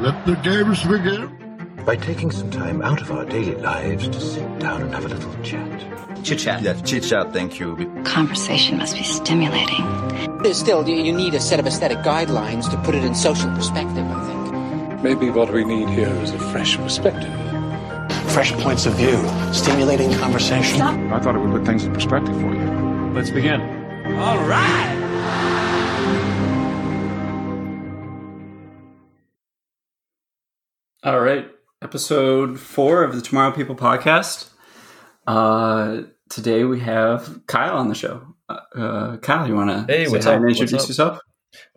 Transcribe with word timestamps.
Let 0.00 0.24
the 0.26 0.36
games 0.36 0.84
begin. 0.84 1.28
By 1.84 1.96
taking 1.96 2.30
some 2.30 2.52
time 2.52 2.82
out 2.82 3.00
of 3.00 3.10
our 3.10 3.24
daily 3.24 3.56
lives 3.56 4.08
to 4.08 4.20
sit 4.20 4.58
down 4.60 4.82
and 4.82 4.94
have 4.94 5.04
a 5.04 5.08
little 5.08 5.34
chat. 5.42 6.24
Chit 6.24 6.38
chat. 6.38 6.62
Yeah, 6.62 6.74
chit 6.82 7.02
chat, 7.02 7.32
thank 7.32 7.58
you. 7.58 7.74
Conversation 8.04 8.78
must 8.78 8.96
be 8.96 9.02
stimulating. 9.02 9.84
There's 10.42 10.58
Still, 10.58 10.88
you 10.88 11.12
need 11.12 11.34
a 11.34 11.40
set 11.40 11.58
of 11.58 11.66
aesthetic 11.66 11.98
guidelines 11.98 12.70
to 12.70 12.76
put 12.82 12.94
it 12.94 13.02
in 13.02 13.16
social 13.16 13.50
perspective, 13.56 14.06
I 14.06 14.26
think. 14.28 15.02
Maybe 15.02 15.30
what 15.30 15.52
we 15.52 15.64
need 15.64 15.88
here 15.88 16.14
is 16.22 16.30
a 16.30 16.38
fresh 16.38 16.76
perspective. 16.76 17.32
Fresh 18.30 18.52
points 18.52 18.86
of 18.86 18.94
view, 18.94 19.18
stimulating 19.52 20.12
conversation. 20.12 20.76
Stop. 20.76 20.96
I 21.12 21.18
thought 21.18 21.34
it 21.34 21.40
would 21.40 21.50
put 21.50 21.66
things 21.66 21.84
in 21.84 21.92
perspective 21.92 22.40
for 22.40 22.54
you. 22.54 23.12
Let's 23.14 23.30
begin. 23.30 23.60
All 24.16 24.38
right. 24.46 24.97
All 31.08 31.20
right, 31.20 31.50
episode 31.80 32.60
four 32.60 33.02
of 33.02 33.14
the 33.14 33.22
Tomorrow 33.22 33.52
People 33.52 33.74
podcast. 33.74 34.50
Uh, 35.26 36.02
today 36.28 36.64
we 36.64 36.80
have 36.80 37.46
Kyle 37.46 37.78
on 37.78 37.88
the 37.88 37.94
show. 37.94 38.34
Uh, 38.46 38.58
uh 38.74 39.16
Kyle, 39.16 39.48
you 39.48 39.54
want 39.54 39.70
to 39.70 39.90
hey, 39.90 40.06
what's 40.08 40.26
up? 40.26 40.34
And 40.34 40.44
introduce 40.44 40.72
what's 40.72 40.88
yourself? 40.88 41.18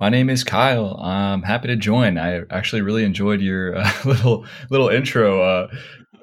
My 0.01 0.09
name 0.09 0.29
is 0.29 0.43
Kyle. 0.43 0.97
I'm 0.97 1.43
happy 1.43 1.69
to 1.69 1.77
join. 1.77 2.17
I 2.17 2.41
actually 2.49 2.81
really 2.81 3.05
enjoyed 3.05 3.39
your 3.39 3.77
uh, 3.77 3.89
little 4.05 4.45
little 4.69 4.89
intro 4.89 5.41
uh, 5.41 5.67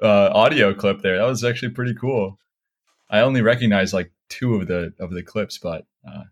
uh, 0.03 0.29
audio 0.31 0.75
clip 0.75 1.01
there. 1.01 1.17
That 1.17 1.25
was 1.25 1.43
actually 1.43 1.69
pretty 1.69 1.95
cool. 1.95 2.37
I 3.09 3.21
only 3.21 3.41
recognized 3.41 3.91
like 3.91 4.11
two 4.29 4.53
of 4.53 4.67
the 4.67 4.93
of 4.99 5.09
the 5.09 5.23
clips, 5.23 5.57
but 5.57 5.83
uh, 6.07 6.25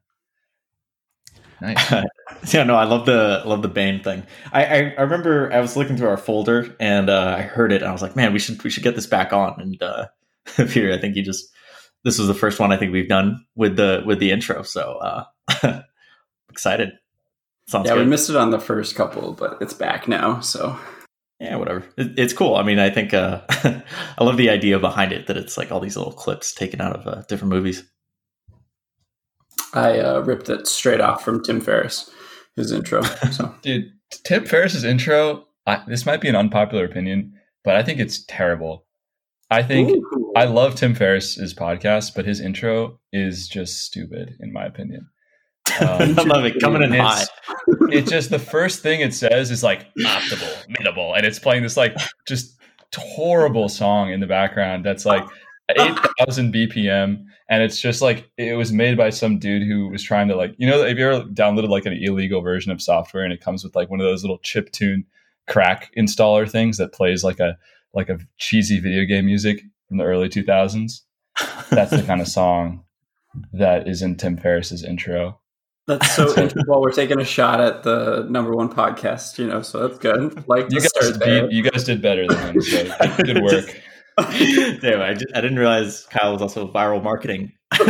nice. 1.61 2.03
yeah, 2.53 2.63
no, 2.63 2.75
I 2.75 2.85
love 2.85 3.05
the 3.05 3.43
love 3.45 3.61
the 3.61 3.67
Bane 3.67 4.03
thing. 4.03 4.23
I, 4.51 4.65
I, 4.65 4.77
I 4.97 5.01
remember 5.01 5.51
I 5.51 5.59
was 5.59 5.75
looking 5.75 5.97
through 5.97 6.09
our 6.09 6.17
folder 6.17 6.75
and 6.79 7.09
uh, 7.09 7.35
I 7.37 7.41
heard 7.41 7.71
it 7.71 7.81
and 7.81 7.89
I 7.89 7.91
was 7.91 8.01
like, 8.01 8.15
man, 8.15 8.33
we 8.33 8.39
should 8.39 8.63
we 8.63 8.69
should 8.69 8.83
get 8.83 8.95
this 8.95 9.07
back 9.07 9.33
on. 9.33 9.59
And 9.59 9.81
uh, 9.81 10.07
Peter, 10.55 10.93
I 10.93 10.97
think 10.97 11.15
you 11.15 11.23
just 11.23 11.49
this 12.03 12.19
was 12.19 12.27
the 12.27 12.33
first 12.33 12.59
one 12.59 12.71
I 12.71 12.77
think 12.77 12.91
we've 12.91 13.09
done 13.09 13.45
with 13.55 13.75
the 13.75 14.03
with 14.05 14.19
the 14.19 14.31
intro. 14.31 14.63
So 14.63 14.99
uh, 14.99 15.81
excited. 16.49 16.93
Sounds 17.67 17.87
yeah, 17.87 17.95
good. 17.95 18.05
we 18.05 18.09
missed 18.09 18.29
it 18.29 18.37
on 18.37 18.51
the 18.51 18.59
first 18.59 18.95
couple, 18.95 19.33
but 19.33 19.57
it's 19.59 19.73
back 19.73 20.07
now. 20.07 20.39
So 20.39 20.77
yeah, 21.39 21.55
whatever. 21.57 21.83
It, 21.97 22.17
it's 22.17 22.33
cool. 22.33 22.55
I 22.55 22.63
mean, 22.63 22.79
I 22.79 22.89
think 22.89 23.13
uh, 23.13 23.41
I 23.49 24.23
love 24.23 24.37
the 24.37 24.49
idea 24.49 24.79
behind 24.79 25.11
it 25.11 25.27
that 25.27 25.37
it's 25.37 25.57
like 25.57 25.71
all 25.71 25.79
these 25.79 25.97
little 25.97 26.13
clips 26.13 26.53
taken 26.53 26.81
out 26.81 26.95
of 26.95 27.07
uh, 27.07 27.21
different 27.27 27.53
movies. 27.53 27.83
I 29.77 29.99
uh, 29.99 30.19
ripped 30.21 30.49
it 30.49 30.67
straight 30.67 31.01
off 31.01 31.23
from 31.23 31.43
Tim 31.43 31.61
Ferriss, 31.61 32.09
his 32.55 32.71
intro. 32.71 33.03
So, 33.31 33.53
dude, 33.61 33.91
Tim 34.23 34.45
Ferriss's 34.45 34.83
intro. 34.83 35.45
I, 35.65 35.83
this 35.87 36.05
might 36.05 36.21
be 36.21 36.29
an 36.29 36.35
unpopular 36.35 36.85
opinion, 36.85 37.33
but 37.63 37.75
I 37.75 37.83
think 37.83 37.99
it's 37.99 38.23
terrible. 38.25 38.85
I 39.49 39.63
think 39.63 39.89
Ooh. 39.89 40.33
I 40.35 40.45
love 40.45 40.75
Tim 40.75 40.95
Ferriss's 40.95 41.53
podcast, 41.53 42.15
but 42.15 42.25
his 42.25 42.41
intro 42.41 42.99
is 43.13 43.47
just 43.47 43.83
stupid, 43.83 44.35
in 44.39 44.51
my 44.51 44.65
opinion. 44.65 45.09
Um, 45.79 46.17
I 46.17 46.23
love 46.23 46.45
it 46.45 46.59
coming 46.59 46.81
in 46.81 46.93
hot. 46.93 47.27
It's 47.89 48.09
just 48.09 48.31
the 48.31 48.39
first 48.39 48.81
thing 48.81 49.01
it 49.01 49.13
says 49.13 49.51
is 49.51 49.63
like 49.63 49.93
optimal, 49.95 50.67
minimal, 50.67 51.13
and 51.13 51.25
it's 51.25 51.39
playing 51.39 51.61
this 51.61 51.77
like 51.77 51.95
just 52.27 52.57
horrible 52.95 53.69
song 53.69 54.11
in 54.11 54.19
the 54.19 54.27
background 54.27 54.85
that's 54.85 55.05
like 55.05 55.23
8,000 55.69 56.53
BPM. 56.53 57.25
And 57.49 57.63
it's 57.63 57.79
just 57.79 58.01
like, 58.01 58.29
it 58.37 58.55
was 58.55 58.71
made 58.71 58.97
by 58.97 59.09
some 59.09 59.39
dude 59.39 59.67
who 59.67 59.89
was 59.89 60.03
trying 60.03 60.27
to 60.27 60.35
like, 60.35 60.53
you 60.57 60.67
know, 60.67 60.83
if 60.83 60.97
you 60.97 61.09
ever 61.09 61.25
downloaded 61.25 61.69
like 61.69 61.85
an 61.85 61.97
illegal 61.99 62.41
version 62.41 62.71
of 62.71 62.81
software 62.81 63.23
and 63.23 63.33
it 63.33 63.41
comes 63.41 63.63
with 63.63 63.75
like 63.75 63.89
one 63.89 63.99
of 63.99 64.05
those 64.05 64.23
little 64.23 64.39
chip 64.39 64.71
tune 64.71 65.05
crack 65.47 65.91
installer 65.97 66.49
things 66.49 66.77
that 66.77 66.93
plays 66.93 67.23
like 67.23 67.39
a, 67.39 67.57
like 67.93 68.09
a 68.09 68.19
cheesy 68.37 68.79
video 68.79 69.05
game 69.05 69.25
music 69.25 69.63
from 69.87 69.97
the 69.97 70.03
early 70.03 70.29
2000s? 70.29 71.01
That's 71.69 71.91
the 71.91 72.03
kind 72.05 72.21
of 72.21 72.27
song 72.27 72.83
that 73.53 73.87
is 73.87 74.01
in 74.01 74.15
Tim 74.15 74.37
Ferriss's 74.37 74.83
intro. 74.83 75.39
That's 75.87 76.15
so 76.15 76.27
interesting. 76.29 76.63
Well, 76.67 76.81
we're 76.81 76.91
taking 76.91 77.19
a 77.19 77.25
shot 77.25 77.61
at 77.61 77.83
the 77.83 78.27
number 78.29 78.53
one 78.53 78.69
podcast, 78.69 79.37
you 79.37 79.47
know, 79.47 79.61
so 79.61 79.87
that's 79.87 79.99
good. 79.99 80.47
Like 80.47 80.67
you 80.69 80.81
guys, 80.81 81.17
beat, 81.17 81.51
you 81.51 81.63
guys 81.63 81.83
did 81.83 82.01
better 82.01 82.27
than 82.27 82.55
him, 82.55 82.61
so 82.61 83.23
good 83.23 83.41
work. 83.41 83.81
Damn, 84.81 84.99
I, 84.99 85.13
just, 85.13 85.27
I 85.35 85.41
didn't 85.41 85.59
realize 85.59 86.07
Kyle 86.07 86.33
was 86.33 86.41
also 86.41 86.67
viral 86.71 87.03
marketing. 87.03 87.51
like, 87.79 87.85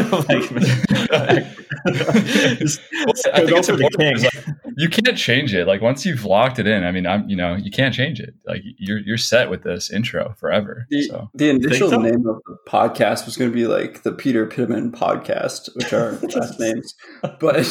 just, 2.58 2.82
well, 3.06 3.14
I 3.34 3.46
think 3.46 3.58
it's 3.58 3.70
important. 3.70 4.24
Like, 4.24 4.34
you 4.76 4.90
can't 4.90 5.18
change 5.18 5.54
it. 5.54 5.68
Like 5.68 5.82
once 5.82 6.06
you've 6.06 6.26
locked 6.26 6.60
it 6.60 6.68
in, 6.68 6.84
I 6.84 6.92
mean, 6.92 7.08
I'm 7.08 7.30
you 7.30 7.38
know 7.38 7.56
you 7.56 7.72
can't 7.72 7.94
change 7.94 8.20
it. 8.20 8.34
Like 8.46 8.62
you're 8.78 8.98
you're 8.98 9.18
set 9.18 9.50
with 9.50 9.64
this 9.64 9.90
intro 9.90 10.36
forever. 10.38 10.86
The, 10.90 11.04
so 11.04 11.30
the 11.34 11.50
initial 11.50 11.92
so? 11.92 12.02
name 12.02 12.28
of 12.28 12.42
the 12.46 12.58
podcast 12.68 13.26
was 13.26 13.38
going 13.38 13.52
to 13.52 13.56
be 13.56 13.68
like 13.68 14.04
the 14.04 14.12
Peter 14.12 14.46
Pittman 14.48 14.92
podcast, 14.92 15.74
which 15.76 15.94
are 15.94 16.12
last 16.36 16.60
names, 16.60 16.94
but 17.40 17.66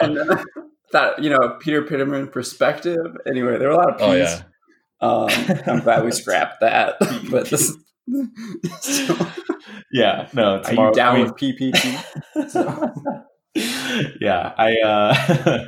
and, 0.00 0.18
uh, 0.18 0.42
that 0.92 1.22
you 1.22 1.30
know 1.30 1.58
Peter 1.60 1.82
Pittman 1.82 2.26
perspective. 2.28 3.16
Anyway, 3.24 3.56
there 3.58 3.68
were 3.68 3.74
a 3.74 3.76
lot 3.76 3.90
of 3.90 3.98
P's. 3.98 4.08
Oh 4.08 4.14
yeah 4.14 4.42
um, 5.04 5.28
I'm 5.66 5.80
glad 5.80 6.04
we 6.04 6.10
scrapped 6.10 6.60
that. 6.60 6.96
But 7.30 7.50
this, 7.50 7.76
so, 8.80 9.16
yeah, 9.92 10.28
no. 10.32 10.62
Tomorrow, 10.62 10.88
are 10.88 10.90
you 10.90 10.94
down 10.94 11.14
I 11.14 11.18
mean, 11.18 11.26
with 11.26 11.36
PPP? 11.36 12.50
So. 13.56 14.12
yeah, 14.20 14.52
I 14.58 14.76
uh, 14.78 15.66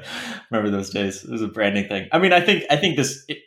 remember 0.50 0.70
those 0.70 0.90
days. 0.90 1.22
It 1.22 1.30
was 1.30 1.42
a 1.42 1.48
branding 1.48 1.86
thing. 1.86 2.08
I 2.10 2.18
mean, 2.18 2.32
I 2.32 2.40
think 2.40 2.64
I 2.68 2.76
think 2.76 2.96
this. 2.96 3.24
It, 3.28 3.38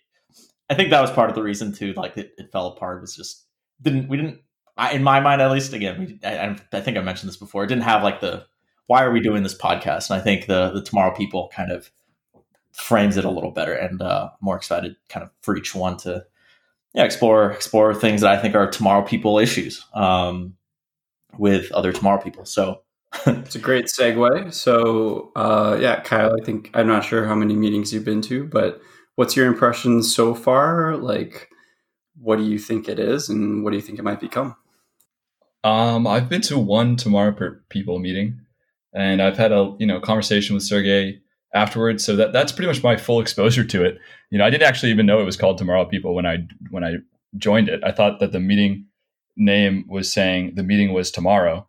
I 0.70 0.76
think 0.76 0.92
that 0.92 1.02
was 1.02 1.12
part 1.12 1.30
of 1.30 1.36
the 1.36 1.44
reason 1.44 1.74
too. 1.74 1.94
Like 1.94 2.18
it, 2.18 2.32
it 2.38 2.52
fell 2.52 2.68
apart. 2.68 3.02
Was 3.02 3.16
just 3.16 3.46
didn't 3.82 4.08
we 4.08 4.18
didn't. 4.18 4.40
I, 4.78 4.94
in 4.94 5.04
my 5.04 5.20
mind, 5.20 5.42
at 5.42 5.52
least, 5.52 5.74
again, 5.74 6.00
we, 6.00 6.20
I, 6.24 6.56
I 6.72 6.80
think 6.80 6.98
I 6.98 7.02
mentioned 7.02 7.28
this 7.28 7.36
before. 7.36 7.66
It 7.66 7.68
didn't 7.68 7.84
have 7.84 8.02
like 8.02 8.22
the 8.22 8.46
why 8.88 9.04
are 9.04 9.12
we 9.12 9.20
doing 9.20 9.44
this 9.44 9.58
podcast? 9.58 10.10
And 10.10 10.20
I 10.20 10.24
think 10.24 10.46
the 10.46 10.72
the 10.72 10.82
tomorrow 10.82 11.14
people 11.14 11.52
kind 11.54 11.72
of 11.72 11.92
frames 12.80 13.18
it 13.18 13.26
a 13.26 13.30
little 13.30 13.52
better 13.52 13.74
and 13.74 14.02
uh, 14.02 14.30
more 14.42 14.56
excited 14.56 14.96
kind 15.10 15.24
of 15.24 15.30
for 15.42 15.58
each 15.58 15.76
one 15.76 15.98
to 15.98 16.26
yeah 16.94 17.04
explore 17.04 17.52
explore 17.52 17.94
things 17.94 18.22
that 18.22 18.32
I 18.32 18.42
think 18.42 18.56
are 18.56 18.70
tomorrow 18.70 19.02
people 19.02 19.38
issues 19.38 19.86
um, 19.94 20.56
with 21.38 21.72
other 21.72 21.92
tomorrow 21.92 22.22
people. 22.22 22.46
So 22.46 22.82
it's 23.26 23.56
a 23.56 23.60
great 23.60 23.86
segue. 23.86 24.54
So 24.54 25.32
uh, 25.36 25.78
yeah, 25.80 26.00
Kyle, 26.02 26.36
I 26.40 26.44
think 26.44 26.70
I'm 26.74 26.88
not 26.88 27.04
sure 27.04 27.26
how 27.26 27.36
many 27.36 27.56
meetings 27.56 27.94
you've 27.94 28.06
been 28.06 28.22
to, 28.24 28.46
but 28.46 28.82
what's 29.16 29.36
your 29.36 29.48
impression 29.48 30.02
so 30.02 30.34
far? 30.34 30.96
Like, 30.96 31.50
what 32.22 32.38
do 32.38 32.44
you 32.44 32.60
think 32.60 32.88
it 32.88 33.00
is, 33.00 33.30
and 33.30 33.64
what 33.64 33.72
do 33.72 33.76
you 33.76 33.82
think 33.82 34.00
it 34.00 34.04
might 34.04 34.20
become? 34.20 34.56
Um, 35.64 36.08
I've 36.08 36.30
been 36.30 36.42
to 36.42 36.58
one 36.58 36.96
tomorrow 36.96 37.36
people 37.70 38.00
meeting, 38.00 38.40
and 38.94 39.22
I've 39.22 39.38
had 39.38 39.52
a 39.52 39.76
you 39.80 39.88
know 39.88 40.00
conversation 40.00 40.54
with 40.54 40.64
Sergey 40.64 41.22
afterwards. 41.54 42.06
So 42.06 42.16
that 42.16 42.34
that's 42.34 42.52
pretty 42.52 42.68
much 42.68 42.84
my 42.84 42.98
full 42.98 43.22
exposure 43.22 43.64
to 43.64 43.84
it. 43.84 44.00
You 44.30 44.38
know, 44.38 44.46
I 44.46 44.50
didn't 44.50 44.68
actually 44.68 44.92
even 44.92 45.06
know 45.06 45.20
it 45.20 45.26
was 45.26 45.38
called 45.38 45.58
Tomorrow 45.58 45.86
People 45.86 46.16
when 46.16 46.26
I 46.26 46.48
when 46.70 46.84
I 46.84 46.98
joined 47.38 47.70
it. 47.70 47.84
I 47.84 47.92
thought 47.92 48.20
that 48.20 48.32
the 48.32 48.40
meeting 48.40 48.86
name 49.36 49.86
was 49.88 50.12
saying 50.12 50.56
the 50.56 50.64
meeting 50.64 50.94
was 50.94 51.12
tomorrow, 51.12 51.68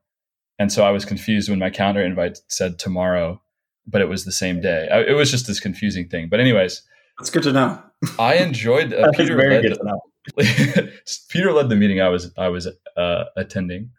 and 0.58 0.72
so 0.72 0.84
I 0.84 0.90
was 0.90 1.04
confused 1.04 1.48
when 1.48 1.58
my 1.58 1.70
calendar 1.70 2.02
invite 2.02 2.38
said 2.48 2.78
tomorrow, 2.78 3.40
but 3.86 4.00
it 4.00 4.08
was 4.08 4.24
the 4.24 4.32
same 4.32 4.60
day. 4.60 4.88
I, 4.90 5.00
it 5.02 5.14
was 5.14 5.30
just 5.30 5.46
this 5.46 5.60
confusing 5.60 6.08
thing. 6.08 6.28
But 6.28 6.40
anyways, 6.40 6.82
that's 7.18 7.30
good 7.30 7.42
to 7.44 7.52
know. 7.52 7.82
I 8.18 8.36
enjoyed 8.36 8.92
uh, 8.92 9.10
Peter. 9.14 9.36
Led 9.36 9.62
the, 9.62 10.92
Peter 11.28 11.52
led 11.52 11.68
the 11.68 11.76
meeting 11.76 12.00
I 12.00 12.08
was 12.08 12.32
I 12.36 12.48
was 12.48 12.68
uh, 12.96 13.24
attending, 13.36 13.90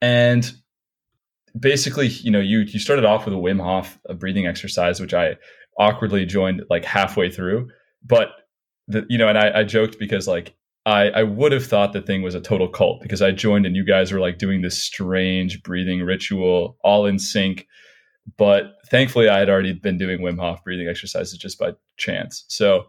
and 0.00 0.50
basically, 1.58 2.08
you 2.08 2.30
know, 2.30 2.40
you 2.40 2.60
you 2.60 2.78
started 2.78 3.04
off 3.04 3.24
with 3.24 3.34
a 3.34 3.38
Wim 3.38 3.62
Hof 3.62 3.98
a 4.08 4.14
breathing 4.14 4.46
exercise, 4.46 5.00
which 5.00 5.14
I 5.14 5.36
awkwardly 5.78 6.26
joined 6.26 6.62
like 6.70 6.84
halfway 6.84 7.30
through. 7.30 7.68
But 8.04 8.28
the, 8.86 9.06
you 9.08 9.18
know, 9.18 9.28
and 9.28 9.38
I, 9.38 9.60
I 9.60 9.64
joked 9.64 9.98
because 9.98 10.26
like 10.26 10.54
I, 10.86 11.10
I 11.10 11.22
would 11.22 11.52
have 11.52 11.66
thought 11.66 11.92
the 11.92 12.00
thing 12.00 12.22
was 12.22 12.34
a 12.34 12.40
total 12.40 12.68
cult 12.68 13.02
because 13.02 13.22
I 13.22 13.30
joined 13.30 13.66
and 13.66 13.76
you 13.76 13.84
guys 13.84 14.12
were 14.12 14.20
like 14.20 14.38
doing 14.38 14.62
this 14.62 14.82
strange 14.82 15.62
breathing 15.62 16.02
ritual 16.02 16.76
all 16.82 17.06
in 17.06 17.18
sync. 17.18 17.66
But 18.36 18.72
thankfully, 18.90 19.28
I 19.28 19.38
had 19.38 19.48
already 19.48 19.72
been 19.72 19.98
doing 19.98 20.20
Wim 20.20 20.38
Hof 20.38 20.62
breathing 20.64 20.88
exercises 20.88 21.38
just 21.38 21.58
by 21.58 21.72
chance. 21.96 22.44
So 22.48 22.86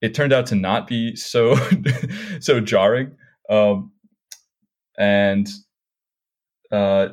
it 0.00 0.14
turned 0.14 0.32
out 0.32 0.46
to 0.46 0.54
not 0.54 0.86
be 0.86 1.14
so 1.16 1.56
so 2.40 2.60
jarring. 2.60 3.16
Um, 3.48 3.92
and 4.98 5.48
uh, 6.70 7.08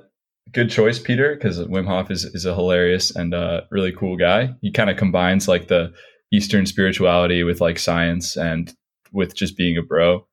good 0.53 0.69
choice, 0.69 0.99
Peter, 0.99 1.35
because 1.35 1.59
Wim 1.59 1.87
Hof 1.87 2.11
is, 2.11 2.25
is 2.25 2.45
a 2.45 2.53
hilarious 2.55 3.15
and 3.15 3.33
uh, 3.33 3.61
really 3.71 3.91
cool 3.91 4.17
guy. 4.17 4.53
He 4.61 4.71
kind 4.71 4.89
of 4.89 4.97
combines 4.97 5.47
like 5.47 5.67
the 5.67 5.93
Eastern 6.31 6.65
spirituality 6.65 7.43
with 7.43 7.61
like 7.61 7.79
science 7.79 8.35
and 8.35 8.73
with 9.11 9.35
just 9.35 9.57
being 9.57 9.77
a 9.77 9.81
bro, 9.81 10.25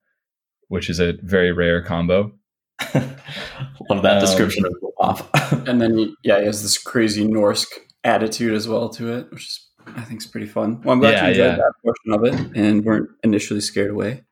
which 0.69 0.91
is 0.91 1.01
a 1.01 1.15
very 1.23 1.53
rare 1.53 1.83
combo. 1.83 2.33
Love 2.95 4.03
that 4.03 4.17
um, 4.17 4.21
description 4.21 4.65
of 4.67 4.73
Wim 4.83 4.91
Hof. 4.99 5.31
and 5.69 5.81
then, 5.81 6.15
yeah, 6.25 6.41
he 6.41 6.47
has 6.47 6.63
this 6.63 6.79
crazy 6.79 7.27
Norse 7.27 7.67
attitude 8.03 8.55
as 8.55 8.69
well 8.69 8.89
to 8.91 9.13
it, 9.13 9.31
which 9.31 9.45
is 9.45 9.69
I 9.87 10.03
think 10.03 10.21
is 10.21 10.27
pretty 10.27 10.47
fun. 10.47 10.81
Well, 10.83 10.95
I'm 10.95 11.01
glad 11.01 11.13
Yeah, 11.13 11.23
you 11.25 11.29
enjoyed 11.31 11.47
yeah. 11.47 11.57
that 11.57 11.73
portion 11.83 12.13
of 12.13 12.25
it 12.25 12.57
and 12.57 12.85
weren't 12.85 13.11
initially 13.23 13.61
scared 13.61 13.91
away. 13.91 14.25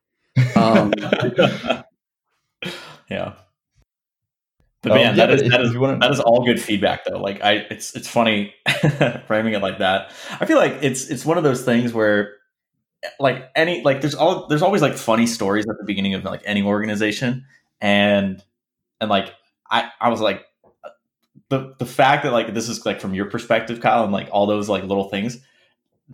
Um, 0.56 0.92
yeah. 3.10 3.34
But 4.82 4.94
man, 4.94 5.16
yeah, 5.16 5.26
that 5.26 5.30
is 5.34 5.50
that 5.50 5.60
is 5.60 5.76
wanna- 5.76 5.98
that 6.00 6.10
is 6.10 6.20
all 6.20 6.44
good 6.44 6.60
feedback 6.60 7.04
though. 7.04 7.18
Like 7.18 7.42
I, 7.42 7.52
it's 7.70 7.94
it's 7.94 8.08
funny 8.08 8.54
framing 9.26 9.54
it 9.54 9.62
like 9.62 9.78
that. 9.78 10.10
I 10.40 10.44
feel 10.44 10.56
like 10.56 10.78
it's 10.82 11.08
it's 11.08 11.24
one 11.24 11.38
of 11.38 11.44
those 11.44 11.64
things 11.64 11.92
where 11.92 12.34
like 13.20 13.50
any 13.54 13.82
like 13.82 14.00
there's 14.00 14.14
all 14.14 14.46
there's 14.48 14.62
always 14.62 14.82
like 14.82 14.94
funny 14.94 15.26
stories 15.26 15.66
at 15.68 15.76
the 15.78 15.84
beginning 15.84 16.14
of 16.14 16.24
like 16.24 16.42
any 16.44 16.62
organization 16.62 17.44
and 17.80 18.42
and 19.00 19.10
like 19.10 19.32
I 19.70 19.90
I 20.00 20.08
was 20.08 20.20
like 20.20 20.44
the 21.48 21.74
the 21.78 21.86
fact 21.86 22.24
that 22.24 22.32
like 22.32 22.54
this 22.54 22.68
is 22.68 22.84
like 22.84 23.00
from 23.00 23.14
your 23.14 23.26
perspective, 23.26 23.80
Kyle, 23.80 24.04
and 24.04 24.12
like 24.12 24.28
all 24.32 24.46
those 24.46 24.68
like 24.68 24.84
little 24.84 25.08
things, 25.08 25.38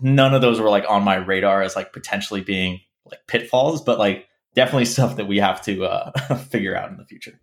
none 0.01 0.35
of 0.35 0.43
those 0.43 0.61
were 0.61 0.71
like 0.71 0.85
on 0.89 1.05
my 1.05 1.17
radar 1.17 1.63
as 1.63 1.77
like 1.77 1.93
potentially 1.93 2.41
being 2.43 2.81
like 3.07 3.21
pitfalls, 3.27 3.83
but 3.83 3.99
like 3.99 4.27
definitely 4.55 4.85
stuff 4.85 5.17
that 5.17 5.27
we 5.27 5.39
have 5.39 5.63
to 5.63 5.85
uh 5.85 6.11
figure 6.51 6.77
out 6.77 6.91
in 6.91 6.97
the 6.97 7.05
future. 7.05 7.39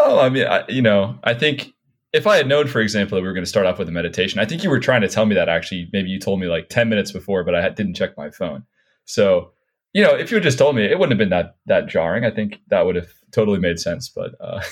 Oh, 0.00 0.20
I 0.20 0.28
mean, 0.28 0.46
I, 0.46 0.64
you 0.68 0.80
know, 0.80 1.18
I 1.24 1.34
think 1.34 1.72
if 2.12 2.26
I 2.26 2.36
had 2.36 2.46
known, 2.46 2.68
for 2.68 2.80
example, 2.80 3.16
that 3.16 3.22
we 3.22 3.26
were 3.28 3.34
going 3.34 3.44
to 3.44 3.48
start 3.50 3.66
off 3.66 3.78
with 3.78 3.88
a 3.88 3.92
meditation, 3.92 4.38
I 4.38 4.44
think 4.44 4.62
you 4.62 4.70
were 4.70 4.78
trying 4.78 5.00
to 5.02 5.08
tell 5.08 5.26
me 5.26 5.34
that 5.34 5.48
actually. 5.48 5.88
Maybe 5.92 6.08
you 6.08 6.20
told 6.20 6.40
me 6.40 6.46
like 6.46 6.68
ten 6.68 6.88
minutes 6.88 7.10
before, 7.12 7.42
but 7.44 7.54
I 7.54 7.68
didn't 7.70 7.94
check 7.94 8.16
my 8.16 8.30
phone. 8.30 8.64
So, 9.06 9.52
you 9.92 10.02
know, 10.02 10.14
if 10.14 10.30
you 10.30 10.36
had 10.36 10.44
just 10.44 10.58
told 10.58 10.76
me, 10.76 10.84
it 10.84 10.98
wouldn't 10.98 11.12
have 11.12 11.18
been 11.18 11.30
that 11.30 11.56
that 11.66 11.88
jarring. 11.88 12.24
I 12.24 12.30
think 12.30 12.60
that 12.68 12.86
would 12.86 12.96
have 12.96 13.08
totally 13.32 13.58
made 13.58 13.80
sense. 13.80 14.08
But, 14.08 14.34
uh, 14.40 14.62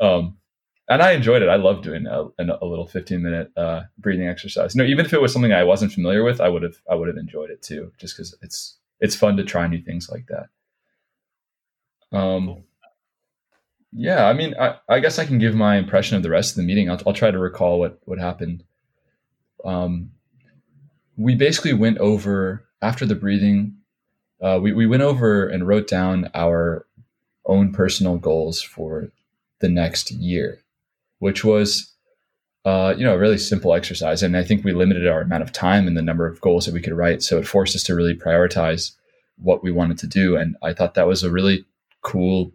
um, 0.00 0.36
and 0.88 1.02
I 1.02 1.12
enjoyed 1.12 1.42
it. 1.42 1.48
I 1.48 1.56
loved 1.56 1.84
doing 1.84 2.06
a, 2.06 2.24
a 2.38 2.66
little 2.66 2.88
fifteen 2.88 3.22
minute 3.22 3.52
uh, 3.56 3.82
breathing 3.98 4.26
exercise. 4.28 4.74
You 4.74 4.82
know, 4.82 4.88
even 4.88 5.06
if 5.06 5.12
it 5.12 5.22
was 5.22 5.32
something 5.32 5.52
I 5.52 5.64
wasn't 5.64 5.92
familiar 5.92 6.24
with, 6.24 6.40
I 6.40 6.48
would 6.48 6.64
have 6.64 6.76
I 6.90 6.96
would 6.96 7.08
have 7.08 7.16
enjoyed 7.16 7.50
it 7.50 7.62
too, 7.62 7.92
just 7.98 8.16
because 8.16 8.36
it's 8.42 8.76
it's 9.00 9.14
fun 9.14 9.36
to 9.36 9.44
try 9.44 9.66
new 9.68 9.80
things 9.82 10.10
like 10.10 10.26
that. 10.26 10.48
Um. 12.18 12.64
Yeah, 13.92 14.26
I 14.26 14.32
mean, 14.32 14.54
I, 14.58 14.76
I 14.88 15.00
guess 15.00 15.18
I 15.18 15.26
can 15.26 15.38
give 15.38 15.54
my 15.54 15.76
impression 15.76 16.16
of 16.16 16.22
the 16.22 16.30
rest 16.30 16.52
of 16.52 16.56
the 16.56 16.62
meeting. 16.62 16.90
I'll, 16.90 17.00
I'll 17.06 17.12
try 17.12 17.30
to 17.30 17.38
recall 17.38 17.78
what 17.78 17.98
what 18.04 18.18
happened. 18.18 18.64
Um, 19.64 20.12
we 21.16 21.34
basically 21.34 21.74
went 21.74 21.98
over 21.98 22.64
after 22.80 23.04
the 23.04 23.14
breathing. 23.14 23.76
Uh, 24.40 24.58
we 24.62 24.72
we 24.72 24.86
went 24.86 25.02
over 25.02 25.46
and 25.46 25.68
wrote 25.68 25.88
down 25.88 26.30
our 26.34 26.86
own 27.44 27.72
personal 27.72 28.16
goals 28.16 28.62
for 28.62 29.12
the 29.60 29.68
next 29.68 30.10
year, 30.10 30.60
which 31.18 31.44
was, 31.44 31.92
uh, 32.64 32.94
you 32.96 33.04
know, 33.04 33.14
a 33.14 33.18
really 33.18 33.38
simple 33.38 33.74
exercise. 33.74 34.22
And 34.22 34.36
I 34.36 34.42
think 34.42 34.64
we 34.64 34.72
limited 34.72 35.06
our 35.06 35.20
amount 35.20 35.42
of 35.42 35.52
time 35.52 35.86
and 35.86 35.96
the 35.96 36.02
number 36.02 36.26
of 36.26 36.40
goals 36.40 36.64
that 36.64 36.74
we 36.74 36.80
could 36.80 36.96
write, 36.96 37.22
so 37.22 37.38
it 37.38 37.46
forced 37.46 37.76
us 37.76 37.82
to 37.84 37.94
really 37.94 38.16
prioritize 38.16 38.92
what 39.36 39.62
we 39.62 39.70
wanted 39.70 39.98
to 39.98 40.06
do. 40.06 40.36
And 40.36 40.56
I 40.62 40.72
thought 40.72 40.94
that 40.94 41.06
was 41.06 41.22
a 41.22 41.30
really 41.30 41.66
cool 42.00 42.52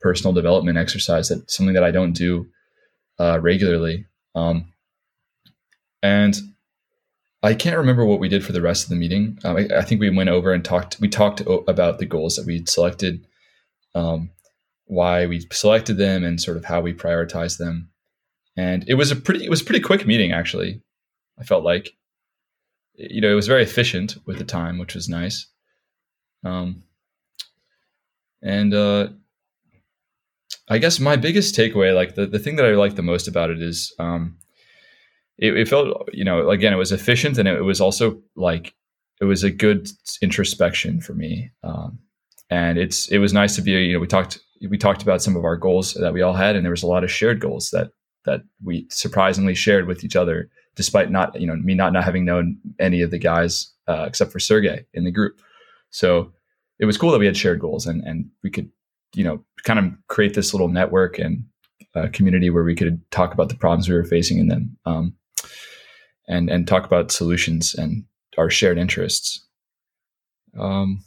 personal 0.00 0.32
development 0.32 0.78
exercise 0.78 1.28
that 1.28 1.50
something 1.50 1.74
that 1.74 1.84
I 1.84 1.90
don't 1.90 2.12
do 2.12 2.48
uh, 3.18 3.38
regularly. 3.40 4.06
Um, 4.34 4.72
and 6.02 6.36
I 7.42 7.54
can't 7.54 7.76
remember 7.76 8.04
what 8.04 8.20
we 8.20 8.28
did 8.28 8.44
for 8.44 8.52
the 8.52 8.62
rest 8.62 8.84
of 8.84 8.90
the 8.90 8.96
meeting. 8.96 9.38
Um, 9.44 9.56
I, 9.56 9.68
I 9.78 9.82
think 9.82 10.00
we 10.00 10.10
went 10.10 10.30
over 10.30 10.52
and 10.52 10.64
talked. 10.64 11.00
We 11.00 11.08
talked 11.08 11.46
o- 11.46 11.64
about 11.68 11.98
the 11.98 12.06
goals 12.06 12.36
that 12.36 12.46
we'd 12.46 12.68
selected, 12.68 13.26
um, 13.94 14.30
why 14.86 15.26
we 15.26 15.46
selected 15.52 15.96
them, 15.96 16.24
and 16.24 16.40
sort 16.40 16.56
of 16.56 16.64
how 16.64 16.80
we 16.80 16.92
prioritized 16.92 17.58
them. 17.58 17.90
And 18.56 18.84
it 18.88 18.94
was 18.94 19.10
a 19.10 19.16
pretty. 19.16 19.44
It 19.44 19.50
was 19.50 19.62
a 19.62 19.64
pretty 19.64 19.80
quick 19.80 20.06
meeting, 20.06 20.32
actually. 20.32 20.82
I 21.38 21.44
felt 21.44 21.64
like, 21.64 21.92
you 22.94 23.22
know, 23.22 23.30
it 23.30 23.34
was 23.34 23.46
very 23.46 23.62
efficient 23.62 24.16
with 24.26 24.38
the 24.38 24.44
time, 24.44 24.78
which 24.78 24.94
was 24.94 25.08
nice. 25.08 25.46
Um, 26.44 26.82
and 28.42 28.74
uh, 28.74 29.08
I 30.70 30.78
guess 30.78 31.00
my 31.00 31.16
biggest 31.16 31.56
takeaway, 31.56 31.94
like 31.94 32.14
the, 32.14 32.26
the 32.26 32.38
thing 32.38 32.54
that 32.56 32.64
I 32.64 32.70
like 32.70 32.94
the 32.94 33.02
most 33.02 33.26
about 33.26 33.50
it 33.50 33.60
is 33.60 33.92
um, 33.98 34.38
it, 35.36 35.56
it 35.56 35.68
felt, 35.68 36.08
you 36.12 36.24
know, 36.24 36.48
again, 36.48 36.72
it 36.72 36.76
was 36.76 36.92
efficient 36.92 37.38
and 37.38 37.48
it 37.48 37.62
was 37.62 37.80
also 37.80 38.22
like, 38.36 38.72
it 39.20 39.24
was 39.24 39.42
a 39.42 39.50
good 39.50 39.90
introspection 40.22 41.00
for 41.00 41.12
me. 41.12 41.50
Um, 41.64 41.98
and 42.50 42.78
it's, 42.78 43.08
it 43.08 43.18
was 43.18 43.32
nice 43.32 43.56
to 43.56 43.62
be, 43.62 43.72
you 43.72 43.94
know, 43.94 43.98
we 43.98 44.06
talked, 44.06 44.38
we 44.68 44.78
talked 44.78 45.02
about 45.02 45.22
some 45.22 45.34
of 45.34 45.44
our 45.44 45.56
goals 45.56 45.94
that 45.94 46.12
we 46.12 46.22
all 46.22 46.34
had, 46.34 46.54
and 46.54 46.64
there 46.64 46.70
was 46.70 46.84
a 46.84 46.86
lot 46.88 47.02
of 47.02 47.10
shared 47.10 47.40
goals 47.40 47.70
that, 47.70 47.90
that 48.24 48.42
we 48.62 48.86
surprisingly 48.90 49.54
shared 49.54 49.88
with 49.88 50.04
each 50.04 50.14
other, 50.14 50.50
despite 50.76 51.10
not, 51.10 51.38
you 51.40 51.46
know, 51.48 51.56
me 51.56 51.74
not, 51.74 51.92
not 51.92 52.04
having 52.04 52.24
known 52.24 52.58
any 52.78 53.02
of 53.02 53.10
the 53.10 53.18
guys, 53.18 53.72
uh, 53.88 54.04
except 54.06 54.30
for 54.30 54.38
Sergey 54.38 54.84
in 54.94 55.02
the 55.02 55.10
group. 55.10 55.40
So 55.90 56.32
it 56.78 56.84
was 56.84 56.96
cool 56.96 57.10
that 57.10 57.18
we 57.18 57.26
had 57.26 57.36
shared 57.36 57.58
goals 57.58 57.86
and, 57.86 58.04
and 58.04 58.30
we 58.44 58.50
could, 58.50 58.70
you 59.14 59.24
know, 59.24 59.44
kind 59.64 59.78
of 59.78 59.84
create 60.08 60.34
this 60.34 60.54
little 60.54 60.68
network 60.68 61.18
and 61.18 61.44
uh, 61.94 62.08
community 62.12 62.50
where 62.50 62.64
we 62.64 62.76
could 62.76 63.00
talk 63.10 63.34
about 63.34 63.48
the 63.48 63.56
problems 63.56 63.88
we 63.88 63.94
were 63.94 64.04
facing 64.04 64.38
in 64.38 64.48
them, 64.48 64.76
um, 64.86 65.14
and 66.28 66.48
and 66.48 66.66
talk 66.66 66.84
about 66.84 67.10
solutions 67.10 67.74
and 67.74 68.04
our 68.38 68.50
shared 68.50 68.78
interests. 68.78 69.46
Um, 70.58 71.04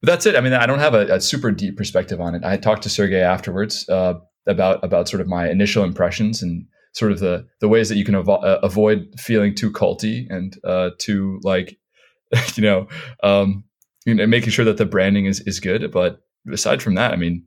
but 0.00 0.10
that's 0.10 0.26
it. 0.26 0.36
I 0.36 0.40
mean, 0.40 0.52
I 0.52 0.66
don't 0.66 0.80
have 0.80 0.94
a, 0.94 1.06
a, 1.14 1.20
super 1.20 1.50
deep 1.50 1.76
perspective 1.76 2.20
on 2.20 2.34
it. 2.34 2.44
I 2.44 2.56
talked 2.56 2.82
to 2.82 2.88
Sergey 2.88 3.20
afterwards 3.20 3.88
uh, 3.88 4.14
about 4.46 4.82
about 4.84 5.08
sort 5.08 5.20
of 5.20 5.28
my 5.28 5.48
initial 5.48 5.84
impressions 5.84 6.42
and 6.42 6.66
sort 6.92 7.12
of 7.12 7.20
the 7.20 7.46
the 7.60 7.68
ways 7.68 7.88
that 7.88 7.96
you 7.96 8.04
can 8.04 8.14
avo- 8.14 8.42
uh, 8.44 8.58
avoid 8.62 9.08
feeling 9.18 9.54
too 9.54 9.70
culty 9.70 10.26
and 10.28 10.58
uh, 10.64 10.90
too 10.98 11.40
like, 11.44 11.78
you 12.56 12.62
know, 12.62 12.88
um, 13.22 13.64
you 14.04 14.14
know, 14.14 14.26
making 14.26 14.50
sure 14.50 14.64
that 14.64 14.76
the 14.76 14.86
branding 14.86 15.26
is 15.26 15.40
is 15.40 15.60
good, 15.60 15.90
but 15.92 16.20
aside 16.50 16.82
from 16.82 16.94
that, 16.94 17.12
I 17.12 17.16
mean, 17.16 17.44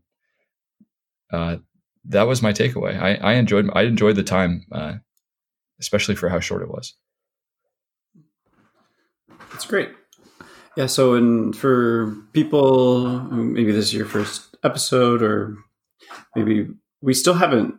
uh, 1.31 1.57
that 2.06 2.24
was 2.24 2.42
my 2.42 2.53
takeaway. 2.53 3.00
I, 3.00 3.15
I 3.15 3.33
enjoyed 3.33 3.69
I 3.74 3.83
enjoyed 3.83 4.15
the 4.15 4.24
time, 4.24 4.65
uh, 4.71 4.94
especially 5.80 6.15
for 6.15 6.30
how 6.30 6.39
short 6.39 6.62
it 6.62 6.69
was. 6.69 6.94
That's 9.51 9.65
great. 9.65 9.89
Yeah. 10.75 10.88
So, 10.88 11.13
and 11.13 11.56
for 11.56 12.15
people, 12.33 13.21
maybe 13.31 13.71
this 13.71 13.86
is 13.86 13.94
your 13.94 14.06
first 14.06 14.57
episode, 14.63 15.21
or 15.21 15.56
maybe 16.36 16.68
we 17.01 17.13
still 17.13 17.33
haven't, 17.33 17.75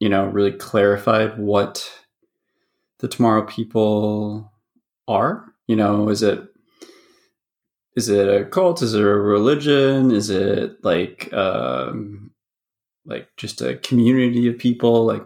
you 0.00 0.08
know, 0.08 0.24
really 0.26 0.52
clarified 0.52 1.38
what 1.38 1.88
the 2.98 3.08
tomorrow 3.08 3.44
people 3.44 4.52
are. 5.06 5.44
You 5.66 5.76
know, 5.76 6.08
is 6.08 6.22
it 6.22 6.42
is 7.96 8.08
it 8.08 8.28
a 8.28 8.44
cult? 8.44 8.82
Is 8.82 8.94
it 8.94 9.00
a 9.00 9.04
religion? 9.04 10.10
Is 10.10 10.30
it 10.30 10.84
like 10.84 11.32
um, 11.32 12.32
like 13.04 13.28
just 13.36 13.60
a 13.60 13.76
community 13.76 14.48
of 14.48 14.58
people? 14.58 15.04
Like 15.04 15.22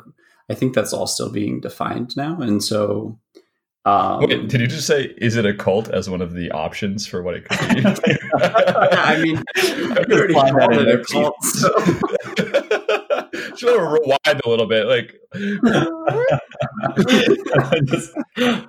I 0.50 0.54
think 0.54 0.74
that's 0.74 0.92
all 0.92 1.06
still 1.06 1.30
being 1.30 1.60
defined 1.60 2.16
now, 2.16 2.40
and 2.40 2.62
so. 2.62 3.18
Um, 3.84 4.20
Wait, 4.20 4.48
did 4.48 4.60
you 4.60 4.66
just 4.66 4.86
say 4.86 5.14
is 5.16 5.36
it 5.36 5.46
a 5.46 5.54
cult 5.54 5.88
as 5.88 6.10
one 6.10 6.20
of 6.20 6.34
the 6.34 6.50
options 6.50 7.06
for 7.06 7.22
what 7.22 7.34
it 7.36 7.48
could 7.48 7.58
be? 7.74 7.82
I 8.42 9.18
mean, 9.22 9.42
I 9.56 10.04
already 10.10 10.34
called 10.34 10.74
it 10.74 11.00
a 11.00 11.04
cult. 11.04 11.42
So. 11.42 11.70
Just 13.50 13.64
want 13.64 13.76
to 13.76 13.82
rewind 13.82 14.40
a 14.44 14.48
little 14.48 14.66
bit, 14.66 14.86
like. 14.86 15.14
Just, 17.84 18.14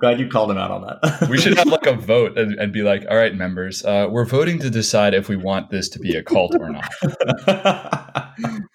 glad 0.00 0.20
you 0.20 0.28
called 0.28 0.50
him 0.50 0.58
out 0.58 0.70
on 0.70 0.82
that. 0.82 1.28
we 1.30 1.38
should 1.38 1.56
have 1.56 1.68
like 1.68 1.86
a 1.86 1.94
vote 1.94 2.36
and, 2.36 2.58
and 2.58 2.72
be 2.72 2.82
like, 2.82 3.06
all 3.10 3.16
right, 3.16 3.34
members, 3.34 3.84
uh, 3.84 4.06
we're 4.10 4.24
voting 4.24 4.58
to 4.60 4.70
decide 4.70 5.14
if 5.14 5.28
we 5.28 5.36
want 5.36 5.70
this 5.70 5.88
to 5.90 5.98
be 5.98 6.16
a 6.16 6.22
cult 6.22 6.54
or 6.58 6.70
not. 6.70 6.90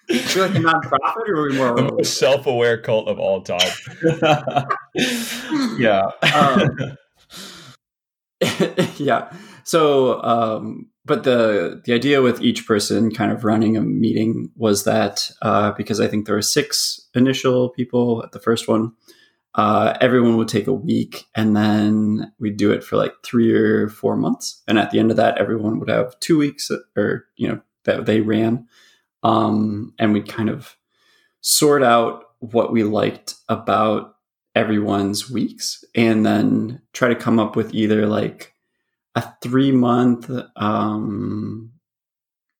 Is 0.08 0.36
like 0.36 0.54
a 0.54 0.58
nonprofit 0.58 1.28
or 1.28 1.36
are 1.36 1.48
we 1.48 1.56
more 1.56 1.74
the 1.74 1.90
most 1.96 2.18
self-aware 2.18 2.80
cult 2.82 3.08
of 3.08 3.18
all 3.18 3.42
time. 3.42 3.58
yeah. 5.78 6.04
Um, 6.34 6.96
yeah. 8.96 9.32
So, 9.64 10.22
um, 10.22 10.88
but 11.06 11.22
the 11.22 11.80
the 11.84 11.92
idea 11.92 12.20
with 12.20 12.42
each 12.42 12.66
person 12.66 13.14
kind 13.14 13.30
of 13.30 13.44
running 13.44 13.76
a 13.76 13.80
meeting 13.80 14.50
was 14.56 14.84
that 14.84 15.30
uh, 15.40 15.70
because 15.72 16.00
I 16.00 16.08
think 16.08 16.26
there 16.26 16.34
were 16.34 16.42
six 16.42 17.08
initial 17.14 17.70
people 17.70 18.22
at 18.24 18.32
the 18.32 18.40
first 18.40 18.66
one, 18.66 18.92
uh, 19.54 19.96
everyone 20.00 20.36
would 20.36 20.48
take 20.48 20.66
a 20.66 20.72
week, 20.72 21.26
and 21.36 21.56
then 21.56 22.32
we'd 22.40 22.56
do 22.56 22.72
it 22.72 22.82
for 22.82 22.96
like 22.96 23.14
three 23.22 23.54
or 23.54 23.88
four 23.88 24.16
months, 24.16 24.62
and 24.66 24.78
at 24.78 24.90
the 24.90 24.98
end 24.98 25.12
of 25.12 25.16
that, 25.16 25.38
everyone 25.38 25.78
would 25.78 25.88
have 25.88 26.18
two 26.18 26.36
weeks, 26.36 26.70
or 26.96 27.26
you 27.36 27.48
know 27.48 27.60
that 27.84 28.06
they 28.06 28.20
ran, 28.20 28.66
um, 29.22 29.94
and 30.00 30.12
we'd 30.12 30.28
kind 30.28 30.50
of 30.50 30.76
sort 31.40 31.84
out 31.84 32.24
what 32.40 32.72
we 32.72 32.82
liked 32.82 33.36
about 33.48 34.16
everyone's 34.56 35.30
weeks, 35.30 35.84
and 35.94 36.26
then 36.26 36.82
try 36.92 37.08
to 37.08 37.14
come 37.14 37.38
up 37.38 37.54
with 37.54 37.72
either 37.72 38.06
like 38.06 38.55
a 39.16 39.34
three 39.42 39.72
month 39.72 40.30
um, 40.54 41.72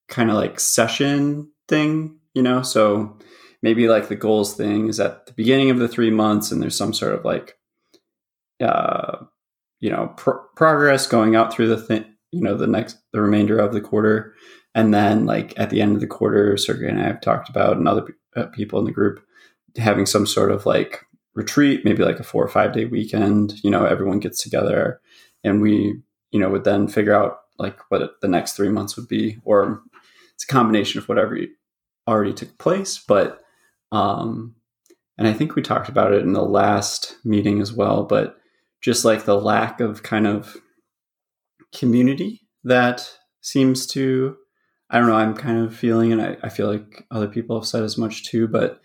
kind 0.08 0.30
of 0.30 0.36
like 0.36 0.58
session 0.58 1.52
thing, 1.68 2.18
you 2.34 2.42
know? 2.42 2.62
So 2.62 3.16
maybe 3.62 3.88
like 3.88 4.08
the 4.08 4.16
goals 4.16 4.54
thing 4.54 4.88
is 4.88 4.98
at 4.98 5.26
the 5.26 5.32
beginning 5.32 5.70
of 5.70 5.78
the 5.78 5.88
three 5.88 6.10
months, 6.10 6.50
and 6.50 6.60
there's 6.60 6.76
some 6.76 6.92
sort 6.92 7.14
of 7.14 7.25
like 7.25 7.56
uh, 8.60 9.18
you 9.80 9.90
know 9.90 10.08
progress 10.56 11.06
going 11.06 11.36
out 11.36 11.52
through 11.52 11.68
the 11.68 11.76
thing 11.76 12.04
you 12.32 12.40
know 12.40 12.56
the 12.56 12.66
next 12.66 12.98
the 13.12 13.20
remainder 13.20 13.58
of 13.58 13.72
the 13.72 13.80
quarter 13.80 14.34
and 14.75 14.92
then 14.92 15.26
like 15.26 15.52
at 15.58 15.70
the 15.70 15.80
end 15.80 15.94
of 15.94 16.00
the 16.00 16.06
quarter 16.06 16.56
sergey 16.56 16.88
and 16.88 17.00
i 17.00 17.04
have 17.04 17.20
talked 17.20 17.48
about 17.48 17.76
and 17.76 17.86
other 17.86 18.16
uh, 18.36 18.46
people 18.46 18.78
in 18.78 18.84
the 18.84 18.90
group 18.90 19.25
having 19.76 20.06
some 20.06 20.26
sort 20.26 20.50
of 20.50 20.66
like 20.66 21.04
retreat 21.34 21.84
maybe 21.84 22.02
like 22.02 22.18
a 22.18 22.25
four 22.25 22.42
or 22.42 22.48
five 22.48 22.72
day 22.72 22.84
weekend 22.84 23.62
you 23.62 23.70
know 23.70 23.84
everyone 23.84 24.18
gets 24.18 24.42
together 24.42 25.00
and 25.44 25.60
we 25.60 26.00
you 26.30 26.40
know 26.40 26.49
would 26.49 26.64
then 26.64 26.88
figure 26.88 27.14
out 27.14 27.38
like 27.59 27.78
what 27.90 28.21
the 28.21 28.28
next 28.28 28.52
three 28.52 28.68
months 28.68 28.97
would 28.97 29.09
be 29.09 29.38
or 29.45 29.83
it's 30.35 30.45
a 30.45 30.52
combination 30.52 30.99
of 30.99 31.09
whatever 31.09 31.38
already 32.06 32.33
took 32.33 32.56
place 32.59 33.02
but 33.06 33.42
um 33.92 34.54
and 35.18 35.26
i 35.26 35.33
think 35.33 35.54
we 35.54 35.62
talked 35.62 35.88
about 35.88 36.12
it 36.12 36.23
in 36.23 36.33
the 36.33 36.45
last 36.45 37.16
meeting 37.25 37.61
as 37.61 37.73
well 37.73 38.04
but 38.04 38.37
just 38.83 39.04
like 39.04 39.25
the 39.25 39.40
lack 39.40 39.80
of 39.80 40.02
kind 40.02 40.26
of 40.26 40.56
community 41.75 42.42
that 42.64 43.11
seems 43.40 43.87
to 43.87 44.37
i 44.90 44.99
don't 44.99 45.09
know 45.09 45.16
i'm 45.16 45.35
kind 45.35 45.59
of 45.59 45.75
feeling 45.75 46.12
and 46.12 46.23
I, 46.23 46.37
I 46.42 46.49
feel 46.49 46.71
like 46.71 47.04
other 47.11 47.28
people 47.28 47.59
have 47.59 47.66
said 47.66 47.83
as 47.83 47.99
much 47.99 48.25
too 48.25 48.47
but 48.47 48.80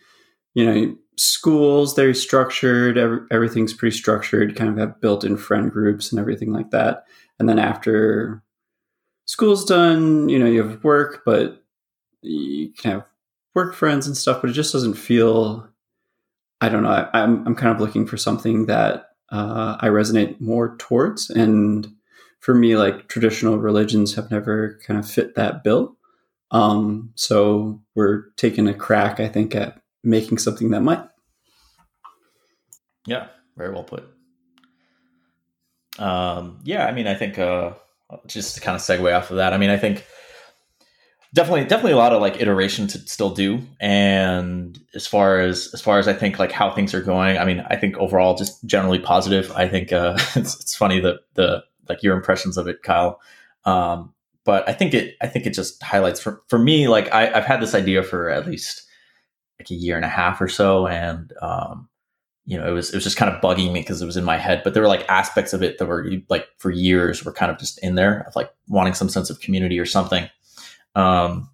you 0.53 0.65
know 0.65 0.95
schools 1.17 1.95
they're 1.95 2.13
structured 2.13 2.97
every, 2.97 3.19
everything's 3.29 3.73
pretty 3.73 3.95
structured 3.95 4.55
kind 4.55 4.69
of 4.69 4.77
have 4.77 5.01
built-in 5.01 5.37
friend 5.37 5.71
groups 5.71 6.11
and 6.11 6.19
everything 6.19 6.51
like 6.51 6.71
that 6.71 7.03
and 7.41 7.49
then 7.49 7.59
after 7.59 8.41
school's 9.25 9.65
done 9.65 10.29
you 10.29 10.39
know 10.39 10.45
you 10.45 10.63
have 10.63 10.83
work 10.83 11.23
but 11.25 11.63
you 12.21 12.71
can 12.77 12.91
have 12.91 13.05
work 13.55 13.75
friends 13.75 14.07
and 14.07 14.15
stuff 14.15 14.41
but 14.41 14.49
it 14.49 14.53
just 14.53 14.71
doesn't 14.71 14.93
feel 14.93 15.67
i 16.61 16.69
don't 16.69 16.83
know 16.83 16.89
I, 16.89 17.09
I'm, 17.13 17.45
I'm 17.45 17.55
kind 17.55 17.73
of 17.73 17.81
looking 17.81 18.05
for 18.05 18.17
something 18.17 18.67
that 18.67 19.11
uh, 19.31 19.77
I 19.79 19.87
resonate 19.87 20.39
more 20.39 20.75
towards. 20.77 21.29
And 21.29 21.87
for 22.39 22.53
me, 22.53 22.75
like 22.75 23.07
traditional 23.07 23.57
religions 23.57 24.15
have 24.15 24.29
never 24.29 24.79
kind 24.85 24.99
of 24.99 25.09
fit 25.09 25.35
that 25.35 25.63
bill. 25.63 25.95
Um, 26.51 27.11
so 27.15 27.81
we're 27.95 28.25
taking 28.35 28.67
a 28.67 28.73
crack, 28.73 29.19
I 29.19 29.29
think, 29.29 29.55
at 29.55 29.81
making 30.03 30.37
something 30.37 30.71
that 30.71 30.81
might. 30.81 31.03
Yeah, 33.07 33.27
very 33.55 33.71
well 33.71 33.83
put. 33.83 34.05
Um, 35.99 36.59
yeah, 36.63 36.85
I 36.85 36.91
mean, 36.91 37.07
I 37.07 37.15
think 37.15 37.37
uh, 37.37 37.73
just 38.27 38.55
to 38.55 38.61
kind 38.61 38.75
of 38.75 38.81
segue 38.81 39.15
off 39.15 39.31
of 39.31 39.37
that, 39.37 39.53
I 39.53 39.57
mean, 39.57 39.69
I 39.69 39.77
think 39.77 40.05
definitely 41.33 41.63
definitely 41.65 41.93
a 41.93 41.97
lot 41.97 42.13
of 42.13 42.21
like 42.21 42.41
iteration 42.41 42.87
to 42.87 42.99
still 42.99 43.33
do. 43.33 43.61
And 43.79 44.79
as 44.95 45.07
far 45.07 45.39
as 45.39 45.69
as 45.73 45.81
far 45.81 45.99
as 45.99 46.07
i 46.07 46.13
think 46.13 46.39
like 46.39 46.51
how 46.51 46.71
things 46.71 46.93
are 46.93 47.01
going 47.01 47.37
i 47.37 47.45
mean 47.45 47.65
i 47.69 47.75
think 47.75 47.97
overall 47.97 48.35
just 48.35 48.63
generally 48.65 48.99
positive. 48.99 49.51
I 49.51 49.67
think 49.67 49.91
uh 49.93 50.15
it's, 50.35 50.59
it's 50.59 50.75
funny 50.75 50.99
that 51.01 51.21
the 51.35 51.63
like 51.89 52.03
your 52.03 52.15
impressions 52.15 52.57
of 52.57 52.67
it 52.67 52.83
kyle. 52.83 53.19
Um 53.65 54.13
but 54.43 54.67
i 54.67 54.73
think 54.73 54.93
it 54.93 55.15
i 55.21 55.27
think 55.27 55.45
it 55.45 55.53
just 55.53 55.81
highlights 55.83 56.19
for 56.19 56.41
for 56.47 56.59
me 56.59 56.87
like 56.87 57.11
I, 57.13 57.31
i've 57.31 57.45
had 57.45 57.61
this 57.61 57.75
idea 57.75 58.03
for 58.03 58.29
at 58.29 58.47
least 58.47 58.83
like 59.59 59.69
a 59.69 59.75
year 59.75 59.95
and 59.95 60.05
a 60.05 60.09
half 60.09 60.41
or 60.41 60.47
so. 60.47 60.87
And 60.87 61.31
um 61.41 61.87
you 62.51 62.57
know 62.57 62.67
it 62.67 62.73
was 62.73 62.89
it 62.89 62.95
was 62.95 63.03
just 63.03 63.17
kind 63.17 63.33
of 63.33 63.41
bugging 63.41 63.71
me 63.71 63.79
because 63.79 64.01
it 64.01 64.05
was 64.05 64.17
in 64.17 64.25
my 64.25 64.37
head 64.37 64.61
but 64.63 64.73
there 64.73 64.83
were 64.83 64.89
like 64.89 65.07
aspects 65.09 65.53
of 65.53 65.63
it 65.63 65.77
that 65.77 65.85
were 65.85 66.05
like 66.29 66.47
for 66.57 66.69
years 66.69 67.23
were 67.23 67.31
kind 67.31 67.51
of 67.51 67.57
just 67.57 67.79
in 67.79 67.95
there 67.95 68.25
of 68.27 68.35
like 68.35 68.51
wanting 68.67 68.93
some 68.93 69.09
sense 69.09 69.29
of 69.29 69.39
community 69.39 69.79
or 69.79 69.85
something 69.85 70.29
um, 70.95 71.49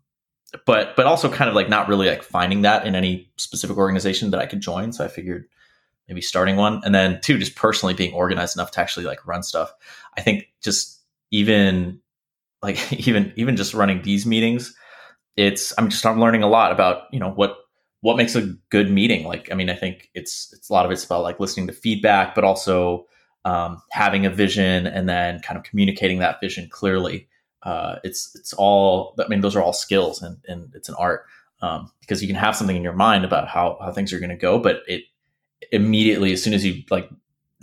but 0.66 0.96
but 0.96 1.06
also 1.06 1.30
kind 1.30 1.50
of 1.50 1.56
like 1.56 1.70
not 1.70 1.88
really 1.88 2.08
like 2.08 2.24
finding 2.24 2.62
that 2.62 2.86
in 2.86 2.96
any 2.96 3.30
specific 3.38 3.77
organization 3.77 4.32
that 4.32 4.39
I 4.39 4.46
could 4.46 4.62
join. 4.62 4.94
So 4.94 5.04
I 5.04 5.08
figured 5.08 5.46
maybe 6.08 6.22
starting 6.22 6.56
one, 6.56 6.82
and 6.86 6.96
then 6.96 7.20
two, 7.22 7.38
just 7.38 7.56
personally 7.56 7.94
being 7.94 8.13
organized 8.13 8.56
enough 8.56 8.72
to 8.72 8.80
actually 8.80 9.06
like 9.06 9.25
run 9.27 9.44
stuff. 9.44 9.72
I 10.18 10.22
think 10.22 10.48
just 10.63 11.01
even 11.32 12.00
like 12.62 12.92
even 13.08 13.34
even 13.36 13.56
just 13.56 13.74
running 13.74 14.01
these 14.01 14.25
meetings, 14.25 14.75
it's 15.36 15.74
I'm 15.77 15.89
just 15.89 16.06
I'm 16.06 16.20
learning 16.20 16.44
a 16.44 16.50
lot 16.50 16.72
about 16.72 17.04
you 17.12 17.20
know 17.20 17.32
what 17.32 17.58
what 18.01 18.18
makes 18.18 18.36
a 18.36 18.54
good 18.70 18.92
meeting. 18.92 19.25
Like 19.25 19.51
I 19.51 19.56
mean, 19.56 19.70
I 19.70 19.75
think 19.75 20.10
it's 20.13 20.54
it's 20.54 20.70
a 20.70 20.74
lot 20.74 20.86
of 20.86 20.92
it's 20.92 21.04
about 21.06 21.24
like 21.24 21.39
listening 21.39 21.68
to 21.68 21.74
feedback, 21.74 22.36
but 22.36 22.44
also 22.44 23.08
um, 23.46 23.82
having 23.92 24.25
a 24.25 24.30
vision 24.30 24.88
and 24.88 25.08
then 25.08 25.39
kind 25.39 25.58
of 25.58 25.63
communicating 25.63 26.20
that 26.20 26.42
vision 26.42 26.68
clearly 26.70 27.27
uh, 27.63 28.00
it's 28.04 28.36
it's 28.36 28.54
all 28.54 29.16
I 29.20 29.27
mean 29.27 29.42
those 29.42 29.56
are 29.56 29.62
all 29.62 29.74
skills 29.74 30.22
and, 30.22 30.38
and 30.48 30.72
it's 30.74 30.89
an 30.89 30.96
art 30.98 31.25
um, 31.62 31.92
because 32.00 32.22
you 32.22 32.27
can 32.27 32.36
have 32.36 32.56
something 32.56 32.75
in 32.75 32.84
your 32.84 32.94
mind 32.94 33.25
about 33.25 33.48
how, 33.48 33.77
how 33.82 33.92
things 33.92 34.13
are 34.13 34.20
going 34.20 34.30
to 34.30 34.36
go 34.36 34.60
but 34.60 34.84
it 34.88 35.04
immediately 35.72 36.32
as 36.32 36.42
soon 36.42 36.54
as 36.54 36.63
you 36.63 36.84
like 36.89 37.10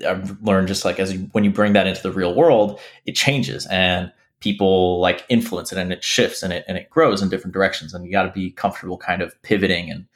I've 0.06 0.42
learned 0.42 0.68
just 0.68 0.84
like 0.84 0.98
as 0.98 1.12
you, 1.12 1.28
when 1.32 1.44
you 1.44 1.50
bring 1.50 1.72
that 1.74 1.86
into 1.86 2.02
the 2.02 2.12
real 2.12 2.34
world 2.34 2.80
it 3.06 3.12
changes 3.12 3.66
and 3.70 4.12
people 4.40 5.00
like 5.00 5.24
influence 5.28 5.72
it 5.72 5.78
and 5.78 5.92
it 5.92 6.02
shifts 6.02 6.42
and 6.42 6.52
it 6.52 6.64
and 6.66 6.76
it 6.76 6.90
grows 6.90 7.22
in 7.22 7.28
different 7.28 7.54
directions 7.54 7.94
and 7.94 8.04
you 8.04 8.12
got 8.12 8.24
to 8.24 8.32
be 8.32 8.50
comfortable 8.50 8.98
kind 8.98 9.22
of 9.22 9.40
pivoting 9.42 9.90
and 9.90 10.06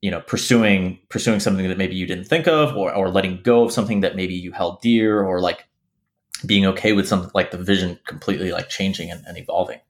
you 0.00 0.10
know 0.10 0.20
pursuing 0.20 0.98
pursuing 1.08 1.40
something 1.40 1.68
that 1.68 1.78
maybe 1.78 1.96
you 1.96 2.06
didn't 2.06 2.24
think 2.24 2.46
of 2.46 2.76
or, 2.76 2.94
or 2.94 3.08
letting 3.08 3.40
go 3.42 3.64
of 3.64 3.72
something 3.72 4.00
that 4.00 4.16
maybe 4.16 4.34
you 4.34 4.52
held 4.52 4.80
dear 4.80 5.22
or 5.22 5.40
like 5.40 5.66
being 6.46 6.66
okay 6.66 6.92
with 6.92 7.08
something 7.08 7.30
like 7.34 7.50
the 7.50 7.58
vision 7.58 7.98
completely 8.06 8.52
like 8.52 8.68
changing 8.68 9.10
and, 9.10 9.24
and 9.26 9.36
evolving. 9.38 9.80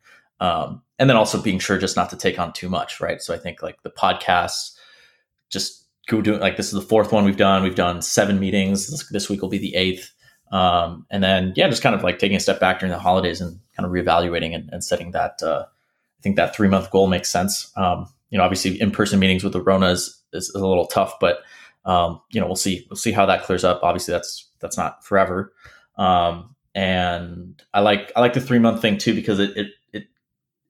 Um, 0.41 0.83
and 0.99 1.09
then 1.09 1.17
also 1.17 1.41
being 1.41 1.59
sure 1.59 1.79
just 1.79 1.97
not 1.97 2.11
to 2.11 2.17
take 2.17 2.38
on 2.38 2.53
too 2.53 2.69
much, 2.69 3.00
right? 3.00 3.21
So 3.21 3.35
I 3.35 3.38
think 3.38 3.62
like 3.62 3.83
the 3.83 3.91
podcasts, 3.91 4.77
just 5.50 5.85
go 6.07 6.23
do. 6.23 6.37
Like 6.37 6.57
this 6.57 6.67
is 6.67 6.73
the 6.73 6.81
fourth 6.81 7.12
one 7.12 7.25
we've 7.25 7.37
done. 7.37 7.62
We've 7.62 7.75
done 7.75 8.03
seven 8.03 8.38
meetings. 8.38 8.88
This, 8.88 9.09
this 9.09 9.29
week 9.29 9.43
will 9.43 9.49
be 9.49 9.59
the 9.59 9.75
eighth. 9.75 10.12
Um, 10.50 11.07
and 11.11 11.23
then 11.23 11.53
yeah, 11.57 11.69
just 11.69 11.83
kind 11.83 11.95
of 11.95 12.03
like 12.03 12.19
taking 12.19 12.37
a 12.37 12.41
step 12.41 12.61
back 12.61 12.81
during 12.81 12.93
the 12.93 12.99
holidays 12.99 13.41
and 13.41 13.61
kind 13.77 13.87
of 13.87 13.93
reevaluating 13.93 14.55
and, 14.55 14.71
and 14.73 14.83
setting 14.83 15.11
that. 15.12 15.43
Uh, 15.43 15.65
I 15.69 16.23
think 16.23 16.37
that 16.37 16.55
three 16.55 16.69
month 16.69 16.91
goal 16.91 17.07
makes 17.07 17.31
sense. 17.31 17.71
Um, 17.77 18.09
you 18.30 18.38
know, 18.38 18.44
obviously 18.44 18.80
in 18.80 18.90
person 18.90 19.18
meetings 19.18 19.44
with 19.44 19.52
the 19.52 19.62
Rona 19.62 19.88
is, 19.88 20.23
is, 20.32 20.50
a 20.54 20.58
little 20.58 20.87
tough, 20.87 21.14
but 21.20 21.38
um, 21.85 22.20
you 22.30 22.40
know, 22.40 22.47
we'll 22.47 22.56
see. 22.56 22.87
We'll 22.90 22.97
see 22.97 23.12
how 23.12 23.25
that 23.26 23.44
clears 23.44 23.64
up. 23.64 23.80
Obviously, 23.82 24.12
that's 24.12 24.50
that's 24.61 24.76
not 24.76 25.04
forever. 25.04 25.52
Um, 25.97 26.54
and 26.75 27.62
I 27.73 27.80
like 27.80 28.12
I 28.14 28.20
like 28.20 28.35
the 28.35 28.40
three 28.40 28.58
month 28.58 28.82
thing 28.82 28.99
too 28.99 29.14
because 29.14 29.38
it 29.38 29.56
it 29.56 29.66
it 29.92 30.04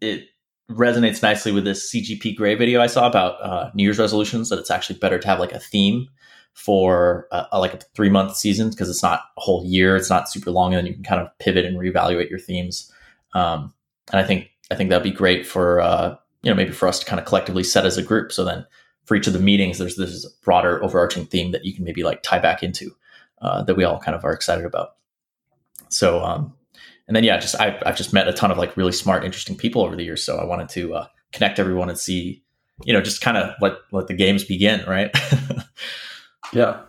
it 0.01 0.29
resonates 0.71 1.23
nicely 1.23 1.51
with 1.51 1.65
this 1.65 1.93
CGP 1.93 2.37
Grey 2.37 2.55
video 2.55 2.81
I 2.81 2.87
saw 2.87 3.07
about 3.07 3.43
uh, 3.43 3.71
New 3.75 3.83
Year's 3.83 3.99
resolutions. 3.99 4.49
That 4.49 4.59
it's 4.59 4.71
actually 4.71 4.99
better 4.99 5.19
to 5.19 5.27
have 5.27 5.41
like 5.41 5.53
a 5.53 5.59
theme 5.59 6.09
for 6.53 7.27
a, 7.33 7.47
a, 7.53 7.61
like 7.61 7.75
a 7.75 7.79
three 7.95 8.11
month 8.11 8.37
season 8.37 8.71
because 8.71 8.89
it's 8.89 9.03
not 9.03 9.21
a 9.37 9.41
whole 9.41 9.65
year. 9.65 9.97
It's 9.97 10.11
not 10.11 10.29
super 10.29 10.51
long, 10.51 10.73
and 10.73 10.79
then 10.79 10.87
you 10.87 10.95
can 10.95 11.05
kind 11.05 11.21
of 11.21 11.29
pivot 11.39 11.65
and 11.65 11.77
reevaluate 11.77 12.31
your 12.31 12.39
themes. 12.39 12.93
Um, 13.35 13.73
and 14.13 14.21
I 14.21 14.25
think 14.25 14.51
I 14.71 14.75
think 14.75 14.91
that'd 14.91 15.03
be 15.03 15.11
great 15.11 15.47
for 15.47 15.81
uh, 15.81 16.17
you 16.43 16.51
know 16.51 16.57
maybe 16.57 16.73
for 16.73 16.89
us 16.89 16.99
to 17.01 17.07
kind 17.07 17.21
of 17.21 17.27
collectively 17.27 17.65
set 17.65 17.87
as 17.87 17.97
a 17.97 18.03
group. 18.03 18.33
So 18.33 18.45
then 18.45 18.67
for 19.05 19.15
each 19.15 19.27
of 19.27 19.33
the 19.33 19.39
meetings, 19.39 19.79
there's 19.79 19.97
this 19.97 20.27
broader 20.45 20.83
overarching 20.83 21.27
theme 21.27 21.53
that 21.53 21.65
you 21.65 21.75
can 21.75 21.85
maybe 21.85 22.05
like 22.05 22.23
tie 22.23 22.39
back 22.39 22.63
into 22.63 22.95
uh, 23.41 23.63
that 23.63 23.77
we 23.77 23.85
all 23.85 23.99
kind 23.99 24.15
of 24.15 24.25
are 24.25 24.33
excited 24.33 24.65
about. 24.65 24.97
So, 25.89 26.23
um, 26.23 26.55
and 27.07 27.17
then 27.17 27.25
yeah, 27.25 27.39
just 27.39 27.59
I, 27.59 27.81
I've 27.87 27.97
just 27.97 28.13
met 28.13 28.29
a 28.29 28.33
ton 28.33 28.51
of 28.51 28.59
like 28.59 28.77
really 28.77 28.93
smart, 28.93 29.25
interesting 29.25 29.57
people 29.57 29.83
over 29.83 29.97
the 29.97 30.05
years. 30.05 30.23
So 30.23 30.37
I 30.37 30.45
wanted 30.45 30.69
to 30.71 30.95
uh, 30.95 31.07
connect 31.33 31.59
everyone 31.59 31.89
and 31.89 31.99
see, 31.99 32.43
you 32.85 32.93
know, 32.93 33.01
just 33.01 33.21
kind 33.21 33.37
of 33.37 33.55
let 33.61 33.75
let 33.93 34.07
the 34.07 34.15
games 34.15 34.45
begin, 34.45 34.85
right? 34.87 35.11
yeah, 36.53 36.83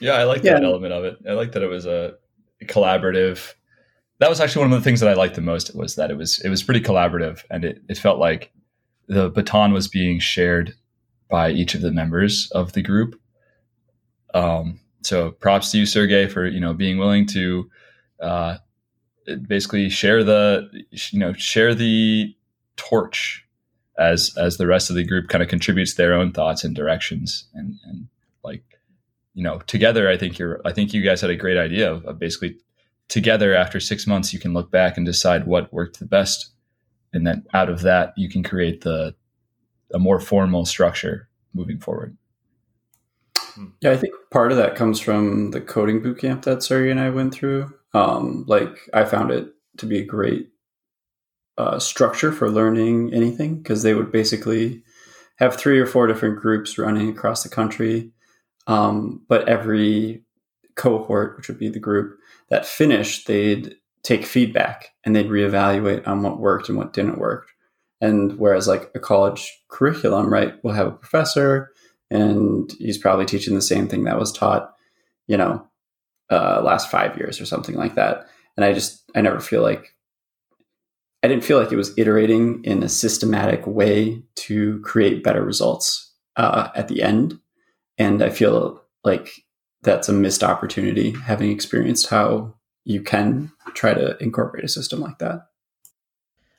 yeah, 0.00 0.12
I 0.12 0.24
like 0.24 0.42
yeah. 0.42 0.54
that 0.54 0.64
element 0.64 0.92
of 0.92 1.04
it. 1.04 1.18
I 1.28 1.32
like 1.32 1.52
that 1.52 1.62
it 1.62 1.68
was 1.68 1.86
a 1.86 2.14
collaborative. 2.64 3.52
That 4.18 4.30
was 4.30 4.40
actually 4.40 4.64
one 4.64 4.72
of 4.72 4.78
the 4.78 4.84
things 4.84 5.00
that 5.00 5.10
I 5.10 5.14
liked 5.14 5.34
the 5.34 5.42
most 5.42 5.74
was 5.74 5.96
that 5.96 6.10
it 6.10 6.16
was 6.16 6.38
it 6.40 6.48
was 6.48 6.62
pretty 6.62 6.80
collaborative 6.80 7.44
and 7.50 7.64
it, 7.64 7.82
it 7.88 7.98
felt 7.98 8.18
like 8.18 8.52
the 9.08 9.30
baton 9.30 9.72
was 9.72 9.88
being 9.88 10.18
shared 10.18 10.74
by 11.28 11.50
each 11.50 11.74
of 11.74 11.82
the 11.82 11.92
members 11.92 12.50
of 12.52 12.72
the 12.72 12.82
group. 12.82 13.20
Um, 14.34 14.80
so 15.02 15.32
props 15.32 15.70
to 15.72 15.78
you, 15.78 15.86
Sergey, 15.86 16.28
for 16.28 16.46
you 16.46 16.60
know 16.60 16.72
being 16.74 16.98
willing 16.98 17.26
to 17.26 17.70
uh, 18.20 18.56
basically 19.46 19.88
share 19.88 20.24
the 20.24 20.68
you 20.90 21.18
know 21.18 21.32
share 21.34 21.74
the 21.74 22.34
torch 22.76 23.44
as 23.98 24.34
as 24.36 24.56
the 24.56 24.66
rest 24.66 24.90
of 24.90 24.96
the 24.96 25.04
group 25.04 25.28
kind 25.28 25.42
of 25.42 25.48
contributes 25.48 25.94
their 25.94 26.14
own 26.14 26.32
thoughts 26.32 26.64
and 26.64 26.76
directions 26.76 27.48
and 27.54 27.76
and 27.86 28.08
like 28.44 28.62
you 29.34 29.42
know 29.42 29.58
together 29.66 30.08
i 30.10 30.16
think 30.16 30.38
you're 30.38 30.60
i 30.64 30.72
think 30.72 30.92
you 30.92 31.02
guys 31.02 31.20
had 31.20 31.30
a 31.30 31.36
great 31.36 31.56
idea 31.56 31.90
of, 31.90 32.04
of 32.04 32.18
basically 32.18 32.56
together 33.08 33.54
after 33.54 33.80
six 33.80 34.06
months 34.06 34.32
you 34.32 34.38
can 34.38 34.52
look 34.52 34.70
back 34.70 34.96
and 34.96 35.06
decide 35.06 35.46
what 35.46 35.72
worked 35.72 35.98
the 35.98 36.06
best. 36.06 36.50
And 37.12 37.26
then 37.26 37.44
out 37.54 37.70
of 37.70 37.82
that 37.82 38.12
you 38.16 38.28
can 38.28 38.42
create 38.42 38.82
the 38.82 39.14
a 39.94 39.98
more 39.98 40.18
formal 40.18 40.64
structure 40.66 41.28
moving 41.54 41.78
forward. 41.78 42.16
Yeah 43.80 43.92
i 43.92 43.96
think 43.96 44.14
part 44.30 44.50
of 44.50 44.58
that 44.58 44.74
comes 44.74 45.00
from 45.00 45.52
the 45.52 45.60
coding 45.60 46.02
bootcamp 46.02 46.42
that 46.42 46.62
Sergey 46.62 46.90
and 46.90 47.00
i 47.00 47.10
went 47.10 47.32
through. 47.34 47.72
Um, 47.94 48.44
like 48.46 48.76
I 48.92 49.04
found 49.04 49.30
it 49.30 49.48
to 49.78 49.86
be 49.86 49.98
a 49.98 50.04
great 50.04 50.50
uh, 51.56 51.78
structure 51.78 52.32
for 52.32 52.50
learning 52.50 53.14
anything 53.14 53.56
because 53.56 53.82
they 53.82 53.94
would 53.94 54.12
basically 54.12 54.82
have 55.36 55.56
three 55.56 55.78
or 55.78 55.86
four 55.86 56.06
different 56.06 56.38
groups 56.38 56.78
running 56.78 57.08
across 57.08 57.42
the 57.42 57.48
country, 57.48 58.10
um, 58.66 59.24
but 59.28 59.48
every 59.48 60.24
cohort, 60.74 61.36
which 61.36 61.48
would 61.48 61.58
be 61.58 61.68
the 61.68 61.78
group 61.78 62.18
that 62.48 62.66
finished, 62.66 63.26
they'd 63.26 63.74
take 64.02 64.24
feedback 64.24 64.90
and 65.04 65.14
they'd 65.14 65.26
reevaluate 65.26 66.06
on 66.06 66.22
what 66.22 66.38
worked 66.38 66.68
and 66.68 66.78
what 66.78 66.92
didn't 66.92 67.18
work. 67.18 67.48
And 68.00 68.38
whereas 68.38 68.68
like 68.68 68.90
a 68.94 69.00
college 69.00 69.50
curriculum, 69.68 70.32
right, 70.32 70.54
we'll 70.62 70.74
have 70.74 70.86
a 70.86 70.92
professor 70.92 71.72
and 72.10 72.72
he's 72.78 72.98
probably 72.98 73.26
teaching 73.26 73.54
the 73.54 73.62
same 73.62 73.88
thing 73.88 74.04
that 74.04 74.18
was 74.18 74.32
taught, 74.32 74.72
you 75.26 75.36
know, 75.36 75.66
uh, 76.30 76.60
last 76.62 76.90
five 76.90 77.16
years 77.16 77.40
or 77.40 77.46
something 77.46 77.74
like 77.74 77.94
that. 77.94 78.26
And 78.56 78.64
I 78.64 78.72
just, 78.72 79.02
I 79.14 79.20
never 79.22 79.40
feel 79.40 79.62
like, 79.62 79.94
I 81.22 81.28
didn't 81.28 81.44
feel 81.44 81.58
like 81.58 81.72
it 81.72 81.76
was 81.76 81.96
iterating 81.98 82.62
in 82.62 82.82
a 82.82 82.88
systematic 82.88 83.66
way 83.66 84.22
to 84.36 84.80
create 84.82 85.24
better 85.24 85.42
results 85.42 86.12
uh, 86.36 86.68
at 86.76 86.88
the 86.88 87.02
end. 87.02 87.40
And 87.98 88.22
I 88.22 88.30
feel 88.30 88.82
like 89.02 89.30
that's 89.86 90.10
a 90.10 90.12
missed 90.12 90.44
opportunity 90.44 91.12
having 91.12 91.50
experienced 91.50 92.08
how 92.08 92.54
you 92.84 93.00
can 93.00 93.50
try 93.74 93.94
to 93.94 94.16
incorporate 94.22 94.64
a 94.64 94.68
system 94.68 95.00
like 95.00 95.18
that. 95.18 95.46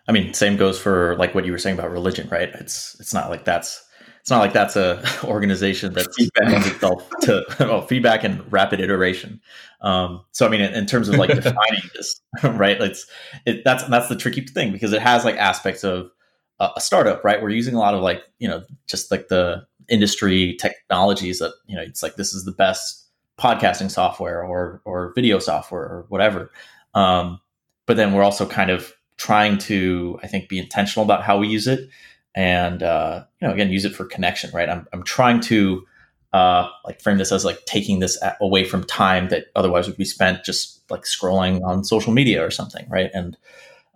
I 0.08 0.14
mean, 0.14 0.34
same 0.34 0.58
goes 0.58 0.80
for 0.80 1.16
like 1.18 1.36
what 1.36 1.46
you 1.46 1.52
were 1.52 1.58
saying 1.58 1.78
about 1.78 1.92
religion, 1.92 2.30
right? 2.30 2.50
It's 2.56 2.96
it's 3.00 3.14
not 3.14 3.30
like 3.30 3.46
that's 3.46 3.84
it's 4.22 4.30
not 4.30 4.40
like 4.40 4.54
that's 4.54 4.76
a 4.76 5.04
organization 5.24 5.94
that 5.94 6.08
lends 6.42 6.68
itself 6.68 7.10
to 7.22 7.44
well, 7.60 7.86
feedback 7.86 8.24
and 8.24 8.52
rapid 8.52 8.80
iteration. 8.80 9.42
Um, 9.82 10.24
so 10.32 10.46
I 10.46 10.50
mean, 10.50 10.62
in, 10.62 10.74
in, 10.74 10.86
terms 10.86 11.08
of 11.10 11.16
like 11.16 11.30
defining 11.36 11.82
this, 11.94 12.20
right? 12.44 12.82
It's 12.82 13.06
it, 13.46 13.64
that's 13.64 13.84
that's 13.84 14.10
the 14.10 14.16
tricky 14.16 14.42
thing 14.42 14.72
because 14.72 14.94
it 14.94 15.02
has 15.02 15.26
like 15.26 15.36
aspects 15.36 15.84
of 15.84 16.10
a, 16.60 16.70
a 16.78 16.82
startup, 16.82 17.24
right? 17.24 17.42
We're 17.42 17.50
using 17.50 17.76
a 17.76 17.80
lot 17.80 17.94
of 17.94 18.02
like 18.02 18.24
you 18.40 18.48
know 18.48 18.64
just 18.88 19.12
like 19.12 19.28
the 19.28 19.66
industry 19.90 20.58
technologies 20.60 21.40
that 21.40 21.54
you 21.68 21.76
know 21.76 21.82
it's 21.82 22.04
like 22.04 22.16
this 22.16 22.34
is 22.34 22.46
the 22.46 22.52
best 22.52 23.07
podcasting 23.40 23.92
software 23.92 24.44
or 24.44 24.82
or 24.86 25.14
video 25.16 25.40
software 25.40 25.84
or 25.84 26.06
whatever. 26.10 26.52
Um, 26.94 27.40
but 27.86 27.98
then 27.98 28.14
we're 28.14 28.24
also 28.24 28.46
kind 28.46 28.70
of 28.70 28.94
trying 29.18 29.58
to 29.58 30.20
I 30.24 30.28
think 30.28 30.50
be 30.50 30.60
intentional 30.60 31.06
about 31.06 31.24
how 31.24 31.38
we 31.38 31.48
use 31.48 31.68
it 31.68 31.90
and 32.38 32.84
uh, 32.84 33.24
you 33.42 33.48
know 33.48 33.54
again 33.54 33.72
use 33.72 33.84
it 33.84 33.96
for 33.96 34.06
connection 34.06 34.52
right 34.54 34.70
i'm, 34.70 34.88
I'm 34.94 35.04
trying 35.04 35.42
to 35.42 35.86
uh, 36.34 36.70
like 36.86 37.02
frame 37.02 37.18
this 37.18 37.32
as 37.32 37.44
like 37.44 37.66
taking 37.66 38.00
this 38.00 38.22
away 38.40 38.64
from 38.64 38.84
time 38.84 39.30
that 39.30 39.46
otherwise 39.56 39.88
would 39.88 39.98
be 39.98 40.06
spent 40.06 40.44
just 40.44 40.84
like 40.92 41.02
scrolling 41.02 41.64
on 41.64 41.84
social 41.84 42.14
media 42.14 42.46
or 42.46 42.52
something 42.52 42.88
right 42.90 43.10
and 43.14 43.38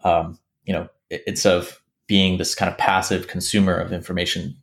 um, 0.03 0.39
you 0.65 0.73
know 0.73 0.89
instead 1.27 1.55
of 1.55 1.81
being 2.07 2.37
this 2.37 2.55
kind 2.55 2.71
of 2.71 2.77
passive 2.77 3.27
consumer 3.27 3.75
of 3.75 3.93
information 3.93 4.57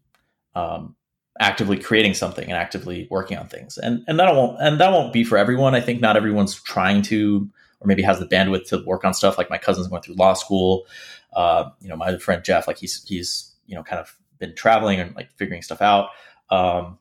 um, 0.57 0.97
actively 1.41 1.79
creating 1.79 2.15
something 2.15 2.45
and 2.45 2.55
actively 2.55 3.07
working 3.11 3.37
on 3.39 3.49
things. 3.49 3.79
And 3.79 4.05
and 4.09 4.19
that 4.19 4.35
won't 4.35 4.61
and 4.61 4.81
that 4.81 4.93
won't 4.93 5.13
be 5.13 5.25
for 5.25 5.39
everyone. 5.39 5.75
I 5.75 5.81
think 5.81 6.01
not 6.01 6.17
everyone's 6.17 6.61
trying 6.63 7.03
to 7.03 7.49
or 7.81 7.87
maybe 7.87 8.03
has 8.03 8.19
the 8.19 8.27
bandwidth 8.27 8.69
to 8.69 8.83
work 8.85 9.05
on 9.05 9.15
stuff. 9.15 9.39
Like 9.39 9.51
my 9.51 9.59
cousin's 9.59 9.87
going 9.89 10.03
through 10.03 10.17
law 10.17 10.35
school. 10.35 10.87
Uh, 11.33 11.71
you 11.81 11.89
know 11.89 11.97
my 11.97 12.07
other 12.07 12.19
friend 12.19 12.43
jeff 12.43 12.67
like 12.67 12.79
he's 12.79 13.05
he's 13.07 13.55
you 13.67 13.75
know 13.75 13.83
kind 13.83 14.01
of 14.01 14.17
been 14.39 14.55
traveling 14.55 14.99
and 14.99 15.15
like 15.15 15.31
figuring 15.37 15.63
stuff 15.63 15.83
out. 15.83 16.11
Um 16.51 16.99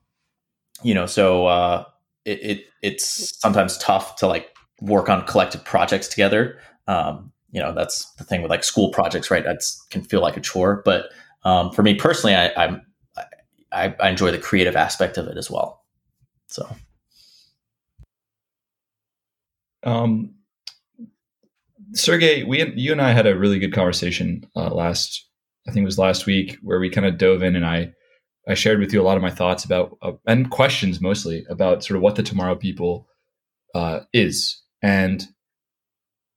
you 0.84 0.94
know 0.94 1.06
so 1.06 1.48
uh 1.48 1.86
it, 2.26 2.40
it 2.44 2.66
it's 2.84 3.40
sometimes 3.40 3.78
tough 3.78 4.18
to 4.18 4.28
like 4.28 4.54
work 4.82 5.10
on 5.10 5.26
collective 5.26 5.64
projects 5.66 6.08
together. 6.08 6.60
Um 6.88 7.32
you 7.52 7.62
know 7.62 7.74
that's 7.74 8.12
the 8.16 8.24
thing 8.24 8.42
with 8.44 8.52
like 8.52 8.64
school 8.64 8.92
projects 8.92 9.32
right? 9.32 9.44
That 9.44 9.62
can 9.90 10.04
feel 10.04 10.22
like 10.22 10.38
a 10.38 10.42
chore. 10.42 10.82
But 10.86 11.06
um 11.44 11.72
for 11.72 11.84
me 11.84 11.94
personally 11.96 12.36
i 12.36 12.52
i'm 12.58 12.82
I, 13.72 13.94
I 14.00 14.10
enjoy 14.10 14.32
the 14.32 14.38
creative 14.38 14.76
aspect 14.76 15.18
of 15.18 15.28
it 15.28 15.38
as 15.38 15.50
well. 15.52 15.84
So. 16.48 16.68
Um 19.84 20.34
Sergey, 21.94 22.44
we 22.44 22.74
you 22.76 22.92
and 22.92 23.02
I 23.02 23.12
had 23.12 23.28
a 23.28 23.38
really 23.38 23.60
good 23.60 23.74
conversation 23.74 24.46
uh, 24.56 24.70
last 24.74 25.26
I 25.68 25.72
think 25.72 25.84
it 25.84 25.86
was 25.86 25.98
last 26.00 26.26
week 26.26 26.58
where 26.62 26.80
we 26.80 26.90
kind 26.90 27.06
of 27.06 27.18
dove 27.18 27.44
in 27.44 27.56
and 27.56 27.66
I 27.66 27.94
I 28.48 28.54
shared 28.54 28.80
with 28.80 28.94
you 28.94 29.02
a 29.02 29.04
lot 29.04 29.18
of 29.18 29.24
my 29.24 29.30
thoughts 29.30 29.64
about 29.66 29.98
uh, 30.02 30.14
and 30.26 30.50
questions 30.50 31.02
mostly 31.02 31.46
about 31.50 31.84
sort 31.84 31.98
of 31.98 32.02
what 32.04 32.16
the 32.16 32.24
tomorrow 32.24 32.56
people 32.56 33.08
uh, 33.76 34.02
is. 34.14 34.62
And 34.82 35.26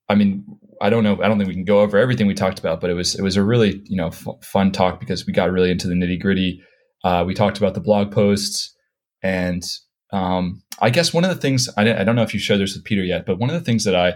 I 0.09 0.15
mean 0.15 0.45
I 0.81 0.89
don't 0.89 1.03
know 1.03 1.21
I 1.21 1.27
don't 1.27 1.37
think 1.37 1.47
we 1.47 1.53
can 1.53 1.65
go 1.65 1.81
over 1.81 1.97
everything 1.97 2.27
we 2.27 2.33
talked 2.33 2.59
about 2.59 2.81
but 2.81 2.89
it 2.89 2.95
was 2.95 3.15
it 3.15 3.21
was 3.21 3.35
a 3.35 3.43
really 3.43 3.81
you 3.85 3.97
know 3.97 4.07
f- 4.07 4.27
fun 4.41 4.71
talk 4.71 4.99
because 4.99 5.25
we 5.25 5.33
got 5.33 5.51
really 5.51 5.71
into 5.71 5.87
the 5.87 5.95
nitty 5.95 6.19
gritty 6.21 6.61
uh, 7.03 7.23
we 7.25 7.33
talked 7.33 7.57
about 7.57 7.73
the 7.73 7.81
blog 7.81 8.11
posts 8.11 8.75
and 9.23 9.63
um, 10.11 10.61
I 10.79 10.89
guess 10.89 11.13
one 11.13 11.23
of 11.23 11.29
the 11.29 11.41
things 11.41 11.69
I, 11.77 12.01
I 12.01 12.03
don't 12.03 12.15
know 12.15 12.23
if 12.23 12.33
you 12.33 12.39
shared 12.39 12.59
this 12.59 12.75
with 12.75 12.83
Peter 12.83 13.03
yet 13.03 13.25
but 13.25 13.39
one 13.39 13.49
of 13.49 13.55
the 13.55 13.65
things 13.65 13.83
that 13.85 13.95
I 13.95 14.15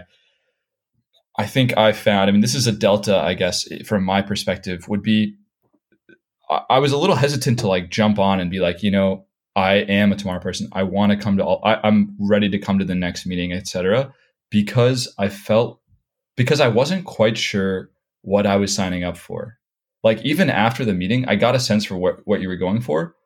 I 1.38 1.46
think 1.46 1.76
I 1.76 1.92
found, 1.92 2.28
I 2.28 2.32
mean, 2.32 2.40
this 2.40 2.54
is 2.54 2.66
a 2.66 2.72
delta, 2.72 3.18
I 3.18 3.34
guess, 3.34 3.68
from 3.84 4.04
my 4.04 4.22
perspective, 4.22 4.88
would 4.88 5.02
be 5.02 5.34
I 6.48 6.78
was 6.78 6.92
a 6.92 6.96
little 6.96 7.16
hesitant 7.16 7.58
to 7.60 7.68
like 7.68 7.90
jump 7.90 8.18
on 8.18 8.40
and 8.40 8.50
be 8.50 8.60
like, 8.60 8.82
you 8.82 8.90
know, 8.90 9.26
I 9.56 9.74
am 9.74 10.12
a 10.12 10.16
tomorrow 10.16 10.40
person. 10.40 10.68
I 10.72 10.84
want 10.84 11.10
to 11.12 11.18
come 11.18 11.36
to 11.38 11.44
all, 11.44 11.60
I, 11.64 11.86
am 11.86 12.16
ready 12.20 12.48
to 12.50 12.58
come 12.58 12.78
to 12.78 12.84
the 12.84 12.94
next 12.94 13.26
meeting, 13.26 13.52
etc. 13.52 14.14
Because 14.50 15.12
I 15.18 15.28
felt, 15.28 15.80
because 16.36 16.60
I 16.60 16.68
wasn't 16.68 17.04
quite 17.04 17.36
sure 17.36 17.90
what 18.22 18.46
I 18.46 18.56
was 18.56 18.74
signing 18.74 19.02
up 19.02 19.16
for. 19.16 19.58
Like 20.06 20.22
even 20.24 20.50
after 20.50 20.84
the 20.84 20.94
meeting, 20.94 21.24
I 21.26 21.34
got 21.34 21.56
a 21.56 21.60
sense 21.60 21.84
for 21.84 21.96
what, 21.96 22.20
what 22.26 22.40
you 22.40 22.46
were 22.46 22.56
going 22.56 22.80
for. 22.80 23.16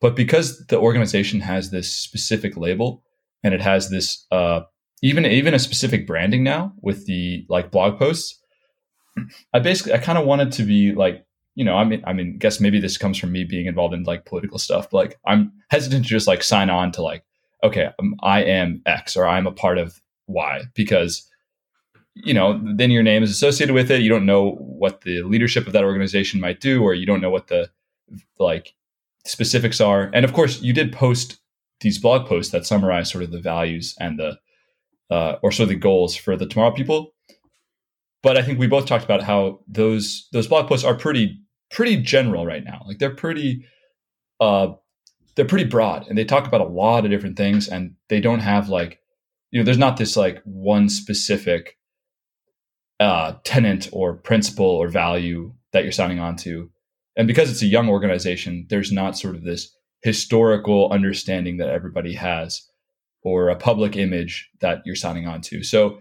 But 0.00 0.16
because 0.16 0.66
the 0.66 0.78
organization 0.78 1.38
has 1.40 1.70
this 1.70 1.88
specific 1.94 2.56
label 2.56 3.04
and 3.44 3.54
it 3.54 3.60
has 3.60 3.90
this 3.90 4.26
uh, 4.32 4.62
even 5.02 5.24
even 5.24 5.54
a 5.54 5.58
specific 5.58 6.08
branding 6.08 6.42
now 6.42 6.72
with 6.82 7.06
the 7.06 7.46
like 7.48 7.70
blog 7.70 7.96
posts 7.96 8.38
i 9.54 9.58
basically 9.58 9.92
i 9.92 9.98
kind 9.98 10.18
of 10.18 10.26
wanted 10.26 10.52
to 10.52 10.62
be 10.62 10.92
like 10.92 11.24
you 11.54 11.64
know 11.64 11.76
i 11.76 11.84
mean 11.84 12.02
i 12.06 12.12
mean 12.12 12.38
guess 12.38 12.60
maybe 12.60 12.80
this 12.80 12.98
comes 12.98 13.18
from 13.18 13.32
me 13.32 13.44
being 13.44 13.66
involved 13.66 13.94
in 13.94 14.02
like 14.04 14.24
political 14.24 14.58
stuff 14.58 14.88
but 14.90 14.96
like 14.98 15.18
i'm 15.26 15.52
hesitant 15.70 16.04
to 16.04 16.10
just 16.10 16.26
like 16.26 16.42
sign 16.42 16.70
on 16.70 16.92
to 16.92 17.02
like 17.02 17.24
okay 17.62 17.88
um, 17.98 18.14
i 18.22 18.42
am 18.42 18.82
x 18.86 19.16
or 19.16 19.26
i'm 19.26 19.46
a 19.46 19.52
part 19.52 19.78
of 19.78 20.00
y 20.26 20.62
because 20.74 21.28
you 22.14 22.34
know 22.34 22.60
then 22.76 22.90
your 22.90 23.02
name 23.02 23.22
is 23.22 23.30
associated 23.30 23.72
with 23.72 23.90
it 23.90 24.02
you 24.02 24.08
don't 24.08 24.26
know 24.26 24.52
what 24.52 25.02
the 25.02 25.22
leadership 25.22 25.66
of 25.66 25.72
that 25.72 25.84
organization 25.84 26.40
might 26.40 26.60
do 26.60 26.82
or 26.82 26.94
you 26.94 27.06
don't 27.06 27.20
know 27.20 27.30
what 27.30 27.46
the 27.46 27.70
like 28.38 28.74
specifics 29.24 29.80
are 29.80 30.10
and 30.12 30.24
of 30.24 30.32
course 30.32 30.60
you 30.60 30.72
did 30.72 30.92
post 30.92 31.40
these 31.80 31.98
blog 31.98 32.26
posts 32.26 32.52
that 32.52 32.66
summarize 32.66 33.10
sort 33.10 33.24
of 33.24 33.30
the 33.30 33.40
values 33.40 33.94
and 33.98 34.18
the 34.18 34.38
uh, 35.10 35.36
or 35.42 35.50
sort 35.50 35.64
of 35.64 35.70
the 35.70 35.74
goals 35.74 36.14
for 36.14 36.36
the 36.36 36.46
tomorrow 36.46 36.70
people. 36.70 37.12
But 38.22 38.36
I 38.36 38.42
think 38.42 38.58
we 38.58 38.66
both 38.66 38.86
talked 38.86 39.04
about 39.04 39.22
how 39.22 39.60
those 39.66 40.28
those 40.32 40.46
blog 40.46 40.68
posts 40.68 40.84
are 40.84 40.94
pretty 40.94 41.40
pretty 41.70 41.96
general 41.96 42.46
right 42.46 42.64
now. 42.64 42.82
Like 42.86 42.98
they're 42.98 43.14
pretty 43.14 43.64
uh, 44.40 44.74
they're 45.34 45.46
pretty 45.46 45.64
broad 45.64 46.06
and 46.08 46.16
they 46.16 46.24
talk 46.24 46.46
about 46.46 46.60
a 46.60 46.64
lot 46.64 47.04
of 47.04 47.10
different 47.10 47.36
things 47.36 47.68
and 47.68 47.94
they 48.08 48.20
don't 48.20 48.40
have 48.40 48.68
like 48.68 49.00
you 49.50 49.58
know 49.58 49.64
there's 49.64 49.78
not 49.78 49.96
this 49.96 50.16
like 50.16 50.42
one 50.44 50.88
specific 50.88 51.78
uh, 53.00 53.34
tenant 53.44 53.88
or 53.92 54.14
principle 54.14 54.66
or 54.66 54.86
value 54.86 55.52
that 55.72 55.82
you're 55.82 55.92
signing 55.92 56.20
on 56.20 56.36
to. 56.36 56.70
And 57.16 57.26
because 57.26 57.50
it's 57.50 57.62
a 57.62 57.66
young 57.66 57.88
organization, 57.88 58.66
there's 58.68 58.92
not 58.92 59.18
sort 59.18 59.34
of 59.34 59.42
this 59.42 59.74
historical 60.02 60.90
understanding 60.92 61.56
that 61.56 61.70
everybody 61.70 62.14
has 62.14 62.62
or 63.22 63.48
a 63.48 63.56
public 63.56 63.96
image 63.96 64.50
that 64.60 64.82
you're 64.84 64.94
signing 64.94 65.26
on 65.26 65.40
to. 65.42 65.62
So 65.62 66.00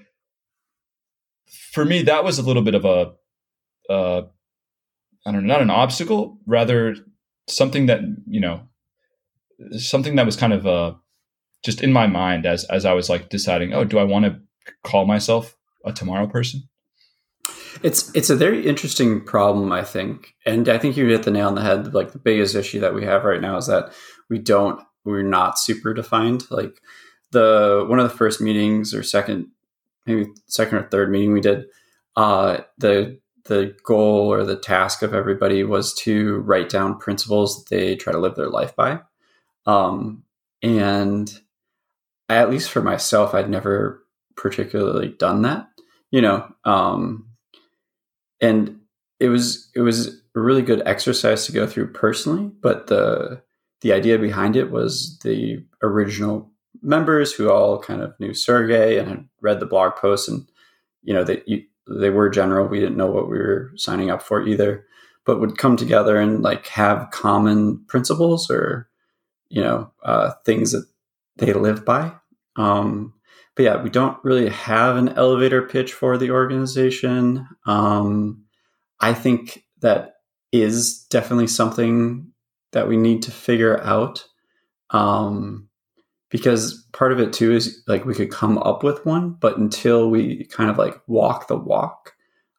for 1.71 1.83
me, 1.83 2.03
that 2.03 2.23
was 2.23 2.37
a 2.37 2.43
little 2.43 2.61
bit 2.61 2.75
of 2.75 2.85
a, 2.85 3.13
uh, 3.91 4.21
I 5.25 5.31
don't 5.31 5.45
know, 5.45 5.53
not 5.53 5.61
an 5.61 5.69
obstacle, 5.69 6.37
rather 6.45 6.95
something 7.47 7.87
that, 7.87 8.01
you 8.27 8.39
know, 8.39 8.61
something 9.77 10.15
that 10.15 10.25
was 10.25 10.37
kind 10.37 10.53
of 10.53 10.67
uh, 10.67 10.93
just 11.63 11.81
in 11.81 11.91
my 11.91 12.07
mind 12.07 12.45
as, 12.45 12.63
as 12.65 12.85
I 12.85 12.93
was 12.93 13.09
like 13.09 13.29
deciding, 13.29 13.73
oh, 13.73 13.83
do 13.83 13.97
I 13.97 14.03
want 14.03 14.25
to 14.25 14.39
call 14.83 15.05
myself 15.05 15.57
a 15.83 15.91
tomorrow 15.91 16.27
person? 16.27 16.68
It's 17.83 18.13
it's 18.15 18.29
a 18.29 18.35
very 18.35 18.65
interesting 18.65 19.23
problem, 19.23 19.71
I 19.71 19.83
think, 19.83 20.35
and 20.45 20.67
I 20.69 20.77
think 20.77 20.97
you 20.97 21.05
hit 21.07 21.23
the 21.23 21.31
nail 21.31 21.47
on 21.47 21.55
the 21.55 21.61
head. 21.61 21.93
Like 21.93 22.11
the 22.11 22.19
biggest 22.19 22.55
issue 22.55 22.79
that 22.79 22.93
we 22.93 23.05
have 23.05 23.23
right 23.23 23.41
now 23.41 23.57
is 23.57 23.67
that 23.67 23.91
we 24.29 24.39
don't 24.39 24.81
we're 25.05 25.23
not 25.23 25.59
super 25.59 25.93
defined. 25.93 26.43
Like 26.49 26.81
the 27.31 27.85
one 27.87 27.99
of 27.99 28.09
the 28.09 28.17
first 28.17 28.41
meetings 28.41 28.93
or 28.93 29.03
second 29.03 29.47
maybe 30.05 30.31
second 30.47 30.77
or 30.77 30.89
third 30.89 31.11
meeting 31.11 31.33
we 31.33 31.41
did 31.41 31.65
uh, 32.15 32.59
the 32.77 33.19
the 33.45 33.75
goal 33.83 34.31
or 34.31 34.43
the 34.43 34.57
task 34.57 35.01
of 35.01 35.13
everybody 35.13 35.63
was 35.63 35.93
to 35.93 36.37
write 36.39 36.69
down 36.69 36.99
principles 36.99 37.63
that 37.63 37.75
they 37.75 37.95
try 37.95 38.13
to 38.13 38.19
live 38.19 38.35
their 38.35 38.49
life 38.49 38.75
by 38.75 38.99
um, 39.65 40.23
and 40.61 41.39
at 42.27 42.49
least 42.49 42.69
for 42.69 42.81
myself 42.81 43.33
i'd 43.33 43.49
never 43.49 44.03
particularly 44.35 45.09
done 45.09 45.41
that 45.43 45.67
you 46.11 46.21
know 46.21 46.47
um, 46.65 47.28
and 48.41 48.79
it 49.19 49.29
was 49.29 49.69
it 49.75 49.81
was 49.81 50.21
a 50.35 50.39
really 50.39 50.61
good 50.61 50.81
exercise 50.85 51.45
to 51.45 51.51
go 51.51 51.67
through 51.67 51.91
personally 51.91 52.51
but 52.61 52.87
the 52.87 53.41
the 53.81 53.93
idea 53.93 54.17
behind 54.17 54.55
it 54.55 54.71
was 54.71 55.17
the 55.19 55.63
original 55.81 56.51
members 56.81 57.33
who 57.33 57.49
all 57.49 57.79
kind 57.79 58.01
of 58.01 58.17
knew 58.19 58.33
Sergey 58.33 58.97
and 58.97 59.07
had 59.07 59.29
read 59.41 59.59
the 59.59 59.65
blog 59.65 59.95
posts, 59.95 60.27
and 60.27 60.47
you 61.03 61.13
know 61.13 61.23
they 61.23 61.65
they 61.87 62.09
were 62.09 62.29
general. 62.29 62.67
We 62.67 62.79
didn't 62.79 62.97
know 62.97 63.11
what 63.11 63.29
we 63.29 63.37
were 63.37 63.71
signing 63.75 64.09
up 64.09 64.21
for 64.21 64.45
either, 64.45 64.85
but 65.25 65.39
would 65.39 65.57
come 65.57 65.77
together 65.77 66.17
and 66.17 66.41
like 66.41 66.67
have 66.67 67.11
common 67.11 67.83
principles 67.87 68.49
or 68.49 68.89
you 69.49 69.61
know 69.61 69.91
uh, 70.03 70.31
things 70.45 70.71
that 70.71 70.85
they 71.37 71.53
live 71.53 71.85
by. 71.85 72.13
Um, 72.55 73.13
but 73.55 73.63
yeah, 73.63 73.81
we 73.81 73.89
don't 73.89 74.17
really 74.23 74.49
have 74.49 74.95
an 74.95 75.09
elevator 75.09 75.61
pitch 75.61 75.93
for 75.93 76.17
the 76.17 76.31
organization. 76.31 77.47
Um, 77.65 78.45
I 78.99 79.13
think 79.13 79.65
that 79.81 80.13
is 80.51 81.05
definitely 81.09 81.47
something 81.47 82.31
that 82.71 82.87
we 82.87 82.97
need 82.97 83.23
to 83.23 83.31
figure 83.31 83.81
out. 83.83 84.25
Um, 84.91 85.69
because 86.29 86.85
part 86.93 87.11
of 87.11 87.19
it 87.19 87.33
too 87.33 87.51
is 87.51 87.83
like 87.87 88.05
we 88.05 88.13
could 88.13 88.31
come 88.31 88.57
up 88.59 88.83
with 88.83 89.05
one, 89.05 89.31
but 89.31 89.57
until 89.57 90.09
we 90.09 90.45
kind 90.45 90.69
of 90.69 90.77
like 90.77 90.95
walk 91.07 91.47
the 91.47 91.57
walk, 91.57 92.13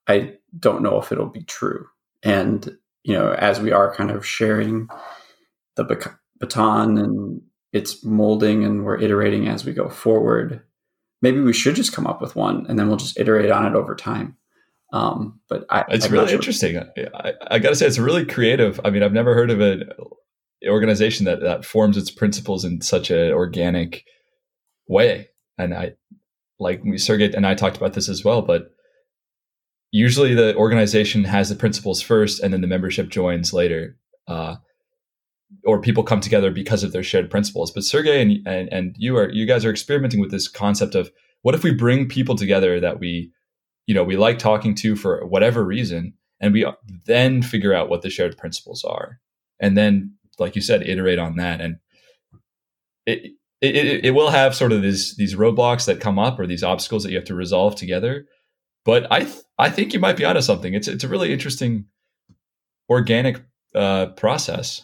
I 0.09 0.35
don't 0.59 0.83
know 0.83 1.01
if 1.01 1.13
it'll 1.13 1.27
be 1.27 1.45
true. 1.45 1.87
And, 2.23 2.77
you 3.05 3.15
know, 3.15 3.33
as 3.33 3.61
we 3.61 3.73
are 3.73 3.95
kind 3.95 4.11
of 4.11 4.27
sharing 4.27 4.89
the 5.77 6.13
baton 6.39 6.99
and 6.99 7.43
it's 7.73 8.05
molding 8.05 8.65
and 8.65 8.85
we're 8.85 8.99
iterating 8.99 9.47
as 9.47 9.65
we 9.65 9.73
go 9.73 9.89
forward, 9.89 10.63
maybe 11.23 11.41
we 11.41 11.53
should 11.53 11.75
just 11.75 11.93
come 11.93 12.07
up 12.07 12.21
with 12.21 12.37
one 12.37 12.67
and 12.69 12.79
then 12.79 12.89
we'll 12.89 12.97
just 12.97 13.19
iterate 13.19 13.51
on 13.51 13.67
it 13.67 13.75
over 13.75 13.95
time. 13.95 14.37
Um, 14.93 15.41
but 15.49 15.67
I, 15.71 15.85
it's 15.89 16.07
I'm 16.07 16.13
really 16.13 16.29
sure. 16.29 16.37
interesting. 16.37 16.79
I, 16.79 17.33
I 17.51 17.59
got 17.59 17.69
to 17.71 17.77
say, 17.77 17.87
it's 17.87 17.99
really 17.99 18.25
creative. 18.25 18.81
I 18.85 18.91
mean, 18.91 19.03
I've 19.03 19.13
never 19.13 19.35
heard 19.35 19.51
of 19.51 19.61
an 19.61 19.89
organization 20.67 21.27
that 21.27 21.41
that 21.43 21.65
forms 21.65 21.97
its 21.97 22.11
principles 22.11 22.65
in 22.65 22.81
such 22.81 23.11
an 23.11 23.33
organic 23.33 24.05
way. 24.89 25.29
And 25.59 25.75
I, 25.75 25.93
like 26.59 26.83
Sergey 26.97 27.33
and 27.33 27.47
I 27.47 27.55
talked 27.55 27.77
about 27.77 27.93
this 27.93 28.09
as 28.09 28.25
well, 28.25 28.43
but 28.43 28.75
usually 29.93 30.35
the 30.35 30.55
organization 30.57 31.25
has 31.25 31.49
the 31.49 31.55
principles 31.55 32.03
first, 32.03 32.41
and 32.41 32.53
then 32.53 32.61
the 32.61 32.67
membership 32.67 33.09
joins 33.09 33.53
later. 33.53 33.97
Uh, 34.27 34.57
or 35.65 35.81
people 35.81 36.03
come 36.03 36.21
together 36.21 36.51
because 36.51 36.83
of 36.83 36.93
their 36.93 37.03
shared 37.03 37.31
principles. 37.31 37.71
But 37.71 37.85
Sergey 37.85 38.23
and, 38.23 38.47
and 38.47 38.73
and 38.73 38.97
you 38.99 39.17
are 39.17 39.31
you 39.31 39.47
guys 39.47 39.65
are 39.65 39.71
experimenting 39.71 40.21
with 40.21 40.31
this 40.31 40.49
concept 40.49 40.95
of 40.95 41.11
what 41.43 41.55
if 41.55 41.63
we 41.63 41.73
bring 41.73 42.09
people 42.09 42.35
together 42.35 42.81
that 42.81 43.01
we 43.01 43.33
you 43.87 43.95
know 43.95 44.05
we 44.05 44.17
like 44.17 44.39
talking 44.39 44.75
to 44.77 44.97
for 44.97 45.25
whatever 45.27 45.65
reason 45.65 46.15
and 46.41 46.53
we 46.53 46.67
then 47.07 47.43
figure 47.43 47.75
out 47.75 47.89
what 47.89 48.03
the 48.03 48.11
shared 48.11 48.37
principles 48.37 48.85
are 48.85 49.21
and 49.59 49.77
then 49.77 50.15
like 50.39 50.57
you 50.57 50.63
said 50.63 50.89
iterate 50.89 51.19
on 51.19 51.37
that. 51.37 51.61
And 51.61 51.77
it 53.07 53.33
it, 53.61 54.07
it 54.07 54.11
will 54.13 54.31
have 54.31 54.55
sort 54.55 54.73
of 54.73 54.83
these 54.83 55.17
these 55.17 55.35
roadblocks 55.35 55.85
that 55.87 56.01
come 56.01 56.19
up 56.19 56.39
or 56.39 56.47
these 56.47 56.65
obstacles 56.65 57.03
that 57.03 57.11
you 57.11 57.17
have 57.17 57.27
to 57.27 57.35
resolve 57.35 57.77
together. 57.77 58.27
But 58.85 59.07
i 59.13 59.21
th- 59.21 59.43
i 59.59 59.69
think 59.69 59.93
you 59.93 60.01
might 60.01 60.17
be 60.17 60.25
onto 60.25 60.41
something. 60.41 60.75
It's 60.75 60.89
it's 60.89 61.05
a 61.05 61.09
really 61.09 61.33
interesting 61.33 61.85
organic 62.89 63.43
uh, 63.75 64.07
process 64.07 64.83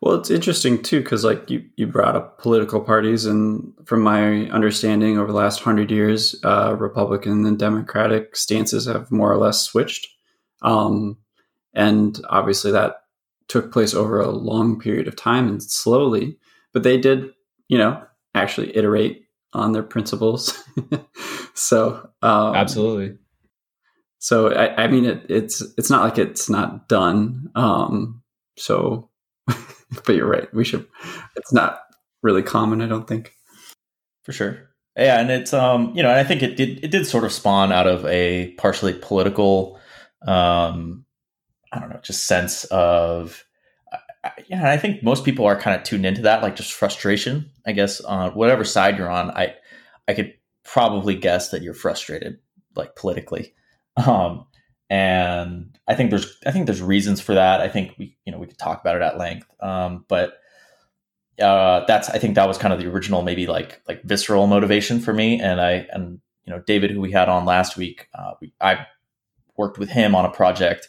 well, 0.00 0.14
it's 0.14 0.30
interesting 0.30 0.82
too 0.82 1.00
because, 1.00 1.24
like 1.24 1.50
you, 1.50 1.64
you 1.76 1.86
brought 1.86 2.16
up 2.16 2.38
political 2.38 2.80
parties, 2.80 3.26
and 3.26 3.72
from 3.84 4.02
my 4.02 4.48
understanding, 4.50 5.18
over 5.18 5.32
the 5.32 5.38
last 5.38 5.60
hundred 5.60 5.90
years, 5.90 6.36
uh, 6.44 6.76
Republican 6.78 7.44
and 7.44 7.58
Democratic 7.58 8.36
stances 8.36 8.86
have 8.86 9.10
more 9.10 9.32
or 9.32 9.38
less 9.38 9.62
switched, 9.62 10.08
um, 10.62 11.16
and 11.74 12.20
obviously 12.30 12.70
that 12.72 12.96
took 13.48 13.72
place 13.72 13.94
over 13.94 14.20
a 14.20 14.30
long 14.30 14.78
period 14.78 15.08
of 15.08 15.16
time 15.16 15.48
and 15.48 15.62
slowly. 15.62 16.38
But 16.72 16.82
they 16.82 16.96
did, 16.96 17.30
you 17.68 17.78
know, 17.78 18.02
actually 18.34 18.76
iterate 18.76 19.26
on 19.52 19.72
their 19.72 19.82
principles. 19.82 20.62
so 21.54 22.10
um, 22.22 22.54
absolutely. 22.54 23.18
So 24.18 24.52
I, 24.52 24.84
I 24.84 24.86
mean, 24.88 25.04
it, 25.04 25.26
it's 25.28 25.62
it's 25.76 25.90
not 25.90 26.02
like 26.02 26.18
it's 26.18 26.48
not 26.48 26.88
done. 26.88 27.50
Um, 27.54 28.22
so 28.56 29.10
but 30.06 30.14
you're 30.14 30.28
right. 30.28 30.52
We 30.54 30.64
should. 30.64 30.86
It's 31.36 31.52
not 31.52 31.80
really 32.22 32.42
common, 32.42 32.80
I 32.80 32.86
don't 32.86 33.06
think. 33.06 33.32
For 34.22 34.32
sure. 34.32 34.70
Yeah, 34.96 35.20
and 35.20 35.30
it's 35.30 35.52
um, 35.52 35.92
you 35.94 36.02
know, 36.02 36.10
and 36.10 36.18
I 36.18 36.24
think 36.24 36.42
it 36.42 36.56
did 36.56 36.84
it 36.84 36.90
did 36.90 37.06
sort 37.06 37.24
of 37.24 37.32
spawn 37.32 37.72
out 37.72 37.86
of 37.86 38.06
a 38.06 38.52
partially 38.58 38.92
political, 38.92 39.78
um, 40.26 41.04
I 41.72 41.80
don't 41.80 41.90
know, 41.90 42.00
just 42.02 42.26
sense 42.26 42.64
of, 42.66 43.44
yeah. 44.46 44.70
I 44.70 44.76
think 44.78 45.02
most 45.02 45.24
people 45.24 45.46
are 45.46 45.60
kind 45.60 45.76
of 45.76 45.82
tuned 45.82 46.06
into 46.06 46.22
that, 46.22 46.42
like 46.42 46.54
just 46.54 46.72
frustration. 46.72 47.50
I 47.66 47.72
guess 47.72 48.00
on 48.02 48.34
whatever 48.34 48.64
side 48.64 48.96
you're 48.96 49.10
on, 49.10 49.32
I 49.32 49.56
I 50.06 50.14
could 50.14 50.34
probably 50.64 51.16
guess 51.16 51.50
that 51.50 51.62
you're 51.62 51.74
frustrated, 51.74 52.38
like 52.76 52.96
politically. 52.96 53.54
Um, 53.96 54.46
and 54.90 55.78
I 55.88 55.94
think 55.94 56.10
there's 56.10 56.38
I 56.46 56.50
think 56.50 56.66
there's 56.66 56.82
reasons 56.82 57.20
for 57.20 57.34
that. 57.34 57.60
I 57.60 57.68
think 57.68 57.94
we 57.98 58.16
you 58.24 58.32
know 58.32 58.38
we 58.38 58.46
could 58.46 58.58
talk 58.58 58.80
about 58.80 58.96
it 58.96 59.02
at 59.02 59.18
length, 59.18 59.48
um, 59.60 60.04
but 60.08 60.34
uh, 61.40 61.84
that's 61.86 62.10
I 62.10 62.18
think 62.18 62.34
that 62.34 62.48
was 62.48 62.58
kind 62.58 62.72
of 62.72 62.80
the 62.80 62.86
original 62.86 63.22
maybe 63.22 63.46
like 63.46 63.80
like 63.88 64.02
visceral 64.02 64.46
motivation 64.46 65.00
for 65.00 65.12
me. 65.12 65.40
And 65.40 65.60
I 65.60 65.86
and 65.92 66.20
you 66.44 66.52
know 66.52 66.60
David 66.66 66.90
who 66.90 67.00
we 67.00 67.12
had 67.12 67.28
on 67.28 67.44
last 67.44 67.76
week, 67.76 68.08
uh, 68.14 68.34
we, 68.40 68.52
I 68.60 68.86
worked 69.56 69.78
with 69.78 69.88
him 69.88 70.14
on 70.14 70.24
a 70.24 70.30
project 70.30 70.88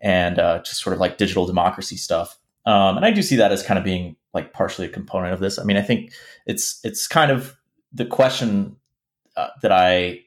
and 0.00 0.38
uh, 0.38 0.62
just 0.62 0.82
sort 0.82 0.94
of 0.94 1.00
like 1.00 1.18
digital 1.18 1.46
democracy 1.46 1.96
stuff. 1.96 2.38
Um, 2.66 2.96
and 2.96 3.04
I 3.04 3.10
do 3.10 3.22
see 3.22 3.36
that 3.36 3.52
as 3.52 3.62
kind 3.62 3.78
of 3.78 3.84
being 3.84 4.16
like 4.32 4.52
partially 4.52 4.86
a 4.86 4.90
component 4.90 5.34
of 5.34 5.40
this. 5.40 5.58
I 5.58 5.64
mean, 5.64 5.76
I 5.76 5.82
think 5.82 6.12
it's 6.46 6.80
it's 6.82 7.06
kind 7.06 7.30
of 7.30 7.56
the 7.92 8.06
question 8.06 8.76
uh, 9.36 9.48
that 9.62 9.70
I 9.70 10.20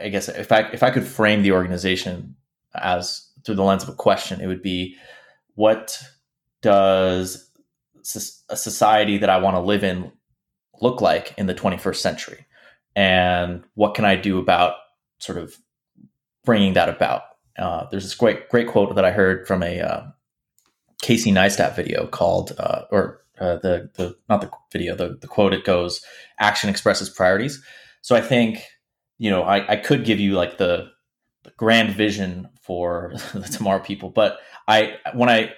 I 0.00 0.08
guess 0.08 0.28
if 0.28 0.52
I 0.52 0.60
if 0.72 0.82
I 0.82 0.90
could 0.90 1.06
frame 1.06 1.42
the 1.42 1.52
organization 1.52 2.36
as 2.74 3.28
through 3.44 3.56
the 3.56 3.64
lens 3.64 3.82
of 3.82 3.88
a 3.88 3.94
question, 3.94 4.40
it 4.40 4.46
would 4.46 4.62
be 4.62 4.96
what 5.54 6.00
does 6.62 7.50
a 8.48 8.56
society 8.56 9.18
that 9.18 9.30
I 9.30 9.38
want 9.38 9.56
to 9.56 9.60
live 9.60 9.84
in 9.84 10.12
look 10.80 11.00
like 11.00 11.34
in 11.36 11.46
the 11.46 11.54
21st 11.54 11.96
century? 11.96 12.46
And 12.96 13.62
what 13.74 13.94
can 13.94 14.04
I 14.04 14.16
do 14.16 14.38
about 14.38 14.74
sort 15.18 15.38
of 15.38 15.56
bringing 16.44 16.74
that 16.74 16.88
about? 16.88 17.22
Uh, 17.58 17.86
there's 17.90 18.04
this 18.04 18.14
great, 18.14 18.48
great 18.48 18.68
quote 18.68 18.94
that 18.94 19.04
I 19.04 19.10
heard 19.10 19.46
from 19.46 19.62
a 19.62 19.80
uh, 19.80 20.02
Casey 21.02 21.30
Neistat 21.30 21.76
video 21.76 22.06
called, 22.06 22.52
uh, 22.58 22.82
or 22.90 23.22
uh, 23.38 23.56
the, 23.56 23.90
the, 23.94 24.16
not 24.28 24.40
the 24.40 24.50
video, 24.72 24.94
the, 24.94 25.18
the 25.20 25.26
quote, 25.26 25.52
it 25.52 25.64
goes, 25.64 26.02
action 26.38 26.70
expresses 26.70 27.08
priorities. 27.08 27.62
So 28.02 28.16
I 28.16 28.20
think, 28.20 28.62
you 29.18 29.30
know, 29.30 29.42
I, 29.42 29.72
I 29.72 29.76
could 29.76 30.04
give 30.04 30.20
you 30.20 30.34
like 30.34 30.58
the, 30.58 30.90
the 31.44 31.52
grand 31.56 31.94
vision 31.94 32.48
for 32.70 33.12
the 33.34 33.40
tomorrow 33.40 33.80
people. 33.80 34.10
But 34.10 34.38
I 34.68 34.98
when 35.12 35.28
I 35.28 35.52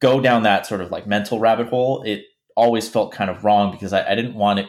go 0.00 0.20
down 0.20 0.42
that 0.42 0.66
sort 0.66 0.80
of 0.80 0.90
like 0.90 1.06
mental 1.06 1.38
rabbit 1.38 1.68
hole, 1.68 2.02
it 2.02 2.24
always 2.56 2.88
felt 2.88 3.12
kind 3.12 3.30
of 3.30 3.44
wrong 3.44 3.70
because 3.70 3.92
I, 3.92 4.10
I 4.10 4.16
didn't 4.16 4.34
want 4.34 4.58
it. 4.58 4.66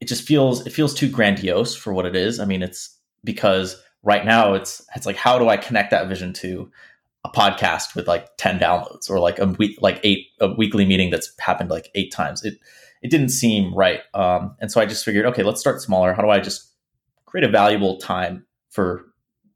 It 0.00 0.08
just 0.08 0.26
feels 0.26 0.66
it 0.66 0.72
feels 0.72 0.94
too 0.94 1.10
grandiose 1.10 1.74
for 1.76 1.92
what 1.92 2.06
it 2.06 2.16
is. 2.16 2.40
I 2.40 2.46
mean, 2.46 2.62
it's 2.62 2.96
because 3.24 3.76
right 4.02 4.24
now 4.24 4.54
it's 4.54 4.80
it's 4.96 5.04
like 5.04 5.16
how 5.16 5.38
do 5.38 5.50
I 5.50 5.58
connect 5.58 5.90
that 5.90 6.08
vision 6.08 6.32
to 6.34 6.70
a 7.24 7.28
podcast 7.28 7.94
with 7.94 8.08
like 8.08 8.34
10 8.38 8.58
downloads 8.58 9.10
or 9.10 9.18
like 9.18 9.38
a 9.38 9.44
week 9.44 9.76
like 9.82 10.00
eight 10.02 10.28
a 10.40 10.54
weekly 10.54 10.86
meeting 10.86 11.10
that's 11.10 11.30
happened 11.38 11.68
like 11.68 11.90
eight 11.94 12.10
times 12.10 12.42
it 12.42 12.54
it 13.02 13.10
didn't 13.10 13.28
seem 13.28 13.74
right 13.74 14.00
um, 14.14 14.56
and 14.58 14.72
so 14.72 14.80
i 14.80 14.86
just 14.86 15.04
figured 15.04 15.26
okay 15.26 15.42
let's 15.42 15.60
start 15.60 15.82
smaller 15.82 16.14
how 16.14 16.22
do 16.22 16.30
i 16.30 16.40
just 16.40 16.72
create 17.26 17.44
a 17.44 17.52
valuable 17.52 17.98
time 17.98 18.46
for 18.70 19.09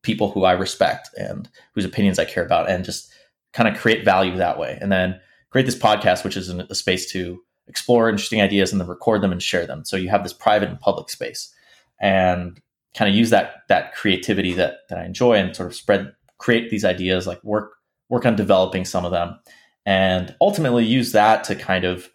people 0.05 0.31
who 0.31 0.45
I 0.45 0.53
respect 0.53 1.09
and 1.19 1.49
whose 1.75 1.85
opinions 1.85 2.19
I 2.19 2.25
care 2.25 2.45
about 2.45 2.71
and 2.71 2.85
just 2.85 3.13
kind 3.53 3.69
of 3.69 3.81
create 3.81 4.05
value 4.05 4.37
that 4.37 4.59
way. 4.59 4.79
And 4.81 4.93
then 4.93 5.19
create 5.51 5.65
this 5.67 5.79
podcast, 5.79 6.25
which 6.25 6.37
is 6.37 6.49
a 6.49 6.75
space 6.75 7.11
to 7.13 7.41
explore 7.67 8.09
interesting 8.09 8.41
ideas 8.41 8.73
and 8.73 8.81
then 8.81 8.89
record 8.89 9.23
them 9.23 9.33
and 9.33 9.43
share 9.43 9.67
them. 9.67 9.85
So 9.85 9.97
you 9.97 10.09
have 10.09 10.23
this 10.23 10.33
private 10.33 10.69
and 10.69 10.81
public 10.81 11.09
space 11.09 11.53
and 12.01 12.61
kind 12.95 13.09
of 13.09 13.17
use 13.17 13.31
that, 13.31 13.63
that 13.69 13.95
creativity 13.95 14.53
that, 14.55 14.81
that 14.89 14.99
I 14.99 15.05
enjoy 15.05 15.35
and 15.35 15.55
sort 15.55 15.69
of 15.69 15.75
spread, 15.75 16.13
create 16.39 16.71
these 16.71 16.85
ideas, 16.85 17.27
like 17.27 17.43
work, 17.43 17.73
work 18.09 18.27
on 18.27 18.37
developing 18.37 18.85
some 18.85 19.05
of 19.05 19.13
them 19.13 19.39
and 19.87 20.35
ultimately 20.41 20.85
use 20.85 21.13
that 21.13 21.45
to 21.45 21.55
kind 21.55 21.85
of 21.85 22.11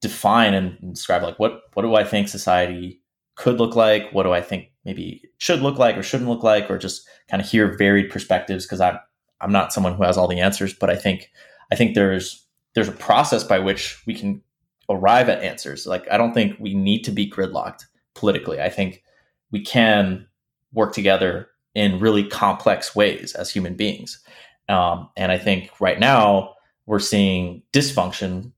define 0.00 0.54
and 0.54 0.94
describe 0.94 1.22
like 1.22 1.38
what, 1.38 1.60
what 1.74 1.82
do 1.82 1.94
I 1.94 2.04
think 2.04 2.28
society 2.28 3.01
could 3.34 3.58
look 3.58 3.76
like? 3.76 4.10
What 4.12 4.24
do 4.24 4.32
I 4.32 4.40
think 4.40 4.70
maybe 4.84 5.22
should 5.38 5.60
look 5.60 5.78
like 5.78 5.96
or 5.96 6.02
shouldn't 6.02 6.30
look 6.30 6.42
like, 6.42 6.70
or 6.70 6.78
just 6.78 7.06
kind 7.30 7.42
of 7.42 7.48
hear 7.48 7.76
varied 7.76 8.10
perspectives 8.10 8.64
because 8.66 8.80
I'm 8.80 8.98
I'm 9.40 9.52
not 9.52 9.72
someone 9.72 9.94
who 9.94 10.04
has 10.04 10.16
all 10.16 10.28
the 10.28 10.40
answers, 10.40 10.74
but 10.74 10.90
I 10.90 10.96
think 10.96 11.30
I 11.70 11.76
think 11.76 11.94
there's 11.94 12.46
there's 12.74 12.88
a 12.88 12.92
process 12.92 13.44
by 13.44 13.58
which 13.58 14.02
we 14.06 14.14
can 14.14 14.42
arrive 14.88 15.28
at 15.28 15.42
answers. 15.42 15.86
Like 15.86 16.06
I 16.10 16.16
don't 16.16 16.34
think 16.34 16.56
we 16.58 16.74
need 16.74 17.02
to 17.04 17.10
be 17.10 17.30
gridlocked 17.30 17.84
politically. 18.14 18.60
I 18.60 18.68
think 18.68 19.02
we 19.50 19.60
can 19.60 20.26
work 20.72 20.94
together 20.94 21.48
in 21.74 22.00
really 22.00 22.24
complex 22.24 22.94
ways 22.94 23.34
as 23.34 23.50
human 23.50 23.74
beings. 23.74 24.22
Um, 24.68 25.08
and 25.16 25.32
I 25.32 25.38
think 25.38 25.70
right 25.80 25.98
now 25.98 26.54
we're 26.86 26.98
seeing 26.98 27.62
dysfunction, 27.72 28.52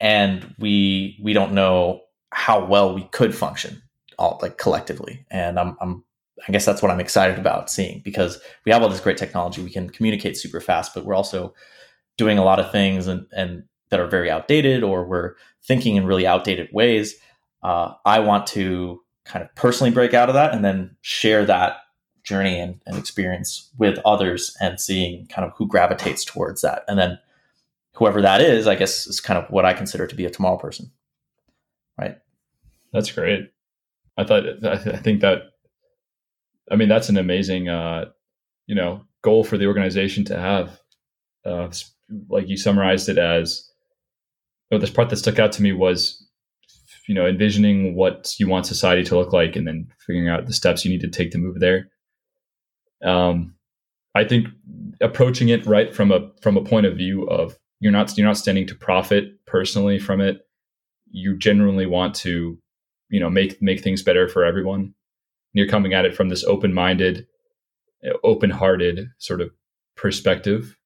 and 0.00 0.54
we 0.58 1.18
we 1.22 1.32
don't 1.32 1.52
know 1.52 2.02
how 2.32 2.64
well 2.64 2.94
we 2.94 3.04
could 3.04 3.34
function 3.34 3.82
all 4.18 4.38
like 4.42 4.58
collectively. 4.58 5.24
And 5.30 5.58
I'm, 5.58 5.76
I'm 5.80 6.04
I 6.46 6.52
guess 6.52 6.64
that's 6.64 6.82
what 6.82 6.90
I'm 6.90 7.00
excited 7.00 7.38
about 7.38 7.70
seeing 7.70 8.02
because 8.04 8.38
we 8.64 8.72
have 8.72 8.82
all 8.82 8.88
this 8.88 9.00
great 9.00 9.16
technology. 9.16 9.62
We 9.62 9.70
can 9.70 9.88
communicate 9.88 10.36
super 10.36 10.60
fast, 10.60 10.94
but 10.94 11.04
we're 11.04 11.14
also 11.14 11.54
doing 12.16 12.38
a 12.38 12.44
lot 12.44 12.60
of 12.60 12.70
things 12.70 13.06
and, 13.06 13.26
and 13.32 13.64
that 13.90 14.00
are 14.00 14.06
very 14.06 14.30
outdated 14.30 14.82
or 14.82 15.04
we're 15.04 15.34
thinking 15.64 15.96
in 15.96 16.06
really 16.06 16.26
outdated 16.26 16.68
ways. 16.72 17.16
Uh, 17.62 17.94
I 18.04 18.20
want 18.20 18.46
to 18.48 19.02
kind 19.24 19.44
of 19.44 19.54
personally 19.54 19.90
break 19.90 20.14
out 20.14 20.28
of 20.28 20.34
that 20.34 20.54
and 20.54 20.64
then 20.64 20.96
share 21.00 21.44
that 21.46 21.78
journey 22.22 22.58
and, 22.58 22.80
and 22.86 22.96
experience 22.96 23.70
with 23.78 23.98
others 24.04 24.56
and 24.60 24.80
seeing 24.80 25.26
kind 25.28 25.46
of 25.46 25.52
who 25.56 25.66
gravitates 25.66 26.24
towards 26.24 26.62
that. 26.62 26.84
And 26.88 26.98
then 26.98 27.18
whoever 27.94 28.20
that 28.20 28.40
is, 28.40 28.66
I 28.66 28.74
guess 28.74 29.06
is 29.06 29.20
kind 29.20 29.38
of 29.38 29.50
what 29.50 29.64
I 29.64 29.72
consider 29.72 30.06
to 30.06 30.14
be 30.14 30.26
a 30.26 30.30
tomorrow 30.30 30.58
person. 30.58 30.90
Right. 31.98 32.16
That's 32.92 33.10
great. 33.10 33.50
I 34.16 34.24
thought, 34.24 34.44
I 34.64 34.96
think 34.96 35.20
that, 35.20 35.42
I 36.70 36.76
mean, 36.76 36.88
that's 36.88 37.08
an 37.08 37.16
amazing, 37.16 37.68
uh, 37.68 38.06
you 38.66 38.74
know, 38.74 39.04
goal 39.22 39.44
for 39.44 39.56
the 39.58 39.66
organization 39.66 40.24
to 40.26 40.38
have. 40.38 40.80
Uh, 41.44 41.70
like 42.28 42.48
you 42.48 42.56
summarized 42.56 43.08
it 43.08 43.18
as, 43.18 43.70
oh, 44.72 44.78
this 44.78 44.90
part 44.90 45.10
that 45.10 45.16
stuck 45.16 45.38
out 45.38 45.52
to 45.52 45.62
me 45.62 45.72
was 45.72 46.26
you 47.06 47.14
know 47.14 47.26
envisioning 47.26 47.94
what 47.94 48.34
you 48.38 48.48
want 48.48 48.66
society 48.66 49.04
to 49.04 49.16
look 49.16 49.32
like 49.32 49.56
and 49.56 49.66
then 49.66 49.88
figuring 50.06 50.28
out 50.28 50.46
the 50.46 50.52
steps 50.52 50.84
you 50.84 50.90
need 50.90 51.00
to 51.00 51.08
take 51.08 51.30
to 51.30 51.38
move 51.38 51.60
there 51.60 51.88
um, 53.04 53.54
i 54.14 54.24
think 54.24 54.48
approaching 55.00 55.48
it 55.48 55.64
right 55.66 55.94
from 55.94 56.10
a 56.10 56.30
from 56.42 56.56
a 56.56 56.64
point 56.64 56.86
of 56.86 56.96
view 56.96 57.24
of 57.28 57.56
you're 57.80 57.92
not 57.92 58.16
you're 58.16 58.26
not 58.26 58.36
standing 58.36 58.66
to 58.66 58.74
profit 58.74 59.24
personally 59.46 59.98
from 59.98 60.20
it 60.20 60.45
you 61.16 61.34
genuinely 61.34 61.86
want 61.86 62.14
to 62.14 62.58
you 63.08 63.18
know 63.18 63.30
make 63.30 63.60
make 63.62 63.82
things 63.82 64.02
better 64.02 64.28
for 64.28 64.44
everyone. 64.44 64.80
And 64.80 64.94
you're 65.54 65.68
coming 65.68 65.94
at 65.94 66.04
it 66.04 66.14
from 66.14 66.28
this 66.28 66.44
open-minded 66.44 67.26
open-hearted 68.22 69.08
sort 69.18 69.40
of 69.40 69.50
perspective. 69.96 70.76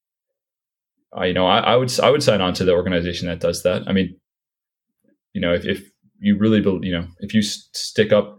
I, 1.12 1.26
you 1.26 1.34
know 1.34 1.46
I, 1.46 1.58
I 1.58 1.76
would 1.76 1.98
i 2.00 2.08
would 2.08 2.22
sign 2.22 2.40
on 2.40 2.54
to 2.54 2.64
the 2.64 2.72
organization 2.72 3.26
that 3.26 3.40
does 3.40 3.64
that. 3.64 3.88
I 3.88 3.92
mean 3.92 4.16
you 5.34 5.40
know 5.40 5.52
if, 5.52 5.66
if 5.66 5.90
you 6.20 6.38
really 6.38 6.60
believe, 6.60 6.84
you 6.84 6.92
know 6.92 7.08
if 7.18 7.34
you 7.34 7.42
stick 7.42 8.12
up 8.12 8.38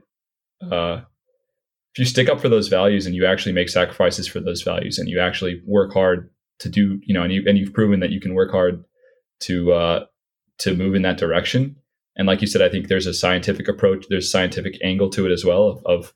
uh, 0.71 1.01
if 1.93 1.99
you 1.99 2.05
stick 2.05 2.29
up 2.29 2.39
for 2.39 2.47
those 2.47 2.69
values 2.69 3.05
and 3.05 3.15
you 3.15 3.25
actually 3.25 3.51
make 3.51 3.67
sacrifices 3.67 4.27
for 4.27 4.39
those 4.39 4.61
values 4.61 4.97
and 4.97 5.09
you 5.09 5.19
actually 5.19 5.61
work 5.65 5.91
hard 5.91 6.29
to 6.59 6.69
do 6.69 7.01
you 7.03 7.13
know 7.13 7.23
and 7.23 7.33
you 7.33 7.43
and 7.45 7.57
you've 7.57 7.73
proven 7.73 7.99
that 7.99 8.11
you 8.11 8.21
can 8.21 8.33
work 8.33 8.51
hard 8.51 8.85
to 9.41 9.73
uh, 9.73 10.05
to 10.59 10.73
move 10.73 10.95
in 10.95 11.01
that 11.01 11.17
direction 11.17 11.75
and 12.15 12.27
like 12.27 12.41
you 12.41 12.47
said 12.47 12.61
i 12.61 12.69
think 12.69 12.87
there's 12.87 13.07
a 13.07 13.13
scientific 13.13 13.67
approach 13.67 14.05
there's 14.09 14.25
a 14.25 14.29
scientific 14.29 14.77
angle 14.83 15.09
to 15.09 15.25
it 15.25 15.31
as 15.31 15.45
well 15.45 15.67
of, 15.67 15.85
of 15.85 16.13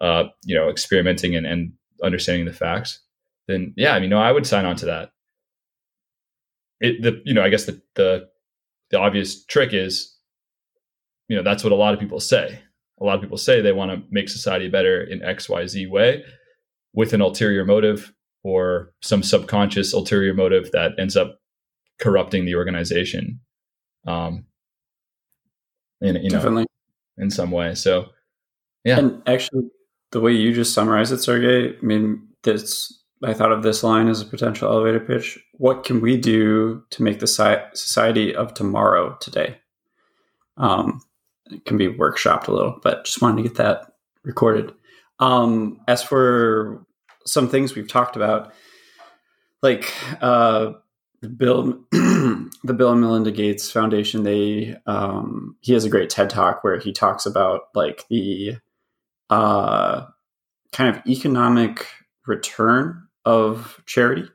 uh, 0.00 0.24
you 0.44 0.54
know 0.54 0.68
experimenting 0.68 1.36
and, 1.36 1.46
and 1.46 1.72
understanding 2.02 2.44
the 2.44 2.52
facts 2.52 3.00
then 3.46 3.72
yeah 3.76 3.94
i 3.94 4.00
mean 4.00 4.10
no 4.10 4.18
i 4.18 4.32
would 4.32 4.46
sign 4.46 4.64
on 4.64 4.76
to 4.76 4.86
that. 4.86 5.10
It 6.80 7.02
the 7.02 7.22
you 7.24 7.34
know 7.34 7.42
i 7.42 7.48
guess 7.48 7.64
the 7.64 7.80
the 7.94 8.28
the 8.90 8.98
obvious 8.98 9.44
trick 9.44 9.72
is 9.72 10.14
you 11.28 11.36
know 11.36 11.42
that's 11.42 11.64
what 11.64 11.72
a 11.72 11.76
lot 11.76 11.94
of 11.94 12.00
people 12.00 12.20
say. 12.20 12.60
A 13.00 13.04
lot 13.04 13.16
of 13.16 13.20
people 13.20 13.38
say 13.38 13.60
they 13.60 13.72
want 13.72 13.90
to 13.90 14.02
make 14.10 14.28
society 14.28 14.68
better 14.68 15.02
in 15.02 15.20
xyz 15.20 15.88
way 15.90 16.24
with 16.92 17.12
an 17.12 17.20
ulterior 17.20 17.64
motive 17.64 18.12
or 18.42 18.92
some 19.02 19.22
subconscious 19.22 19.92
ulterior 19.92 20.34
motive 20.34 20.70
that 20.72 20.92
ends 20.98 21.16
up 21.16 21.38
corrupting 22.00 22.44
the 22.44 22.54
organization. 22.54 23.40
Um 24.06 24.46
in 26.04 26.16
you 26.16 26.30
know 26.30 26.36
Definitely. 26.36 26.66
in 27.18 27.30
some 27.30 27.50
way 27.50 27.74
so 27.74 28.06
yeah 28.84 28.98
and 28.98 29.22
actually 29.26 29.68
the 30.12 30.20
way 30.20 30.32
you 30.32 30.54
just 30.54 30.74
summarized 30.74 31.12
it 31.12 31.18
sergey 31.18 31.76
i 31.76 31.84
mean 31.84 32.28
this 32.44 32.92
i 33.24 33.32
thought 33.34 33.52
of 33.52 33.62
this 33.62 33.82
line 33.82 34.08
as 34.08 34.20
a 34.20 34.26
potential 34.26 34.70
elevator 34.70 35.00
pitch 35.00 35.38
what 35.54 35.84
can 35.84 36.00
we 36.00 36.16
do 36.16 36.82
to 36.90 37.02
make 37.02 37.18
the 37.20 37.26
society 37.26 38.34
of 38.34 38.54
tomorrow 38.54 39.16
today 39.20 39.56
um, 40.56 41.00
it 41.50 41.64
can 41.64 41.76
be 41.76 41.88
workshopped 41.88 42.48
a 42.48 42.52
little, 42.52 42.78
but 42.82 43.04
just 43.04 43.20
wanted 43.20 43.42
to 43.42 43.48
get 43.48 43.56
that 43.56 43.92
recorded. 44.22 44.72
Um, 45.20 45.80
as 45.88 46.02
for 46.02 46.84
some 47.26 47.48
things 47.48 47.74
we've 47.74 47.88
talked 47.88 48.16
about, 48.16 48.52
like 49.62 49.92
uh, 50.20 50.72
the 51.24 51.30
Bill, 51.30 51.78
the 51.90 52.74
Bill 52.74 52.92
and 52.92 53.00
Melinda 53.00 53.30
Gates 53.30 53.70
Foundation, 53.70 54.24
they 54.24 54.76
um, 54.86 55.56
he 55.60 55.72
has 55.72 55.84
a 55.84 55.88
great 55.88 56.10
TED 56.10 56.28
talk 56.28 56.62
where 56.62 56.78
he 56.78 56.92
talks 56.92 57.24
about 57.24 57.62
like 57.74 58.06
the 58.08 58.58
uh, 59.30 60.04
kind 60.72 60.94
of 60.94 61.02
economic 61.06 61.86
return 62.26 63.08
of 63.24 63.82
charity. 63.86 64.28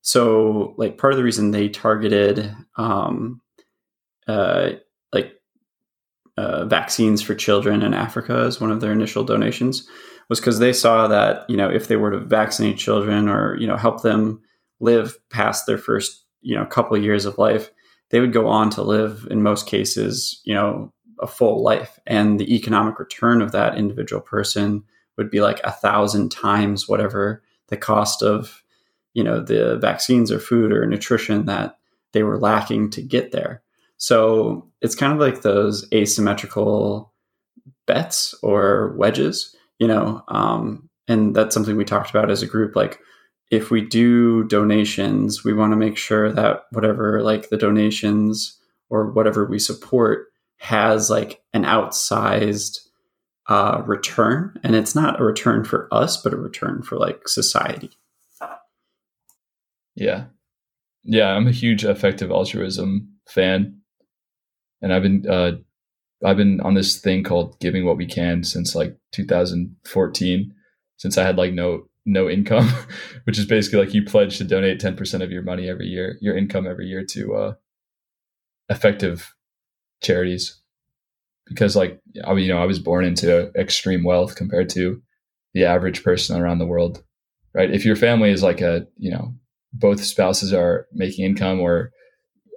So, 0.00 0.74
like 0.78 0.96
part 0.96 1.12
of 1.12 1.18
the 1.18 1.22
reason 1.24 1.50
they 1.50 1.68
targeted 1.68 2.54
um, 2.76 3.42
uh, 4.26 4.70
like 5.12 5.34
uh, 6.38 6.64
vaccines 6.64 7.20
for 7.20 7.34
children 7.34 7.82
in 7.82 7.92
Africa 7.92 8.44
as 8.46 8.58
one 8.58 8.72
of 8.72 8.80
their 8.80 8.92
initial 8.92 9.22
donations 9.22 9.86
was 10.30 10.40
because 10.40 10.60
they 10.60 10.72
saw 10.72 11.08
that 11.08 11.44
you 11.50 11.58
know 11.58 11.68
if 11.68 11.88
they 11.88 11.96
were 11.96 12.12
to 12.12 12.20
vaccinate 12.20 12.78
children 12.78 13.28
or 13.28 13.54
you 13.58 13.66
know 13.66 13.76
help 13.76 14.00
them 14.00 14.40
live 14.82 15.16
past 15.30 15.64
their 15.66 15.78
first 15.78 16.24
you 16.42 16.54
know 16.54 16.66
couple 16.66 16.96
years 16.98 17.24
of 17.24 17.38
life, 17.38 17.70
they 18.10 18.20
would 18.20 18.32
go 18.32 18.48
on 18.48 18.68
to 18.70 18.82
live 18.82 19.26
in 19.30 19.42
most 19.42 19.66
cases 19.66 20.40
you 20.44 20.54
know 20.54 20.92
a 21.20 21.26
full 21.26 21.62
life, 21.62 21.98
and 22.06 22.38
the 22.38 22.54
economic 22.54 22.98
return 22.98 23.40
of 23.40 23.52
that 23.52 23.78
individual 23.78 24.20
person 24.20 24.84
would 25.16 25.30
be 25.30 25.40
like 25.40 25.60
a 25.64 25.72
thousand 25.72 26.30
times 26.30 26.88
whatever 26.88 27.42
the 27.68 27.76
cost 27.76 28.22
of 28.22 28.62
you 29.14 29.24
know 29.24 29.40
the 29.40 29.78
vaccines 29.78 30.30
or 30.30 30.38
food 30.38 30.72
or 30.72 30.86
nutrition 30.86 31.46
that 31.46 31.78
they 32.12 32.22
were 32.22 32.38
lacking 32.38 32.90
to 32.90 33.02
get 33.02 33.32
there. 33.32 33.62
So 33.96 34.68
it's 34.80 34.94
kind 34.94 35.12
of 35.12 35.18
like 35.18 35.42
those 35.42 35.86
asymmetrical 35.92 37.12
bets 37.86 38.34
or 38.42 38.94
wedges, 38.96 39.54
you 39.78 39.86
know, 39.86 40.22
um, 40.28 40.88
and 41.08 41.34
that's 41.34 41.54
something 41.54 41.76
we 41.76 41.84
talked 41.84 42.10
about 42.10 42.30
as 42.30 42.42
a 42.42 42.46
group. 42.46 42.76
Like, 42.76 43.00
if 43.52 43.70
we 43.70 43.82
do 43.82 44.44
donations, 44.44 45.44
we 45.44 45.52
want 45.52 45.72
to 45.72 45.76
make 45.76 45.98
sure 45.98 46.32
that 46.32 46.64
whatever, 46.70 47.22
like 47.22 47.50
the 47.50 47.58
donations 47.58 48.58
or 48.88 49.12
whatever 49.12 49.44
we 49.44 49.58
support, 49.58 50.28
has 50.56 51.10
like 51.10 51.42
an 51.52 51.64
outsized 51.64 52.78
uh, 53.48 53.82
return, 53.86 54.58
and 54.64 54.74
it's 54.74 54.94
not 54.94 55.20
a 55.20 55.24
return 55.24 55.64
for 55.64 55.86
us, 55.92 56.16
but 56.16 56.32
a 56.32 56.36
return 56.36 56.82
for 56.82 56.96
like 56.96 57.28
society. 57.28 57.90
Yeah, 59.94 60.24
yeah, 61.04 61.28
I'm 61.28 61.46
a 61.46 61.52
huge 61.52 61.84
effective 61.84 62.30
altruism 62.30 63.12
fan. 63.28 63.80
And 64.80 64.94
I've 64.94 65.02
been 65.02 65.28
uh, 65.28 65.52
I've 66.24 66.38
been 66.38 66.60
on 66.62 66.72
this 66.72 66.98
thing 66.98 67.22
called 67.22 67.60
Giving 67.60 67.84
What 67.84 67.98
We 67.98 68.06
Can 68.06 68.44
since 68.44 68.74
like 68.74 68.96
2014, 69.12 70.54
since 70.96 71.18
I 71.18 71.22
had 71.22 71.36
like 71.36 71.52
no 71.52 71.88
no 72.04 72.28
income, 72.28 72.68
which 73.24 73.38
is 73.38 73.46
basically 73.46 73.80
like 73.80 73.94
you 73.94 74.04
pledge 74.04 74.38
to 74.38 74.44
donate 74.44 74.80
10% 74.80 75.22
of 75.22 75.30
your 75.30 75.42
money 75.42 75.68
every 75.68 75.86
year, 75.86 76.18
your 76.20 76.36
income 76.36 76.66
every 76.66 76.86
year 76.86 77.04
to 77.04 77.34
uh, 77.34 77.54
effective 78.68 79.34
charities. 80.02 80.58
Because 81.48 81.76
like 81.76 82.00
I 82.24 82.34
mean, 82.34 82.44
you 82.44 82.52
know 82.52 82.62
I 82.62 82.66
was 82.66 82.78
born 82.78 83.04
into 83.04 83.50
extreme 83.56 84.04
wealth 84.04 84.36
compared 84.36 84.68
to 84.70 85.02
the 85.54 85.64
average 85.64 86.02
person 86.02 86.40
around 86.40 86.58
the 86.58 86.66
world, 86.66 87.02
right? 87.54 87.70
If 87.70 87.84
your 87.84 87.96
family 87.96 88.30
is 88.30 88.42
like 88.42 88.60
a 88.60 88.86
you 88.96 89.10
know 89.10 89.34
both 89.72 90.02
spouses 90.02 90.52
are 90.52 90.86
making 90.92 91.24
income 91.24 91.60
or 91.60 91.90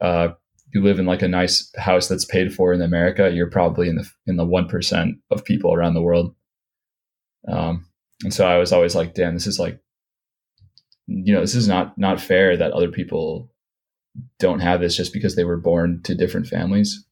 uh, 0.01 0.29
you 0.73 0.83
live 0.83 0.99
in 0.99 1.05
like 1.05 1.21
a 1.21 1.27
nice 1.27 1.71
house 1.77 2.07
that's 2.07 2.25
paid 2.25 2.53
for 2.53 2.73
in 2.73 2.81
America, 2.81 3.31
you're 3.31 3.49
probably 3.49 3.89
in 3.89 3.95
the 3.95 4.09
in 4.27 4.37
the 4.37 4.45
one 4.45 4.67
percent 4.67 5.15
of 5.31 5.43
people 5.43 5.73
around 5.73 5.95
the 5.95 6.01
world. 6.01 6.35
Um, 7.47 7.87
and 8.23 8.33
so 8.33 8.47
I 8.47 8.57
was 8.57 8.71
always 8.71 8.95
like, 8.95 9.13
damn, 9.13 9.33
this 9.33 9.47
is 9.47 9.59
like, 9.59 9.79
you 11.07 11.33
know, 11.33 11.41
this 11.41 11.55
is 11.55 11.67
not 11.67 11.97
not 11.97 12.21
fair 12.21 12.57
that 12.57 12.71
other 12.71 12.89
people 12.89 13.51
don't 14.39 14.59
have 14.59 14.79
this 14.79 14.95
just 14.95 15.13
because 15.13 15.35
they 15.35 15.43
were 15.43 15.57
born 15.57 16.01
to 16.03 16.15
different 16.15 16.47
families. 16.47 17.05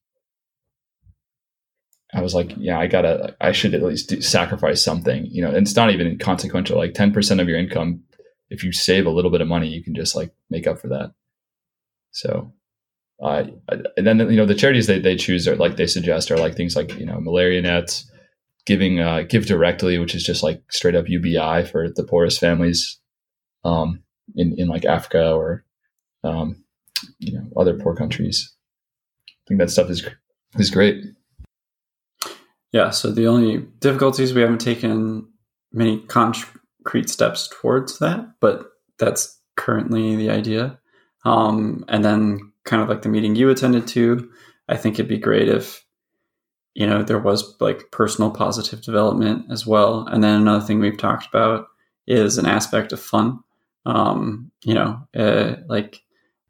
I 2.13 2.21
was 2.21 2.35
like, 2.35 2.53
yeah, 2.57 2.79
I 2.79 2.87
gotta, 2.87 3.35
I 3.41 3.51
should 3.51 3.73
at 3.73 3.81
least 3.81 4.09
do, 4.09 4.21
sacrifice 4.21 4.83
something, 4.83 5.25
you 5.25 5.41
know, 5.41 5.47
and 5.47 5.65
it's 5.65 5.75
not 5.75 5.89
even 5.89 6.19
consequential. 6.19 6.77
Like 6.77 6.93
10% 6.93 7.41
of 7.41 7.49
your 7.49 7.57
income, 7.57 8.03
if 8.49 8.63
you 8.63 8.71
save 8.71 9.07
a 9.07 9.09
little 9.09 9.31
bit 9.31 9.41
of 9.41 9.47
money, 9.47 9.67
you 9.67 9.83
can 9.83 9.95
just 9.95 10.15
like 10.15 10.31
make 10.51 10.67
up 10.67 10.79
for 10.79 10.89
that. 10.89 11.11
So 12.11 12.53
uh, 13.21 13.45
and 13.95 14.05
then 14.05 14.19
you 14.19 14.35
know 14.35 14.45
the 14.45 14.55
charities 14.55 14.87
they, 14.87 14.99
they 14.99 15.15
choose 15.15 15.47
are 15.47 15.55
like 15.55 15.77
they 15.77 15.87
suggest 15.87 16.29
are 16.29 16.37
like 16.37 16.55
things 16.55 16.75
like 16.75 16.97
you 16.99 17.05
know 17.05 17.19
malaria 17.21 17.61
nets 17.61 18.09
giving 18.65 18.99
uh, 18.99 19.23
GiveDirectly 19.29 19.99
which 19.99 20.15
is 20.15 20.23
just 20.23 20.43
like 20.43 20.61
straight 20.71 20.95
up 20.95 21.09
ubi 21.09 21.65
for 21.65 21.89
the 21.89 22.03
poorest 22.03 22.39
families 22.39 22.99
um, 23.63 24.03
in, 24.35 24.55
in 24.57 24.67
like 24.67 24.85
africa 24.85 25.33
or 25.33 25.65
um, 26.23 26.63
you 27.19 27.33
know 27.33 27.45
other 27.57 27.77
poor 27.77 27.95
countries 27.95 28.53
i 29.29 29.43
think 29.47 29.59
that 29.59 29.69
stuff 29.69 29.89
is 29.89 30.07
is 30.57 30.69
great 30.69 31.03
Yeah. 32.73 32.89
So 32.89 33.11
the 33.11 33.27
only 33.27 33.59
difficulties 33.79 34.33
we 34.33 34.41
haven't 34.41 34.59
taken 34.59 35.27
many 35.71 35.99
concrete 36.07 37.09
steps 37.09 37.47
towards 37.47 37.99
that, 37.99 38.33
but 38.41 38.65
that's 38.99 39.39
currently 39.55 40.15
the 40.15 40.29
idea. 40.29 40.79
Um, 41.23 41.85
and 41.87 42.03
then 42.03 42.51
kind 42.65 42.81
of 42.81 42.89
like 42.89 43.03
the 43.03 43.09
meeting 43.09 43.35
you 43.35 43.49
attended 43.49 43.87
to, 43.89 44.29
I 44.67 44.75
think 44.75 44.95
it'd 44.95 45.07
be 45.07 45.17
great 45.17 45.47
if 45.47 45.85
you 46.73 46.87
know 46.87 47.03
there 47.03 47.19
was 47.19 47.55
like 47.59 47.91
personal 47.91 48.31
positive 48.31 48.81
development 48.81 49.45
as 49.51 49.65
well. 49.65 50.07
And 50.07 50.23
then 50.23 50.41
another 50.41 50.65
thing 50.65 50.79
we've 50.79 50.97
talked 50.97 51.27
about 51.27 51.67
is 52.07 52.37
an 52.37 52.45
aspect 52.45 52.91
of 52.91 52.99
fun. 52.99 53.39
Um, 53.85 54.51
you 54.63 54.73
know, 54.73 55.07
uh, 55.15 55.55
like 55.67 56.01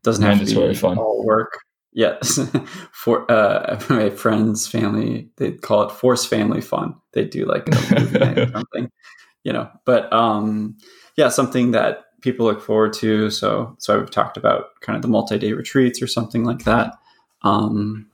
doesn't 0.03 0.23
have 0.23 0.45
to 0.45 0.67
be 0.67 0.75
fun. 0.75 0.97
all 0.97 1.25
work. 1.25 1.59
Yes, 1.93 2.39
for 2.91 3.29
uh, 3.31 3.79
my 3.89 4.09
friends' 4.09 4.67
family, 4.67 5.29
they 5.37 5.51
call 5.51 5.83
it 5.83 5.91
force 5.91 6.25
family 6.25 6.61
fun. 6.61 6.95
They 7.13 7.25
do 7.25 7.45
like 7.45 7.67
a 7.67 7.99
movie 7.99 8.19
night 8.19 8.37
or 8.39 8.51
something, 8.53 8.91
you 9.43 9.53
know. 9.53 9.69
But 9.85 10.11
um, 10.11 10.77
yeah, 11.15 11.29
something 11.29 11.71
that 11.71 12.05
people 12.21 12.45
look 12.45 12.61
forward 12.61 12.93
to. 12.93 13.29
So, 13.29 13.75
so 13.79 13.99
I've 13.99 14.09
talked 14.09 14.37
about 14.37 14.79
kind 14.81 14.95
of 14.95 15.01
the 15.01 15.07
multi-day 15.07 15.53
retreats 15.53 16.01
or 16.01 16.07
something 16.07 16.43
like 16.43 16.63
that. 16.63 16.93
Um, 17.43 18.07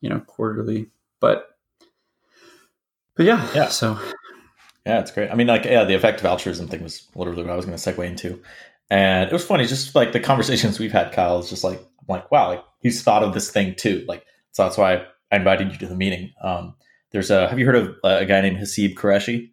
you 0.00 0.08
know, 0.08 0.20
quarterly, 0.20 0.90
but 1.20 1.46
but 3.14 3.26
yeah, 3.26 3.48
yeah. 3.54 3.68
So 3.68 3.98
yeah, 4.86 5.00
it's 5.00 5.10
great. 5.10 5.30
I 5.30 5.34
mean, 5.34 5.46
like, 5.46 5.64
yeah, 5.64 5.84
the 5.84 5.94
effective 5.94 6.24
altruism 6.24 6.66
thing 6.66 6.82
was 6.82 7.06
literally 7.14 7.42
what 7.42 7.52
I 7.52 7.56
was 7.56 7.66
going 7.66 7.76
to 7.76 7.92
segue 7.92 8.06
into. 8.06 8.42
And 8.90 9.28
it 9.30 9.32
was 9.32 9.44
funny, 9.44 9.66
just 9.66 9.94
like 9.94 10.12
the 10.12 10.20
conversations 10.20 10.78
we've 10.78 10.90
had, 10.90 11.12
Kyle, 11.12 11.38
is 11.38 11.50
just 11.50 11.62
like, 11.62 11.78
I'm 11.78 12.06
like, 12.08 12.30
wow, 12.32 12.48
like 12.48 12.64
he's 12.80 13.02
thought 13.02 13.22
of 13.22 13.34
this 13.34 13.50
thing 13.50 13.74
too. 13.76 14.04
Like, 14.08 14.24
so 14.52 14.64
that's 14.64 14.78
why 14.78 15.04
I 15.30 15.36
invited 15.36 15.70
you 15.70 15.78
to 15.78 15.86
the 15.86 15.94
meeting. 15.94 16.32
Um, 16.42 16.74
there's 17.12 17.30
a, 17.30 17.48
have 17.48 17.58
you 17.58 17.66
heard 17.66 17.76
of 17.76 17.96
a 18.02 18.24
guy 18.24 18.40
named 18.40 18.56
Haseeb 18.56 18.94
Qureshi? 18.94 19.50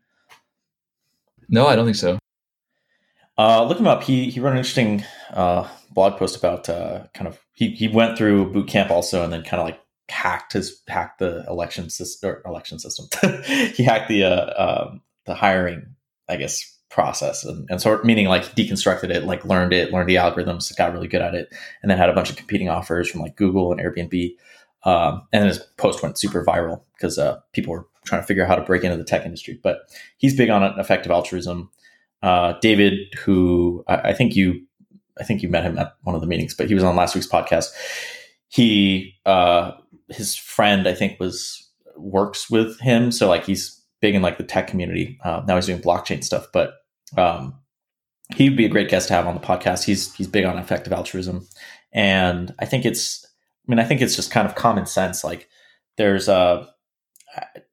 No, 1.50 1.68
I 1.68 1.76
don't 1.76 1.86
think 1.86 1.98
so. 1.98 2.18
Uh, 3.38 3.64
look 3.66 3.80
him 3.80 3.88
up. 3.88 4.04
He, 4.04 4.32
he 4.32 4.40
wrote 4.40 4.54
an 4.54 4.58
interesting, 4.58 5.04
uh, 5.32 5.68
blog 5.92 6.18
post 6.18 6.36
about, 6.36 6.68
uh, 6.70 7.04
kind 7.14 7.28
of, 7.28 7.40
he, 7.54 7.72
he 7.72 7.88
went 7.88 8.18
through 8.18 8.52
boot 8.52 8.68
camp 8.68 8.90
also, 8.90 9.24
and 9.24 9.32
then 9.32 9.44
kind 9.44 9.60
of 9.60 9.68
like 9.68 9.80
hacked 10.10 10.54
his, 10.54 10.82
hacked 10.88 11.20
the 11.20 11.46
election 11.48 11.90
system 11.90 12.36
election 12.46 12.80
system. 12.80 13.08
he 13.44 13.84
hacked 13.84 14.08
the, 14.10 14.24
uh, 14.24 14.88
um, 14.90 15.02
the 15.26 15.36
hiring, 15.36 15.86
I 16.30 16.38
guess, 16.38 16.78
process 16.90 17.44
and, 17.44 17.70
and 17.70 17.82
sort 17.82 18.06
meaning 18.06 18.28
like 18.28 18.44
deconstructed 18.56 19.10
it, 19.10 19.26
like 19.26 19.46
learned 19.46 19.74
it, 19.74 19.92
learned 19.92 20.10
the 20.10 20.16
algorithms, 20.16 20.76
got 20.78 20.94
really 20.94 21.08
good 21.08 21.22
at 21.22 21.36
it, 21.36 21.50
and 21.82 21.92
then 21.92 21.98
had 21.98 22.10
a 22.10 22.14
bunch 22.14 22.30
of 22.30 22.36
competing 22.36 22.70
offers 22.70 23.10
from 23.10 23.22
like 23.22 23.36
Google 23.36 23.72
and 23.72 23.82
Airbnb. 23.82 24.36
Um, 24.84 25.28
and 25.34 25.46
his 25.46 25.60
post 25.78 26.02
went 26.02 26.18
super 26.18 26.46
viral 26.46 26.82
because 26.94 27.18
uh, 27.18 27.40
people 27.52 27.74
were 27.74 27.88
trying 28.06 28.22
to 28.22 28.28
figure 28.28 28.44
out 28.44 28.50
how 28.50 28.56
to 28.56 28.64
break 28.64 28.84
into 28.84 28.98
the 28.98 29.04
tech 29.04 29.26
industry. 29.26 29.60
But 29.62 29.80
he's 30.18 30.36
big 30.36 30.50
on 30.50 30.64
effective 30.80 31.12
altruism. 31.12 31.70
Uh, 32.24 32.54
David, 32.62 33.14
who 33.20 33.84
I, 33.88 33.96
I, 33.96 34.14
think 34.14 34.36
you, 34.36 34.66
I 35.20 35.24
think 35.24 35.44
you 35.44 35.50
met 35.50 35.64
him 35.64 35.78
at 35.78 35.96
one 36.04 36.16
of 36.16 36.22
the 36.22 36.28
meetings, 36.28 36.54
but 36.54 36.68
he 36.68 36.74
was 36.74 36.84
on 36.84 36.96
last 36.96 37.16
week's 37.16 37.28
podcast. 37.28 37.68
He, 38.48 39.14
uh, 39.26 39.74
his 40.10 40.36
friend, 40.36 40.88
I 40.88 40.94
think, 40.94 41.20
was 41.20 41.70
works 41.96 42.50
with 42.50 42.80
him, 42.80 43.12
so 43.12 43.28
like 43.28 43.46
he's 43.46 43.82
big 44.02 44.16
in 44.16 44.22
like 44.22 44.38
the 44.38 44.44
tech 44.44 44.68
community. 44.68 45.20
Uh, 45.24 45.44
now 45.48 45.56
he's 45.56 45.66
doing 45.66 45.82
blockchain 45.82 46.24
stuff, 46.24 46.48
but 46.54 46.74
um, 47.18 47.56
he 48.36 48.50
would 48.50 48.58
be 48.58 48.66
a 48.66 48.70
great 48.70 48.90
guest 48.90 49.08
to 49.08 49.14
have 49.14 49.28
on 49.28 49.36
the 49.36 49.42
podcast. 49.42 49.84
He's 49.84 50.14
he's 50.14 50.28
big 50.28 50.46
on 50.46 50.58
effective 50.58 50.94
altruism, 50.94 51.48
and 51.94 52.54
I 52.60 52.66
think 52.66 52.86
it's. 52.86 53.26
I 53.26 53.72
mean, 53.72 53.80
I 53.80 53.84
think 53.84 54.00
it's 54.00 54.16
just 54.16 54.32
kind 54.32 54.48
of 54.48 54.56
common 54.56 54.86
sense. 54.86 55.24
Like, 55.24 55.50
there's 55.98 56.28
a. 56.28 56.68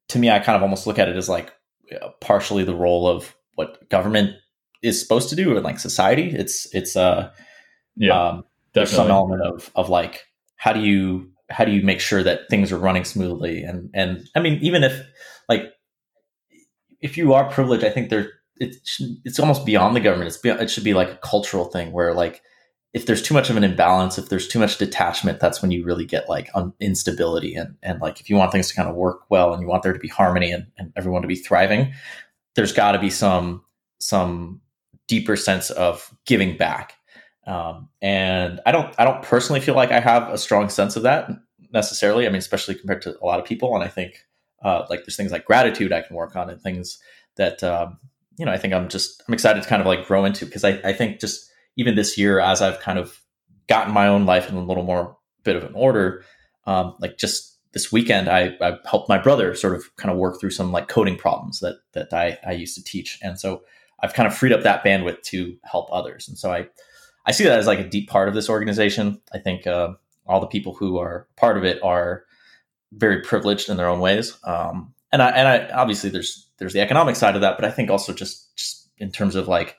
To 0.09 0.19
me, 0.19 0.31
I 0.31 0.41
kind 0.41 0.57
of 0.57 0.63
almost 0.63 0.87
look 0.87 0.99
at 0.99 1.09
it 1.09 1.17
as 1.17 1.29
like 1.29 1.53
partially 2.21 2.65
the 2.65 2.75
role 2.75 3.09
of 3.09 3.35
what 3.55 3.89
government 3.89 4.37
is 4.83 5.01
supposed 5.01 5.29
to 5.31 5.37
do 5.37 5.57
in 5.57 5.63
like 5.63 5.79
society. 5.79 6.31
It's 6.31 6.73
it's 6.75 6.97
uh 6.97 7.31
yeah. 7.97 8.21
Um, 8.21 8.45
there's 8.73 8.91
some 8.91 9.11
element 9.11 9.43
of 9.43 9.71
of 9.75 9.89
like 9.89 10.25
how 10.57 10.73
do 10.73 10.81
you 10.81 11.31
how 11.51 11.65
do 11.65 11.73
you 11.73 11.83
make 11.83 12.01
sure 12.01 12.23
that 12.23 12.49
things 12.49 12.73
are 12.73 12.79
running 12.79 13.05
smoothly 13.05 13.63
and 13.63 13.91
and 13.95 14.29
I 14.35 14.41
mean 14.41 14.59
even 14.63 14.83
if 14.83 15.07
like 15.49 15.73
if 17.05 17.19
you 17.19 17.35
are 17.35 17.51
privileged, 17.51 17.85
I 17.85 17.91
think 17.91 18.09
there 18.09 18.33
it's 18.57 19.01
it's 19.25 19.39
almost 19.39 19.67
beyond 19.67 19.95
the 19.95 20.01
government. 20.01 20.29
It's 20.29 20.43
it 20.43 20.71
should 20.71 20.85
be 20.85 20.95
like 20.95 21.11
a 21.11 21.17
cultural 21.17 21.67
thing 21.67 21.93
where 21.93 22.15
like 22.15 22.41
if 22.95 23.05
there's 23.05 23.23
too 23.23 23.35
much 23.35 23.51
of 23.51 23.57
an 23.57 23.65
imbalance, 23.65 24.17
if 24.17 24.29
there's 24.31 24.49
too 24.49 24.59
much 24.59 24.79
detachment, 24.79 25.41
that's 25.41 25.61
when 25.61 25.71
you 25.71 25.85
really 25.85 26.07
get 26.07 26.29
like 26.29 26.49
un- 26.55 26.73
instability 26.81 27.55
and 27.55 27.77
and 27.83 28.01
like 28.01 28.21
if 28.21 28.31
you 28.31 28.37
want 28.37 28.53
things 28.53 28.69
to 28.69 28.75
kind 28.75 28.89
of 28.89 28.95
work 28.95 29.23
well 29.29 29.53
and 29.53 29.61
you 29.61 29.69
want 29.69 29.83
there 29.83 29.93
to 29.93 29.99
be 29.99 30.09
harmony 30.09 30.51
and, 30.51 30.67
and 30.79 30.93
everyone 30.97 31.21
to 31.21 31.29
be 31.29 31.35
thriving, 31.35 31.93
there's 32.55 32.73
got 32.73 32.93
to 32.93 32.99
be 32.99 33.11
some 33.11 33.63
some 33.99 34.63
deeper 35.07 35.37
sense 35.37 35.71
of 35.71 36.15
giving 36.25 36.57
back. 36.57 36.95
Um, 37.47 37.89
and 38.01 38.61
I 38.65 38.73
don't 38.73 38.95
I 38.99 39.05
don't 39.05 39.23
personally 39.23 39.61
feel 39.61 39.75
like 39.75 39.91
I 39.91 40.01
have 40.01 40.29
a 40.31 40.39
strong 40.39 40.69
sense 40.69 40.97
of 40.97 41.03
that 41.03 41.29
necessarily. 41.73 42.27
I 42.27 42.31
mean, 42.31 42.39
especially 42.39 42.75
compared 42.75 43.03
to 43.03 43.19
a 43.21 43.27
lot 43.27 43.39
of 43.39 43.45
people, 43.45 43.75
and 43.75 43.85
I 43.85 43.89
think 43.89 44.25
uh, 44.63 44.87
like 44.89 45.05
there's 45.05 45.17
things 45.17 45.33
like 45.33 45.45
gratitude 45.45 45.93
I 45.93 46.01
can 46.01 46.17
work 46.17 46.37
on 46.37 46.49
and 46.49 46.61
things 46.61 46.99
that 47.37 47.63
um, 47.63 47.99
you 48.39 48.47
know 48.47 48.53
I 48.53 48.57
think 48.57 48.73
I'm 48.73 48.89
just 48.89 49.23
I'm 49.29 49.35
excited 49.35 49.63
to 49.63 49.69
kind 49.69 49.83
of 49.83 49.87
like 49.87 50.07
grow 50.07 50.25
into. 50.25 50.47
Because 50.47 50.65
I, 50.65 50.81
I 50.85 50.93
think 50.93 51.21
just 51.21 51.51
even 51.77 51.97
this 51.97 52.17
year 52.17 52.41
as 52.41 52.63
I've 52.63 52.81
kind 52.81 52.99
of 52.99 53.21
gotten 53.69 53.93
my 53.93 54.07
own 54.09 54.25
life 54.25 54.49
in 54.49 54.57
a 54.57 54.65
little 54.65 54.85
more 54.85 55.17
bit 55.43 55.57
of 55.57 55.65
an 55.65 55.75
order, 55.75 56.25
um, 56.67 56.95
like 57.01 57.19
just 57.19 57.59
this 57.73 57.93
weekend 57.93 58.29
I, 58.29 58.57
I 58.61 58.79
helped 58.89 59.09
my 59.09 59.19
brother 59.19 59.55
sort 59.55 59.75
of 59.75 59.95
kind 59.97 60.11
of 60.11 60.17
work 60.17 60.41
through 60.41 60.51
some 60.51 60.73
like 60.73 60.89
coding 60.89 61.17
problems 61.17 61.61
that 61.61 61.77
that 61.93 62.13
I, 62.13 62.39
I 62.47 62.53
used 62.53 62.77
to 62.77 62.85
teach, 62.85 63.19
and 63.23 63.39
so 63.39 63.63
I've 64.01 64.15
kind 64.15 64.27
of 64.27 64.35
freed 64.35 64.53
up 64.53 64.63
that 64.63 64.83
bandwidth 64.83 65.23
to 65.25 65.57
help 65.65 65.89
others, 65.93 66.27
and 66.27 66.39
so 66.39 66.51
I 66.51 66.69
I 67.27 67.33
see 67.33 67.45
that 67.45 67.59
as 67.59 67.67
like 67.67 67.79
a 67.79 67.89
deep 67.89 68.09
part 68.09 68.29
of 68.29 68.35
this 68.35 68.49
organization. 68.49 69.21
I 69.33 69.39
think 69.39 69.67
uh, 69.67 69.95
all 70.27 70.41
the 70.41 70.47
people 70.47 70.75
who 70.75 70.99
are 70.99 71.27
part 71.37 71.57
of 71.57 71.65
it 71.65 71.83
are 71.83 72.25
very 72.93 73.23
privileged 73.23 73.69
in 73.69 73.77
their 73.77 73.89
own 73.89 74.01
ways. 74.01 74.37
Um, 74.45 74.95
and 75.13 75.23
I 75.23 75.31
and 75.31 75.49
I 75.49 75.69
obviously 75.75 76.11
there's 76.11 76.49
there's 76.59 76.73
the 76.73 76.81
economic 76.81 77.17
side 77.17 77.35
of 77.35 77.41
that, 77.41 77.57
but 77.57 77.65
I 77.65 77.71
think 77.71 77.91
also 77.91 78.13
just 78.13 78.57
just 78.57 78.89
in 78.99 79.11
terms 79.11 79.37
of 79.37 79.49
like, 79.49 79.77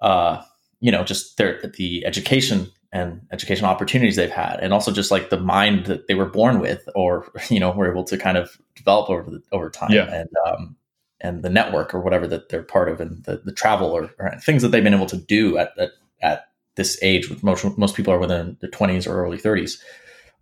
uh, 0.00 0.42
you 0.80 0.90
know, 0.90 1.04
just 1.04 1.36
their 1.36 1.60
the 1.76 2.04
education 2.04 2.70
and 2.92 3.22
educational 3.32 3.70
opportunities 3.70 4.16
they've 4.16 4.30
had, 4.30 4.58
and 4.60 4.72
also 4.72 4.92
just 4.92 5.10
like 5.10 5.30
the 5.30 5.40
mind 5.40 5.86
that 5.86 6.06
they 6.08 6.14
were 6.14 6.26
born 6.26 6.60
with, 6.60 6.88
or 6.94 7.30
you 7.50 7.60
know, 7.60 7.70
were 7.70 7.90
able 7.90 8.04
to 8.04 8.18
kind 8.18 8.36
of 8.36 8.58
develop 8.74 9.08
over 9.08 9.30
the, 9.30 9.42
over 9.52 9.70
time, 9.70 9.92
yeah. 9.92 10.12
and 10.12 10.28
um, 10.46 10.76
and 11.20 11.42
the 11.42 11.50
network 11.50 11.94
or 11.94 12.00
whatever 12.00 12.26
that 12.26 12.48
they're 12.48 12.62
part 12.62 12.88
of, 12.88 13.00
and 13.00 13.24
the, 13.24 13.40
the 13.44 13.52
travel 13.52 13.92
or, 13.92 14.10
or 14.18 14.32
things 14.40 14.62
that 14.62 14.68
they've 14.68 14.84
been 14.84 14.94
able 14.94 15.06
to 15.06 15.16
do 15.16 15.56
at 15.56 15.70
at, 15.78 15.90
at 16.22 16.46
this 16.76 16.98
age, 17.02 17.28
with 17.28 17.42
most 17.42 17.64
most 17.76 17.96
people 17.96 18.12
are 18.12 18.18
within 18.18 18.56
their 18.60 18.70
twenties 18.70 19.06
or 19.06 19.22
early 19.22 19.38
thirties. 19.38 19.82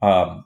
Um, 0.02 0.44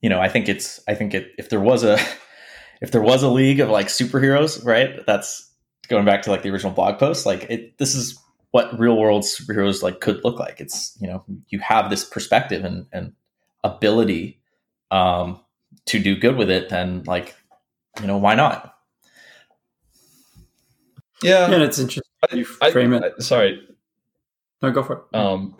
you 0.00 0.08
know, 0.08 0.20
I 0.20 0.28
think 0.28 0.48
it's 0.48 0.80
I 0.88 0.94
think 0.94 1.14
it, 1.14 1.32
if 1.38 1.48
there 1.48 1.60
was 1.60 1.84
a 1.84 1.98
if 2.80 2.92
there 2.92 3.02
was 3.02 3.22
a 3.22 3.28
league 3.28 3.60
of 3.60 3.70
like 3.70 3.88
superheroes, 3.88 4.64
right? 4.64 5.04
That's 5.06 5.50
going 5.88 6.04
back 6.04 6.22
to 6.22 6.30
like 6.30 6.42
the 6.42 6.50
original 6.50 6.72
blog 6.72 6.98
post. 6.98 7.26
Like 7.26 7.44
it, 7.50 7.78
this 7.78 7.94
is 7.94 8.18
what 8.50 8.78
real 8.78 8.96
world 8.96 9.24
superheroes 9.24 9.82
like 9.82 10.00
could 10.00 10.22
look 10.24 10.38
like. 10.38 10.60
It's 10.60 10.96
you 11.00 11.08
know 11.08 11.24
you 11.48 11.58
have 11.60 11.90
this 11.90 12.04
perspective 12.04 12.64
and 12.64 12.86
and 12.92 13.12
ability 13.64 14.40
um, 14.90 15.40
to 15.86 15.98
do 15.98 16.16
good 16.16 16.36
with 16.36 16.50
it. 16.50 16.68
Then 16.68 17.02
like 17.04 17.34
you 18.00 18.06
know 18.06 18.18
why 18.18 18.34
not? 18.34 18.74
Yeah, 21.22 21.48
yeah, 21.48 21.54
and 21.54 21.62
it's 21.62 21.78
interesting. 21.78 22.04
You 22.32 22.44
frame 22.44 22.94
I, 22.94 22.98
it. 22.98 23.14
I, 23.18 23.22
sorry, 23.22 23.60
no, 24.62 24.70
go 24.70 24.82
for 24.82 25.04
it. 25.12 25.16
Um, 25.16 25.56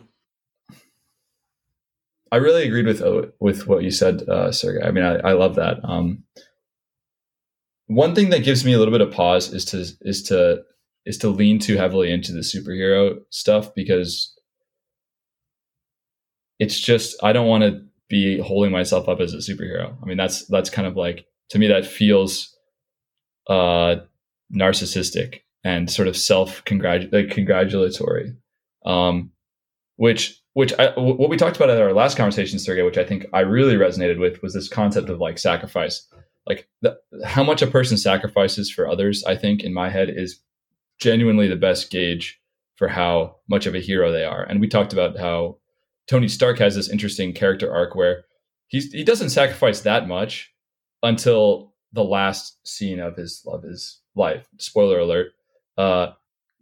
I 2.30 2.36
really 2.36 2.66
agreed 2.66 2.86
with 2.86 3.02
with 3.40 3.66
what 3.66 3.82
you 3.82 3.90
said, 3.90 4.22
uh, 4.28 4.52
Sergey. 4.52 4.86
I 4.86 4.90
mean, 4.90 5.04
I, 5.04 5.16
I 5.18 5.32
love 5.32 5.54
that. 5.56 5.78
Um, 5.82 6.24
one 7.86 8.14
thing 8.14 8.30
that 8.30 8.44
gives 8.44 8.64
me 8.64 8.74
a 8.74 8.78
little 8.78 8.92
bit 8.92 9.00
of 9.00 9.12
pause 9.12 9.52
is 9.52 9.64
to 9.66 9.86
is 10.02 10.22
to 10.24 10.62
is 11.06 11.18
to 11.18 11.28
lean 11.28 11.58
too 11.58 11.76
heavily 11.76 12.12
into 12.12 12.32
the 12.32 12.40
superhero 12.40 13.18
stuff 13.30 13.74
because 13.74 14.34
it's 16.58 16.78
just 16.78 17.16
I 17.22 17.32
don't 17.32 17.46
want 17.48 17.64
to 17.64 17.82
be 18.08 18.38
holding 18.40 18.72
myself 18.72 19.08
up 19.08 19.20
as 19.20 19.32
a 19.32 19.38
superhero. 19.38 19.96
I 20.02 20.06
mean, 20.06 20.16
that's 20.18 20.46
that's 20.46 20.70
kind 20.70 20.86
of 20.86 20.96
like 20.96 21.26
to 21.50 21.58
me 21.58 21.66
that 21.68 21.86
feels 21.86 22.54
uh, 23.48 23.96
narcissistic 24.54 25.40
and 25.64 25.90
sort 25.90 26.08
of 26.08 26.16
self 26.16 26.62
congratulatory, 26.64 28.34
um, 28.88 29.30
which 29.96 30.42
which 30.54 30.72
I, 30.76 30.92
what 30.98 31.30
we 31.30 31.36
talked 31.36 31.56
about 31.56 31.70
at 31.70 31.80
our 31.80 31.92
last 31.92 32.16
conversation, 32.16 32.58
Sergey, 32.58 32.82
which 32.82 32.98
I 32.98 33.04
think 33.04 33.26
I 33.32 33.40
really 33.40 33.76
resonated 33.76 34.18
with, 34.18 34.42
was 34.42 34.54
this 34.54 34.68
concept 34.68 35.08
of 35.08 35.20
like 35.20 35.38
sacrifice. 35.38 36.08
Like 36.46 36.68
the, 36.82 36.98
how 37.24 37.44
much 37.44 37.62
a 37.62 37.66
person 37.68 37.96
sacrifices 37.96 38.68
for 38.70 38.88
others, 38.88 39.22
I 39.22 39.36
think 39.36 39.62
in 39.62 39.72
my 39.72 39.90
head 39.90 40.08
is 40.10 40.40
genuinely 40.98 41.46
the 41.46 41.54
best 41.54 41.90
gauge 41.90 42.40
for 42.74 42.88
how 42.88 43.36
much 43.48 43.66
of 43.66 43.74
a 43.76 43.80
hero 43.80 44.10
they 44.10 44.24
are. 44.24 44.42
And 44.42 44.60
we 44.60 44.66
talked 44.66 44.92
about 44.92 45.16
how 45.16 45.58
Tony 46.08 46.26
Stark 46.26 46.58
has 46.58 46.74
this 46.74 46.88
interesting 46.88 47.32
character 47.34 47.72
arc 47.72 47.94
where 47.94 48.24
he's 48.66 48.90
he 48.92 49.04
doesn't 49.04 49.30
sacrifice 49.30 49.82
that 49.82 50.08
much, 50.08 50.52
until 51.02 51.74
the 51.92 52.04
last 52.04 52.56
scene 52.66 53.00
of 53.00 53.16
his 53.16 53.44
of 53.46 53.62
his 53.62 54.00
life. 54.14 54.48
Spoiler 54.58 54.98
alert. 54.98 55.32
Uh, 55.76 56.12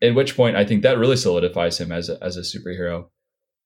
at 0.03 0.15
which 0.15 0.37
point, 0.37 0.57
I 0.57 0.65
think 0.65 0.83
that 0.83 0.99
really 0.99 1.17
solidifies 1.17 1.79
him 1.79 1.91
as 1.93 2.09
a, 2.09 2.23
as 2.23 2.37
a 2.37 2.41
superhero. 2.41 3.09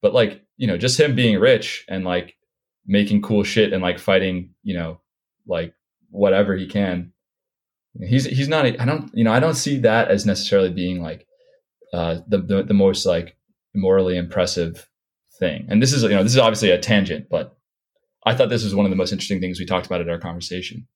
But 0.01 0.13
like 0.13 0.41
you 0.57 0.67
know, 0.67 0.77
just 0.77 0.99
him 0.99 1.15
being 1.15 1.39
rich 1.39 1.85
and 1.87 2.03
like 2.03 2.35
making 2.85 3.21
cool 3.21 3.43
shit 3.43 3.73
and 3.73 3.81
like 3.81 3.99
fighting, 3.99 4.53
you 4.63 4.75
know, 4.75 5.01
like 5.45 5.73
whatever 6.09 6.55
he 6.55 6.67
can. 6.67 7.13
He's 7.99 8.25
he's 8.25 8.47
not. 8.47 8.65
I 8.65 8.85
don't 8.85 9.11
you 9.13 9.23
know 9.23 9.33
I 9.33 9.39
don't 9.39 9.55
see 9.55 9.77
that 9.79 10.09
as 10.09 10.25
necessarily 10.25 10.69
being 10.69 11.01
like 11.01 11.27
uh, 11.93 12.19
the, 12.27 12.37
the 12.37 12.63
the 12.63 12.73
most 12.73 13.05
like 13.05 13.35
morally 13.75 14.17
impressive 14.17 14.87
thing. 15.39 15.65
And 15.69 15.81
this 15.81 15.91
is 15.91 16.03
you 16.03 16.09
know 16.09 16.23
this 16.23 16.33
is 16.33 16.39
obviously 16.39 16.71
a 16.71 16.79
tangent, 16.79 17.27
but 17.29 17.57
I 18.25 18.35
thought 18.35 18.49
this 18.49 18.63
was 18.63 18.75
one 18.75 18.85
of 18.85 18.91
the 18.91 18.95
most 18.95 19.11
interesting 19.11 19.41
things 19.41 19.59
we 19.59 19.65
talked 19.65 19.87
about 19.87 20.01
at 20.01 20.09
our 20.09 20.19
conversation. 20.19 20.87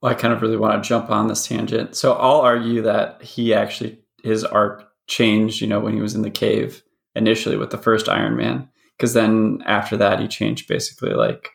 Well, 0.00 0.12
I 0.12 0.14
kind 0.14 0.34
of 0.34 0.42
really 0.42 0.56
want 0.56 0.82
to 0.82 0.88
jump 0.88 1.10
on 1.10 1.28
this 1.28 1.46
tangent. 1.46 1.96
So 1.96 2.12
I'll 2.14 2.40
argue 2.40 2.82
that 2.82 3.22
he 3.22 3.54
actually 3.54 3.98
his 4.22 4.44
arc 4.44 4.88
changed, 5.06 5.60
you 5.60 5.66
know, 5.66 5.80
when 5.80 5.94
he 5.94 6.00
was 6.00 6.14
in 6.14 6.22
the 6.22 6.30
cave 6.30 6.82
initially 7.14 7.56
with 7.56 7.70
the 7.70 7.78
first 7.78 8.08
Iron 8.08 8.36
Man, 8.36 8.68
because 8.96 9.14
then 9.14 9.62
after 9.66 9.96
that 9.96 10.20
he 10.20 10.28
changed 10.28 10.68
basically 10.68 11.14
like 11.14 11.50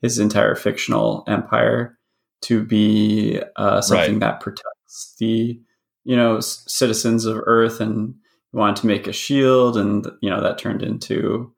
his 0.00 0.18
entire 0.18 0.54
fictional 0.54 1.24
empire 1.28 1.98
to 2.42 2.64
be 2.64 3.40
uh, 3.56 3.80
something 3.80 4.14
right. 4.14 4.20
that 4.20 4.40
protects 4.40 5.14
the 5.18 5.60
you 6.04 6.16
know 6.16 6.40
citizens 6.40 7.24
of 7.24 7.40
Earth 7.46 7.80
and 7.80 8.14
wanted 8.52 8.76
to 8.76 8.86
make 8.86 9.06
a 9.06 9.12
shield, 9.12 9.76
and 9.76 10.06
you 10.20 10.28
know 10.28 10.42
that 10.42 10.58
turned 10.58 10.82
into 10.82 11.54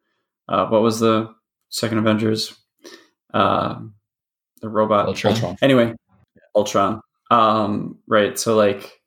uh, 0.49 0.67
what 0.67 0.83
was 0.83 1.01
the 1.01 1.35
second 1.71 1.99
Avengers? 1.99 2.55
Uh, 3.33 3.81
the 4.65 4.71
robot 4.71 5.07
Ultron. 5.07 5.35
Ultron. 5.35 5.57
Anyway, 5.63 5.95
Ultron. 6.57 7.01
Um, 7.31 7.99
right. 8.09 8.39
So 8.39 8.57
like 8.57 9.01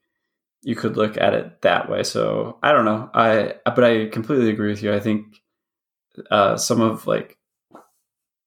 you 0.61 0.75
could 0.75 0.95
look 0.95 1.17
at 1.17 1.33
it 1.33 1.61
that 1.63 1.89
way. 1.89 2.03
So 2.03 2.59
I 2.61 2.71
don't 2.71 2.85
know. 2.85 3.09
I 3.13 3.55
but 3.65 3.83
I 3.83 4.05
completely 4.07 4.49
agree 4.49 4.69
with 4.69 4.83
you. 4.83 4.93
I 4.93 4.99
think 4.99 5.25
uh, 6.29 6.57
some 6.57 6.81
of 6.81 7.07
like 7.07 7.37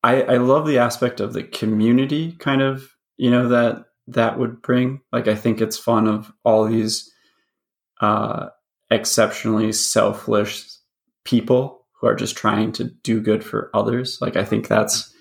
I 0.03 0.23
I 0.23 0.37
love 0.37 0.67
the 0.67 0.79
aspect 0.79 1.21
of 1.21 1.33
the 1.33 1.43
community 1.43 2.33
kind 2.33 2.63
of 2.63 2.89
you 3.17 3.31
know 3.31 3.49
that 3.49 3.85
that 4.07 4.39
would 4.39 4.63
bring. 4.63 5.01
Like 5.13 5.27
I 5.27 5.35
think 5.35 5.61
it's 5.61 5.79
fun 5.79 6.07
of 6.07 6.33
all 6.45 6.65
these 6.65 7.11
uh, 8.01 8.47
exceptionally 8.91 9.73
selfless 9.73 10.81
people 11.25 11.87
who 12.01 12.07
are 12.07 12.15
just 12.15 12.37
trying 12.37 12.73
to 12.73 12.85
do 12.85 13.21
good 13.21 13.45
for 13.45 13.71
others. 13.75 14.19
Like 14.21 14.37
I 14.37 14.45
think 14.45 14.69
that's 14.69 15.13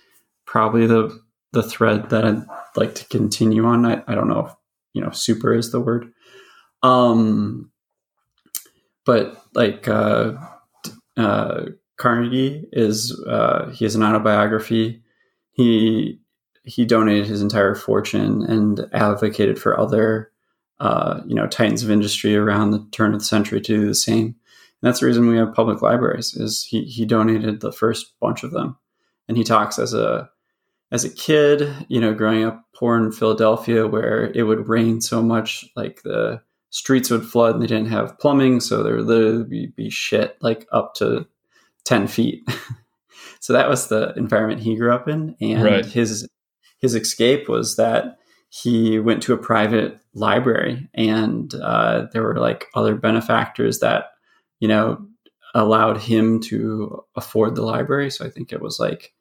probably 0.45 0.87
the 0.87 1.19
the 1.51 1.63
thread 1.63 2.09
that 2.09 2.25
I'd 2.25 2.43
like 2.75 2.95
to 2.95 3.05
continue 3.05 3.65
on. 3.65 3.85
I, 3.85 4.03
I 4.07 4.15
don't 4.15 4.27
know 4.27 4.45
if 4.47 4.55
you 4.93 5.01
know 5.01 5.11
super 5.11 5.53
is 5.53 5.71
the 5.71 5.79
word. 5.79 6.11
Um 6.83 7.71
but 9.05 9.43
like 9.53 9.87
uh, 9.87 10.33
uh 11.17 11.65
Carnegie 11.97 12.65
is 12.71 13.19
uh 13.27 13.69
he 13.71 13.85
has 13.85 13.95
an 13.95 14.03
autobiography. 14.03 15.01
He 15.51 16.19
he 16.63 16.85
donated 16.85 17.25
his 17.25 17.41
entire 17.41 17.75
fortune 17.75 18.43
and 18.43 18.87
advocated 18.93 19.59
for 19.59 19.79
other 19.79 20.31
uh, 20.79 21.21
you 21.25 21.35
know 21.35 21.47
titans 21.47 21.83
of 21.83 21.91
industry 21.91 22.35
around 22.35 22.71
the 22.71 22.87
turn 22.91 23.13
of 23.13 23.19
the 23.19 23.25
century 23.25 23.59
to 23.61 23.77
do 23.77 23.87
the 23.87 23.95
same. 23.95 24.25
And 24.25 24.87
that's 24.87 25.01
the 25.01 25.07
reason 25.07 25.27
we 25.27 25.37
have 25.37 25.53
public 25.53 25.81
libraries. 25.81 26.33
Is 26.35 26.63
he 26.63 26.83
he 26.83 27.05
donated 27.05 27.59
the 27.59 27.71
first 27.71 28.13
bunch 28.19 28.43
of 28.43 28.51
them, 28.51 28.77
and 29.27 29.37
he 29.37 29.43
talks 29.43 29.77
as 29.77 29.93
a 29.93 30.29
as 30.91 31.03
a 31.03 31.09
kid, 31.09 31.85
you 31.87 31.99
know, 31.99 32.13
growing 32.13 32.43
up 32.43 32.63
poor 32.75 32.97
in 32.97 33.11
Philadelphia, 33.11 33.87
where 33.87 34.31
it 34.33 34.43
would 34.43 34.67
rain 34.67 35.01
so 35.01 35.21
much, 35.21 35.65
like 35.75 36.01
the 36.03 36.41
streets 36.71 37.09
would 37.09 37.25
flood, 37.25 37.53
and 37.53 37.63
they 37.63 37.67
didn't 37.67 37.89
have 37.89 38.17
plumbing, 38.19 38.59
so 38.59 38.81
there 38.81 38.95
would 38.95 39.05
literally 39.05 39.67
be, 39.75 39.89
shit 39.89 40.37
like 40.41 40.67
up 40.71 40.95
to 40.95 41.27
ten 41.85 42.07
feet. 42.07 42.47
so 43.39 43.53
that 43.53 43.69
was 43.69 43.87
the 43.87 44.13
environment 44.15 44.61
he 44.61 44.75
grew 44.75 44.93
up 44.93 45.07
in, 45.07 45.35
and 45.39 45.63
right. 45.63 45.85
his 45.85 46.27
his 46.79 46.95
escape 46.95 47.49
was 47.49 47.75
that 47.75 48.17
he 48.49 48.99
went 48.99 49.21
to 49.23 49.33
a 49.33 49.37
private 49.37 49.99
library 50.13 50.89
and 50.95 51.53
uh, 51.55 52.07
there 52.11 52.23
were 52.23 52.39
like 52.39 52.65
other 52.73 52.95
benefactors 52.95 53.79
that 53.79 54.05
you 54.59 54.67
know 54.67 55.05
allowed 55.53 55.97
him 55.97 56.39
to 56.39 57.03
afford 57.15 57.55
the 57.55 57.61
library 57.61 58.09
so 58.09 58.25
i 58.25 58.29
think 58.29 58.51
it 58.51 58.61
was 58.61 58.79
like 58.79 59.13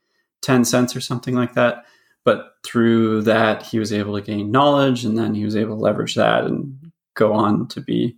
10 0.43 0.64
cents 0.64 0.95
or 0.95 1.01
something 1.01 1.34
like 1.34 1.55
that. 1.55 1.84
But 2.24 2.55
through 2.64 3.22
that 3.22 3.62
he 3.62 3.78
was 3.78 3.93
able 3.93 4.14
to 4.14 4.22
gain 4.22 4.51
knowledge 4.51 5.05
and 5.05 5.16
then 5.16 5.34
he 5.34 5.45
was 5.45 5.57
able 5.57 5.76
to 5.76 5.82
leverage 5.82 6.14
that 6.14 6.45
and 6.45 6.93
go 7.14 7.32
on 7.32 7.68
to 7.68 7.80
be 7.80 8.16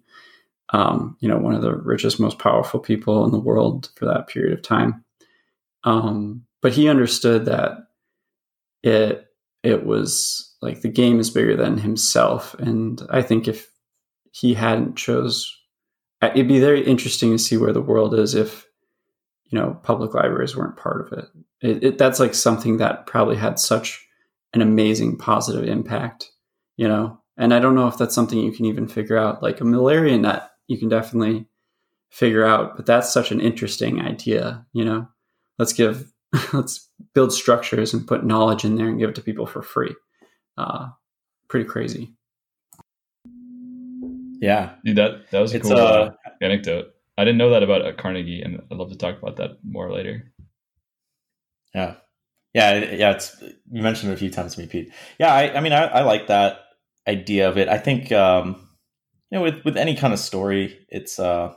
um, 0.72 1.16
you 1.20 1.28
know 1.28 1.38
one 1.38 1.54
of 1.54 1.62
the 1.62 1.74
richest 1.74 2.20
most 2.20 2.38
powerful 2.38 2.80
people 2.80 3.24
in 3.24 3.32
the 3.32 3.38
world 3.38 3.90
for 3.96 4.06
that 4.06 4.28
period 4.28 4.52
of 4.52 4.62
time. 4.62 5.04
Um, 5.84 6.44
but 6.62 6.72
he 6.72 6.88
understood 6.88 7.44
that 7.46 7.78
it 8.82 9.26
it 9.62 9.84
was 9.84 10.54
like 10.62 10.80
the 10.80 10.88
game 10.88 11.20
is 11.20 11.30
bigger 11.30 11.56
than 11.56 11.78
himself. 11.78 12.54
And 12.54 13.02
i 13.10 13.22
think 13.22 13.48
if 13.48 13.70
he 14.32 14.54
hadn't 14.54 14.96
chose 14.96 15.56
it'd 16.22 16.48
be 16.48 16.60
very 16.60 16.84
interesting 16.84 17.32
to 17.32 17.38
see 17.38 17.56
where 17.56 17.72
the 17.72 17.80
world 17.80 18.14
is 18.14 18.34
if 18.34 18.66
you 19.50 19.58
know 19.58 19.78
public 19.82 20.14
libraries 20.14 20.56
weren't 20.56 20.76
part 20.76 21.06
of 21.06 21.18
it. 21.18 21.24
It, 21.60 21.84
it 21.84 21.98
that's 21.98 22.20
like 22.20 22.34
something 22.34 22.78
that 22.78 23.06
probably 23.06 23.36
had 23.36 23.58
such 23.58 24.06
an 24.52 24.62
amazing 24.62 25.16
positive 25.16 25.68
impact 25.68 26.32
you 26.76 26.88
know 26.88 27.20
and 27.36 27.54
i 27.54 27.60
don't 27.60 27.76
know 27.76 27.86
if 27.86 27.96
that's 27.96 28.16
something 28.16 28.36
you 28.36 28.50
can 28.50 28.64
even 28.64 28.88
figure 28.88 29.16
out 29.16 29.44
like 29.44 29.60
a 29.60 29.64
malaria 29.64 30.18
net 30.18 30.50
you 30.66 30.76
can 30.76 30.88
definitely 30.88 31.46
figure 32.08 32.44
out 32.44 32.76
but 32.76 32.84
that's 32.84 33.12
such 33.12 33.30
an 33.30 33.40
interesting 33.40 34.00
idea 34.00 34.66
you 34.72 34.84
know 34.84 35.06
let's 35.60 35.72
give 35.72 36.10
let's 36.52 36.88
build 37.14 37.32
structures 37.32 37.94
and 37.94 38.08
put 38.08 38.24
knowledge 38.24 38.64
in 38.64 38.74
there 38.74 38.88
and 38.88 38.98
give 38.98 39.10
it 39.10 39.14
to 39.14 39.22
people 39.22 39.46
for 39.46 39.62
free 39.62 39.94
uh, 40.60 40.88
pretty 41.48 41.68
crazy. 41.68 42.14
Yeah, 44.40 44.74
Dude, 44.84 44.96
that 44.96 45.30
that 45.30 45.40
was 45.40 45.52
a 45.52 45.56
it's, 45.56 45.68
cool 45.68 45.76
uh, 45.76 45.82
uh, 45.82 46.10
anecdote. 46.40 46.94
I 47.20 47.24
didn't 47.24 47.38
know 47.38 47.50
that 47.50 47.62
about 47.62 47.84
uh, 47.84 47.92
Carnegie, 47.92 48.42
and 48.42 48.62
I'd 48.70 48.76
love 48.76 48.90
to 48.90 48.96
talk 48.96 49.18
about 49.18 49.36
that 49.36 49.58
more 49.62 49.92
later. 49.92 50.32
Yeah, 51.74 51.96
yeah, 52.54 52.78
yeah. 52.94 53.12
It's 53.12 53.36
you 53.70 53.82
mentioned 53.82 54.10
it 54.10 54.14
a 54.14 54.18
few 54.18 54.30
times 54.30 54.54
to 54.54 54.60
me, 54.60 54.66
Pete. 54.66 54.92
Yeah, 55.18 55.32
I, 55.32 55.56
I 55.56 55.60
mean, 55.60 55.72
I, 55.72 55.84
I 55.84 56.02
like 56.02 56.28
that 56.28 56.60
idea 57.06 57.48
of 57.48 57.58
it. 57.58 57.68
I 57.68 57.78
think 57.78 58.10
um, 58.10 58.68
you 59.30 59.38
know, 59.38 59.42
with 59.42 59.64
with 59.64 59.76
any 59.76 59.94
kind 59.94 60.12
of 60.12 60.18
story, 60.18 60.78
it's 60.88 61.18
uh, 61.18 61.52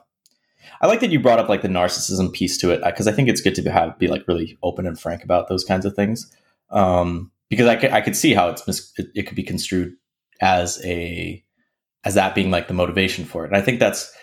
I 0.82 0.88
like 0.88 1.00
that 1.00 1.12
you 1.12 1.20
brought 1.20 1.40
up 1.40 1.50
like 1.50 1.62
the 1.62 1.68
narcissism 1.68 2.34
piece 2.34 2.58
to 2.58 2.72
it 2.72 2.82
because 2.84 3.08
I 3.08 3.12
think 3.12 3.30
it's 3.30 3.42
good 3.42 3.56
to 3.56 3.72
have 3.72 3.98
be 3.98 4.08
like 4.08 4.28
really 4.28 4.58
open 4.64 4.86
and 4.86 5.00
frank 5.00 5.24
about 5.24 5.48
those 5.48 5.64
kinds 5.64 5.86
of 5.86 5.96
things. 5.96 6.32
Um, 6.70 7.32
because 7.50 7.68
I 7.68 7.76
could, 7.76 7.92
I 7.92 8.02
could 8.02 8.16
see 8.16 8.34
how 8.34 8.50
it's 8.50 8.66
mis- 8.68 8.92
it, 8.98 9.08
it 9.16 9.24
could 9.24 9.36
be 9.36 9.44
construed 9.44 9.96
as 10.42 10.84
a 10.84 11.44
as 12.04 12.16
that 12.16 12.36
being 12.36 12.52
like 12.52 12.68
the 12.68 12.74
motivation 12.74 13.26
for 13.26 13.46
it. 13.46 13.48
And 13.48 13.58
I 13.58 13.62
think 13.62 13.80
that's 13.80 14.14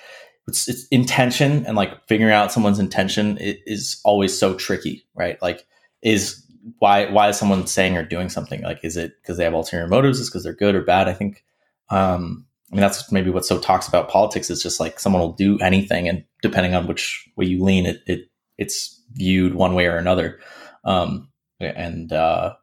it's, 0.47 0.69
it's 0.69 0.87
intention 0.89 1.65
and 1.67 1.77
like 1.77 2.07
figuring 2.07 2.33
out 2.33 2.53
someone's 2.53 2.79
intention 2.79 3.39
is 3.41 4.01
always 4.05 4.37
so 4.37 4.55
tricky, 4.55 5.07
right? 5.15 5.41
Like, 5.41 5.67
is 6.03 6.45
why 6.79 7.11
why 7.11 7.29
is 7.29 7.39
someone 7.39 7.67
saying 7.67 7.97
or 7.97 8.05
doing 8.05 8.29
something? 8.29 8.63
Like, 8.63 8.81
is 8.83 8.97
it 8.97 9.13
because 9.21 9.37
they 9.37 9.45
have 9.45 9.55
ulterior 9.55 9.89
motives? 9.89 10.19
Is 10.19 10.29
because 10.29 10.45
they're 10.45 10.53
good 10.53 10.75
or 10.75 10.83
bad? 10.83 11.09
I 11.09 11.13
think. 11.13 11.45
Um, 11.91 12.47
I 12.73 12.77
mean, 12.77 12.83
that's 12.83 13.11
maybe 13.11 13.31
what 13.31 13.45
so 13.45 13.59
talks 13.59 13.89
about 13.89 14.09
politics 14.09 14.49
is 14.49 14.63
just 14.63 14.79
like 14.79 15.01
someone 15.01 15.21
will 15.21 15.33
do 15.33 15.59
anything, 15.59 16.09
and 16.09 16.25
depending 16.41 16.75
on 16.75 16.87
which 16.87 17.29
way 17.37 17.47
you 17.47 17.65
lean, 17.65 17.85
it, 17.85 18.01
it 18.07 18.31
it's 18.59 19.03
viewed 19.13 19.55
one 19.55 19.75
way 19.75 19.87
or 19.87 19.97
another. 19.97 20.39
Um, 20.85 21.31
and 21.59 22.13
uh, 22.13 22.55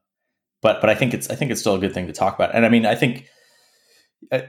but 0.62 0.80
but 0.82 0.90
I 0.90 0.96
think 0.96 1.14
it's 1.14 1.30
I 1.30 1.36
think 1.36 1.52
it's 1.52 1.60
still 1.60 1.76
a 1.76 1.80
good 1.80 1.94
thing 1.94 2.08
to 2.08 2.14
talk 2.14 2.36
about. 2.36 2.56
And 2.56 2.66
I 2.66 2.70
mean, 2.70 2.86
I 2.86 2.96
think 2.96 3.28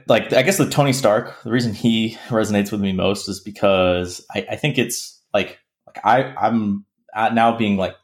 like 0.07 0.33
I 0.33 0.41
guess 0.41 0.57
the 0.57 0.69
Tony 0.69 0.93
Stark, 0.93 1.41
the 1.43 1.51
reason 1.51 1.73
he 1.73 2.17
resonates 2.27 2.71
with 2.71 2.81
me 2.81 2.91
most 2.91 3.29
is 3.29 3.39
because 3.39 4.25
I, 4.33 4.45
I 4.51 4.55
think 4.55 4.77
it's 4.77 5.21
like 5.33 5.59
like 5.87 6.03
I 6.03 6.33
I'm 6.35 6.85
now 7.15 7.55
being 7.57 7.77
like 7.77 7.95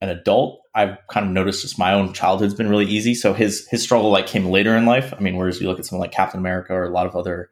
an 0.00 0.08
adult. 0.08 0.60
I've 0.74 0.96
kind 1.10 1.26
of 1.26 1.32
noticed 1.32 1.62
just 1.62 1.78
my 1.78 1.92
own 1.92 2.12
childhood's 2.12 2.54
been 2.54 2.68
really 2.68 2.86
easy. 2.86 3.14
So 3.14 3.32
his 3.34 3.66
his 3.68 3.82
struggle 3.82 4.10
like 4.10 4.26
came 4.26 4.46
later 4.46 4.76
in 4.76 4.86
life. 4.86 5.12
I 5.16 5.20
mean, 5.20 5.36
whereas 5.36 5.60
you 5.60 5.68
look 5.68 5.78
at 5.78 5.86
someone 5.86 6.02
like 6.02 6.12
Captain 6.12 6.40
America 6.40 6.72
or 6.74 6.84
a 6.84 6.90
lot 6.90 7.06
of 7.06 7.16
other 7.16 7.50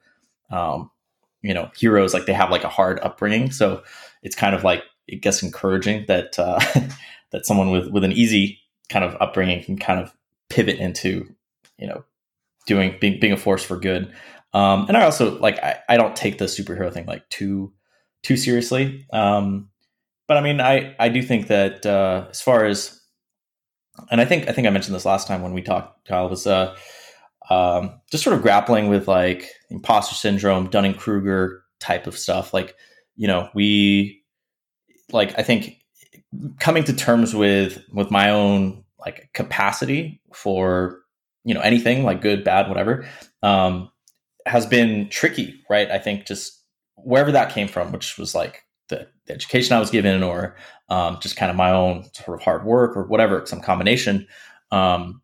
um, 0.50 0.90
you 1.42 1.54
know 1.54 1.70
heroes, 1.76 2.14
like 2.14 2.26
they 2.26 2.32
have 2.32 2.50
like 2.50 2.64
a 2.64 2.68
hard 2.68 3.00
upbringing. 3.00 3.50
So 3.50 3.82
it's 4.22 4.36
kind 4.36 4.54
of 4.54 4.64
like 4.64 4.82
it 5.06 5.22
gets 5.22 5.42
encouraging 5.42 6.04
that 6.08 6.38
uh, 6.38 6.60
that 7.30 7.46
someone 7.46 7.70
with 7.70 7.88
with 7.88 8.04
an 8.04 8.12
easy 8.12 8.60
kind 8.88 9.04
of 9.04 9.16
upbringing 9.20 9.62
can 9.62 9.78
kind 9.78 10.00
of 10.00 10.12
pivot 10.48 10.78
into, 10.78 11.32
you 11.78 11.86
know, 11.86 12.04
doing 12.66 12.96
being 13.00 13.20
being 13.20 13.32
a 13.32 13.36
force 13.36 13.62
for 13.62 13.78
good. 13.78 14.12
Um, 14.52 14.86
and 14.88 14.96
I 14.96 15.04
also 15.04 15.38
like 15.38 15.58
I, 15.62 15.78
I 15.88 15.96
don't 15.96 16.16
take 16.16 16.38
the 16.38 16.46
superhero 16.46 16.92
thing 16.92 17.06
like 17.06 17.28
too 17.28 17.72
too 18.22 18.36
seriously. 18.36 19.06
Um, 19.12 19.68
but 20.26 20.36
I 20.36 20.40
mean, 20.40 20.60
I 20.60 20.94
I 20.98 21.08
do 21.08 21.22
think 21.22 21.48
that 21.48 21.84
uh, 21.86 22.26
as 22.30 22.40
far 22.40 22.64
as 22.64 23.00
and 24.10 24.20
I 24.20 24.24
think 24.24 24.48
I 24.48 24.52
think 24.52 24.66
I 24.66 24.70
mentioned 24.70 24.94
this 24.94 25.04
last 25.04 25.26
time 25.26 25.42
when 25.42 25.52
we 25.52 25.62
talked, 25.62 26.08
Kyle, 26.08 26.28
was 26.28 26.46
uh, 26.46 26.74
um, 27.50 28.00
just 28.10 28.24
sort 28.24 28.36
of 28.36 28.42
grappling 28.42 28.88
with 28.88 29.08
like 29.08 29.50
imposter 29.70 30.14
syndrome, 30.14 30.70
Dunning 30.70 30.94
Kruger 30.94 31.64
type 31.80 32.06
of 32.06 32.16
stuff. 32.16 32.54
Like, 32.54 32.76
you 33.16 33.26
know, 33.26 33.48
we 33.54 34.22
like 35.12 35.38
I 35.38 35.42
think 35.42 35.76
coming 36.60 36.84
to 36.84 36.94
terms 36.94 37.34
with 37.34 37.82
with 37.92 38.10
my 38.10 38.30
own 38.30 38.84
like 38.98 39.30
capacity 39.32 40.20
for 40.32 40.99
you 41.44 41.54
know 41.54 41.60
anything 41.60 42.04
like 42.04 42.20
good, 42.20 42.44
bad, 42.44 42.68
whatever, 42.68 43.06
um, 43.42 43.90
has 44.46 44.66
been 44.66 45.08
tricky, 45.08 45.62
right? 45.68 45.90
I 45.90 45.98
think 45.98 46.26
just 46.26 46.62
wherever 46.96 47.32
that 47.32 47.52
came 47.52 47.68
from, 47.68 47.92
which 47.92 48.18
was 48.18 48.34
like 48.34 48.64
the, 48.88 49.08
the 49.26 49.34
education 49.34 49.76
I 49.76 49.80
was 49.80 49.90
given, 49.90 50.22
or 50.22 50.56
um, 50.88 51.18
just 51.20 51.36
kind 51.36 51.50
of 51.50 51.56
my 51.56 51.70
own 51.70 52.04
sort 52.12 52.38
of 52.38 52.44
hard 52.44 52.64
work, 52.64 52.96
or 52.96 53.04
whatever, 53.04 53.44
some 53.46 53.60
combination. 53.60 54.26
Um, 54.70 55.22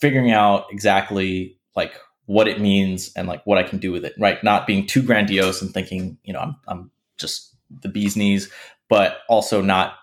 figuring 0.00 0.30
out 0.30 0.66
exactly 0.70 1.58
like 1.74 1.94
what 2.26 2.48
it 2.48 2.60
means 2.60 3.12
and 3.16 3.28
like 3.28 3.44
what 3.44 3.58
I 3.58 3.62
can 3.62 3.78
do 3.78 3.92
with 3.92 4.04
it, 4.04 4.14
right? 4.18 4.42
Not 4.42 4.66
being 4.66 4.86
too 4.86 5.02
grandiose 5.02 5.60
and 5.60 5.72
thinking, 5.72 6.18
you 6.24 6.32
know, 6.32 6.40
I'm 6.40 6.56
I'm 6.68 6.90
just 7.18 7.54
the 7.82 7.88
bee's 7.88 8.16
knees, 8.16 8.50
but 8.88 9.18
also 9.28 9.60
not 9.60 9.94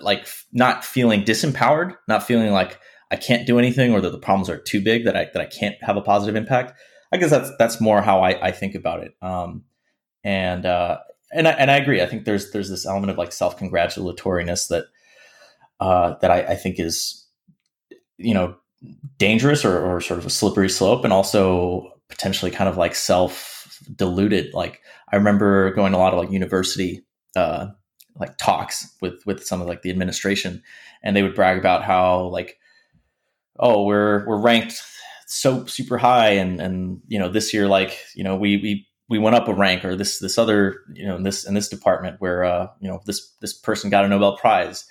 like 0.00 0.28
not 0.52 0.84
feeling 0.84 1.24
disempowered, 1.24 1.96
not 2.06 2.22
feeling 2.22 2.52
like 2.52 2.78
I 3.10 3.16
can't 3.16 3.46
do 3.46 3.58
anything 3.58 3.92
or 3.92 4.00
that 4.00 4.10
the 4.10 4.18
problems 4.18 4.50
are 4.50 4.58
too 4.58 4.82
big 4.82 5.04
that 5.04 5.16
I 5.16 5.28
that 5.32 5.40
I 5.40 5.46
can't 5.46 5.76
have 5.82 5.96
a 5.96 6.02
positive 6.02 6.36
impact. 6.36 6.78
I 7.12 7.16
guess 7.16 7.30
that's 7.30 7.50
that's 7.58 7.80
more 7.80 8.02
how 8.02 8.22
I, 8.22 8.48
I 8.48 8.50
think 8.52 8.74
about 8.74 9.02
it. 9.02 9.14
Um, 9.22 9.64
and 10.24 10.66
uh, 10.66 10.98
and 11.32 11.48
I, 11.48 11.52
and 11.52 11.70
I 11.70 11.76
agree. 11.76 12.02
I 12.02 12.06
think 12.06 12.24
there's 12.24 12.50
there's 12.50 12.68
this 12.68 12.86
element 12.86 13.10
of 13.10 13.18
like 13.18 13.32
self 13.32 13.58
congratulatoriness 13.58 14.68
that 14.68 14.84
uh, 15.80 16.14
that 16.20 16.30
I, 16.30 16.40
I 16.40 16.54
think 16.56 16.78
is 16.78 17.26
you 18.18 18.34
know 18.34 18.56
dangerous 19.16 19.64
or, 19.64 19.78
or 19.78 20.00
sort 20.00 20.18
of 20.18 20.26
a 20.26 20.30
slippery 20.30 20.68
slope, 20.68 21.04
and 21.04 21.12
also 21.12 21.92
potentially 22.08 22.50
kind 22.50 22.68
of 22.68 22.76
like 22.76 22.94
self 22.94 23.78
diluted. 23.94 24.52
Like 24.52 24.80
I 25.10 25.16
remember 25.16 25.72
going 25.72 25.92
to 25.92 25.98
a 25.98 26.00
lot 26.00 26.12
of 26.12 26.18
like 26.18 26.30
university 26.30 27.04
uh, 27.36 27.68
like 28.16 28.36
talks 28.36 28.94
with 29.00 29.22
with 29.24 29.44
some 29.44 29.60
of 29.60 29.68
like 29.68 29.82
the 29.82 29.90
administration, 29.90 30.62
and 31.02 31.16
they 31.16 31.22
would 31.22 31.34
brag 31.34 31.58
about 31.58 31.84
how 31.84 32.26
like 32.26 32.58
oh 33.58 33.84
we're 33.84 34.26
we're 34.26 34.40
ranked 34.40 34.82
so 35.28 35.66
super 35.66 35.98
high. 35.98 36.30
And 36.30 36.60
and 36.60 37.00
you 37.06 37.18
know 37.18 37.28
this 37.28 37.54
year 37.54 37.68
like 37.68 37.98
you 38.14 38.24
know 38.24 38.34
we 38.34 38.56
we 38.56 38.86
we 39.08 39.18
went 39.18 39.36
up 39.36 39.46
a 39.46 39.54
rank 39.54 39.84
or 39.84 39.94
this 39.94 40.18
this 40.18 40.38
other 40.38 40.80
you 40.92 41.06
know 41.06 41.16
in 41.16 41.22
this 41.22 41.46
in 41.46 41.54
this 41.54 41.68
department 41.68 42.20
where 42.20 42.44
uh 42.44 42.68
you 42.80 42.88
know 42.88 43.00
this 43.06 43.30
this 43.40 43.52
person 43.52 43.90
got 43.90 44.04
a 44.04 44.08
nobel 44.08 44.36
prize. 44.36 44.86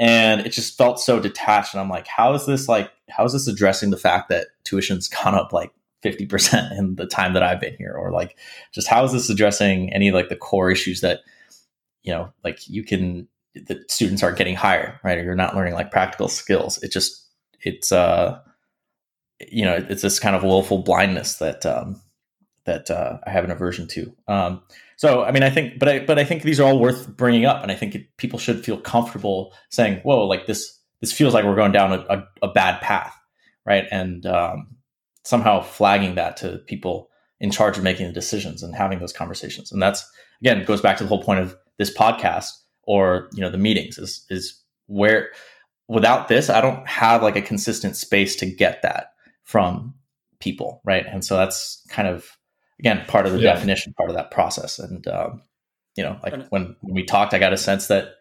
And 0.00 0.46
it 0.46 0.52
just 0.52 0.78
felt 0.78 1.00
so 1.00 1.18
detached. 1.18 1.74
And 1.74 1.80
i'm 1.80 1.88
like 1.88 2.06
how 2.06 2.32
is 2.34 2.46
this 2.46 2.68
like 2.68 2.92
how 3.08 3.24
is 3.24 3.32
this 3.32 3.48
addressing 3.48 3.90
the 3.90 3.96
fact 3.96 4.28
that 4.28 4.48
tuition's 4.62 5.08
gone 5.08 5.34
up 5.34 5.52
like 5.52 5.72
50% 6.04 6.78
in 6.78 6.94
the 6.94 7.06
time 7.06 7.32
that 7.32 7.42
i've 7.42 7.60
been 7.60 7.74
here? 7.76 7.94
Or 7.98 8.12
like 8.12 8.36
just 8.72 8.88
how 8.88 9.04
is 9.04 9.12
this 9.12 9.30
addressing 9.30 9.92
any 9.92 10.12
like 10.12 10.28
the 10.28 10.36
core 10.36 10.70
issues 10.70 11.00
that 11.00 11.20
you 12.02 12.12
know 12.12 12.30
like 12.44 12.68
you 12.68 12.84
can 12.84 13.26
the 13.54 13.82
students 13.88 14.22
aren't 14.22 14.38
getting 14.38 14.54
higher 14.54 15.00
right? 15.02 15.18
Or 15.18 15.24
you're 15.24 15.34
not 15.34 15.56
learning 15.56 15.74
like 15.74 15.90
practical 15.90 16.28
skills. 16.28 16.78
It 16.82 16.92
just 16.92 17.27
it's 17.62 17.92
uh 17.92 18.40
you 19.50 19.64
know 19.64 19.84
it's 19.88 20.02
this 20.02 20.18
kind 20.18 20.34
of 20.36 20.42
willful 20.42 20.78
blindness 20.78 21.36
that 21.36 21.64
um 21.66 22.00
that 22.68 22.90
uh, 22.90 23.18
I 23.26 23.30
have 23.30 23.44
an 23.44 23.50
aversion 23.50 23.88
to. 23.88 24.14
Um, 24.28 24.62
so, 24.96 25.24
I 25.24 25.32
mean, 25.32 25.42
I 25.42 25.48
think, 25.48 25.78
but 25.78 25.88
I, 25.88 25.98
but 26.00 26.18
I 26.18 26.24
think 26.24 26.42
these 26.42 26.60
are 26.60 26.64
all 26.68 26.78
worth 26.78 27.08
bringing 27.16 27.46
up, 27.46 27.62
and 27.62 27.72
I 27.72 27.74
think 27.74 27.94
it, 27.94 28.16
people 28.18 28.38
should 28.38 28.62
feel 28.62 28.78
comfortable 28.78 29.54
saying, 29.70 30.00
"Whoa, 30.02 30.26
like 30.26 30.46
this, 30.46 30.78
this 31.00 31.10
feels 31.10 31.32
like 31.32 31.44
we're 31.44 31.56
going 31.56 31.72
down 31.72 31.92
a, 31.92 32.04
a, 32.10 32.28
a 32.42 32.48
bad 32.48 32.80
path," 32.82 33.16
right? 33.64 33.86
And 33.90 34.26
um, 34.26 34.76
somehow 35.24 35.62
flagging 35.62 36.14
that 36.16 36.36
to 36.38 36.58
people 36.66 37.08
in 37.40 37.50
charge 37.50 37.78
of 37.78 37.84
making 37.84 38.06
the 38.06 38.12
decisions 38.12 38.62
and 38.62 38.74
having 38.74 38.98
those 38.98 39.12
conversations. 39.12 39.72
And 39.72 39.80
that's 39.80 40.08
again 40.42 40.64
goes 40.64 40.80
back 40.80 40.98
to 40.98 41.04
the 41.04 41.08
whole 41.08 41.22
point 41.22 41.40
of 41.40 41.56
this 41.78 41.96
podcast 41.96 42.50
or 42.82 43.28
you 43.32 43.40
know 43.40 43.50
the 43.50 43.58
meetings 43.58 43.98
is 43.98 44.26
is 44.28 44.60
where 44.86 45.30
without 45.88 46.28
this, 46.28 46.50
I 46.50 46.60
don't 46.60 46.86
have 46.86 47.22
like 47.22 47.36
a 47.36 47.42
consistent 47.42 47.96
space 47.96 48.36
to 48.36 48.46
get 48.46 48.82
that 48.82 49.12
from 49.44 49.94
people, 50.40 50.80
right? 50.84 51.06
And 51.06 51.24
so 51.24 51.36
that's 51.36 51.84
kind 51.88 52.06
of 52.06 52.36
again 52.78 53.04
part 53.08 53.26
of 53.26 53.32
the 53.32 53.40
yeah. 53.40 53.54
definition, 53.54 53.94
part 53.94 54.10
of 54.10 54.16
that 54.16 54.30
process. 54.30 54.78
And 54.78 55.06
um, 55.08 55.42
you 55.96 56.04
know, 56.04 56.18
like 56.22 56.48
when, 56.50 56.76
when 56.80 56.94
we 56.94 57.04
talked, 57.04 57.34
I 57.34 57.38
got 57.38 57.52
a 57.52 57.56
sense 57.56 57.88
that 57.88 58.14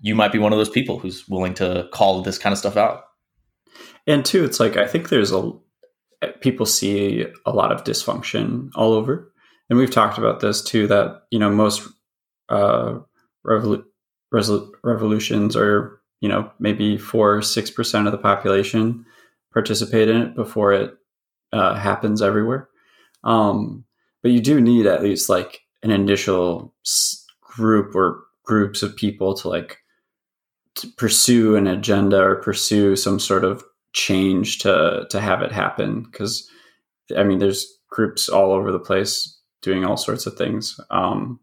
you 0.00 0.14
might 0.14 0.32
be 0.32 0.38
one 0.38 0.52
of 0.52 0.58
those 0.58 0.70
people 0.70 0.98
who's 0.98 1.28
willing 1.28 1.54
to 1.54 1.88
call 1.92 2.22
this 2.22 2.38
kind 2.38 2.52
of 2.52 2.58
stuff 2.58 2.76
out. 2.76 3.04
And 4.06 4.24
two, 4.24 4.44
it's 4.44 4.58
like 4.58 4.76
I 4.76 4.86
think 4.86 5.08
there's 5.10 5.32
a 5.32 5.52
people 6.40 6.66
see 6.66 7.26
a 7.46 7.52
lot 7.52 7.72
of 7.72 7.84
dysfunction 7.84 8.70
all 8.74 8.92
over, 8.92 9.32
and 9.68 9.78
we've 9.78 9.90
talked 9.90 10.18
about 10.18 10.40
this 10.40 10.62
too. 10.62 10.86
That 10.86 11.22
you 11.30 11.38
know 11.38 11.50
most 11.50 11.86
uh, 12.48 12.98
revolu- 13.46 13.84
resol- 14.34 14.70
revolutions 14.82 15.54
are 15.54 15.99
you 16.20 16.28
know 16.28 16.50
maybe 16.58 16.96
four 16.98 17.36
or 17.36 17.42
six 17.42 17.70
percent 17.70 18.06
of 18.06 18.12
the 18.12 18.18
population 18.18 19.04
participate 19.52 20.08
in 20.08 20.22
it 20.22 20.34
before 20.36 20.72
it 20.72 20.94
uh, 21.52 21.74
happens 21.74 22.22
everywhere. 22.22 22.68
Um, 23.24 23.84
but 24.22 24.30
you 24.30 24.40
do 24.40 24.60
need 24.60 24.86
at 24.86 25.02
least 25.02 25.28
like 25.28 25.60
an 25.82 25.90
initial 25.90 26.74
group 27.40 27.94
or 27.94 28.24
groups 28.44 28.82
of 28.82 28.96
people 28.96 29.34
to 29.34 29.48
like 29.48 29.78
to 30.76 30.88
pursue 30.96 31.56
an 31.56 31.66
agenda 31.66 32.20
or 32.20 32.36
pursue 32.36 32.96
some 32.96 33.18
sort 33.18 33.44
of 33.44 33.62
change 33.92 34.58
to 34.58 35.06
to 35.10 35.20
have 35.20 35.42
it 35.42 35.50
happen 35.50 36.02
because 36.02 36.48
i 37.16 37.24
mean 37.24 37.38
there's 37.38 37.78
groups 37.88 38.28
all 38.28 38.52
over 38.52 38.70
the 38.70 38.78
place 38.78 39.38
doing 39.62 39.84
all 39.84 39.96
sorts 39.96 40.26
of 40.26 40.36
things 40.36 40.78
um 40.90 41.40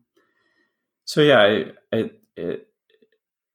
so 1.04 1.22
yeah 1.22 1.40
I, 1.40 1.66
I 1.94 2.10
it 2.38 2.68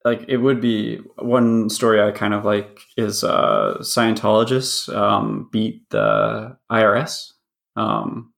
like 0.04 0.24
it 0.28 0.38
would 0.38 0.60
be 0.60 0.98
one 1.16 1.70
story 1.70 2.02
i 2.02 2.10
kind 2.10 2.34
of 2.34 2.44
like 2.44 2.80
is 2.96 3.22
uh 3.24 3.76
scientologists 3.80 4.94
um 4.94 5.48
beat 5.52 5.88
the 5.90 6.56
irs 6.70 7.32
um 7.76 8.32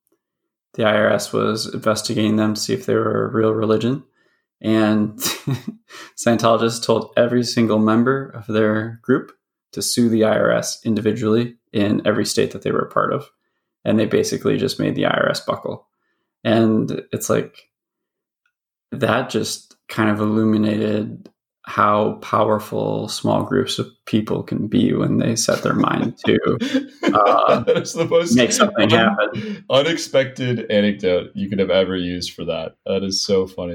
the 0.75 0.83
IRS 0.83 1.31
was 1.31 1.73
investigating 1.73 2.35
them 2.35 2.53
to 2.53 2.61
see 2.61 2.73
if 2.73 2.85
they 2.85 2.95
were 2.95 3.25
a 3.25 3.31
real 3.31 3.51
religion. 3.51 4.03
And 4.61 5.17
Scientologists 6.17 6.83
told 6.83 7.13
every 7.15 7.43
single 7.43 7.79
member 7.79 8.29
of 8.29 8.45
their 8.47 8.99
group 9.01 9.31
to 9.71 9.81
sue 9.81 10.09
the 10.09 10.21
IRS 10.21 10.83
individually 10.83 11.55
in 11.71 12.05
every 12.05 12.25
state 12.25 12.51
that 12.51 12.61
they 12.61 12.71
were 12.71 12.85
a 12.85 12.91
part 12.91 13.13
of. 13.13 13.29
And 13.85 13.97
they 13.97 14.05
basically 14.05 14.57
just 14.57 14.79
made 14.79 14.95
the 14.95 15.03
IRS 15.03 15.45
buckle. 15.45 15.87
And 16.43 17.03
it's 17.13 17.29
like 17.29 17.69
that 18.91 19.29
just 19.29 19.75
kind 19.87 20.09
of 20.09 20.19
illuminated 20.19 21.29
how 21.65 22.13
powerful 22.21 23.07
small 23.07 23.43
groups 23.43 23.79
of 23.79 23.87
people 24.05 24.43
can 24.43 24.67
be 24.67 24.93
when 24.93 25.17
they 25.17 25.35
set 25.35 25.63
their 25.63 25.73
mind 25.73 26.15
to 26.19 26.37
uh, 27.03 27.63
make 28.35 28.51
something 28.51 28.89
happen. 28.89 29.65
Unexpected 29.69 30.69
anecdote 30.69 31.31
you 31.33 31.49
could 31.49 31.57
have 31.57 31.71
ever 31.71 31.97
used 31.97 32.33
for 32.33 32.45
that. 32.45 32.75
That 32.85 33.03
is 33.03 33.25
so 33.25 33.47
funny. 33.47 33.73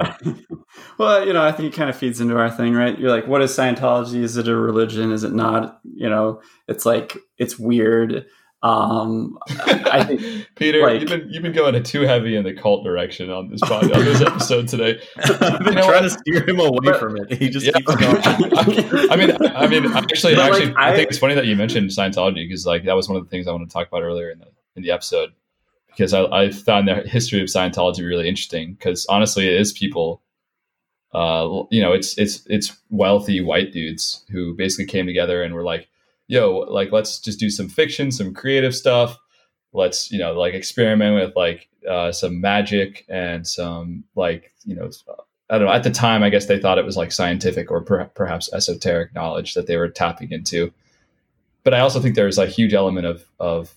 well, 0.98 1.26
you 1.26 1.32
know, 1.32 1.42
I 1.42 1.50
think 1.50 1.72
it 1.72 1.76
kind 1.76 1.90
of 1.90 1.96
feeds 1.96 2.20
into 2.20 2.38
our 2.38 2.50
thing, 2.50 2.74
right? 2.74 2.96
You're 2.96 3.10
like, 3.10 3.26
what 3.26 3.42
is 3.42 3.50
Scientology? 3.50 4.22
Is 4.22 4.36
it 4.36 4.46
a 4.46 4.54
religion? 4.54 5.10
Is 5.10 5.24
it 5.24 5.32
not? 5.32 5.80
You 5.82 6.08
know, 6.08 6.42
it's 6.68 6.86
like 6.86 7.16
it's 7.38 7.58
weird. 7.58 8.24
Um, 8.62 9.38
I 9.48 10.04
think 10.04 10.48
Peter, 10.54 10.82
like, 10.82 11.00
you've 11.00 11.08
been 11.08 11.28
you've 11.30 11.42
been 11.42 11.52
going 11.52 11.82
too 11.82 12.02
heavy 12.02 12.36
in 12.36 12.44
the 12.44 12.52
cult 12.52 12.84
direction 12.84 13.30
on 13.30 13.48
this 13.48 13.60
podcast, 13.62 13.94
on 13.94 14.04
this 14.04 14.20
episode 14.26 14.68
today. 14.68 15.00
I've 15.16 15.64
been 15.64 15.74
trying 15.74 16.02
to 16.02 16.10
steer 16.10 16.46
him 16.46 16.60
away 16.60 16.78
but, 16.82 17.00
from 17.00 17.16
it. 17.16 17.32
He 17.32 17.48
just 17.48 17.64
yeah. 17.64 17.72
keeps 17.72 17.94
going. 17.94 19.10
I 19.10 19.16
mean, 19.16 19.36
I 19.56 19.66
mean, 19.66 19.86
actually, 19.86 20.34
but 20.34 20.52
actually, 20.52 20.66
like, 20.66 20.76
I, 20.76 20.92
I, 20.92 20.96
think 20.96 21.08
it's 21.08 21.18
funny 21.18 21.34
that 21.34 21.46
you 21.46 21.56
mentioned 21.56 21.88
Scientology 21.88 22.46
because 22.46 22.66
like 22.66 22.84
that 22.84 22.94
was 22.94 23.08
one 23.08 23.16
of 23.16 23.24
the 23.24 23.30
things 23.30 23.46
I 23.46 23.52
want 23.52 23.66
to 23.66 23.72
talk 23.72 23.88
about 23.88 24.02
earlier 24.02 24.30
in 24.30 24.40
the 24.40 24.48
in 24.76 24.82
the 24.82 24.90
episode 24.90 25.32
because 25.88 26.12
I, 26.12 26.24
I 26.24 26.50
found 26.50 26.86
the 26.86 26.96
history 26.96 27.40
of 27.40 27.48
Scientology 27.48 28.06
really 28.06 28.28
interesting 28.28 28.74
because 28.74 29.06
honestly, 29.06 29.48
it 29.48 29.58
is 29.58 29.72
people. 29.72 30.22
Uh, 31.12 31.64
you 31.70 31.82
know, 31.82 31.92
it's 31.92 32.16
it's 32.18 32.46
it's 32.46 32.76
wealthy 32.90 33.40
white 33.40 33.72
dudes 33.72 34.24
who 34.30 34.54
basically 34.54 34.86
came 34.86 35.06
together 35.06 35.42
and 35.42 35.54
were 35.54 35.64
like, 35.64 35.88
yo, 36.30 36.58
like 36.68 36.92
let's 36.92 37.18
just 37.18 37.40
do 37.40 37.50
some 37.50 37.68
fiction, 37.68 38.12
some 38.12 38.32
creative 38.32 38.74
stuff. 38.74 39.18
Let's 39.72 40.10
you 40.10 40.18
know 40.18 40.32
like 40.32 40.54
experiment 40.54 41.16
with 41.16 41.36
like 41.36 41.68
uh, 41.88 42.12
some 42.12 42.40
magic 42.40 43.04
and 43.08 43.46
some 43.46 44.04
like 44.14 44.52
you 44.64 44.76
know 44.76 44.90
I 45.50 45.58
don't 45.58 45.66
know. 45.66 45.72
At 45.72 45.82
the 45.82 45.90
time, 45.90 46.22
I 46.22 46.30
guess 46.30 46.46
they 46.46 46.60
thought 46.60 46.78
it 46.78 46.84
was 46.84 46.96
like 46.96 47.10
scientific 47.10 47.70
or 47.70 47.82
per- 47.82 48.04
perhaps 48.14 48.52
esoteric 48.52 49.12
knowledge 49.12 49.54
that 49.54 49.66
they 49.66 49.76
were 49.76 49.88
tapping 49.88 50.30
into. 50.30 50.72
But 51.64 51.74
I 51.74 51.80
also 51.80 52.00
think 52.00 52.14
there's 52.14 52.38
a 52.38 52.46
huge 52.46 52.74
element 52.74 53.06
of 53.06 53.24
of 53.40 53.74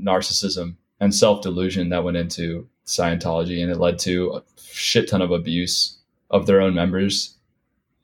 narcissism 0.00 0.76
and 1.00 1.12
self 1.12 1.42
delusion 1.42 1.88
that 1.88 2.04
went 2.04 2.16
into 2.16 2.68
Scientology, 2.86 3.60
and 3.60 3.70
it 3.70 3.78
led 3.78 3.98
to 4.00 4.34
a 4.34 4.42
shit 4.56 5.08
ton 5.08 5.20
of 5.20 5.32
abuse 5.32 5.98
of 6.30 6.46
their 6.46 6.60
own 6.60 6.74
members. 6.74 7.34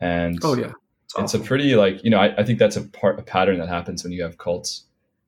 And 0.00 0.38
oh 0.42 0.56
yeah, 0.56 0.72
it's 1.18 1.34
a 1.34 1.38
pretty 1.38 1.76
like 1.76 2.02
you 2.04 2.10
know 2.10 2.18
I, 2.18 2.34
I 2.36 2.44
think 2.44 2.58
that's 2.58 2.76
a 2.76 2.82
part 2.82 3.18
a 3.18 3.22
pattern 3.22 3.58
that 3.58 3.68
happens 3.68 4.02
when 4.02 4.12
you 4.12 4.22
have 4.22 4.38
cults. 4.38 4.84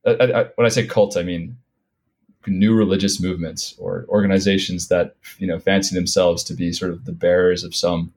I, 0.06 0.12
I, 0.12 0.44
when 0.54 0.66
I 0.66 0.68
say 0.68 0.86
cults, 0.86 1.16
I 1.16 1.22
mean 1.22 1.56
new 2.46 2.74
religious 2.74 3.20
movements 3.20 3.74
or 3.78 4.06
organizations 4.08 4.88
that 4.88 5.16
you 5.38 5.46
know 5.46 5.58
fancy 5.58 5.94
themselves 5.94 6.44
to 6.44 6.54
be 6.54 6.72
sort 6.72 6.92
of 6.92 7.04
the 7.04 7.12
bearers 7.12 7.64
of 7.64 7.74
some 7.74 8.12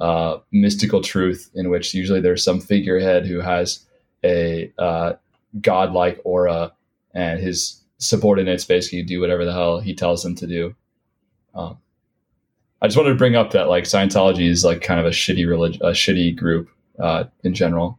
uh, 0.00 0.38
mystical 0.52 1.02
truth, 1.02 1.50
in 1.54 1.70
which 1.70 1.94
usually 1.94 2.20
there's 2.20 2.44
some 2.44 2.60
figurehead 2.60 3.26
who 3.26 3.40
has 3.40 3.84
a 4.24 4.72
uh, 4.78 5.14
godlike 5.60 6.20
aura, 6.24 6.72
and 7.14 7.40
his 7.40 7.80
subordinates 7.98 8.64
basically 8.64 9.02
do 9.02 9.20
whatever 9.20 9.44
the 9.44 9.52
hell 9.52 9.80
he 9.80 9.94
tells 9.94 10.22
them 10.22 10.34
to 10.36 10.46
do. 10.46 10.74
Um, 11.54 11.78
I 12.80 12.86
just 12.86 12.96
wanted 12.96 13.10
to 13.10 13.16
bring 13.16 13.34
up 13.34 13.50
that 13.52 13.68
like 13.68 13.84
Scientology 13.84 14.48
is 14.48 14.64
like 14.64 14.82
kind 14.82 15.00
of 15.00 15.06
a 15.06 15.10
shitty 15.10 15.48
religion, 15.48 15.82
a 15.82 15.90
shitty 15.90 16.36
group 16.36 16.68
uh, 17.00 17.24
in 17.44 17.54
general. 17.54 17.98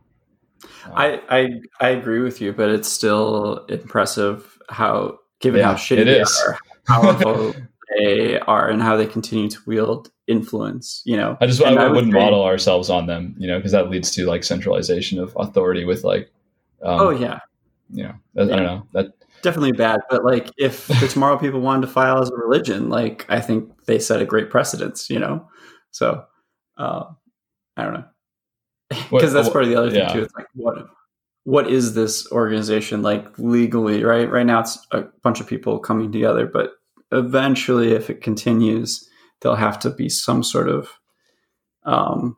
I, 0.93 1.21
I 1.29 1.61
I 1.79 1.89
agree 1.89 2.19
with 2.19 2.41
you, 2.41 2.51
but 2.53 2.69
it's 2.69 2.89
still 2.89 3.65
impressive 3.69 4.57
how, 4.69 5.19
given 5.39 5.59
Yeah, 5.61 5.67
how 5.67 5.73
shitty 5.75 5.99
it 5.99 6.05
they 6.05 6.19
is. 6.21 6.43
are, 6.47 6.57
how 6.87 7.01
powerful 7.01 7.55
they 7.97 8.39
are, 8.39 8.69
and 8.69 8.81
how 8.81 8.97
they 8.97 9.05
continue 9.05 9.49
to 9.49 9.59
wield 9.65 10.11
influence. 10.27 11.01
You 11.05 11.17
know, 11.17 11.37
I 11.39 11.45
just 11.47 11.61
I, 11.61 11.71
would 11.71 11.91
wouldn't 11.95 12.13
say- 12.13 12.19
model 12.19 12.43
ourselves 12.43 12.89
on 12.89 13.07
them, 13.07 13.35
you 13.37 13.47
know, 13.47 13.57
because 13.57 13.71
that 13.71 13.89
leads 13.89 14.11
to 14.11 14.25
like 14.25 14.43
centralization 14.43 15.19
of 15.19 15.33
authority 15.39 15.85
with 15.85 16.03
like, 16.03 16.29
um, 16.83 16.99
Oh 17.01 17.09
yeah, 17.11 17.39
you 17.89 18.03
know, 18.03 18.13
I, 18.37 18.41
I 18.41 18.45
don't 18.47 18.63
know 18.63 18.87
that 18.93 19.07
definitely 19.41 19.71
bad. 19.73 20.01
But 20.09 20.25
like, 20.25 20.51
if 20.57 20.87
the 20.87 21.07
tomorrow 21.07 21.37
people 21.37 21.61
wanted 21.61 21.81
to 21.87 21.93
file 21.93 22.21
as 22.21 22.29
a 22.29 22.35
religion, 22.35 22.89
like 22.89 23.25
I 23.29 23.39
think 23.39 23.85
they 23.85 23.99
set 23.99 24.21
a 24.21 24.25
great 24.25 24.49
precedence. 24.49 25.09
You 25.09 25.19
know, 25.19 25.47
so 25.91 26.25
uh, 26.77 27.05
I 27.77 27.83
don't 27.83 27.93
know 27.93 28.05
because 28.89 29.33
that's 29.33 29.49
part 29.49 29.63
of 29.63 29.69
the 29.69 29.75
other 29.75 29.91
thing 29.91 29.99
yeah. 29.99 30.13
too. 30.13 30.23
It's 30.23 30.33
like 30.35 30.47
what 30.53 30.87
what 31.43 31.67
is 31.69 31.93
this 31.93 32.29
organization 32.31 33.01
like 33.01 33.25
legally? 33.37 34.03
Right, 34.03 34.29
right 34.29 34.45
now 34.45 34.61
it's 34.61 34.77
a 34.91 35.03
bunch 35.23 35.39
of 35.39 35.47
people 35.47 35.79
coming 35.79 36.11
together, 36.11 36.45
but 36.45 36.73
eventually, 37.11 37.93
if 37.93 38.09
it 38.09 38.21
continues, 38.21 39.09
there'll 39.41 39.57
have 39.57 39.79
to 39.79 39.89
be 39.89 40.09
some 40.09 40.43
sort 40.43 40.69
of 40.69 40.89
um, 41.83 42.37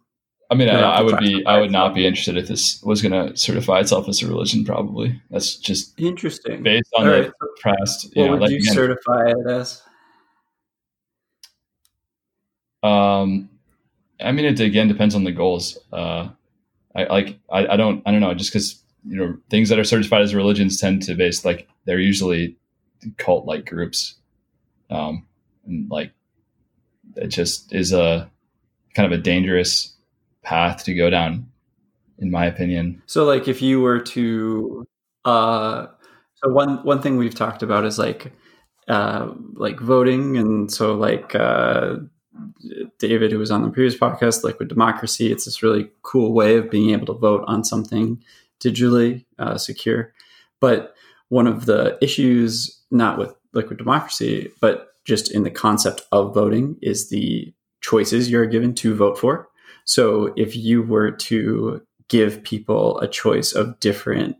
I 0.52 0.54
mean, 0.54 0.68
I, 0.68 0.82
I 0.82 1.02
would 1.02 1.18
be, 1.18 1.46
I 1.46 1.62
would 1.62 1.72
not 1.72 1.96
be 1.96 2.06
interested 2.06 2.36
if 2.36 2.50
this 2.50 2.84
was 2.84 3.02
going 3.02 3.14
to 3.14 3.38
certify 3.38 3.80
itself 3.80 4.10
as 4.10 4.22
a 4.22 4.28
religion. 4.28 4.66
Probably 4.66 5.22
that's 5.30 5.56
just 5.56 5.98
interesting. 5.98 6.62
based 6.62 6.90
on 6.94 7.08
All 7.08 7.14
the 7.14 7.22
right, 7.22 7.32
past. 7.64 8.14
You 8.14 8.22
what 8.22 8.26
know, 8.26 8.32
would 8.34 8.42
like, 8.42 8.52
you 8.52 8.58
again, 8.58 8.74
certify 8.74 9.30
it 9.30 9.50
as? 9.50 9.82
Um, 12.84 13.50
I 14.20 14.34
mean, 14.34 14.44
it 14.44 14.60
again 14.60 14.90
depends 14.90 15.16
on 15.16 15.24
the 15.24 15.32
goals. 15.32 15.78
Uh, 15.94 16.30
I 16.96 17.04
like, 17.06 17.40
I, 17.52 17.68
I 17.68 17.78
don't, 17.78 18.02
I 18.06 18.12
don't 18.12 18.22
know, 18.22 18.34
just 18.34 18.52
because 18.52 18.82
you 19.04 19.18
know 19.18 19.38
things 19.50 19.70
that 19.70 19.80
are 19.80 19.84
certified 19.84 20.22
as 20.22 20.36
religions 20.36 20.80
tend 20.80 21.02
to 21.04 21.16
base 21.16 21.44
like 21.44 21.68
they're 21.86 22.00
usually 22.00 22.56
cult 23.18 23.46
like 23.46 23.66
groups, 23.66 24.16
um, 24.90 25.26
and 25.66 25.90
like 25.90 26.12
it 27.16 27.28
just 27.28 27.74
is 27.74 27.92
a 27.94 28.30
kind 28.96 29.12
of 29.12 29.18
a 29.18 29.22
dangerous 29.22 29.96
path 30.44 30.84
to 30.86 30.94
go 30.94 31.10
down, 31.10 31.50
in 32.20 32.32
my 32.32 32.46
opinion. 32.46 33.02
So 33.06 33.24
like 33.26 33.48
if 33.48 33.62
you 33.62 33.82
were 33.82 34.00
to 34.00 34.86
uh 35.26 35.88
so 36.36 36.52
one 36.52 36.84
one 36.84 37.02
thing 37.02 37.18
we've 37.18 37.36
talked 37.36 37.64
about 37.64 37.86
is 37.86 38.00
like 38.00 38.34
uh 38.88 39.32
like 39.54 39.80
voting 39.80 40.38
and 40.38 40.72
so 40.72 40.96
like 40.96 41.36
uh 41.36 41.98
David 43.00 43.32
who 43.32 43.40
was 43.40 43.52
on 43.52 43.64
the 43.64 43.70
previous 43.70 43.98
podcast 43.98 44.44
liquid 44.44 44.70
democracy 44.70 45.32
it's 45.32 45.46
this 45.46 45.64
really 45.64 45.90
cool 46.04 46.34
way 46.34 46.58
of 46.58 46.70
being 46.70 46.92
able 46.92 47.08
to 47.08 47.20
vote 47.20 47.44
on 47.48 47.64
something 47.64 48.24
digitally 48.62 49.26
uh, 49.40 49.58
secure. 49.58 50.14
But 50.60 50.94
one 51.30 51.48
of 51.48 51.66
the 51.66 51.98
issues 52.02 52.80
not 52.92 53.18
with 53.18 53.34
liquid 53.54 53.78
democracy 53.78 54.52
but 54.62 54.90
just 55.06 55.32
in 55.32 55.44
the 55.44 55.52
concept 55.52 56.02
of 56.12 56.34
voting 56.34 56.78
is 56.82 57.10
the 57.10 57.54
choices 57.82 58.30
you're 58.30 58.46
given 58.46 58.76
to 58.76 58.96
vote 58.96 59.18
for. 59.18 59.50
So 59.86 60.34
if 60.38 60.56
you 60.56 60.84
were 60.84 61.12
to 61.12 61.82
give 62.08 62.44
people 62.44 63.00
a 63.00 63.08
choice 63.08 63.54
of 63.54 63.80
different 63.80 64.36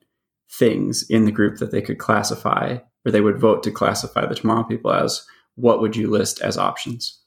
things 0.52 1.04
in 1.10 1.26
the 1.26 1.32
group 1.32 1.58
that 1.58 1.72
they 1.72 1.82
could 1.82 1.98
classify 1.98 2.78
or 3.06 3.12
they 3.12 3.22
would 3.22 3.40
vote 3.40 3.64
to 3.64 3.72
classify 3.72 4.26
the 4.26 4.36
tomorrow 4.36 4.64
people 4.64 4.92
as 4.92 5.26
what 5.56 5.82
would 5.82 5.96
you 5.96 6.10
list 6.10 6.42
as 6.42 6.58
options 6.58 7.21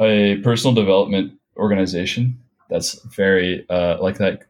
a 0.00 0.36
personal 0.42 0.74
development 0.74 1.32
organization 1.56 2.38
that's 2.70 3.02
very 3.04 3.68
uh, 3.68 3.98
like 4.00 4.18
that 4.18 4.42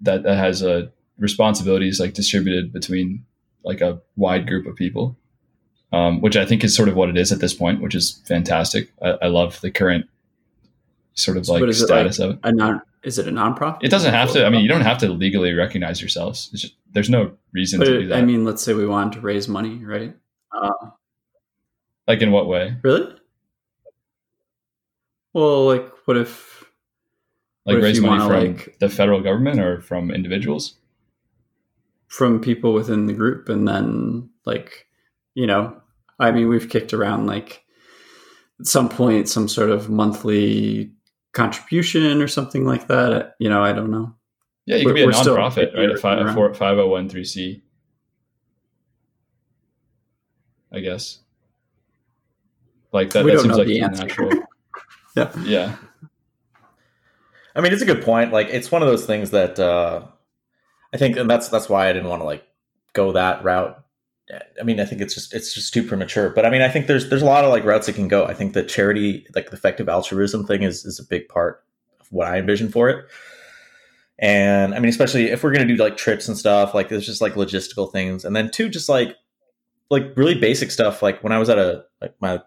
that 0.00 0.22
that 0.24 0.36
has 0.36 0.62
uh, 0.62 0.86
responsibilities 1.18 2.00
like 2.00 2.14
distributed 2.14 2.72
between 2.72 3.24
like 3.64 3.80
a 3.80 4.00
wide 4.16 4.46
group 4.46 4.66
of 4.66 4.76
people 4.76 5.16
um, 5.92 6.20
which 6.20 6.36
i 6.36 6.44
think 6.44 6.64
is 6.64 6.74
sort 6.74 6.88
of 6.88 6.96
what 6.96 7.08
it 7.08 7.16
is 7.16 7.32
at 7.32 7.40
this 7.40 7.54
point 7.54 7.80
which 7.80 7.94
is 7.94 8.22
fantastic. 8.26 8.90
I, 9.02 9.10
I 9.22 9.26
love 9.28 9.60
the 9.60 9.70
current 9.70 10.06
sort 11.16 11.36
of 11.36 11.48
like 11.48 11.62
is 11.64 11.82
status 11.82 12.18
like 12.18 12.30
of 12.30 12.34
it. 12.36 12.40
a 12.44 12.52
non 12.52 12.82
is 13.02 13.20
it 13.20 13.28
a 13.28 13.30
nonprofit? 13.30 13.78
It 13.82 13.90
doesn't 13.90 14.12
have 14.12 14.32
to. 14.32 14.44
I 14.44 14.50
mean 14.50 14.62
you 14.62 14.68
don't 14.68 14.80
have 14.80 14.98
to 14.98 15.08
legally 15.08 15.52
recognize 15.52 16.00
yourselves. 16.00 16.50
It's 16.52 16.62
just, 16.62 16.74
there's 16.90 17.08
no 17.08 17.32
reason 17.52 17.78
but 17.78 17.84
to 17.84 18.00
do 18.00 18.08
that. 18.08 18.18
I 18.18 18.22
mean 18.22 18.44
let's 18.44 18.62
say 18.62 18.74
we 18.74 18.86
wanted 18.86 19.14
to 19.14 19.20
raise 19.20 19.48
money 19.48 19.76
right? 19.84 20.14
Uh, 20.52 20.90
like 22.06 22.20
in 22.20 22.32
what 22.32 22.48
way? 22.48 22.76
Really 22.82 23.14
well 25.36 25.66
like 25.66 25.86
what 26.06 26.16
if 26.16 26.64
like 27.66 27.74
What 27.74 27.78
if 27.78 27.84
raise 27.84 27.96
you 27.98 28.02
money 28.02 28.22
wanna, 28.24 28.40
from 28.46 28.54
like- 28.56 28.78
the 28.78 28.88
federal 28.88 29.20
government 29.20 29.60
or 29.60 29.80
from 29.82 30.10
individuals 30.10 30.76
from 32.08 32.40
people 32.40 32.72
within 32.72 33.04
the 33.06 33.12
group 33.12 33.48
and 33.50 33.66
then 33.68 34.30
like 34.46 34.86
you 35.34 35.46
know 35.46 35.76
i 36.18 36.30
mean 36.30 36.48
we've 36.48 36.70
kicked 36.70 36.94
around 36.94 37.26
like 37.26 37.64
at 38.60 38.66
some 38.66 38.88
point 38.88 39.28
some 39.28 39.48
sort 39.48 39.68
of 39.70 39.90
monthly 39.90 40.90
contribution 41.32 42.22
or 42.22 42.28
something 42.28 42.64
like 42.64 42.86
that 42.86 43.12
uh, 43.12 43.28
you 43.38 43.50
know 43.50 43.62
i 43.62 43.72
don't 43.72 43.90
know 43.90 44.14
yeah 44.64 44.76
you 44.76 44.86
could 44.86 44.94
be 44.94 45.02
a 45.02 45.08
nonprofit 45.08 45.74
right 45.74 45.84
a, 45.84 45.88
kicking 45.88 45.96
fi- 45.98 46.14
a 46.18 46.24
around. 46.24 46.34
four- 46.34 46.52
5013c 46.54 47.60
I 50.72 50.80
guess. 50.80 51.20
Like 52.92 53.10
that, 53.10 53.24
We 53.24 53.30
that 53.32 53.40
seems 53.40 53.56
like 53.56 53.66
the 53.68 53.80
natural. 53.80 54.30
Yeah 55.16 55.32
Yeah. 55.44 55.76
I 57.54 57.62
mean, 57.62 57.72
it's 57.72 57.82
a 57.82 57.86
good 57.86 58.04
point. 58.04 58.32
Like, 58.32 58.48
it's 58.50 58.70
one 58.70 58.82
of 58.82 58.88
those 58.88 59.06
things 59.06 59.30
that 59.30 59.58
uh, 59.58 60.02
I 60.92 60.98
think, 60.98 61.16
and 61.16 61.28
that's 61.28 61.48
that's 61.48 61.68
why 61.70 61.88
I 61.88 61.92
didn't 61.94 62.08
want 62.08 62.20
to 62.20 62.26
like 62.26 62.46
go 62.92 63.12
that 63.12 63.42
route. 63.42 63.82
I 64.60 64.64
mean, 64.64 64.78
I 64.78 64.84
think 64.84 65.00
it's 65.00 65.14
just 65.14 65.32
it's 65.32 65.54
just 65.54 65.72
too 65.72 65.82
premature. 65.82 66.28
But 66.28 66.44
I 66.44 66.50
mean, 66.50 66.60
I 66.60 66.68
think 66.68 66.86
there's 66.86 67.08
there's 67.08 67.22
a 67.22 67.26
lot 67.26 67.44
of 67.44 67.50
like 67.50 67.64
routes 67.64 67.88
it 67.88 67.94
can 67.94 68.08
go. 68.08 68.26
I 68.26 68.34
think 68.34 68.52
the 68.52 68.62
charity, 68.62 69.26
like 69.34 69.50
the 69.50 69.56
effective 69.56 69.88
altruism 69.88 70.46
thing, 70.46 70.62
is 70.62 70.84
is 70.84 70.98
a 70.98 71.04
big 71.04 71.28
part 71.28 71.64
of 71.98 72.06
what 72.10 72.26
I 72.26 72.38
envision 72.38 72.68
for 72.70 72.90
it. 72.90 73.06
And 74.18 74.74
I 74.74 74.78
mean, 74.78 74.88
especially 74.90 75.30
if 75.30 75.42
we're 75.42 75.52
gonna 75.52 75.66
do 75.66 75.76
like 75.76 75.96
trips 75.96 76.28
and 76.28 76.36
stuff, 76.36 76.74
like 76.74 76.88
there's 76.90 77.06
just 77.06 77.22
like 77.22 77.34
logistical 77.34 77.90
things, 77.90 78.24
and 78.24 78.36
then 78.36 78.50
two, 78.50 78.68
just 78.68 78.88
like 78.88 79.16
like 79.90 80.12
really 80.16 80.34
basic 80.34 80.70
stuff. 80.70 81.02
Like 81.02 81.22
when 81.22 81.32
I 81.32 81.38
was 81.38 81.48
at 81.48 81.58
a 81.58 81.84
like 82.02 82.14
my 82.20 82.40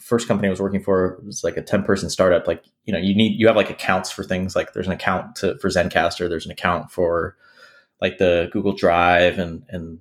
first 0.00 0.26
company 0.26 0.48
I 0.48 0.50
was 0.50 0.60
working 0.60 0.82
for 0.82 1.20
was 1.24 1.44
like 1.44 1.56
a 1.56 1.62
10 1.62 1.84
person 1.84 2.10
startup. 2.10 2.46
Like, 2.46 2.64
you 2.84 2.92
know, 2.92 2.98
you 2.98 3.14
need, 3.14 3.38
you 3.38 3.46
have 3.46 3.56
like 3.56 3.70
accounts 3.70 4.10
for 4.10 4.24
things 4.24 4.56
like 4.56 4.72
there's 4.72 4.86
an 4.86 4.92
account 4.92 5.36
to, 5.36 5.58
for 5.58 5.68
Zencastr, 5.68 6.28
there's 6.28 6.46
an 6.46 6.52
account 6.52 6.90
for 6.90 7.36
like 8.00 8.18
the 8.18 8.48
Google 8.52 8.72
Drive 8.72 9.38
and, 9.38 9.62
and, 9.68 10.00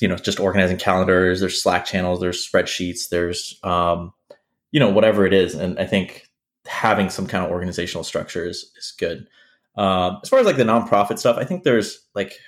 you 0.00 0.08
know, 0.08 0.16
just 0.16 0.40
organizing 0.40 0.78
calendars, 0.78 1.40
there's 1.40 1.62
Slack 1.62 1.84
channels, 1.84 2.20
there's 2.20 2.46
spreadsheets, 2.46 3.10
there's, 3.10 3.60
um, 3.62 4.12
you 4.72 4.80
know, 4.80 4.90
whatever 4.90 5.26
it 5.26 5.34
is. 5.34 5.54
And 5.54 5.78
I 5.78 5.86
think 5.86 6.26
having 6.66 7.10
some 7.10 7.26
kind 7.26 7.44
of 7.44 7.50
organizational 7.50 8.04
structure 8.04 8.44
is, 8.44 8.70
is 8.76 8.94
good. 8.98 9.28
Um, 9.76 10.20
as 10.22 10.30
far 10.30 10.38
as 10.38 10.46
like 10.46 10.56
the 10.56 10.64
nonprofit 10.64 11.18
stuff, 11.18 11.36
I 11.36 11.44
think 11.44 11.62
there's 11.62 12.00
like, 12.14 12.38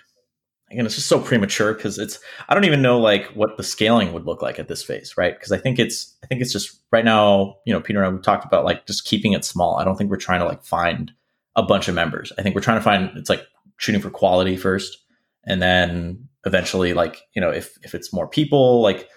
again, 0.71 0.87
it's 0.87 0.95
just 0.95 1.09
so 1.09 1.21
premature 1.21 1.75
because 1.75 1.99
it's, 1.99 2.19
I 2.49 2.55
don't 2.55 2.65
even 2.65 2.83
know 2.83 2.99
like 2.99 3.27
what 3.29 3.57
the 3.57 3.63
scaling 3.63 4.13
would 4.13 4.27
look 4.27 4.43
like 4.43 4.59
at 4.59 4.69
this 4.69 4.83
phase, 4.83 5.17
right? 5.17 5.35
Because 5.35 5.53
I 5.53 5.59
think 5.59 5.79
it's 5.79 6.17
I 6.23 6.27
think 6.27 6.41
it's 6.41 6.53
just 6.53 6.81
right 6.93 7.05
now, 7.05 7.57
you 7.65 7.73
know, 7.73 7.81
Peter 7.81 8.03
and 8.03 8.07
I 8.07 8.11
we 8.11 8.21
talked 8.21 8.45
about 8.45 8.65
like 8.65 8.87
just 8.87 9.05
keeping 9.05 9.33
it 9.33 9.45
small. 9.45 9.77
I 9.77 9.85
don't 9.85 9.97
think 9.97 10.11
we're 10.11 10.17
trying 10.17 10.41
to 10.41 10.47
like 10.47 10.65
find 10.65 11.13
a 11.57 11.63
bunch 11.63 11.89
of 11.89 11.95
members. 11.95 12.33
I 12.39 12.43
think 12.43 12.55
we're 12.55 12.61
trying 12.61 12.79
to 12.79 12.85
find 12.85 13.11
it's 13.17 13.31
like 13.31 13.47
shooting 13.79 14.01
for 14.01 14.11
quality 14.11 14.57
first, 14.57 14.99
and 15.45 15.63
then 15.63 16.29
eventually, 16.45 16.95
like 16.95 17.23
you 17.35 17.41
know, 17.41 17.51
if 17.51 17.77
if 17.83 17.95
it's 17.95 18.13
more 18.13 18.29
people, 18.29 18.83
like 18.83 19.09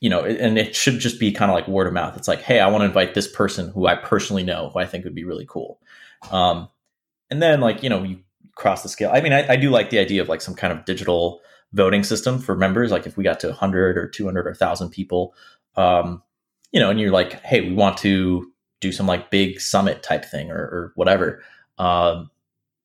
you 0.00 0.10
know, 0.10 0.24
and 0.24 0.58
it 0.58 0.74
should 0.74 0.98
just 0.98 1.20
be 1.20 1.32
kind 1.32 1.50
of 1.50 1.54
like 1.54 1.68
word 1.68 1.86
of 1.86 1.92
mouth. 1.92 2.16
It's 2.16 2.28
like, 2.28 2.42
hey, 2.42 2.60
I 2.60 2.68
want 2.68 2.82
to 2.82 2.86
invite 2.86 3.14
this 3.14 3.30
person 3.30 3.70
who 3.70 3.86
I 3.86 3.94
personally 3.94 4.42
know, 4.42 4.70
who 4.72 4.78
I 4.78 4.86
think 4.86 5.04
would 5.04 5.14
be 5.14 5.24
really 5.24 5.46
cool. 5.48 5.80
Um, 6.30 6.68
and 7.30 7.40
then 7.40 7.60
like 7.60 7.82
you 7.82 7.88
know, 7.88 8.02
you 8.02 8.20
cross 8.54 8.82
the 8.82 8.88
scale. 8.88 9.10
I 9.12 9.20
mean, 9.20 9.32
I, 9.32 9.52
I 9.52 9.56
do 9.56 9.70
like 9.70 9.90
the 9.90 9.98
idea 9.98 10.22
of 10.22 10.28
like 10.28 10.40
some 10.40 10.54
kind 10.54 10.72
of 10.72 10.84
digital 10.84 11.40
voting 11.72 12.04
system 12.04 12.38
for 12.38 12.54
members. 12.56 12.90
Like 12.90 13.06
if 13.06 13.16
we 13.16 13.24
got 13.24 13.40
to 13.40 13.48
100 13.48 13.98
or 13.98 14.08
200 14.08 14.46
or 14.46 14.50
1,000 14.50 14.90
people, 14.90 15.34
um, 15.76 16.22
you 16.72 16.80
know, 16.80 16.90
and 16.90 17.00
you're 17.00 17.10
like, 17.10 17.40
hey, 17.42 17.60
we 17.60 17.74
want 17.74 17.98
to 17.98 18.50
do 18.80 18.92
some 18.92 19.06
like 19.06 19.30
big 19.30 19.60
summit 19.60 20.02
type 20.02 20.24
thing 20.24 20.50
or, 20.50 20.56
or 20.56 20.92
whatever. 20.94 21.42
Um, 21.78 22.30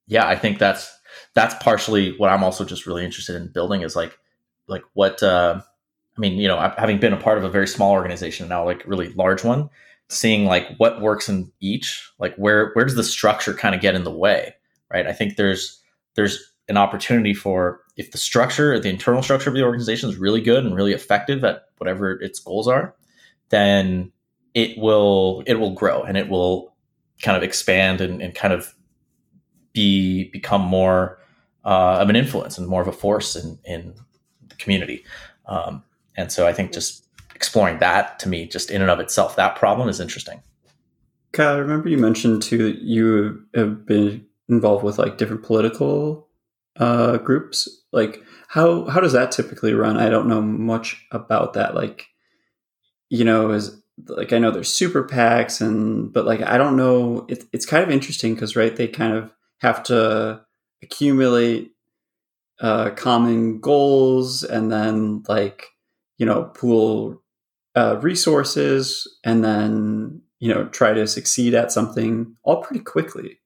yeah, 0.07 0.27
I 0.27 0.35
think 0.35 0.59
that's 0.59 0.91
that's 1.33 1.55
partially 1.63 2.15
what 2.17 2.29
I'm 2.29 2.43
also 2.43 2.65
just 2.65 2.85
really 2.85 3.05
interested 3.05 3.35
in 3.35 3.51
building 3.51 3.81
is 3.81 3.95
like 3.95 4.17
like 4.67 4.83
what 4.93 5.21
uh, 5.21 5.61
I 6.17 6.19
mean, 6.19 6.37
you 6.37 6.47
know, 6.47 6.59
having 6.77 6.99
been 6.99 7.13
a 7.13 7.17
part 7.17 7.37
of 7.37 7.43
a 7.43 7.49
very 7.49 7.67
small 7.67 7.91
organization 7.91 8.47
now, 8.47 8.65
like 8.65 8.83
really 8.85 9.13
large 9.13 9.43
one, 9.43 9.69
seeing 10.09 10.45
like 10.45 10.67
what 10.77 11.01
works 11.01 11.29
in 11.29 11.51
each, 11.59 12.11
like 12.19 12.35
where 12.35 12.71
where 12.73 12.85
does 12.85 12.95
the 12.95 13.03
structure 13.03 13.53
kind 13.53 13.75
of 13.75 13.81
get 13.81 13.95
in 13.95 14.03
the 14.03 14.11
way, 14.11 14.55
right? 14.91 15.07
I 15.07 15.13
think 15.13 15.35
there's 15.35 15.81
there's 16.15 16.53
an 16.67 16.77
opportunity 16.77 17.33
for 17.33 17.81
if 17.97 18.11
the 18.11 18.17
structure, 18.17 18.79
the 18.79 18.89
internal 18.89 19.21
structure 19.21 19.49
of 19.49 19.55
the 19.55 19.63
organization 19.63 20.09
is 20.09 20.17
really 20.17 20.41
good 20.41 20.63
and 20.63 20.75
really 20.75 20.93
effective 20.93 21.43
at 21.43 21.63
whatever 21.77 22.11
its 22.21 22.39
goals 22.39 22.67
are, 22.67 22.95
then 23.49 24.11
it 24.53 24.77
will 24.77 25.43
it 25.45 25.55
will 25.55 25.73
grow 25.73 26.03
and 26.03 26.17
it 26.17 26.29
will 26.29 26.75
kind 27.21 27.35
of 27.35 27.43
expand 27.43 28.01
and, 28.01 28.21
and 28.21 28.35
kind 28.35 28.53
of 28.53 28.73
be 29.73 30.29
become 30.31 30.61
more 30.61 31.19
uh, 31.65 31.97
of 31.99 32.09
an 32.09 32.15
influence 32.15 32.57
and 32.57 32.67
more 32.67 32.81
of 32.81 32.87
a 32.87 32.93
force 32.93 33.35
in 33.35 33.59
in 33.65 33.93
the 34.47 34.55
community. 34.55 35.03
Um, 35.47 35.83
and 36.15 36.31
so 36.31 36.47
I 36.47 36.53
think 36.53 36.71
just 36.71 37.05
exploring 37.35 37.79
that 37.79 38.19
to 38.19 38.29
me, 38.29 38.47
just 38.47 38.69
in 38.69 38.81
and 38.81 38.91
of 38.91 38.99
itself, 38.99 39.35
that 39.35 39.55
problem 39.55 39.89
is 39.89 39.99
interesting. 39.99 40.41
Kyle, 41.31 41.55
I 41.55 41.59
remember 41.59 41.89
you 41.89 41.97
mentioned 41.97 42.41
too 42.41 42.57
that 42.71 42.81
you 42.81 43.43
have 43.55 43.85
been 43.85 44.25
involved 44.49 44.83
with 44.83 44.97
like 44.97 45.17
different 45.17 45.43
political 45.43 46.27
uh, 46.77 47.17
groups. 47.17 47.67
Like 47.91 48.23
how 48.47 48.85
how 48.85 48.99
does 48.99 49.13
that 49.13 49.31
typically 49.31 49.73
run? 49.73 49.97
I 49.97 50.09
don't 50.09 50.27
know 50.27 50.41
much 50.41 51.05
about 51.11 51.53
that. 51.53 51.75
Like 51.75 52.07
you 53.09 53.25
know, 53.25 53.51
is 53.51 53.81
like 54.07 54.33
I 54.33 54.39
know 54.39 54.51
there's 54.51 54.73
super 54.73 55.03
PACs 55.03 55.61
and 55.61 56.11
but 56.11 56.25
like 56.25 56.41
I 56.41 56.57
don't 56.57 56.77
know. 56.77 57.25
It, 57.29 57.45
it's 57.53 57.65
kind 57.65 57.83
of 57.83 57.91
interesting 57.91 58.33
because 58.33 58.55
right 58.55 58.75
they 58.75 58.87
kind 58.87 59.13
of 59.13 59.31
have 59.59 59.83
to 59.83 60.41
accumulate 60.81 61.71
uh, 62.61 62.91
common 62.91 63.59
goals 63.59 64.43
and 64.43 64.71
then 64.71 65.23
like 65.27 65.65
you 66.17 66.25
know 66.25 66.45
pool 66.55 67.21
uh, 67.75 67.97
resources 68.01 69.07
and 69.23 69.43
then 69.43 70.21
you 70.39 70.53
know 70.53 70.65
try 70.65 70.93
to 70.93 71.07
succeed 71.07 71.53
at 71.53 71.71
something 71.71 72.35
all 72.43 72.61
pretty 72.61 72.83
quickly 72.83 73.38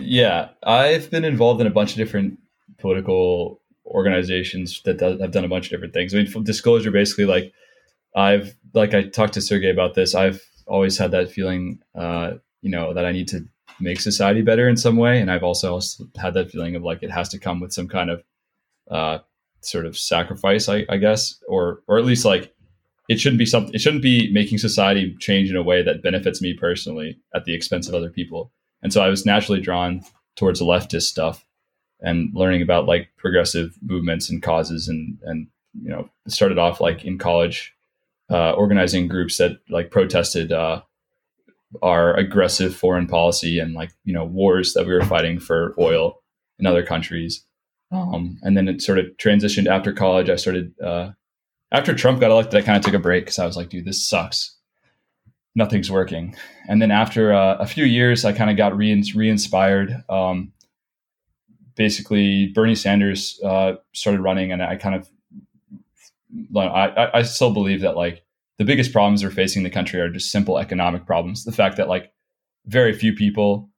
yeah 0.00 0.48
i've 0.62 1.10
been 1.10 1.24
involved 1.24 1.60
in 1.60 1.66
a 1.66 1.70
bunch 1.70 1.92
of 1.92 1.96
different 1.96 2.38
political 2.78 3.60
organizations 3.86 4.80
that 4.84 4.98
do, 4.98 5.18
have 5.18 5.30
done 5.30 5.44
a 5.44 5.48
bunch 5.48 5.66
of 5.66 5.70
different 5.70 5.94
things 5.94 6.14
i 6.14 6.18
mean 6.18 6.44
disclosure 6.44 6.90
basically 6.90 7.24
like 7.24 7.52
i've 8.14 8.54
like 8.74 8.94
i 8.94 9.02
talked 9.02 9.34
to 9.34 9.40
sergey 9.40 9.70
about 9.70 9.94
this 9.94 10.14
i've 10.14 10.42
always 10.66 10.98
had 10.98 11.12
that 11.12 11.30
feeling 11.30 11.78
uh, 11.94 12.32
you 12.60 12.70
know 12.70 12.92
that 12.92 13.06
i 13.06 13.12
need 13.12 13.28
to 13.28 13.46
make 13.78 14.00
society 14.00 14.42
better 14.42 14.68
in 14.68 14.76
some 14.76 14.96
way 14.96 15.20
and 15.20 15.30
i've 15.30 15.44
also 15.44 15.78
had 16.16 16.34
that 16.34 16.50
feeling 16.50 16.74
of 16.74 16.82
like 16.82 17.02
it 17.02 17.10
has 17.10 17.28
to 17.28 17.38
come 17.38 17.60
with 17.60 17.72
some 17.72 17.86
kind 17.86 18.10
of 18.10 18.22
uh, 18.90 19.18
sort 19.66 19.86
of 19.86 19.98
sacrifice, 19.98 20.68
I, 20.68 20.84
I 20.88 20.96
guess, 20.96 21.38
or 21.48 21.82
or 21.86 21.98
at 21.98 22.04
least 22.04 22.24
like 22.24 22.54
it 23.08 23.20
shouldn't 23.20 23.38
be 23.38 23.46
something. 23.46 23.74
It 23.74 23.80
shouldn't 23.80 24.02
be 24.02 24.32
making 24.32 24.58
society 24.58 25.16
change 25.20 25.50
in 25.50 25.56
a 25.56 25.62
way 25.62 25.82
that 25.82 26.02
benefits 26.02 26.40
me 26.40 26.54
personally 26.54 27.18
at 27.34 27.44
the 27.44 27.54
expense 27.54 27.88
of 27.88 27.94
other 27.94 28.10
people. 28.10 28.52
And 28.82 28.92
so 28.92 29.02
I 29.02 29.08
was 29.08 29.26
naturally 29.26 29.60
drawn 29.60 30.02
towards 30.36 30.60
leftist 30.60 31.02
stuff 31.02 31.44
and 32.00 32.30
learning 32.34 32.62
about 32.62 32.86
like 32.86 33.08
progressive 33.16 33.76
movements 33.82 34.28
and 34.30 34.42
causes 34.42 34.88
and 34.88 35.18
and 35.22 35.48
you 35.80 35.88
know 35.88 36.08
started 36.28 36.58
off 36.58 36.80
like 36.80 37.04
in 37.04 37.18
college 37.18 37.74
uh, 38.30 38.52
organizing 38.52 39.08
groups 39.08 39.38
that 39.38 39.58
like 39.70 39.90
protested 39.90 40.52
uh, 40.52 40.82
our 41.82 42.14
aggressive 42.16 42.76
foreign 42.76 43.06
policy 43.06 43.58
and 43.58 43.74
like 43.74 43.90
you 44.04 44.12
know 44.12 44.24
wars 44.24 44.74
that 44.74 44.86
we 44.86 44.92
were 44.92 45.04
fighting 45.04 45.38
for 45.38 45.74
oil 45.78 46.22
in 46.58 46.66
other 46.66 46.84
countries 46.84 47.46
um, 47.92 48.38
and 48.42 48.56
then 48.56 48.68
it 48.68 48.82
sort 48.82 48.98
of 48.98 49.06
transitioned 49.16 49.68
after 49.68 49.92
college. 49.92 50.28
I 50.28 50.36
started, 50.36 50.74
uh, 50.80 51.10
after 51.72 51.94
Trump 51.94 52.20
got 52.20 52.30
elected, 52.30 52.60
I 52.60 52.64
kind 52.64 52.76
of 52.76 52.84
took 52.84 52.94
a 52.94 52.98
break 52.98 53.24
because 53.24 53.38
I 53.38 53.46
was 53.46 53.56
like, 53.56 53.68
dude, 53.68 53.84
this 53.84 54.06
sucks. 54.06 54.55
Nothing's 55.56 55.90
working. 55.90 56.36
And 56.68 56.80
then 56.80 56.92
after 56.92 57.32
uh, 57.32 57.56
a 57.56 57.66
few 57.66 57.84
years, 57.84 58.24
I 58.24 58.32
kind 58.32 58.50
of 58.50 58.56
got 58.56 58.76
re 58.76 58.90
inspired. 58.90 60.04
Um, 60.08 60.52
basically, 61.74 62.48
Bernie 62.48 62.76
Sanders 62.76 63.40
uh, 63.44 63.74
started 63.92 64.20
running, 64.20 64.52
and 64.52 64.62
I 64.62 64.76
kind 64.76 64.94
of, 64.94 65.08
I, 66.56 67.10
I 67.14 67.22
still 67.22 67.52
believe 67.52 67.80
that 67.80 67.96
like 67.96 68.22
the 68.58 68.64
biggest 68.64 68.92
problems 68.92 69.24
we're 69.24 69.30
facing 69.30 69.60
in 69.60 69.64
the 69.64 69.70
country 69.70 70.00
are 70.00 70.10
just 70.10 70.30
simple 70.30 70.58
economic 70.58 71.06
problems. 71.06 71.44
The 71.44 71.52
fact 71.52 71.76
that 71.78 71.88
like 71.88 72.12
very 72.66 72.92
few 72.92 73.14
people 73.14 73.70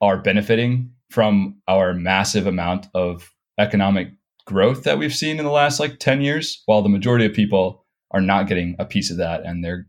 are 0.00 0.16
benefiting 0.16 0.92
from 1.10 1.56
our 1.68 1.94
massive 1.94 2.46
amount 2.46 2.86
of 2.94 3.32
economic 3.58 4.12
growth 4.44 4.84
that 4.84 4.98
we've 4.98 5.14
seen 5.14 5.38
in 5.38 5.44
the 5.44 5.50
last 5.50 5.80
like 5.80 5.98
10 5.98 6.20
years 6.20 6.62
while 6.66 6.82
the 6.82 6.88
majority 6.88 7.26
of 7.26 7.32
people 7.32 7.84
are 8.12 8.20
not 8.20 8.46
getting 8.46 8.76
a 8.78 8.84
piece 8.84 9.10
of 9.10 9.16
that 9.16 9.44
and 9.44 9.64
their 9.64 9.86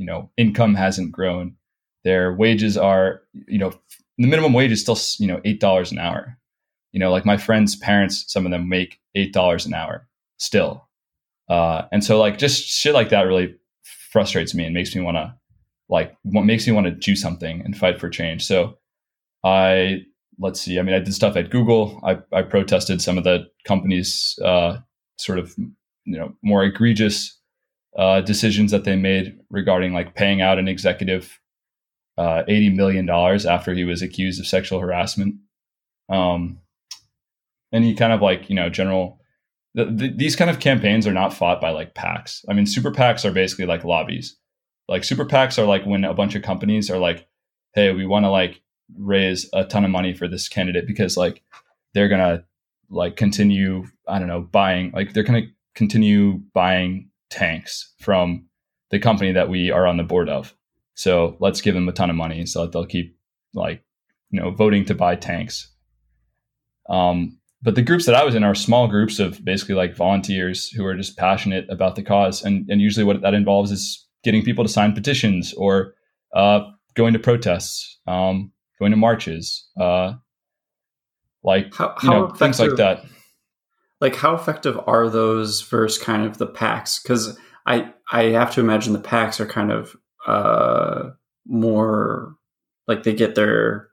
you 0.00 0.06
know 0.06 0.30
income 0.36 0.74
hasn't 0.74 1.12
grown 1.12 1.54
their 2.04 2.32
wages 2.32 2.76
are 2.76 3.20
you 3.46 3.58
know 3.58 3.70
the 4.16 4.26
minimum 4.26 4.54
wage 4.54 4.72
is 4.72 4.80
still 4.80 4.98
you 5.18 5.30
know 5.30 5.40
eight 5.44 5.60
dollars 5.60 5.92
an 5.92 5.98
hour 5.98 6.38
you 6.92 6.98
know 6.98 7.12
like 7.12 7.26
my 7.26 7.36
friends 7.36 7.76
parents 7.76 8.24
some 8.26 8.46
of 8.46 8.50
them 8.50 8.68
make 8.68 8.98
eight 9.14 9.32
dollars 9.32 9.66
an 9.66 9.74
hour 9.74 10.08
still 10.38 10.88
uh, 11.50 11.82
and 11.92 12.02
so 12.02 12.18
like 12.18 12.38
just 12.38 12.64
shit 12.64 12.94
like 12.94 13.10
that 13.10 13.22
really 13.22 13.54
frustrates 13.82 14.54
me 14.54 14.64
and 14.64 14.74
makes 14.74 14.94
me 14.96 15.02
want 15.02 15.16
to 15.16 15.34
like 15.88 16.16
what 16.22 16.44
makes 16.44 16.66
me 16.66 16.72
want 16.72 16.86
to 16.86 16.92
do 16.92 17.14
something 17.14 17.60
and 17.60 17.76
fight 17.76 18.00
for 18.00 18.08
change 18.08 18.44
so 18.46 18.78
i 19.44 20.02
let's 20.40 20.60
see. 20.60 20.78
I 20.78 20.82
mean, 20.82 20.94
I 20.94 21.00
did 21.00 21.14
stuff 21.14 21.36
at 21.36 21.50
Google. 21.50 22.00
I, 22.02 22.18
I 22.32 22.40
protested 22.42 23.02
some 23.02 23.18
of 23.18 23.24
the 23.24 23.46
companies' 23.64 24.38
uh, 24.42 24.78
sort 25.18 25.38
of 25.38 25.54
you 25.58 26.18
know 26.18 26.34
more 26.42 26.64
egregious 26.64 27.38
uh, 27.96 28.20
decisions 28.20 28.70
that 28.70 28.84
they 28.84 28.96
made 28.96 29.38
regarding 29.50 29.92
like 29.92 30.14
paying 30.14 30.40
out 30.40 30.58
an 30.58 30.68
executive 30.68 31.40
uh, 32.18 32.42
eighty 32.48 32.70
million 32.70 33.06
dollars 33.06 33.46
after 33.46 33.74
he 33.74 33.84
was 33.84 34.02
accused 34.02 34.40
of 34.40 34.46
sexual 34.46 34.80
harassment. 34.80 35.36
Um, 36.08 36.60
and 37.72 37.84
he 37.84 37.94
kind 37.94 38.12
of 38.12 38.20
like 38.20 38.48
you 38.48 38.56
know 38.56 38.68
general. 38.68 39.18
The, 39.72 39.84
the, 39.84 40.08
these 40.08 40.34
kind 40.34 40.50
of 40.50 40.58
campaigns 40.58 41.06
are 41.06 41.12
not 41.12 41.32
fought 41.32 41.60
by 41.60 41.70
like 41.70 41.94
PACs. 41.94 42.44
I 42.48 42.54
mean, 42.54 42.66
super 42.66 42.90
PACs 42.90 43.24
are 43.24 43.30
basically 43.30 43.66
like 43.66 43.84
lobbies. 43.84 44.36
Like 44.88 45.04
super 45.04 45.24
PACs 45.24 45.58
are 45.58 45.64
like 45.64 45.86
when 45.86 46.04
a 46.04 46.12
bunch 46.12 46.34
of 46.34 46.42
companies 46.42 46.90
are 46.90 46.98
like, 46.98 47.28
"Hey, 47.74 47.92
we 47.92 48.04
want 48.04 48.24
to 48.24 48.30
like 48.30 48.60
raise 48.98 49.48
a 49.52 49.64
ton 49.64 49.84
of 49.84 49.90
money 49.90 50.14
for 50.14 50.28
this 50.28 50.48
candidate 50.48 50.86
because 50.86 51.16
like 51.16 51.42
they're 51.94 52.08
gonna 52.08 52.44
like 52.88 53.16
continue 53.16 53.86
i 54.08 54.18
don't 54.18 54.28
know 54.28 54.40
buying 54.40 54.90
like 54.92 55.12
they're 55.12 55.22
gonna 55.22 55.46
continue 55.74 56.40
buying 56.52 57.09
tanks 57.30 57.94
from 57.98 58.46
the 58.90 58.98
company 58.98 59.32
that 59.32 59.48
we 59.48 59.70
are 59.70 59.86
on 59.86 59.96
the 59.96 60.02
board 60.02 60.28
of. 60.28 60.54
So 60.94 61.36
let's 61.40 61.60
give 61.60 61.74
them 61.74 61.88
a 61.88 61.92
ton 61.92 62.10
of 62.10 62.16
money 62.16 62.44
so 62.46 62.62
that 62.62 62.72
they'll 62.72 62.86
keep 62.86 63.16
like 63.54 63.82
you 64.30 64.40
know 64.40 64.50
voting 64.50 64.84
to 64.86 64.94
buy 64.94 65.16
tanks. 65.16 65.72
Um, 66.88 67.38
but 67.62 67.74
the 67.74 67.82
groups 67.82 68.06
that 68.06 68.14
i 68.14 68.24
was 68.24 68.34
in 68.34 68.42
are 68.42 68.54
small 68.54 68.88
groups 68.88 69.18
of 69.18 69.44
basically 69.44 69.74
like 69.74 69.94
volunteers 69.94 70.68
who 70.70 70.84
are 70.84 70.94
just 70.94 71.16
passionate 71.16 71.66
about 71.68 71.94
the 71.94 72.02
cause. 72.02 72.42
And, 72.42 72.68
and 72.70 72.80
usually 72.80 73.04
what 73.04 73.20
that 73.20 73.34
involves 73.34 73.70
is 73.70 74.06
getting 74.24 74.42
people 74.42 74.64
to 74.64 74.70
sign 74.70 74.92
petitions 74.92 75.52
or 75.54 75.94
uh, 76.34 76.62
going 76.94 77.12
to 77.12 77.18
protests 77.18 77.98
um, 78.06 78.52
going 78.78 78.90
to 78.90 78.96
marches, 78.96 79.68
uh, 79.78 80.14
like 81.44 81.72
how, 81.74 81.94
how 81.98 82.02
you 82.02 82.10
know, 82.10 82.28
things 82.30 82.58
like 82.58 82.76
that. 82.76 83.04
Like 84.00 84.16
how 84.16 84.34
effective 84.34 84.78
are 84.86 85.08
those 85.08 85.60
versus 85.62 86.02
kind 86.02 86.24
of 86.24 86.38
the 86.38 86.46
PACs? 86.46 87.02
Because 87.02 87.38
I 87.66 87.92
I 88.10 88.24
have 88.24 88.52
to 88.54 88.60
imagine 88.60 88.92
the 88.92 88.98
PACs 88.98 89.40
are 89.40 89.46
kind 89.46 89.70
of 89.70 89.96
uh, 90.26 91.10
more 91.46 92.34
like 92.88 93.02
they 93.02 93.14
get 93.14 93.34
their 93.34 93.88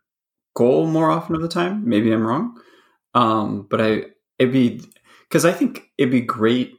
goal 0.56 0.88
more 0.88 1.12
often 1.12 1.36
of 1.36 1.42
the 1.42 1.48
time. 1.48 1.88
Maybe 1.88 2.12
I'm 2.12 2.26
wrong, 2.26 2.60
um, 3.14 3.68
but 3.70 3.82
I 3.82 4.06
it'd 4.40 4.54
be 4.54 4.82
because 5.28 5.46
I 5.46 5.52
think 5.52 5.84
it'd 5.98 6.12
be 6.12 6.22
great 6.22 6.76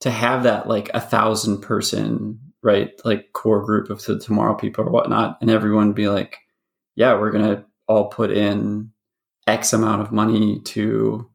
to 0.00 0.10
have 0.10 0.44
that 0.44 0.68
like 0.68 0.90
a 0.94 1.00
thousand 1.00 1.60
person 1.62 2.38
right 2.62 2.92
like 3.04 3.32
core 3.32 3.64
group 3.64 3.90
of 3.90 4.04
the 4.04 4.18
tomorrow 4.18 4.54
people 4.54 4.84
or 4.84 4.90
whatnot, 4.90 5.38
and 5.40 5.50
everyone 5.50 5.92
be 5.92 6.08
like, 6.08 6.38
yeah, 6.96 7.18
we're 7.18 7.30
to 7.44 7.64
all 7.86 8.08
put 8.08 8.30
in 8.30 8.90
X 9.46 9.72
amount 9.72 10.02
of 10.02 10.12
money 10.12 10.60
to, 10.60 11.28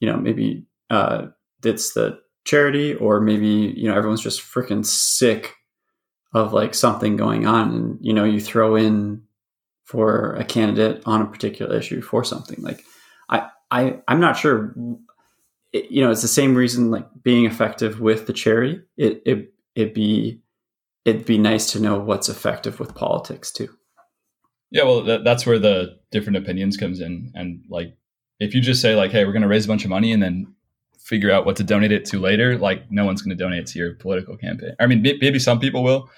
you 0.00 0.10
know, 0.10 0.16
maybe 0.16 0.66
uh, 0.90 1.26
it's 1.64 1.94
the 1.94 2.18
charity, 2.44 2.94
or 2.94 3.20
maybe, 3.20 3.74
you 3.76 3.88
know, 3.88 3.96
everyone's 3.96 4.20
just 4.20 4.42
freaking 4.42 4.84
sick 4.84 5.54
of 6.34 6.52
like 6.52 6.74
something 6.74 7.16
going 7.16 7.46
on. 7.46 7.74
And, 7.74 7.98
you 8.00 8.12
know, 8.12 8.24
you 8.24 8.40
throw 8.40 8.76
in 8.76 9.22
for 9.84 10.34
a 10.34 10.44
candidate 10.44 11.02
on 11.06 11.22
a 11.22 11.26
particular 11.26 11.76
issue 11.76 12.02
for 12.02 12.24
something 12.24 12.62
like 12.62 12.84
I, 13.28 13.48
I, 13.70 14.00
I'm 14.08 14.20
not 14.20 14.36
sure, 14.36 14.74
it, 15.72 15.90
you 15.90 16.02
know, 16.02 16.10
it's 16.10 16.22
the 16.22 16.28
same 16.28 16.54
reason 16.54 16.90
like 16.90 17.06
being 17.22 17.44
effective 17.44 18.00
with 18.00 18.26
the 18.26 18.32
charity. 18.32 18.80
It, 18.96 19.22
it, 19.24 19.54
it'd 19.74 19.94
be, 19.94 20.40
it'd 21.04 21.26
be 21.26 21.38
nice 21.38 21.72
to 21.72 21.80
know 21.80 21.98
what's 21.98 22.28
effective 22.28 22.80
with 22.80 22.94
politics 22.94 23.52
too. 23.52 23.68
Yeah, 24.70 24.84
well, 24.84 25.04
that, 25.04 25.22
that's 25.22 25.46
where 25.46 25.58
the 25.58 25.98
different 26.10 26.38
opinions 26.38 26.76
comes 26.76 26.98
in, 26.98 27.30
and 27.34 27.62
like 27.68 27.96
if 28.40 28.54
you 28.54 28.60
just 28.60 28.82
say 28.82 28.94
like, 28.94 29.10
"Hey, 29.10 29.24
we're 29.24 29.32
going 29.32 29.42
to 29.42 29.48
raise 29.48 29.64
a 29.64 29.68
bunch 29.68 29.84
of 29.84 29.90
money," 29.90 30.12
and 30.12 30.22
then 30.22 30.54
figure 30.98 31.30
out 31.30 31.44
what 31.44 31.56
to 31.56 31.64
donate 31.64 31.92
it 31.92 32.04
to 32.06 32.18
later, 32.18 32.56
like 32.56 32.90
no 32.90 33.04
one's 33.04 33.20
going 33.20 33.36
to 33.36 33.42
donate 33.42 33.66
to 33.66 33.78
your 33.78 33.94
political 33.94 34.36
campaign. 34.36 34.74
I 34.80 34.86
mean, 34.86 35.02
maybe 35.02 35.38
some 35.38 35.60
people 35.60 35.82
will, 35.82 36.10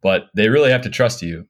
but 0.00 0.28
they 0.34 0.48
really 0.48 0.70
have 0.70 0.82
to 0.82 0.90
trust 0.90 1.22
you 1.22 1.46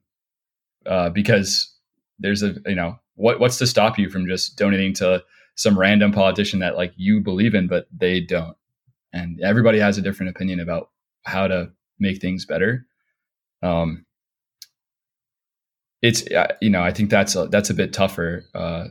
uh, 0.87 1.09
because 1.09 1.71
there's 2.17 2.43
a 2.43 2.55
you 2.65 2.75
know 2.75 2.99
what 3.15 3.39
what's 3.39 3.57
to 3.59 3.67
stop 3.67 3.99
you 3.99 4.09
from 4.09 4.27
just 4.27 4.57
donating 4.57 4.93
to 4.95 5.23
some 5.55 5.77
random 5.77 6.11
politician 6.11 6.59
that 6.59 6.77
like 6.77 6.93
you 6.95 7.21
believe 7.21 7.53
in, 7.53 7.67
but 7.67 7.87
they 7.95 8.19
don't, 8.19 8.55
and 9.13 9.39
everybody 9.41 9.79
has 9.79 9.97
a 9.97 10.01
different 10.01 10.31
opinion 10.35 10.59
about 10.59 10.89
how 11.23 11.47
to 11.47 11.71
make 11.99 12.21
things 12.21 12.45
better. 12.45 12.85
Um, 13.61 14.05
it's 16.01 16.25
uh, 16.31 16.55
you 16.61 16.69
know 16.69 16.81
I 16.81 16.91
think 16.91 17.09
that's 17.09 17.35
a, 17.35 17.47
that's 17.47 17.69
a 17.69 17.73
bit 17.73 17.93
tougher 17.93 18.45
uh, 18.55 18.85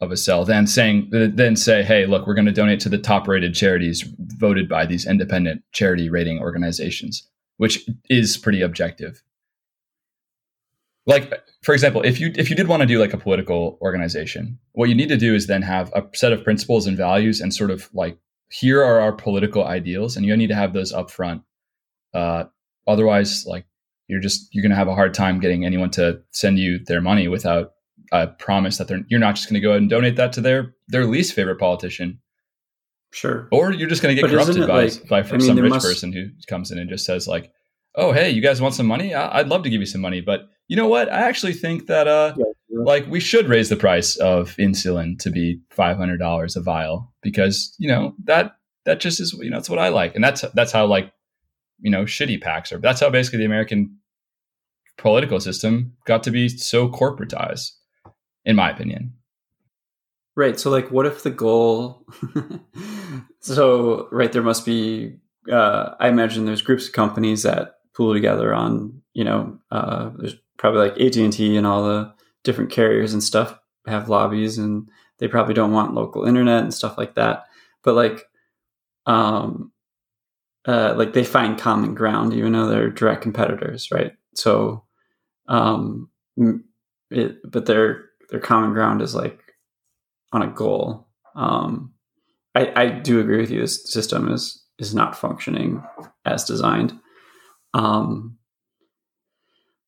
of 0.00 0.12
a 0.12 0.16
sell 0.16 0.44
than 0.44 0.66
saying 0.66 1.08
then 1.10 1.56
say 1.56 1.82
hey 1.82 2.04
look 2.04 2.26
we're 2.26 2.34
going 2.34 2.46
to 2.46 2.52
donate 2.52 2.80
to 2.80 2.88
the 2.88 2.98
top 2.98 3.26
rated 3.26 3.54
charities 3.54 4.04
voted 4.18 4.68
by 4.68 4.84
these 4.84 5.06
independent 5.06 5.62
charity 5.72 6.10
rating 6.10 6.38
organizations 6.38 7.28
which 7.56 7.88
is 8.10 8.36
pretty 8.36 8.60
objective. 8.60 9.22
Like 11.06 11.32
for 11.62 11.72
example 11.72 12.02
if 12.02 12.20
you 12.20 12.32
if 12.34 12.50
you 12.50 12.56
did 12.56 12.68
want 12.68 12.82
to 12.82 12.86
do 12.86 12.98
like 12.98 13.14
a 13.14 13.18
political 13.18 13.78
organization 13.80 14.58
what 14.72 14.90
you 14.90 14.94
need 14.94 15.08
to 15.08 15.16
do 15.16 15.34
is 15.34 15.46
then 15.46 15.62
have 15.62 15.90
a 15.94 16.04
set 16.14 16.32
of 16.32 16.44
principles 16.44 16.86
and 16.86 16.96
values 16.96 17.40
and 17.40 17.54
sort 17.54 17.70
of 17.70 17.88
like 17.94 18.18
here 18.50 18.82
are 18.82 19.00
our 19.00 19.12
political 19.12 19.64
ideals 19.64 20.16
and 20.16 20.26
you 20.26 20.36
need 20.36 20.48
to 20.48 20.54
have 20.54 20.72
those 20.72 20.92
up 20.92 21.10
front. 21.10 21.42
Uh, 22.12 22.44
otherwise 22.86 23.44
like 23.46 23.66
you're 24.08 24.20
just 24.20 24.54
you're 24.54 24.62
going 24.62 24.70
to 24.70 24.76
have 24.76 24.88
a 24.88 24.94
hard 24.94 25.14
time 25.14 25.40
getting 25.40 25.64
anyone 25.64 25.90
to 25.90 26.20
send 26.32 26.58
you 26.58 26.78
their 26.84 27.00
money 27.00 27.28
without 27.28 27.72
a 28.12 28.26
promise 28.26 28.78
that 28.78 28.88
they're 28.88 29.02
you're 29.08 29.20
not 29.20 29.36
just 29.36 29.48
going 29.48 29.60
to 29.60 29.60
go 29.60 29.70
ahead 29.70 29.82
and 29.82 29.90
donate 29.90 30.16
that 30.16 30.32
to 30.34 30.40
their 30.40 30.74
their 30.88 31.06
least 31.06 31.34
favorite 31.34 31.58
politician. 31.58 32.20
Sure. 33.12 33.48
Or 33.52 33.72
you're 33.72 33.88
just 33.88 34.02
going 34.02 34.14
to 34.14 34.20
get 34.20 34.28
but 34.28 34.34
corrupted 34.34 34.66
by 34.66 34.84
like, 34.84 35.08
by 35.08 35.20
I 35.20 35.38
mean, 35.38 35.40
some 35.40 35.58
rich 35.58 35.70
must... 35.70 35.86
person 35.86 36.12
who 36.12 36.26
comes 36.48 36.70
in 36.70 36.78
and 36.78 36.90
just 36.90 37.06
says 37.06 37.26
like, 37.26 37.50
"Oh, 37.94 38.12
hey, 38.12 38.30
you 38.30 38.42
guys 38.42 38.60
want 38.60 38.74
some 38.74 38.86
money? 38.86 39.14
I- 39.14 39.38
would 39.38 39.48
love 39.48 39.62
to 39.62 39.70
give 39.70 39.80
you 39.80 39.86
some 39.86 40.00
money, 40.00 40.20
but 40.20 40.48
you 40.68 40.76
know 40.76 40.88
what? 40.88 41.10
I 41.10 41.20
actually 41.20 41.54
think 41.54 41.86
that 41.86 42.08
uh, 42.08 42.34
yeah, 42.36 42.44
yeah. 42.68 42.78
like 42.84 43.06
we 43.06 43.20
should 43.20 43.48
raise 43.48 43.68
the 43.68 43.76
price 43.76 44.16
of 44.16 44.56
insulin 44.56 45.18
to 45.20 45.30
be 45.30 45.60
five 45.70 45.96
hundred 45.96 46.18
dollars 46.18 46.56
a 46.56 46.60
vial 46.60 47.12
because 47.22 47.74
you 47.78 47.88
know 47.88 48.14
that 48.24 48.56
that 48.84 49.00
just 49.00 49.20
is 49.20 49.32
you 49.34 49.50
know 49.50 49.56
that's 49.56 49.70
what 49.70 49.78
I 49.78 49.88
like, 49.88 50.14
and 50.14 50.24
that's 50.24 50.42
that's 50.54 50.72
how 50.72 50.86
like 50.86 51.12
you 51.80 51.90
know 51.90 52.04
shitty 52.04 52.42
PACs 52.42 52.72
are. 52.72 52.78
That's 52.78 53.00
how 53.00 53.10
basically 53.10 53.38
the 53.38 53.44
American 53.44 53.96
political 54.98 55.40
system 55.40 55.92
got 56.06 56.22
to 56.24 56.30
be 56.30 56.48
so 56.48 56.88
corporatized, 56.88 57.70
in 58.46 58.56
my 58.56 58.70
opinion. 58.70 59.12
Right. 60.36 60.58
So, 60.58 60.70
like, 60.70 60.90
what 60.90 61.06
if 61.06 61.22
the 61.22 61.30
goal? 61.30 62.06
so, 63.40 64.08
right, 64.10 64.32
there 64.32 64.42
must 64.42 64.64
be. 64.64 65.16
Uh, 65.50 65.94
I 66.00 66.08
imagine 66.08 66.44
there's 66.44 66.62
groups 66.62 66.86
of 66.86 66.92
companies 66.92 67.42
that 67.42 67.76
pool 67.94 68.14
together 68.14 68.54
on. 68.54 69.02
You 69.12 69.24
know, 69.24 69.58
uh, 69.70 70.10
there's 70.16 70.36
probably 70.58 70.88
like 70.88 71.00
AT 71.00 71.16
and 71.16 71.32
T 71.32 71.56
and 71.56 71.66
all 71.66 71.84
the 71.84 72.14
different 72.44 72.70
carriers 72.70 73.12
and 73.12 73.22
stuff 73.22 73.58
have 73.86 74.08
lobbies, 74.08 74.58
and 74.58 74.88
they 75.18 75.28
probably 75.28 75.54
don't 75.54 75.72
want 75.72 75.94
local 75.94 76.24
internet 76.24 76.62
and 76.62 76.74
stuff 76.74 76.98
like 76.98 77.14
that. 77.14 77.44
But 77.82 77.94
like, 77.94 78.24
um, 79.06 79.72
uh, 80.66 80.94
like 80.98 81.14
they 81.14 81.24
find 81.24 81.58
common 81.58 81.94
ground, 81.94 82.34
even 82.34 82.52
though 82.52 82.66
they're 82.66 82.90
direct 82.90 83.22
competitors, 83.22 83.90
right? 83.90 84.12
So, 84.34 84.84
um, 85.48 86.10
it, 87.10 87.36
but 87.50 87.64
their 87.66 88.05
their 88.30 88.40
common 88.40 88.72
ground 88.72 89.02
is 89.02 89.14
like 89.14 89.40
on 90.32 90.42
a 90.42 90.48
goal. 90.48 91.08
Um, 91.34 91.94
I, 92.54 92.72
I 92.74 92.88
do 92.88 93.20
agree 93.20 93.38
with 93.38 93.50
you. 93.50 93.60
This 93.60 93.90
system 93.90 94.32
is 94.32 94.62
is 94.78 94.94
not 94.94 95.16
functioning 95.16 95.82
as 96.24 96.44
designed. 96.44 96.98
Um, 97.74 98.38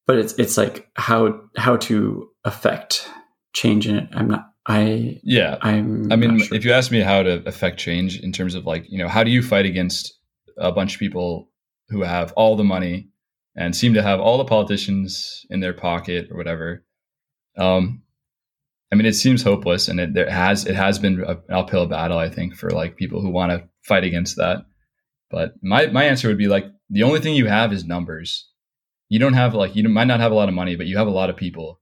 but 0.07 0.19
it's 0.19 0.35
it's 0.35 0.57
like 0.57 0.89
how 0.97 1.41
how 1.57 1.77
to 1.77 2.29
affect 2.45 3.09
change 3.55 3.87
in 3.87 3.97
it. 3.97 4.09
I'm 4.13 4.29
not. 4.29 4.51
I 4.67 5.21
yeah. 5.23 5.59
I'm. 5.63 6.13
I 6.13 6.17
mean, 6.17 6.39
sure. 6.39 6.57
if 6.57 6.65
you 6.65 6.73
ask 6.73 6.91
me 6.91 7.01
how 7.01 7.23
to 7.23 7.47
affect 7.47 7.79
change 7.79 8.21
in 8.21 8.33
terms 8.33 8.55
of 8.55 8.65
like 8.67 8.85
you 8.89 8.99
know 8.99 9.09
how 9.09 9.25
do 9.25 9.31
you 9.31 9.43
fight 9.43 9.67
against 9.67 10.15
a 10.57 10.73
bunch 10.73 10.95
of 10.95 10.99
people 10.99 11.51
who 11.89 12.03
have 12.03 12.33
all 12.33 12.57
the 12.57 12.65
money 12.65 13.09
and 13.57 13.75
seem 13.75 13.95
to 13.95 14.03
have 14.03 14.21
all 14.21 14.39
the 14.39 14.45
politicians 14.45 15.47
in 15.51 15.61
their 15.61 15.73
pocket 15.73 16.29
or 16.31 16.37
whatever. 16.37 16.85
Um, 17.57 18.03
I 18.91 18.95
mean, 18.97 19.07
it 19.07 19.15
seems 19.15 19.43
hopeless, 19.43 19.89
and 19.89 20.01
it 20.01 20.15
there 20.15 20.31
has 20.31 20.67
it 20.67 20.75
has 20.75 20.99
been 20.99 21.23
an 21.25 21.39
uphill 21.51 21.87
battle, 21.87 22.19
I 22.19 22.31
think, 22.31 22.55
for 22.57 22.71
like 22.71 22.97
people 22.97 23.21
who 23.21 23.31
want 23.31 23.53
to 23.53 23.69
fight 23.83 24.05
against 24.05 24.37
that. 24.37 24.65
But 25.31 25.55
my 25.63 25.87
my 25.87 26.05
answer 26.05 26.29
would 26.29 26.39
be 26.39 26.49
like 26.49 26.67
the 26.91 27.03
only 27.03 27.21
thing 27.21 27.35
you 27.35 27.47
have 27.47 27.73
is 27.73 27.85
numbers. 27.85 28.49
You 29.09 29.19
don't 29.19 29.35
have 29.35 29.55
like 29.55 29.77
you 29.77 29.89
might 29.89 30.07
not 30.07 30.21
have 30.21 30.33
a 30.33 30.37
lot 30.37 30.49
of 30.49 30.55
money, 30.55 30.77
but 30.77 30.87
you 30.87 30.97
have 30.97 31.07
a 31.07 31.11
lot 31.11 31.31
of 31.31 31.37
people. 31.37 31.81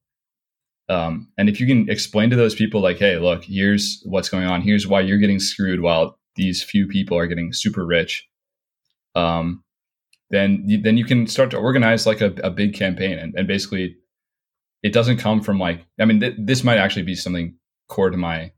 Um, 0.88 1.32
and 1.36 1.48
if 1.48 1.60
you 1.60 1.66
can 1.66 1.90
explain 1.90 2.30
to 2.30 2.36
those 2.36 2.54
people 2.54 2.80
like, 2.80 2.98
hey, 2.98 3.18
look, 3.18 3.44
here's 3.44 4.02
what's 4.04 4.28
going 4.28 4.46
on. 4.46 4.62
Here's 4.62 4.86
why 4.86 5.00
you're 5.00 5.18
getting 5.18 5.40
screwed 5.40 5.80
while 5.80 6.18
these 6.36 6.62
few 6.62 6.86
people 6.86 7.18
are 7.18 7.26
getting 7.26 7.52
super 7.52 7.84
rich 7.84 8.28
um, 9.16 9.64
then 10.30 10.80
then 10.82 10.96
you 10.96 11.04
can 11.04 11.26
start 11.26 11.50
to 11.50 11.56
organize 11.56 12.06
like 12.06 12.20
a, 12.20 12.32
a 12.44 12.50
big 12.50 12.74
campaign 12.74 13.18
and, 13.18 13.34
and, 13.34 13.48
basically 13.48 13.96
it 14.82 14.92
doesn't 14.92 15.18
come 15.18 15.40
from 15.40 15.58
like 15.58 15.84
i 16.00 16.04
mean 16.04 16.20
th- 16.20 16.36
this 16.38 16.64
might 16.64 16.78
actually 16.78 17.02
be 17.02 17.14
something 17.14 17.56
core 17.88 18.10
to 18.10 18.16
my 18.16 18.52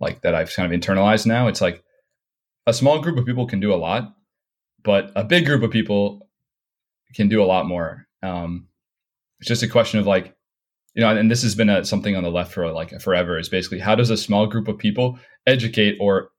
like 0.00 0.20
that 0.22 0.34
i've 0.34 0.52
kind 0.52 0.72
of 0.72 0.78
internalized 0.78 1.26
now. 1.26 1.48
It's 1.48 1.60
like 1.60 1.82
a 2.66 2.72
small 2.72 3.00
group 3.00 3.18
of 3.18 3.26
people 3.26 3.46
can 3.46 3.60
do 3.60 3.72
a 3.72 3.76
lot 3.76 4.14
but 4.84 5.10
a 5.16 5.24
big 5.24 5.46
group 5.46 5.62
of 5.62 5.70
people 5.70 6.28
can 7.14 7.28
do 7.28 7.42
a 7.42 7.46
lot 7.46 7.66
more. 7.66 8.06
Um, 8.22 8.68
it's 9.40 9.48
just 9.48 9.62
a 9.62 9.68
question 9.68 9.98
of 9.98 10.06
like 10.06 10.36
you 10.94 11.02
know 11.02 11.16
and 11.16 11.30
this 11.30 11.42
has 11.42 11.54
been 11.54 11.70
a, 11.70 11.84
something 11.84 12.14
on 12.14 12.22
the 12.22 12.30
left 12.30 12.52
for 12.52 12.70
like 12.70 13.00
forever 13.00 13.38
is 13.38 13.48
basically 13.48 13.80
how 13.80 13.94
does 13.94 14.10
a 14.10 14.16
small 14.16 14.46
group 14.46 14.68
of 14.68 14.78
people 14.78 15.18
educate 15.46 15.96
or 16.00 16.30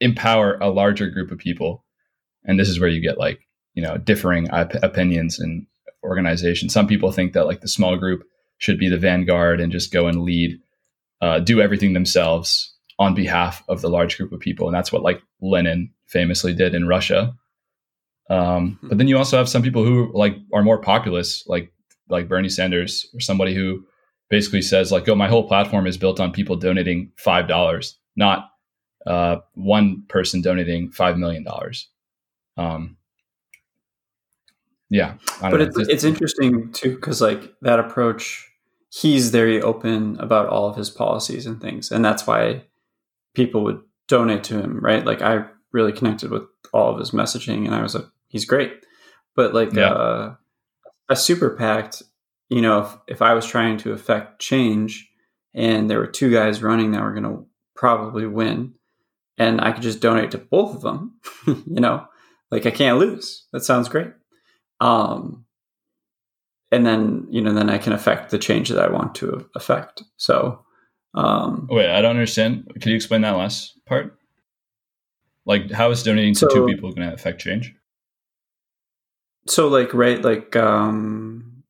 empower 0.00 0.58
a 0.60 0.68
larger 0.68 1.10
group 1.10 1.30
of 1.32 1.38
people? 1.38 1.84
And 2.44 2.60
this 2.60 2.68
is 2.68 2.78
where 2.78 2.88
you 2.88 3.00
get 3.00 3.18
like 3.18 3.40
you 3.74 3.82
know 3.82 3.96
differing 3.96 4.50
op- 4.50 4.82
opinions 4.82 5.40
and 5.40 5.66
organizations. 6.04 6.72
Some 6.72 6.86
people 6.86 7.10
think 7.10 7.32
that 7.32 7.46
like 7.46 7.62
the 7.62 7.68
small 7.68 7.96
group 7.96 8.22
should 8.58 8.78
be 8.78 8.88
the 8.88 8.98
vanguard 8.98 9.60
and 9.60 9.72
just 9.72 9.92
go 9.92 10.06
and 10.06 10.22
lead 10.22 10.58
uh, 11.22 11.38
do 11.38 11.60
everything 11.60 11.94
themselves 11.94 12.74
on 12.98 13.14
behalf 13.14 13.62
of 13.68 13.80
the 13.80 13.88
large 13.88 14.16
group 14.16 14.32
of 14.32 14.40
people. 14.40 14.66
And 14.68 14.74
that's 14.74 14.92
what 14.92 15.02
like 15.02 15.20
lenin 15.40 15.90
famously 16.06 16.54
did 16.54 16.74
in 16.74 16.86
russia. 16.86 17.34
Um, 18.28 18.78
hmm. 18.80 18.88
but 18.88 18.98
then 18.98 19.08
you 19.08 19.18
also 19.18 19.36
have 19.36 19.48
some 19.48 19.62
people 19.62 19.84
who 19.84 20.10
like 20.12 20.36
are 20.52 20.62
more 20.62 20.80
populist 20.80 21.48
like 21.48 21.72
like 22.08 22.28
bernie 22.28 22.48
sanders 22.48 23.08
or 23.14 23.20
somebody 23.20 23.54
who 23.54 23.84
basically 24.28 24.62
says 24.62 24.90
like 24.90 25.08
oh 25.08 25.14
my 25.14 25.28
whole 25.28 25.46
platform 25.46 25.86
is 25.86 25.96
built 25.96 26.18
on 26.18 26.32
people 26.32 26.56
donating 26.56 27.12
five 27.16 27.46
dollars 27.46 27.98
not 28.16 28.50
uh, 29.06 29.36
one 29.54 30.02
person 30.08 30.42
donating 30.42 30.90
five 30.90 31.16
million 31.16 31.44
dollars. 31.44 31.88
Um, 32.56 32.96
yeah, 34.88 35.14
but 35.40 35.60
it's, 35.60 35.76
it's 35.76 36.04
interesting 36.04 36.72
too 36.72 36.94
because 36.94 37.20
like 37.20 37.54
that 37.62 37.78
approach, 37.78 38.48
he's 38.90 39.30
very 39.30 39.60
open 39.60 40.18
about 40.20 40.48
all 40.48 40.68
of 40.68 40.76
his 40.76 40.90
policies 40.90 41.46
and 41.46 41.60
things, 41.60 41.90
and 41.90 42.04
that's 42.04 42.26
why 42.26 42.64
people 43.34 43.64
would 43.64 43.80
donate 44.08 44.44
to 44.44 44.60
him, 44.60 44.78
right? 44.80 45.04
Like 45.04 45.22
I 45.22 45.44
really 45.72 45.92
connected 45.92 46.30
with 46.30 46.44
all 46.72 46.92
of 46.92 46.98
his 46.98 47.10
messaging, 47.10 47.66
and 47.66 47.74
I 47.74 47.82
was 47.82 47.94
like, 47.94 48.06
he's 48.28 48.44
great. 48.44 48.84
But 49.34 49.54
like 49.54 49.72
yeah. 49.72 49.90
uh, 49.90 50.34
a 51.08 51.16
super 51.16 51.50
PAC, 51.50 51.94
you 52.48 52.62
know, 52.62 52.80
if, 52.80 52.96
if 53.08 53.22
I 53.22 53.34
was 53.34 53.46
trying 53.46 53.78
to 53.78 53.92
affect 53.92 54.40
change, 54.40 55.10
and 55.52 55.90
there 55.90 55.98
were 55.98 56.06
two 56.06 56.32
guys 56.32 56.62
running 56.62 56.92
that 56.92 57.02
were 57.02 57.12
going 57.12 57.24
to 57.24 57.46
probably 57.74 58.26
win, 58.26 58.74
and 59.36 59.60
I 59.60 59.72
could 59.72 59.82
just 59.82 60.00
donate 60.00 60.30
to 60.30 60.38
both 60.38 60.76
of 60.76 60.82
them, 60.82 61.14
you 61.46 61.80
know, 61.80 62.06
like 62.50 62.66
I 62.66 62.70
can't 62.70 62.98
lose. 62.98 63.46
That 63.52 63.64
sounds 63.64 63.88
great. 63.88 64.12
Um, 64.80 65.44
and 66.72 66.84
then 66.84 67.26
you 67.30 67.40
know 67.40 67.52
then 67.52 67.70
I 67.70 67.78
can 67.78 67.92
affect 67.92 68.30
the 68.30 68.38
change 68.38 68.68
that 68.68 68.84
I 68.84 68.90
want 68.90 69.14
to 69.16 69.48
affect. 69.54 70.02
So 70.16 70.64
um, 71.16 71.66
wait, 71.70 71.88
I 71.88 72.02
don't 72.02 72.10
understand. 72.10 72.70
Can 72.80 72.90
you 72.90 72.96
explain 72.96 73.22
that 73.22 73.36
last 73.36 73.78
part? 73.86 74.18
Like, 75.46 75.70
how 75.70 75.90
is 75.90 76.02
donating 76.02 76.34
to 76.34 76.40
so, 76.40 76.48
two 76.48 76.66
people 76.66 76.92
going 76.92 77.08
to 77.08 77.14
affect 77.14 77.40
change? 77.40 77.74
So, 79.46 79.68
like, 79.68 79.94
right, 79.94 80.20
like, 80.20 80.54
um, 80.56 81.62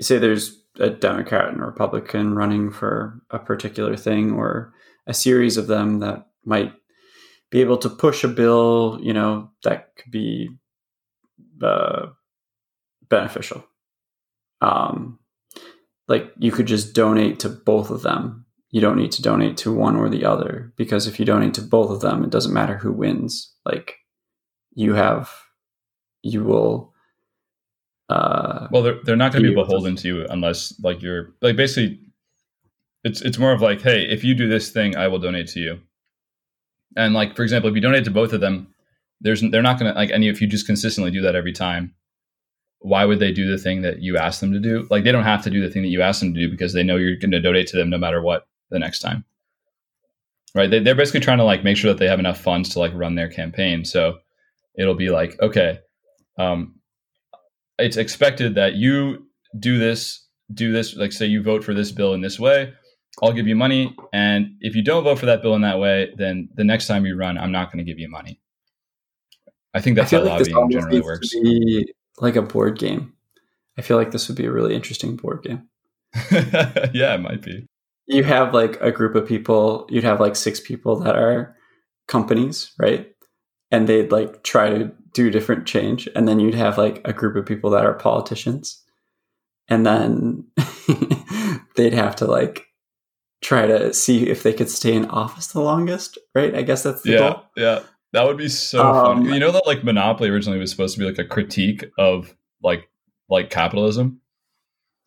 say 0.00 0.18
there's 0.18 0.60
a 0.78 0.90
Democrat 0.90 1.48
and 1.48 1.62
a 1.62 1.66
Republican 1.66 2.34
running 2.34 2.70
for 2.70 3.22
a 3.30 3.38
particular 3.38 3.96
thing, 3.96 4.32
or 4.32 4.74
a 5.06 5.14
series 5.14 5.56
of 5.56 5.68
them 5.68 6.00
that 6.00 6.26
might 6.44 6.72
be 7.50 7.60
able 7.60 7.78
to 7.78 7.88
push 7.88 8.24
a 8.24 8.28
bill, 8.28 8.98
you 9.00 9.12
know, 9.12 9.50
that 9.62 9.94
could 9.96 10.10
be 10.10 10.50
uh, 11.62 12.08
beneficial. 13.12 13.64
Um, 14.62 15.18
like 16.08 16.32
you 16.38 16.50
could 16.50 16.66
just 16.66 16.94
donate 16.94 17.38
to 17.40 17.48
both 17.48 17.90
of 17.90 18.02
them. 18.02 18.46
You 18.70 18.80
don't 18.80 18.96
need 18.96 19.12
to 19.12 19.22
donate 19.22 19.58
to 19.58 19.72
one 19.72 19.96
or 19.96 20.08
the 20.08 20.24
other 20.24 20.72
because 20.76 21.06
if 21.06 21.20
you 21.20 21.26
donate 21.26 21.54
to 21.54 21.62
both 21.62 21.90
of 21.90 22.00
them, 22.00 22.24
it 22.24 22.30
doesn't 22.30 22.54
matter 22.54 22.78
who 22.78 22.90
wins. 22.90 23.54
Like 23.64 23.98
you 24.74 24.94
have, 24.94 25.30
you 26.22 26.42
will. 26.42 26.92
Uh, 28.08 28.68
well, 28.72 28.82
they're 28.82 29.00
they're 29.04 29.16
not 29.16 29.32
going 29.32 29.42
to 29.44 29.48
be 29.48 29.54
be 29.54 29.60
able 29.60 29.64
to- 29.64 29.68
beholden 29.68 29.96
to 29.96 30.08
you 30.08 30.26
unless 30.28 30.74
like 30.82 31.02
you're 31.02 31.34
like 31.42 31.56
basically. 31.56 32.00
It's 33.04 33.20
it's 33.20 33.38
more 33.38 33.52
of 33.52 33.60
like, 33.60 33.82
hey, 33.82 34.04
if 34.08 34.22
you 34.22 34.32
do 34.34 34.48
this 34.48 34.70
thing, 34.70 34.96
I 34.96 35.08
will 35.08 35.18
donate 35.18 35.48
to 35.48 35.60
you. 35.60 35.80
And 36.96 37.14
like 37.14 37.34
for 37.36 37.42
example, 37.42 37.68
if 37.68 37.74
you 37.74 37.82
donate 37.82 38.04
to 38.04 38.12
both 38.12 38.32
of 38.32 38.40
them, 38.40 38.72
there's 39.20 39.42
they're 39.50 39.60
not 39.60 39.78
going 39.78 39.92
to 39.92 39.98
like 39.98 40.10
any 40.10 40.28
if 40.28 40.40
you 40.40 40.46
just 40.46 40.66
consistently 40.66 41.10
do 41.10 41.20
that 41.22 41.34
every 41.34 41.52
time. 41.52 41.94
Why 42.82 43.04
would 43.04 43.20
they 43.20 43.32
do 43.32 43.50
the 43.50 43.58
thing 43.58 43.82
that 43.82 44.02
you 44.02 44.16
ask 44.16 44.40
them 44.40 44.52
to 44.52 44.60
do? 44.60 44.86
Like 44.90 45.04
they 45.04 45.12
don't 45.12 45.24
have 45.24 45.42
to 45.44 45.50
do 45.50 45.60
the 45.60 45.70
thing 45.70 45.82
that 45.82 45.88
you 45.88 46.02
ask 46.02 46.20
them 46.20 46.34
to 46.34 46.40
do 46.40 46.50
because 46.50 46.72
they 46.72 46.82
know 46.82 46.96
you're 46.96 47.16
going 47.16 47.30
to 47.30 47.40
donate 47.40 47.68
to 47.68 47.76
them 47.76 47.90
no 47.90 47.98
matter 47.98 48.20
what 48.20 48.46
the 48.70 48.78
next 48.78 49.00
time. 49.00 49.24
Right? 50.54 50.70
They, 50.70 50.80
they're 50.80 50.94
basically 50.94 51.20
trying 51.20 51.38
to 51.38 51.44
like 51.44 51.64
make 51.64 51.76
sure 51.76 51.92
that 51.92 51.98
they 51.98 52.08
have 52.08 52.18
enough 52.18 52.40
funds 52.40 52.70
to 52.70 52.78
like 52.78 52.92
run 52.94 53.14
their 53.14 53.28
campaign. 53.28 53.84
So 53.84 54.18
it'll 54.76 54.94
be 54.94 55.10
like, 55.10 55.40
okay, 55.40 55.78
um, 56.38 56.74
it's 57.78 57.96
expected 57.96 58.54
that 58.56 58.74
you 58.74 59.26
do 59.58 59.78
this, 59.78 60.26
do 60.52 60.72
this, 60.72 60.96
like 60.96 61.12
say 61.12 61.26
you 61.26 61.42
vote 61.42 61.64
for 61.64 61.74
this 61.74 61.92
bill 61.92 62.14
in 62.14 62.20
this 62.20 62.38
way, 62.38 62.72
I'll 63.22 63.32
give 63.32 63.46
you 63.46 63.56
money. 63.56 63.94
And 64.12 64.56
if 64.60 64.74
you 64.74 64.82
don't 64.82 65.04
vote 65.04 65.18
for 65.18 65.26
that 65.26 65.42
bill 65.42 65.54
in 65.54 65.62
that 65.62 65.78
way, 65.78 66.12
then 66.16 66.48
the 66.54 66.64
next 66.64 66.86
time 66.86 67.06
you 67.06 67.16
run, 67.16 67.38
I'm 67.38 67.52
not 67.52 67.70
going 67.70 67.84
to 67.84 67.90
give 67.90 67.98
you 67.98 68.08
money. 68.08 68.40
I 69.74 69.80
think 69.80 69.96
that's 69.96 70.12
I 70.12 70.18
how 70.18 70.24
like 70.24 70.48
lobbying 70.50 70.70
generally 70.70 71.00
works. 71.00 71.30
be 71.30 71.92
like 72.18 72.36
a 72.36 72.42
board 72.42 72.78
game. 72.78 73.12
I 73.78 73.82
feel 73.82 73.96
like 73.96 74.10
this 74.10 74.28
would 74.28 74.36
be 74.36 74.44
a 74.46 74.52
really 74.52 74.74
interesting 74.74 75.16
board 75.16 75.42
game. 75.42 75.68
yeah, 76.30 77.14
it 77.14 77.20
might 77.22 77.42
be. 77.42 77.66
You 78.06 78.24
have 78.24 78.52
like 78.52 78.80
a 78.80 78.90
group 78.92 79.14
of 79.14 79.26
people, 79.26 79.86
you'd 79.90 80.04
have 80.04 80.20
like 80.20 80.36
six 80.36 80.60
people 80.60 80.96
that 81.00 81.16
are 81.16 81.56
companies, 82.08 82.72
right? 82.78 83.08
And 83.70 83.88
they'd 83.88 84.12
like 84.12 84.42
try 84.42 84.68
to 84.68 84.92
do 85.14 85.30
different 85.30 85.66
change. 85.66 86.08
And 86.14 86.28
then 86.28 86.38
you'd 86.40 86.54
have 86.54 86.76
like 86.76 87.00
a 87.06 87.12
group 87.12 87.36
of 87.36 87.46
people 87.46 87.70
that 87.70 87.86
are 87.86 87.94
politicians. 87.94 88.82
And 89.68 89.86
then 89.86 90.44
they'd 91.76 91.94
have 91.94 92.16
to 92.16 92.26
like 92.26 92.66
try 93.40 93.66
to 93.66 93.94
see 93.94 94.28
if 94.28 94.42
they 94.42 94.52
could 94.52 94.68
stay 94.68 94.92
in 94.94 95.06
office 95.06 95.48
the 95.48 95.60
longest, 95.60 96.18
right? 96.34 96.54
I 96.54 96.62
guess 96.62 96.82
that's 96.82 97.02
the 97.02 97.12
Yeah, 97.12 97.18
goal. 97.18 97.42
yeah. 97.56 97.80
That 98.12 98.26
would 98.26 98.36
be 98.36 98.48
so 98.48 98.82
Um, 98.82 99.24
fun. 99.24 99.32
You 99.34 99.40
know 99.40 99.50
that 99.52 99.66
like 99.66 99.84
Monopoly 99.84 100.28
originally 100.30 100.58
was 100.58 100.70
supposed 100.70 100.94
to 100.94 101.00
be 101.00 101.06
like 101.06 101.18
a 101.18 101.24
critique 101.24 101.84
of 101.98 102.34
like 102.62 102.88
like 103.28 103.50
capitalism. 103.50 104.20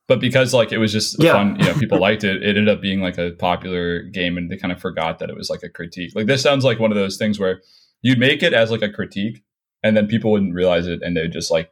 But 0.08 0.20
because 0.20 0.54
like 0.54 0.72
it 0.72 0.78
was 0.78 0.92
just 0.92 1.22
Yeah. 1.22 1.34
fun, 1.34 1.58
you 1.60 1.66
know, 1.66 1.74
people 1.76 2.00
liked 2.08 2.24
it, 2.24 2.42
it 2.44 2.50
ended 2.58 2.70
up 2.70 2.82
being 2.82 3.02
like 3.02 3.18
a 3.18 3.32
popular 3.32 4.02
game 4.04 4.38
and 4.38 4.50
they 4.52 4.58
kind 4.58 4.72
of 4.72 4.80
forgot 4.80 5.20
that 5.20 5.30
it 5.30 5.36
was 5.36 5.50
like 5.50 5.64
a 5.64 5.70
critique. 5.70 6.14
Like 6.16 6.26
this 6.28 6.42
sounds 6.42 6.64
like 6.64 6.80
one 6.80 6.92
of 6.92 6.96
those 6.98 7.18
things 7.18 7.40
where 7.40 7.62
you'd 8.02 8.20
make 8.20 8.42
it 8.44 8.54
as 8.54 8.72
like 8.72 8.82
a 8.82 8.90
critique 8.92 9.44
and 9.84 9.96
then 9.96 10.08
people 10.08 10.32
wouldn't 10.32 10.54
realize 10.54 10.88
it 10.88 11.02
and 11.04 11.16
they'd 11.16 11.32
just 11.32 11.52
like 11.52 11.72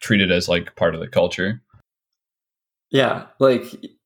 treat 0.00 0.20
it 0.20 0.30
as 0.32 0.48
like 0.48 0.74
part 0.76 0.94
of 0.94 1.00
the 1.00 1.08
culture. 1.08 1.62
Yeah, 2.90 3.26
like 3.38 3.64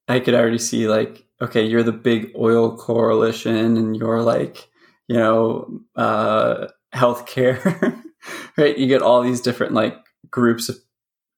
I 0.09 0.21
could 0.21 0.35
already 0.35 0.59
see 0.59 0.89
like 0.89 1.25
okay, 1.41 1.65
you're 1.67 1.83
the 1.83 1.93
big 1.93 2.33
oil 2.39 2.77
coalition 2.77 3.77
and 3.77 3.95
you're 3.97 4.23
like, 4.23 4.69
you 5.09 5.17
know, 5.17 5.81
uh 5.97 6.69
healthcare. 6.95 8.03
right? 8.57 8.77
You 8.77 8.87
get 8.87 9.03
all 9.03 9.23
these 9.23 9.41
different 9.41 9.73
like 9.73 9.97
groups 10.31 10.69
of, 10.69 10.77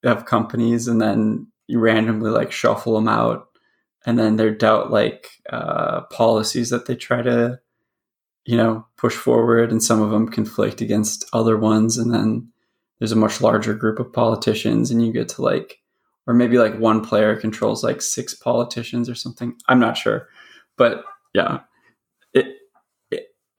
of 0.05 0.27
companies 0.27 0.89
and 0.89 1.01
then 1.01 1.49
you 1.67 1.79
randomly 1.79 2.31
like 2.31 2.53
shuffle 2.53 2.95
them 2.95 3.09
out 3.09 3.49
and 4.07 4.19
then 4.19 4.37
they're 4.37 4.55
doubt 4.55 4.91
like 4.91 5.29
uh 5.51 6.03
policies 6.13 6.71
that 6.71 6.87
they 6.87 6.95
try 6.95 7.23
to 7.23 7.61
you 8.49 8.57
know, 8.57 8.87
push 8.97 9.15
forward 9.15 9.71
and 9.71 9.83
some 9.83 10.01
of 10.01 10.11
them 10.11 10.27
conflict 10.27 10.81
against 10.81 11.27
other 11.35 11.59
ones 11.59 11.99
and 11.99 12.15
then 12.15 12.49
there's 12.99 13.13
a 13.13 13.17
much 13.17 13.43
larger 13.43 13.75
group 13.75 13.99
of 13.99 14.11
politicians 14.11 14.91
and 14.91 15.05
you 15.05 15.13
get 15.13 15.29
to 15.29 15.43
like 15.43 15.81
or 16.27 16.33
maybe 16.33 16.57
like 16.57 16.79
one 16.79 17.05
player 17.05 17.37
controls 17.37 17.85
like 17.85 18.01
six 18.01 18.33
politicians 18.33 19.07
or 19.07 19.15
something. 19.15 19.55
I'm 19.69 19.79
not 19.79 19.99
sure, 19.99 20.29
but 20.79 21.05
yeah, 21.35 21.61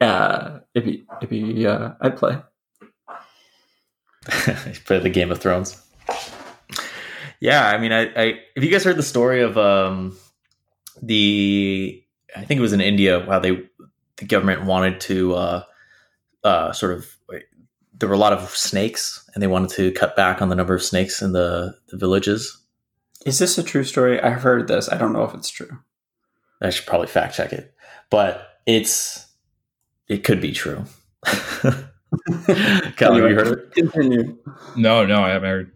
uh, 0.02 0.60
it'd 0.74 0.86
be 0.88 1.06
it'd 1.18 1.30
be 1.30 1.68
uh, 1.68 1.92
I'd 2.02 2.18
play. 2.18 2.38
play 4.86 5.00
the 5.00 5.10
Game 5.10 5.32
of 5.32 5.40
Thrones. 5.40 5.82
Yeah, 7.40 7.68
I 7.68 7.78
mean, 7.78 7.92
I, 7.92 8.02
I 8.16 8.40
have 8.56 8.64
you 8.64 8.70
guys 8.70 8.84
heard 8.84 8.98
the 8.98 9.04
story 9.04 9.42
of 9.42 9.58
um 9.58 10.18
the 11.02 12.04
I 12.36 12.44
think 12.44 12.60
it 12.60 12.62
was 12.62 12.74
in 12.74 12.82
India 12.82 13.26
how 13.26 13.40
they 13.40 13.64
the 14.18 14.26
government 14.26 14.66
wanted 14.66 15.00
to 15.02 15.34
uh 15.36 15.64
uh 16.44 16.74
sort 16.74 16.94
of 16.94 17.20
there 18.00 18.10
were 18.10 18.16
a 18.16 18.20
lot 18.20 18.34
of 18.34 18.50
snakes 18.56 19.30
and 19.34 19.44
they 19.44 19.48
wanted 19.48 19.70
to 19.72 19.92
cut 19.92 20.16
back 20.16 20.42
on 20.42 20.50
the 20.50 20.56
number 20.56 20.74
of 20.74 20.82
snakes 20.82 21.22
in 21.22 21.34
the, 21.34 21.76
the 21.90 21.98
villages. 21.98 22.58
Is 23.26 23.40
this 23.40 23.58
a 23.58 23.64
true 23.64 23.84
story? 23.84 24.22
I've 24.22 24.42
heard 24.42 24.68
this. 24.68 24.90
I 24.90 24.98
don't 24.98 25.14
know 25.14 25.24
if 25.24 25.34
it's 25.34 25.50
true. 25.50 25.70
I 26.62 26.70
should 26.70 26.86
probably 26.86 27.08
fact 27.08 27.36
check 27.36 27.52
it, 27.52 27.74
but 28.10 28.60
it's 28.66 29.28
it 30.10 30.24
could 30.24 30.42
be 30.42 30.52
true. 30.52 30.84
Kelly, 32.98 33.22
have 33.22 33.30
you 33.30 33.36
heard 33.36 33.48
it? 33.60 33.72
Continue. 33.74 34.38
No, 34.76 35.06
no, 35.06 35.24
I 35.24 35.30
haven't 35.30 35.50
heard. 35.50 35.72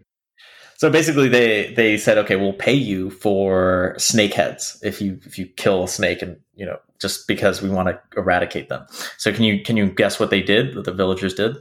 So 0.76 0.90
basically, 0.90 1.28
they 1.28 1.72
they 1.74 1.96
said, 1.96 2.18
okay, 2.18 2.36
we'll 2.36 2.52
pay 2.52 2.74
you 2.74 3.10
for 3.10 3.94
snake 3.96 4.34
heads 4.34 4.78
if 4.82 5.00
you 5.00 5.18
if 5.24 5.38
you 5.38 5.46
kill 5.46 5.84
a 5.84 5.88
snake, 5.88 6.20
and 6.20 6.36
you 6.54 6.66
know 6.66 6.78
just 7.00 7.26
because 7.28 7.62
we 7.62 7.70
want 7.70 7.88
to 7.88 8.00
eradicate 8.18 8.68
them. 8.68 8.84
So 9.18 9.32
can 9.32 9.44
you 9.44 9.62
can 9.62 9.76
you 9.76 9.86
guess 9.88 10.18
what 10.18 10.30
they 10.30 10.42
did? 10.42 10.74
What 10.74 10.84
the 10.84 10.92
villagers 10.92 11.34
did? 11.34 11.56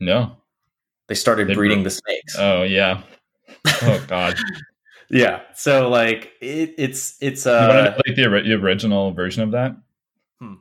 No. 0.00 0.36
They 1.08 1.14
started 1.14 1.48
They 1.48 1.54
breeding 1.54 1.78
bro- 1.78 1.84
the 1.84 1.90
snakes. 1.90 2.36
Oh 2.38 2.62
yeah. 2.64 3.02
Oh 3.82 4.04
god. 4.08 4.36
yeah. 5.08 5.42
So 5.54 5.88
like 5.88 6.32
it, 6.40 6.74
it's 6.78 7.16
it's 7.20 7.46
you 7.46 7.52
want 7.52 7.70
to 7.70 7.78
uh 7.78 7.84
know, 7.84 7.96
like 8.06 8.16
the, 8.16 8.42
the 8.44 8.52
original 8.54 9.12
version 9.12 9.42
of 9.42 9.52
that? 9.52 9.76
Hmm. 10.40 10.54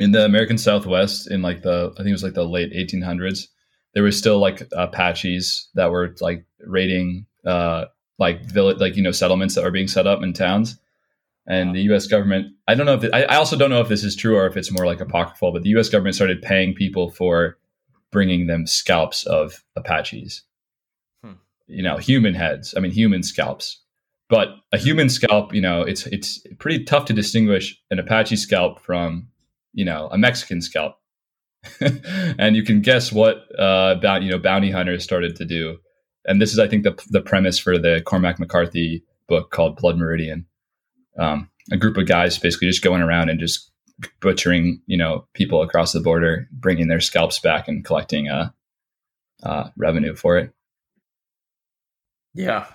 In 0.00 0.12
the 0.12 0.24
American 0.24 0.58
Southwest, 0.58 1.30
in 1.30 1.42
like 1.42 1.62
the 1.62 1.90
I 1.94 1.98
think 1.98 2.08
it 2.08 2.12
was 2.12 2.22
like 2.22 2.34
the 2.34 2.46
late 2.46 2.72
1800s, 2.72 3.48
there 3.94 4.02
was 4.02 4.18
still 4.18 4.38
like 4.38 4.62
Apaches 4.72 5.68
that 5.74 5.90
were 5.90 6.14
like 6.20 6.44
raiding 6.60 7.26
uh 7.46 7.86
like 8.18 8.44
village 8.44 8.78
like 8.78 8.96
you 8.96 9.02
know 9.02 9.12
settlements 9.12 9.54
that 9.54 9.64
were 9.64 9.70
being 9.70 9.88
set 9.88 10.06
up 10.06 10.22
in 10.22 10.32
towns. 10.32 10.78
And 11.46 11.74
the 11.74 11.82
U.S. 11.82 12.06
government, 12.06 12.54
I 12.66 12.74
don't 12.74 12.86
know 12.86 12.94
if 12.94 13.04
it, 13.04 13.10
I, 13.12 13.24
I 13.24 13.36
also 13.36 13.56
don't 13.56 13.68
know 13.68 13.82
if 13.82 13.88
this 13.88 14.02
is 14.02 14.16
true 14.16 14.36
or 14.36 14.46
if 14.46 14.56
it's 14.56 14.72
more 14.72 14.86
like 14.86 15.00
apocryphal, 15.00 15.52
but 15.52 15.62
the 15.62 15.68
U.S. 15.70 15.90
government 15.90 16.14
started 16.14 16.40
paying 16.40 16.74
people 16.74 17.10
for 17.10 17.58
bringing 18.10 18.46
them 18.46 18.66
scalps 18.66 19.26
of 19.26 19.62
Apaches. 19.76 20.42
Hmm. 21.22 21.32
You 21.66 21.82
know, 21.82 21.98
human 21.98 22.32
heads. 22.32 22.72
I 22.74 22.80
mean, 22.80 22.92
human 22.92 23.22
scalps. 23.22 23.80
But 24.30 24.56
a 24.72 24.78
human 24.78 25.10
scalp, 25.10 25.54
you 25.54 25.60
know, 25.60 25.82
it's 25.82 26.06
it's 26.06 26.38
pretty 26.58 26.84
tough 26.84 27.04
to 27.06 27.12
distinguish 27.12 27.78
an 27.90 27.98
Apache 27.98 28.36
scalp 28.36 28.80
from, 28.80 29.28
you 29.74 29.84
know, 29.84 30.08
a 30.10 30.18
Mexican 30.18 30.62
scalp. 30.62 30.96
and 32.38 32.56
you 32.56 32.62
can 32.62 32.80
guess 32.80 33.12
what 33.12 33.44
uh, 33.58 33.94
about 33.96 34.22
you 34.22 34.30
know 34.30 34.38
bounty 34.38 34.70
hunters 34.70 35.04
started 35.04 35.36
to 35.36 35.44
do. 35.44 35.78
And 36.26 36.40
this 36.40 36.52
is, 36.52 36.58
I 36.58 36.68
think, 36.68 36.84
the 36.84 36.98
the 37.10 37.20
premise 37.20 37.58
for 37.58 37.78
the 37.78 38.02
Cormac 38.04 38.38
McCarthy 38.38 39.04
book 39.28 39.50
called 39.50 39.76
Blood 39.76 39.96
Meridian. 39.96 40.46
Um, 41.18 41.50
a 41.72 41.76
group 41.76 41.96
of 41.96 42.06
guys 42.06 42.38
basically 42.38 42.68
just 42.68 42.82
going 42.82 43.02
around 43.02 43.30
and 43.30 43.40
just 43.40 43.70
butchering, 44.20 44.82
you 44.86 44.96
know, 44.96 45.26
people 45.32 45.62
across 45.62 45.92
the 45.92 46.00
border, 46.00 46.48
bringing 46.52 46.88
their 46.88 47.00
scalps 47.00 47.38
back 47.38 47.68
and 47.68 47.84
collecting 47.84 48.28
uh, 48.28 48.50
uh, 49.42 49.70
revenue 49.76 50.14
for 50.14 50.36
it. 50.36 50.52
yeah 52.34 52.66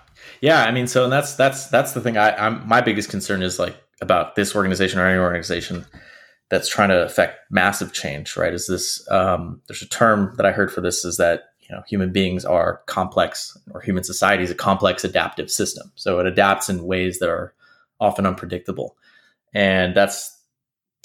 yeah. 0.41 0.64
I 0.64 0.72
mean, 0.72 0.88
so 0.88 1.04
and 1.04 1.14
that's 1.14 1.36
that's 1.36 1.68
that's 1.68 1.93
the 1.93 2.02
thing. 2.02 2.18
I, 2.18 2.36
I'm 2.36 2.68
my 2.68 2.82
biggest 2.82 3.10
concern 3.10 3.41
is 3.41 3.60
like 3.60 3.76
about 4.02 4.36
this 4.36 4.56
organization 4.56 5.00
or 5.00 5.08
any 5.08 5.20
organization 5.20 5.86
that's 6.50 6.68
trying 6.68 6.89
to 6.89 7.04
affect 7.04 7.39
massive 7.52 7.93
change. 7.93 8.36
Right? 8.36 8.54
Is 8.54 8.68
this 8.68 9.10
um, 9.10 9.62
there's 9.68 9.82
a 9.82 9.88
term 9.88 10.34
that 10.38 10.45
I 10.45 10.52
heard 10.52 10.72
for 10.72 10.82
this 10.82 11.06
is 11.06 11.18
that 11.18 11.45
you 11.62 11.76
know 11.76 11.84
human 11.88 12.12
beings 12.12 12.45
are 12.45 12.82
complex 12.88 13.58
or 13.72 13.82
human 13.82 14.04
society 14.04 14.43
is 14.43 14.52
a 14.52 14.56
complex 14.56 15.04
adaptive 15.04 15.50
system. 15.52 15.91
So 15.95 16.20
it 16.20 16.26
adapts 16.26 16.70
in 16.70 16.84
ways 16.84 17.20
that 17.20 17.30
are 17.30 17.54
often 18.00 18.26
unpredictable, 18.26 18.97
and 19.54 19.95
that's 19.95 20.38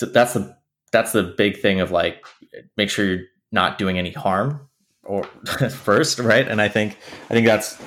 that's 0.01 0.35
the 0.35 0.57
that's 0.93 1.13
the 1.13 1.23
big 1.23 1.61
thing 1.61 1.81
of 1.81 1.91
like 1.91 2.25
make 2.77 2.91
sure 2.91 3.05
you're 3.05 3.27
not 3.53 3.79
doing 3.79 3.99
any 3.99 4.13
harm 4.13 4.69
or 5.03 5.25
first, 5.71 6.19
right? 6.19 6.47
And 6.47 6.61
I 6.61 6.69
think 6.69 6.99
I 7.31 7.35
think 7.35 7.47
that's 7.47 7.79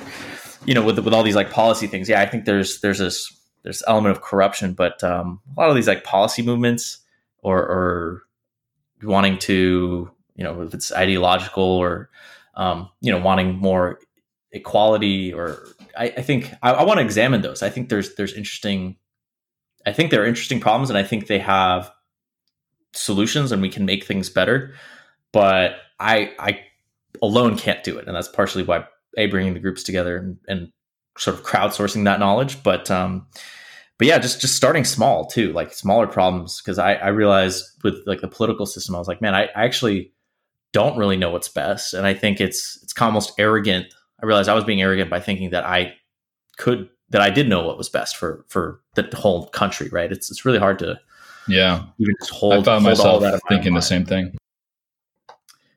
you 0.64 0.74
know 0.74 0.84
with 0.84 0.98
with 0.98 1.14
all 1.14 1.22
these 1.22 1.36
like 1.36 1.50
policy 1.50 1.86
things. 1.86 2.08
Yeah, 2.08 2.20
I 2.20 2.26
think 2.26 2.44
there's 2.44 2.80
there's 2.80 2.98
this 2.98 3.34
there's 3.64 3.82
element 3.86 4.16
of 4.16 4.22
corruption, 4.22 4.72
but 4.72 5.02
um, 5.02 5.40
a 5.56 5.60
lot 5.60 5.68
of 5.68 5.74
these 5.74 5.88
like 5.88 6.04
policy 6.04 6.42
movements 6.42 6.98
or 7.42 7.58
or 7.58 8.22
wanting 9.02 9.38
to 9.38 10.10
you 10.34 10.44
know 10.44 10.62
if 10.62 10.74
it's 10.74 10.92
ideological 10.92 11.62
or 11.62 12.10
um, 12.54 12.88
you 13.00 13.12
know 13.12 13.18
wanting 13.18 13.56
more 13.56 13.98
equality 14.52 15.32
or 15.32 15.66
I, 15.96 16.06
I 16.16 16.22
think 16.22 16.52
I, 16.62 16.72
I 16.72 16.82
want 16.84 16.98
to 16.98 17.04
examine 17.04 17.42
those. 17.42 17.62
I 17.62 17.70
think 17.70 17.88
there's 17.88 18.14
there's 18.14 18.32
interesting. 18.32 18.96
I 19.86 19.92
think 19.92 20.10
there 20.10 20.22
are 20.22 20.26
interesting 20.26 20.60
problems, 20.60 20.90
and 20.90 20.98
I 20.98 21.02
think 21.02 21.26
they 21.26 21.38
have 21.38 21.90
solutions, 22.92 23.52
and 23.52 23.62
we 23.62 23.68
can 23.68 23.84
make 23.84 24.04
things 24.04 24.30
better. 24.30 24.74
But 25.32 25.76
I 25.98 26.32
I 26.38 26.60
alone 27.22 27.56
can't 27.56 27.82
do 27.84 27.98
it, 27.98 28.06
and 28.06 28.16
that's 28.16 28.28
partially 28.28 28.62
why 28.64 28.84
a 29.16 29.26
bringing 29.26 29.54
the 29.54 29.60
groups 29.60 29.82
together 29.82 30.16
and, 30.16 30.38
and 30.46 30.72
sort 31.16 31.36
of 31.36 31.44
crowdsourcing 31.44 32.04
that 32.04 32.20
knowledge. 32.20 32.62
But 32.62 32.90
um, 32.90 33.26
but 33.98 34.06
yeah, 34.06 34.18
just 34.18 34.40
just 34.40 34.54
starting 34.54 34.84
small 34.84 35.26
too, 35.26 35.52
like 35.52 35.72
smaller 35.72 36.06
problems. 36.06 36.62
Because 36.62 36.78
I 36.78 36.94
I 36.94 37.08
realized 37.08 37.64
with 37.82 37.96
like 38.06 38.20
the 38.20 38.28
political 38.28 38.64
system, 38.64 38.94
I 38.94 38.98
was 38.98 39.08
like, 39.08 39.20
man, 39.20 39.34
I, 39.34 39.44
I 39.56 39.64
actually 39.64 40.12
don't 40.72 40.96
really 40.96 41.16
know 41.16 41.30
what's 41.30 41.48
best, 41.48 41.94
and 41.94 42.06
I 42.06 42.14
think 42.14 42.40
it's 42.40 42.78
it's 42.82 42.94
almost 43.00 43.32
arrogant. 43.38 43.86
I 44.22 44.26
realized 44.26 44.48
I 44.48 44.54
was 44.54 44.64
being 44.64 44.80
arrogant 44.80 45.10
by 45.10 45.20
thinking 45.20 45.50
that 45.50 45.64
I 45.64 45.94
could 46.58 46.88
that 47.10 47.20
I 47.20 47.30
did 47.30 47.48
know 47.48 47.66
what 47.66 47.76
was 47.76 47.88
best 47.88 48.16
for 48.16 48.44
for 48.48 48.80
the 48.94 49.08
whole 49.16 49.48
country. 49.48 49.88
Right? 49.90 50.12
It's 50.12 50.30
it's 50.30 50.44
really 50.44 50.58
hard 50.60 50.78
to 50.78 51.00
yeah 51.48 51.84
even 51.98 52.14
just 52.20 52.30
hold. 52.30 52.54
I 52.54 52.62
found 52.62 52.84
hold 52.84 53.22
myself 53.22 53.40
thinking 53.48 53.74
the 53.74 53.80
same 53.80 54.04
thing. 54.04 54.37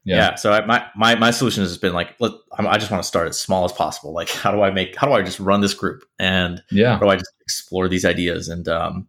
Yeah. 0.03 0.15
Yeah. 0.15 0.35
So 0.35 0.51
I, 0.51 0.65
my 0.65 0.85
my 0.95 1.15
my 1.15 1.31
solution 1.31 1.61
has 1.63 1.77
been 1.77 1.93
like, 1.93 2.15
let, 2.19 2.31
I'm- 2.53 2.67
I 2.67 2.77
just 2.77 2.89
want 2.91 3.03
to 3.03 3.07
start 3.07 3.27
as 3.27 3.39
small 3.39 3.65
as 3.65 3.71
possible. 3.71 4.13
Like, 4.13 4.29
how 4.43 4.51
do 4.51 4.61
I 4.61 4.71
make? 4.71 4.95
How 4.95 5.07
do 5.07 5.13
I 5.13 5.21
just 5.21 5.39
run 5.39 5.61
this 5.61 5.73
group 5.73 6.03
and 6.19 6.61
Yeah. 6.71 6.93
how 6.93 6.99
do 6.99 7.09
I 7.09 7.15
just 7.15 7.31
explore 7.41 7.87
these 7.87 8.05
ideas 8.05 8.47
and 8.47 8.67
um 8.67 9.07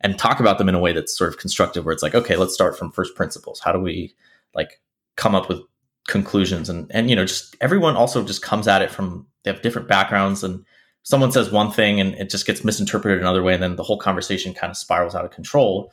and 0.00 0.18
talk 0.18 0.40
about 0.40 0.58
them 0.58 0.68
in 0.68 0.74
a 0.74 0.80
way 0.80 0.92
that's 0.92 1.16
sort 1.16 1.30
of 1.32 1.38
constructive, 1.38 1.84
where 1.84 1.92
it's 1.92 2.02
like, 2.02 2.14
okay, 2.16 2.34
let's 2.36 2.52
start 2.54 2.76
from 2.76 2.90
first 2.90 3.14
principles. 3.14 3.60
How 3.60 3.70
do 3.70 3.78
we 3.78 4.14
like 4.54 4.80
come 5.16 5.34
up 5.36 5.48
with 5.48 5.60
conclusions 6.08 6.68
and 6.68 6.90
and 6.92 7.08
you 7.08 7.14
know 7.14 7.24
just 7.24 7.54
everyone 7.60 7.94
also 7.96 8.24
just 8.24 8.42
comes 8.42 8.66
at 8.66 8.82
it 8.82 8.90
from 8.90 9.24
they 9.44 9.52
have 9.52 9.62
different 9.62 9.86
backgrounds 9.86 10.42
and 10.42 10.64
someone 11.04 11.30
says 11.30 11.52
one 11.52 11.70
thing 11.70 12.00
and 12.00 12.14
it 12.16 12.28
just 12.28 12.44
gets 12.44 12.64
misinterpreted 12.64 13.20
another 13.20 13.40
way 13.40 13.54
and 13.54 13.62
then 13.62 13.76
the 13.76 13.84
whole 13.84 13.98
conversation 13.98 14.52
kind 14.52 14.68
of 14.72 14.76
spirals 14.76 15.14
out 15.14 15.24
of 15.24 15.30
control 15.30 15.92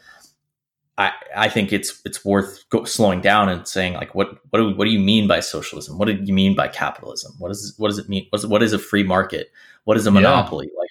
I, 1.00 1.14
I 1.36 1.47
think 1.50 1.72
it's 1.72 2.02
it's 2.04 2.26
worth 2.26 2.68
go, 2.70 2.84
slowing 2.84 3.22
down 3.22 3.47
and 3.47 3.66
saying 3.66 3.93
like 3.93 4.14
what 4.14 4.38
what 4.50 4.60
do, 4.60 4.76
what 4.76 4.84
do 4.84 4.91
you 4.91 5.00
mean 5.00 5.28
by 5.28 5.39
socialism? 5.39 5.97
What 5.97 6.08
do 6.10 6.14
you 6.14 6.34
mean 6.34 6.56
by 6.56 6.68
capitalism? 6.68 7.34
What 7.39 7.47
does 7.47 7.74
what 7.78 7.88
does 7.88 7.97
it 7.97 8.10
mean? 8.10 8.28
What's, 8.32 8.45
what 8.45 8.62
is 8.62 8.74
a 8.74 8.80
free 8.80 9.04
market? 9.04 9.50
What 9.86 9.95
is 9.95 10.06
a 10.06 10.10
Yeah. 10.12 10.16
monopoly? 10.16 10.70
Like 10.78 10.89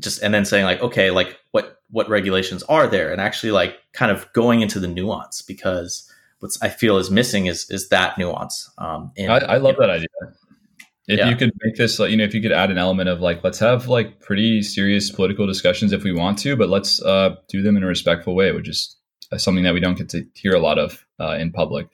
just 0.00 0.20
and 0.22 0.34
then 0.34 0.44
saying 0.44 0.64
like 0.64 0.80
okay 0.80 1.10
like 1.10 1.38
what 1.52 1.80
what 1.90 2.08
regulations 2.08 2.62
are 2.64 2.88
there 2.88 3.12
and 3.12 3.20
actually 3.20 3.52
like 3.52 3.76
kind 3.92 4.10
of 4.10 4.30
going 4.32 4.62
into 4.62 4.80
the 4.80 4.88
nuance 4.88 5.42
because 5.42 6.10
what 6.40 6.50
I 6.60 6.68
feel 6.68 6.96
is 6.96 7.08
missing 7.10 7.46
is 7.46 7.70
is 7.70 7.88
that 7.90 8.18
nuance. 8.18 8.68
Um, 8.78 9.12
in, 9.14 9.30
I, 9.30 9.38
I 9.38 9.56
love 9.58 9.76
that 9.78 9.90
idea. 9.90 10.08
If 11.06 11.18
Yeah. 11.18 11.28
you 11.28 11.36
could 11.36 11.50
make 11.64 11.76
this, 11.76 11.98
like, 11.98 12.10
you 12.10 12.16
know, 12.16 12.24
if 12.24 12.34
you 12.34 12.40
could 12.40 12.52
add 12.52 12.70
an 12.70 12.78
element 12.78 13.08
of 13.08 13.20
like, 13.20 13.42
let's 13.42 13.58
have 13.58 13.88
like 13.88 14.20
pretty 14.20 14.62
serious 14.62 15.10
political 15.10 15.46
discussions 15.46 15.92
if 15.92 16.04
we 16.04 16.12
want 16.12 16.38
to, 16.38 16.56
but 16.56 16.68
let's 16.68 17.02
uh, 17.02 17.34
do 17.48 17.62
them 17.62 17.76
in 17.76 17.82
a 17.82 17.86
respectful 17.86 18.34
way, 18.36 18.52
which 18.52 18.68
is 18.68 18.96
something 19.36 19.64
that 19.64 19.74
we 19.74 19.80
don't 19.80 19.98
get 19.98 20.08
to 20.10 20.26
hear 20.34 20.54
a 20.54 20.60
lot 20.60 20.78
of 20.78 21.04
uh, 21.18 21.36
in 21.38 21.52
public. 21.52 21.88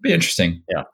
Be 0.00 0.12
interesting. 0.12 0.62
Yeah. 0.68 0.84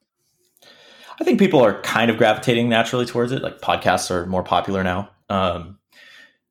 I 1.20 1.24
think 1.24 1.38
people 1.38 1.60
are 1.60 1.80
kind 1.82 2.10
of 2.10 2.16
gravitating 2.16 2.68
naturally 2.68 3.06
towards 3.06 3.32
it. 3.32 3.42
Like 3.42 3.60
podcasts 3.60 4.10
are 4.10 4.26
more 4.26 4.42
popular 4.42 4.84
now. 4.84 5.10
Um, 5.28 5.78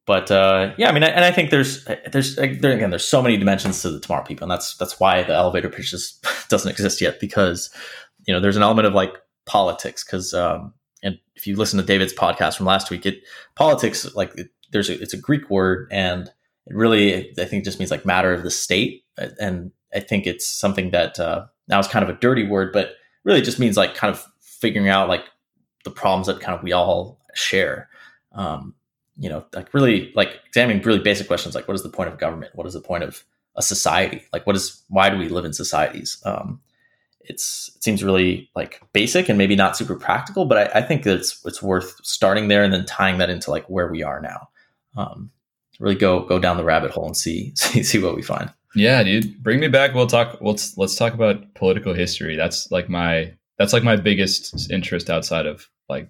but 0.08 0.32
uh, 0.32 0.74
yeah, 0.78 0.90
I 0.90 0.94
mean, 0.94 1.04
and 1.04 1.26
I 1.26 1.32
think 1.32 1.50
there's 1.50 1.86
there's 2.12 2.38
there, 2.38 2.72
again 2.72 2.90
there's 2.90 3.06
so 3.06 3.22
many 3.22 3.36
dimensions 3.36 3.82
to 3.82 3.92
the 3.92 4.00
tomorrow 4.00 4.24
people, 4.24 4.46
and 4.46 4.52
that's 4.52 4.78
that's 4.78 5.02
why 5.02 5.22
the 5.24 5.34
elevator 5.34 5.70
pitch 5.70 5.92
just 5.92 6.26
doesn't 6.50 6.72
exist 6.72 7.02
yet 7.02 7.20
because 7.20 7.70
you 8.26 8.34
know 8.34 8.40
there's 8.40 8.56
an 8.56 8.64
element 8.64 8.88
of 8.88 8.94
like 8.94 9.14
politics 9.46 10.06
because 10.06 10.34
um, 10.34 10.74
and 11.04 11.20
if 11.36 11.46
you 11.46 11.58
listen 11.58 11.78
to 11.78 11.86
David's 11.86 12.14
podcast 12.14 12.56
from 12.56 12.66
last 12.66 12.90
week, 12.90 13.06
it 13.06 13.22
politics 13.56 14.16
like 14.16 14.32
it, 14.38 14.48
there's 14.72 14.90
a, 14.90 15.00
it's 15.02 15.14
a 15.14 15.20
Greek 15.20 15.50
word 15.50 15.90
and 15.92 16.30
it 16.68 16.76
really 16.76 17.30
I 17.38 17.44
think 17.44 17.66
just 17.66 17.78
means 17.78 17.92
like 17.92 18.06
matter 18.06 18.34
of 18.34 18.44
the 18.44 18.52
state, 18.52 19.04
and 19.18 19.72
I 19.94 20.00
think 20.00 20.28
it's 20.28 20.48
something 20.48 20.92
that 20.92 21.20
uh, 21.20 21.46
now 21.68 21.80
is 21.80 21.88
kind 21.88 22.04
of 22.04 22.10
a 22.10 22.20
dirty 22.20 22.46
word, 22.46 22.72
but 22.74 22.96
really 23.24 23.42
just 23.42 23.60
means 23.60 23.78
like 23.78 23.96
kind 23.96 24.14
of 24.14 24.26
figuring 24.42 24.90
out 24.90 25.10
like 25.10 25.26
the 25.84 25.92
problems 25.92 26.28
that 26.28 26.40
kind 26.40 26.58
of 26.58 26.64
we 26.64 26.72
all 26.72 27.20
share. 27.34 27.90
Um, 28.34 28.76
you 29.18 29.30
know, 29.30 29.46
like 29.54 29.74
really 29.74 30.12
like 30.16 30.40
examining 30.46 30.82
really 30.84 31.00
basic 31.00 31.28
questions 31.28 31.56
like 31.56 31.68
what 31.68 31.74
is 31.74 31.84
the 31.84 31.90
point 31.90 32.10
of 32.10 32.20
government? 32.20 32.52
What 32.56 32.68
is 32.68 32.74
the 32.74 32.82
point 32.82 33.04
of 33.04 33.24
a 33.56 33.62
society? 33.62 34.24
Like 34.32 34.46
what 34.46 34.56
is 34.56 34.84
why 34.90 35.10
do 35.10 35.18
we 35.18 35.30
live 35.30 35.46
in 35.46 35.54
societies? 35.54 36.22
Um, 36.26 36.62
it's 37.22 37.72
it 37.76 37.84
seems 37.84 38.04
really 38.04 38.50
like 38.56 38.82
basic 38.94 39.28
and 39.30 39.38
maybe 39.38 39.56
not 39.56 39.76
super 39.76 39.96
practical, 39.96 40.46
but 40.46 40.76
I, 40.76 40.80
I 40.80 40.82
think 40.82 41.06
it's 41.06 41.44
it's 41.46 41.62
worth 41.62 41.96
starting 42.04 42.48
there 42.48 42.64
and 42.64 42.74
then 42.74 42.86
tying 42.86 43.18
that 43.18 43.30
into 43.30 43.52
like 43.52 43.66
where 43.70 43.92
we 43.92 44.04
are 44.04 44.22
now. 44.22 44.50
Um, 44.96 45.32
really 45.80 45.96
go 45.96 46.22
go 46.22 46.40
down 46.40 46.58
the 46.58 46.64
rabbit 46.64 46.92
hole 46.92 47.06
and 47.06 47.18
see 47.18 47.52
see 47.56 47.84
see 47.84 48.00
what 48.00 48.16
we 48.16 48.22
find. 48.22 48.52
Yeah, 48.78 49.02
dude, 49.02 49.42
bring 49.42 49.60
me 49.60 49.70
back. 49.70 49.96
We'll 49.96 50.06
talk. 50.06 50.38
Let's 50.40 50.78
let's 50.78 50.96
talk 50.96 51.16
about 51.16 51.56
political 51.56 51.96
history. 51.96 52.36
That's 52.36 52.70
like 52.72 52.90
my 52.90 53.34
that's 53.58 53.74
like 53.74 53.84
my 53.84 53.96
biggest 53.96 54.70
interest 54.72 55.10
outside 55.10 55.48
of 55.48 55.68
like 55.90 56.10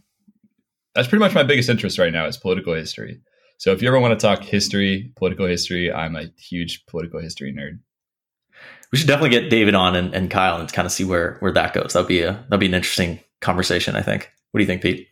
that's 0.93 1.07
pretty 1.07 1.22
much 1.22 1.34
my 1.34 1.43
biggest 1.43 1.70
interest 1.70 1.97
right 1.97 2.11
now 2.11 2.26
is 2.26 2.36
political 2.36 2.74
history. 2.74 3.22
So 3.57 3.72
if 3.72 3.82
you 3.82 3.88
ever 3.88 3.99
want 3.99 4.20
to 4.20 4.28
talk 4.28 4.43
history, 4.43 5.13
political 5.15 5.47
history, 5.47 5.91
I'm 5.91 6.18
a 6.18 6.26
huge 6.38 6.86
political 6.88 7.22
history 7.22 7.53
nerd. 7.53 7.80
We 8.91 8.97
should 8.97 9.07
definitely 9.07 9.30
get 9.30 9.49
David 9.49 9.74
on 9.74 9.95
and, 9.95 10.13
and 10.13 10.30
Kyle 10.30 10.59
and 10.59 10.72
kind 10.72 10.86
of 10.86 10.91
see 10.91 11.05
where 11.05 11.38
where 11.39 11.53
that 11.53 11.74
goes. 11.74 11.93
That'd 11.93 12.09
be 12.09 12.22
a 12.22 12.34
that'd 12.49 12.59
be 12.59 12.65
an 12.65 12.74
interesting 12.74 13.22
conversation. 13.39 13.95
I 13.95 14.01
think. 14.01 14.30
What 14.51 14.59
do 14.59 14.63
you 14.63 14.68
think, 14.68 14.82
Pete? 14.82 15.07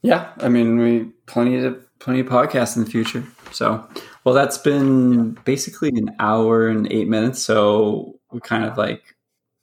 Yeah, 0.00 0.30
I 0.38 0.48
mean, 0.48 0.78
we 0.78 1.10
plenty 1.26 1.58
of 1.58 1.78
plenty 1.98 2.20
of 2.20 2.28
podcasts 2.28 2.76
in 2.76 2.84
the 2.84 2.90
future. 2.90 3.24
So, 3.52 3.86
well, 4.24 4.34
that's 4.34 4.58
been 4.58 5.32
basically 5.44 5.90
an 5.90 6.14
hour 6.18 6.68
and 6.68 6.90
eight 6.90 7.08
minutes. 7.08 7.42
So 7.42 8.18
we 8.32 8.40
kind 8.40 8.64
of 8.64 8.76
like 8.76 9.16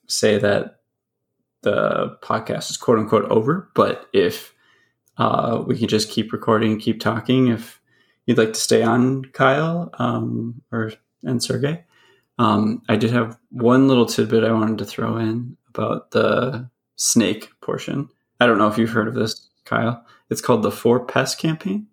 say 0.07 0.37
that 0.37 0.79
the 1.61 2.17
podcast 2.21 2.69
is 2.69 2.77
quote 2.77 2.99
unquote 2.99 3.25
over. 3.25 3.69
But 3.75 4.07
if 4.13 4.53
uh, 5.17 5.63
we 5.65 5.77
can 5.77 5.87
just 5.87 6.09
keep 6.09 6.31
recording, 6.31 6.79
keep 6.79 6.99
talking, 6.99 7.47
if 7.47 7.81
you'd 8.25 8.37
like 8.37 8.53
to 8.53 8.59
stay 8.59 8.83
on, 8.83 9.25
Kyle 9.25 9.89
um, 9.99 10.61
or 10.71 10.93
and 11.23 11.43
Sergey, 11.43 11.83
um, 12.37 12.81
I 12.87 12.95
did 12.95 13.11
have 13.11 13.37
one 13.49 13.87
little 13.87 14.05
tidbit 14.05 14.45
I 14.45 14.53
wanted 14.53 14.77
to 14.77 14.85
throw 14.85 15.17
in 15.17 15.57
about 15.67 16.11
the 16.11 16.69
snake 16.95 17.49
portion. 17.61 18.09
I 18.39 18.45
don't 18.45 18.57
know 18.57 18.67
if 18.67 18.77
you've 18.77 18.89
heard 18.89 19.09
of 19.09 19.15
this, 19.15 19.49
Kyle. 19.65 20.05
It's 20.29 20.41
called 20.41 20.63
the 20.63 20.71
Four 20.71 21.05
Pest 21.05 21.37
Campaign. 21.39 21.87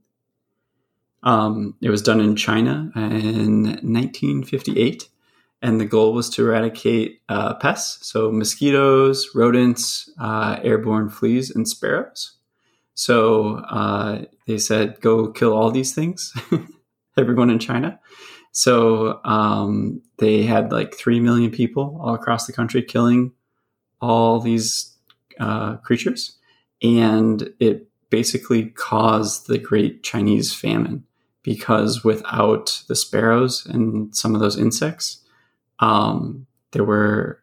Um, 1.26 1.74
it 1.82 1.90
was 1.90 2.02
done 2.02 2.20
in 2.20 2.36
China 2.36 2.92
in 2.94 3.64
1958, 3.64 5.08
and 5.60 5.80
the 5.80 5.84
goal 5.84 6.12
was 6.12 6.30
to 6.30 6.46
eradicate 6.46 7.20
uh, 7.28 7.54
pests, 7.54 8.06
so 8.08 8.30
mosquitoes, 8.30 9.30
rodents, 9.34 10.08
uh, 10.20 10.60
airborne 10.62 11.08
fleas, 11.08 11.50
and 11.50 11.68
sparrows. 11.68 12.36
So 12.94 13.56
uh, 13.56 14.26
they 14.46 14.58
said, 14.58 15.00
go 15.00 15.32
kill 15.32 15.52
all 15.52 15.72
these 15.72 15.92
things, 15.92 16.32
everyone 17.18 17.50
in 17.50 17.58
China. 17.58 17.98
So 18.52 19.20
um, 19.24 20.02
they 20.18 20.44
had 20.44 20.70
like 20.70 20.94
3 20.94 21.18
million 21.18 21.50
people 21.50 22.00
all 22.00 22.14
across 22.14 22.46
the 22.46 22.52
country 22.52 22.82
killing 22.82 23.32
all 24.00 24.38
these 24.38 24.96
uh, 25.40 25.78
creatures. 25.78 26.38
And 26.82 27.52
it 27.58 27.88
basically 28.10 28.66
caused 28.66 29.48
the 29.48 29.58
Great 29.58 30.04
Chinese 30.04 30.54
Famine 30.54 31.02
because 31.46 32.02
without 32.02 32.82
the 32.88 32.96
sparrows 32.96 33.64
and 33.66 34.14
some 34.14 34.34
of 34.34 34.40
those 34.40 34.58
insects, 34.58 35.20
um, 35.78 36.44
there 36.72 36.82
were 36.82 37.40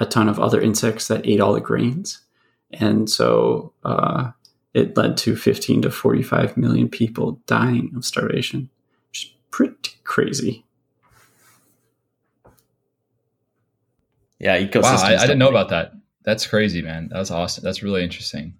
a 0.00 0.04
ton 0.04 0.28
of 0.28 0.40
other 0.40 0.60
insects 0.60 1.06
that 1.06 1.24
ate 1.24 1.40
all 1.40 1.54
the 1.54 1.60
grains. 1.60 2.24
And 2.72 3.08
so 3.08 3.72
uh, 3.84 4.32
it 4.74 4.96
led 4.96 5.16
to 5.18 5.36
15 5.36 5.82
to 5.82 5.90
45 5.92 6.56
million 6.56 6.88
people 6.88 7.40
dying 7.46 7.92
of 7.96 8.04
starvation, 8.04 8.68
which 9.10 9.26
is 9.26 9.30
pretty 9.52 9.92
crazy. 10.02 10.64
Yeah, 14.40 14.58
ecosystem. 14.58 14.82
Wow, 14.82 15.04
I, 15.04 15.16
I 15.18 15.20
didn't 15.20 15.38
know 15.38 15.48
about 15.48 15.68
that. 15.68 15.92
That's 16.24 16.48
crazy, 16.48 16.82
man. 16.82 17.10
That 17.12 17.20
was 17.20 17.30
awesome. 17.30 17.62
That's 17.62 17.84
really 17.84 18.02
interesting. 18.02 18.54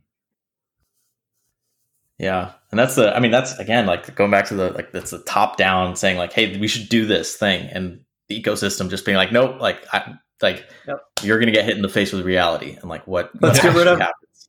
Yeah, 2.19 2.53
and 2.71 2.79
that's 2.79 2.95
the. 2.95 3.15
I 3.15 3.21
mean, 3.21 3.31
that's 3.31 3.59
again 3.59 3.87
like 3.87 4.15
going 4.15 4.31
back 4.31 4.47
to 4.47 4.55
the 4.55 4.71
like 4.71 4.93
that's 4.93 5.11
the 5.11 5.19
top 5.19 5.57
down 5.57 5.97
saying 5.97 6.17
like, 6.17 6.33
hey, 6.33 6.59
we 6.59 6.69
should 6.69 6.89
do 6.89 7.07
this 7.07 7.37
thing, 7.37 7.69
and 7.71 8.01
the 8.29 8.43
ecosystem 8.43 8.89
just 8.89 9.05
being 9.05 9.17
like, 9.17 9.33
nope, 9.33 9.61
like 9.61 9.85
I 9.93 10.15
like 10.43 10.67
Yep. 10.87 10.99
you're 11.23 11.39
gonna 11.39 11.53
get 11.53 11.65
hit 11.65 11.77
in 11.77 11.83
the 11.83 11.89
face 11.89 12.13
with 12.13 12.25
reality, 12.25 12.77
and 12.81 12.89
like 12.89 13.07
what? 13.07 13.31
Let's 13.41 13.63
what 13.63 13.73
get 13.73 13.77
rid 13.77 13.87
of- 13.87 13.99
happens. 13.99 14.49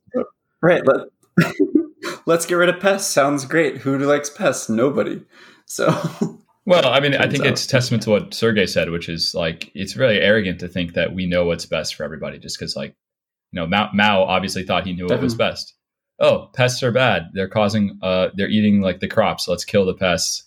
Right. 0.60 0.82
Let, 0.84 1.54
let's 2.26 2.46
get 2.46 2.54
rid 2.54 2.68
of 2.68 2.80
pests. 2.80 3.12
Sounds 3.12 3.44
great. 3.44 3.78
Who 3.78 3.96
likes 3.98 4.28
pests? 4.28 4.68
Nobody. 4.68 5.22
So, 5.66 5.88
Well, 6.68 6.86
I 6.86 7.00
mean, 7.00 7.14
I 7.14 7.26
think 7.30 7.44
out. 7.44 7.52
it's 7.52 7.66
testament 7.66 8.02
to 8.02 8.10
what 8.10 8.34
Sergey 8.34 8.66
said, 8.66 8.90
which 8.90 9.08
is 9.08 9.34
like 9.34 9.70
it's 9.74 9.96
really 9.96 10.20
arrogant 10.20 10.60
to 10.60 10.68
think 10.68 10.92
that 10.92 11.14
we 11.14 11.24
know 11.24 11.46
what's 11.46 11.64
best 11.64 11.94
for 11.94 12.04
everybody, 12.04 12.38
just 12.38 12.58
because 12.58 12.76
like 12.76 12.94
you 13.52 13.58
know 13.58 13.66
Mao, 13.66 13.88
Mao 13.94 14.24
obviously 14.24 14.64
thought 14.64 14.84
he 14.84 14.92
knew 14.92 15.06
what 15.06 15.22
was 15.22 15.32
mm-hmm. 15.32 15.38
best. 15.38 15.74
Oh, 16.18 16.50
pests 16.54 16.82
are 16.82 16.92
bad. 16.92 17.28
They're 17.32 17.48
causing, 17.48 17.98
uh, 18.02 18.28
they're 18.34 18.48
eating 18.48 18.80
like 18.80 19.00
the 19.00 19.08
crops. 19.08 19.48
Let's 19.48 19.64
kill 19.64 19.86
the 19.86 19.94
pests. 19.94 20.44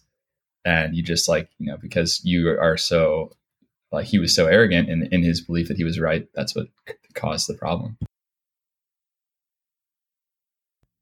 And 0.66 0.96
you 0.96 1.02
just 1.02 1.28
like, 1.28 1.50
you 1.58 1.68
know, 1.68 1.78
because 1.78 2.22
you 2.24 2.50
are 2.50 2.78
so, 2.78 3.32
like, 3.92 4.06
he 4.06 4.20
was 4.20 4.36
so 4.36 4.48
arrogant 4.48 4.90
in, 4.90 5.08
in 5.12 5.24
his 5.24 5.42
belief 5.42 5.68
that 5.68 5.78
he 5.78 5.84
was 5.84 6.00
right. 6.00 6.28
That's 6.36 6.56
what 6.56 6.68
caused 7.14 7.48
the 7.48 7.56
problem. 7.56 7.98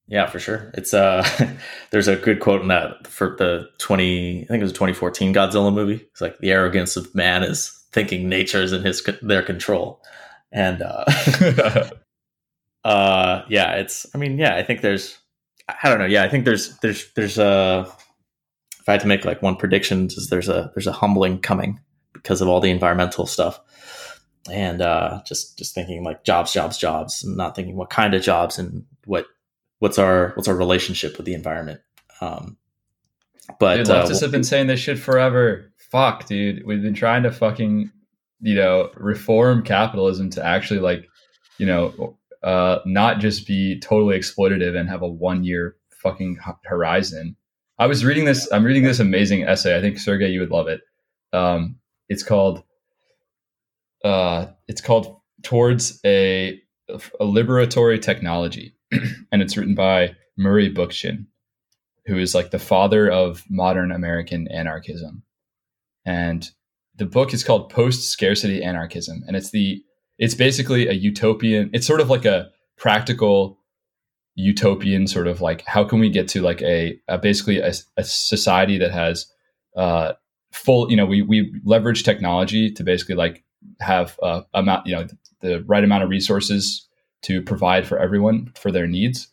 Yeah, 0.09 0.25
for 0.25 0.39
sure. 0.39 0.71
It's 0.73 0.93
uh 0.93 1.23
there's 1.91 2.07
a 2.07 2.15
good 2.15 2.39
quote 2.39 2.61
in 2.61 2.67
that 2.69 3.05
for 3.05 3.35
the 3.37 3.69
20 3.77 4.43
I 4.43 4.47
think 4.47 4.59
it 4.59 4.63
was 4.63 4.71
a 4.71 4.73
2014 4.73 5.33
Godzilla 5.33 5.73
movie. 5.73 6.03
It's 6.11 6.19
like 6.19 6.39
the 6.39 6.51
arrogance 6.51 6.97
of 6.97 7.13
man 7.13 7.43
is 7.43 7.69
thinking 7.91 8.27
nature 8.27 8.61
is 8.61 8.73
in 8.73 8.83
his 8.83 9.07
their 9.21 9.43
control. 9.43 10.01
And 10.51 10.81
uh 10.81 11.05
uh 12.83 13.43
yeah, 13.49 13.73
it's 13.73 14.05
I 14.13 14.17
mean, 14.17 14.37
yeah, 14.37 14.55
I 14.55 14.63
think 14.63 14.81
there's 14.81 15.17
I 15.83 15.89
don't 15.89 15.99
know. 15.99 16.05
Yeah, 16.05 16.23
I 16.23 16.29
think 16.29 16.45
there's 16.45 16.77
there's 16.79 17.11
there's 17.13 17.37
a 17.37 17.85
if 18.79 18.87
I 18.87 18.93
had 18.93 19.01
to 19.01 19.07
make 19.07 19.25
like 19.25 19.41
one 19.41 19.55
prediction 19.55 20.05
is 20.05 20.29
there's 20.29 20.49
a 20.49 20.71
there's 20.73 20.87
a 20.87 20.91
humbling 20.91 21.39
coming 21.39 21.79
because 22.13 22.41
of 22.41 22.47
all 22.47 22.59
the 22.59 22.71
environmental 22.71 23.25
stuff. 23.25 23.59
And 24.49 24.81
uh 24.81 25.21
just 25.27 25.57
just 25.57 25.75
thinking 25.75 26.03
like 26.03 26.23
jobs, 26.23 26.53
jobs, 26.53 26.77
jobs, 26.77 27.23
and 27.23 27.37
not 27.37 27.55
thinking 27.55 27.75
what 27.75 27.89
kind 27.89 28.13
of 28.13 28.21
jobs 28.21 28.57
and 28.57 28.85
what 29.05 29.25
what's 29.79 29.99
our 29.99 30.31
what's 30.35 30.47
our 30.47 30.55
relationship 30.55 31.17
with 31.17 31.25
the 31.25 31.33
environment. 31.33 31.81
Um, 32.21 32.57
but 33.59 33.77
dude, 33.77 33.87
leftists 33.87 34.17
uh, 34.17 34.25
have 34.25 34.31
been 34.31 34.43
saying 34.43 34.67
this 34.67 34.79
shit 34.79 34.99
forever. 34.99 35.71
Fuck, 35.77 36.27
dude, 36.27 36.65
we've 36.65 36.81
been 36.81 36.93
trying 36.93 37.23
to 37.23 37.31
fucking 37.31 37.91
you 38.41 38.55
know 38.55 38.89
reform 38.95 39.63
capitalism 39.63 40.29
to 40.31 40.45
actually 40.45 40.79
like 40.79 41.07
you 41.57 41.65
know 41.65 42.17
uh, 42.43 42.79
not 42.85 43.19
just 43.19 43.47
be 43.47 43.79
totally 43.79 44.17
exploitative 44.17 44.75
and 44.75 44.89
have 44.89 45.01
a 45.01 45.09
one 45.09 45.43
year 45.43 45.75
fucking 45.91 46.37
horizon. 46.63 47.35
I 47.77 47.87
was 47.87 48.03
reading 48.03 48.25
this. 48.25 48.51
I'm 48.51 48.63
reading 48.63 48.83
this 48.83 48.99
amazing 48.99 49.43
essay. 49.43 49.77
I 49.77 49.81
think 49.81 49.99
Sergey, 49.99 50.29
you 50.29 50.39
would 50.39 50.51
love 50.51 50.67
it. 50.67 50.81
Um, 51.33 51.77
it's 52.07 52.23
called. 52.23 52.63
Uh, 54.03 54.47
it's 54.67 54.81
called 54.81 55.19
towards 55.43 55.99
a 56.05 56.61
a 56.89 57.25
liberatory 57.25 58.01
technology 58.01 58.75
and 59.31 59.41
it's 59.41 59.55
written 59.55 59.75
by 59.75 60.15
Murray 60.37 60.73
Bookchin, 60.73 61.25
who 62.05 62.17
is 62.17 62.33
like 62.33 62.51
the 62.51 62.59
father 62.59 63.09
of 63.09 63.43
modern 63.49 63.91
American 63.91 64.47
anarchism. 64.47 65.23
And 66.05 66.49
the 66.95 67.05
book 67.05 67.33
is 67.33 67.43
called 67.43 67.69
Post 67.69 68.09
Scarcity 68.09 68.63
Anarchism, 68.63 69.23
and 69.27 69.35
it's 69.35 69.51
the 69.51 69.83
it's 70.19 70.35
basically 70.35 70.87
a 70.87 70.93
utopian. 70.93 71.71
It's 71.73 71.87
sort 71.87 72.01
of 72.01 72.09
like 72.09 72.25
a 72.25 72.49
practical 72.77 73.57
utopian 74.35 75.07
sort 75.07 75.27
of 75.27 75.41
like 75.41 75.65
how 75.65 75.83
can 75.83 75.99
we 75.99 76.09
get 76.09 76.27
to 76.29 76.41
like 76.41 76.61
a, 76.61 76.97
a 77.09 77.17
basically 77.17 77.59
a, 77.59 77.73
a, 77.97 78.03
society 78.03 78.77
that 78.77 78.91
has 78.91 79.25
uh, 79.75 80.13
full 80.53 80.89
you 80.89 80.95
know 80.95 81.05
we 81.05 81.21
we 81.21 81.51
leverage 81.65 82.03
technology 82.03 82.71
to 82.71 82.83
basically 82.83 83.15
like 83.15 83.43
have 83.81 84.17
uh, 84.23 84.41
amount 84.53 84.85
you 84.87 84.95
know 84.95 85.07
the 85.41 85.61
right 85.63 85.83
amount 85.83 86.03
of 86.03 86.09
resources 86.09 86.87
to 87.21 87.41
provide 87.41 87.85
for 87.85 87.99
everyone 87.99 88.51
for 88.55 88.71
their 88.71 88.87
needs, 88.87 89.27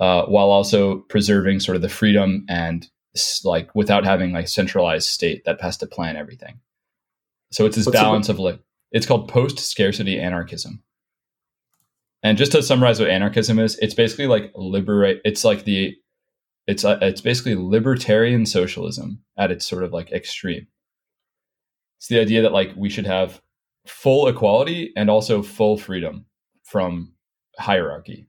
uh, 0.00 0.22
while 0.26 0.50
also 0.50 0.98
preserving 1.08 1.60
sort 1.60 1.76
of 1.76 1.82
the 1.82 1.88
freedom 1.88 2.44
and 2.48 2.88
like 3.44 3.74
without 3.74 4.04
having 4.04 4.32
like 4.32 4.48
centralized 4.48 5.08
state 5.08 5.44
that 5.44 5.60
has 5.60 5.76
to 5.76 5.86
plan 5.86 6.16
everything. 6.16 6.60
So 7.50 7.66
it's 7.66 7.76
this 7.76 7.86
What's 7.86 7.98
balance 7.98 8.28
of 8.28 8.38
like 8.38 8.60
it's 8.92 9.06
called 9.06 9.28
post 9.28 9.58
scarcity 9.58 10.18
anarchism. 10.20 10.82
And 12.22 12.38
just 12.38 12.52
to 12.52 12.62
summarize 12.62 13.00
what 13.00 13.10
anarchism 13.10 13.58
is, 13.58 13.76
it's 13.80 13.94
basically 13.94 14.28
like 14.28 14.52
liberate. 14.54 15.20
It's 15.24 15.44
like 15.44 15.64
the 15.64 15.96
it's 16.66 16.84
uh, 16.84 16.98
it's 17.02 17.20
basically 17.20 17.56
libertarian 17.56 18.46
socialism 18.46 19.20
at 19.36 19.50
its 19.50 19.66
sort 19.66 19.82
of 19.82 19.92
like 19.92 20.12
extreme. 20.12 20.68
It's 21.98 22.08
the 22.08 22.20
idea 22.20 22.42
that 22.42 22.52
like 22.52 22.72
we 22.76 22.88
should 22.88 23.06
have 23.06 23.40
full 23.86 24.28
equality 24.28 24.92
and 24.96 25.10
also 25.10 25.42
full 25.42 25.76
freedom 25.76 26.26
from 26.62 27.14
hierarchy. 27.58 28.28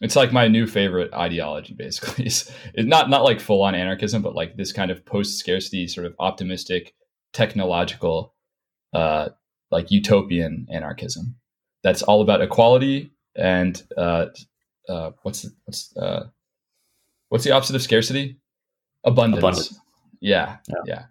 It's 0.00 0.16
like 0.16 0.32
my 0.32 0.48
new 0.48 0.66
favorite 0.66 1.14
ideology, 1.14 1.72
basically. 1.72 2.24
It's 2.26 2.52
not 2.76 3.08
not 3.08 3.24
like 3.24 3.40
full 3.40 3.62
on 3.62 3.74
anarchism, 3.74 4.20
but 4.20 4.34
like 4.34 4.56
this 4.56 4.72
kind 4.72 4.90
of 4.90 5.06
post 5.06 5.38
scarcity, 5.38 5.88
sort 5.88 6.06
of 6.06 6.14
optimistic, 6.18 6.94
technological, 7.32 8.34
uh, 8.92 9.30
like 9.74 9.90
utopian 9.90 10.66
anarchism. 10.70 11.34
That's 11.82 12.02
all 12.02 12.22
about 12.22 12.40
equality 12.40 13.10
and 13.36 13.82
uh, 13.96 14.26
uh, 14.88 15.10
what's 15.22 15.42
the, 15.42 15.50
what's 15.64 15.96
uh, 15.96 16.26
what's 17.28 17.44
the 17.44 17.50
opposite 17.50 17.76
of 17.76 17.82
scarcity? 17.82 18.38
Abundance. 19.04 19.38
Abundance. 19.38 19.80
Yeah, 20.20 20.56
yeah. 20.68 20.76
yeah. 20.86 21.02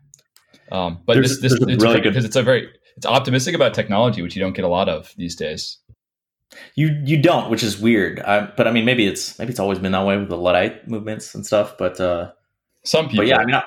Um, 0.72 1.00
but 1.06 1.16
there's, 1.16 1.42
this 1.42 1.52
this 1.52 1.62
it's 1.68 1.84
really 1.84 2.02
good 2.02 2.12
because 2.12 2.26
it's 2.26 2.36
a 2.36 2.44
very 2.44 2.70
it's 2.98 3.06
optimistic 3.06 3.56
about 3.56 3.74
technology, 3.74 4.22
which 4.22 4.36
you 4.36 4.42
don't 4.42 4.54
get 4.54 4.66
a 4.66 4.70
lot 4.70 4.90
of 4.90 5.14
these 5.18 5.36
days. 5.36 5.78
You 6.76 7.00
you 7.04 7.22
don't, 7.22 7.50
which 7.50 7.64
is 7.64 7.80
weird. 7.80 8.20
I, 8.22 8.46
but 8.46 8.68
I 8.68 8.72
mean, 8.72 8.86
maybe 8.86 9.06
it's 9.06 9.38
maybe 9.38 9.52
it's 9.52 9.60
always 9.60 9.80
been 9.80 9.92
that 9.92 10.06
way 10.06 10.18
with 10.18 10.30
the 10.30 10.38
luddite 10.38 10.88
movements 10.88 11.36
and 11.36 11.46
stuff. 11.46 11.78
But 11.78 12.00
uh, 12.00 12.32
some 12.84 13.10
people, 13.10 13.26
yeah, 13.26 13.38
I 13.38 13.46
mean, 13.46 13.56
I, 13.56 13.64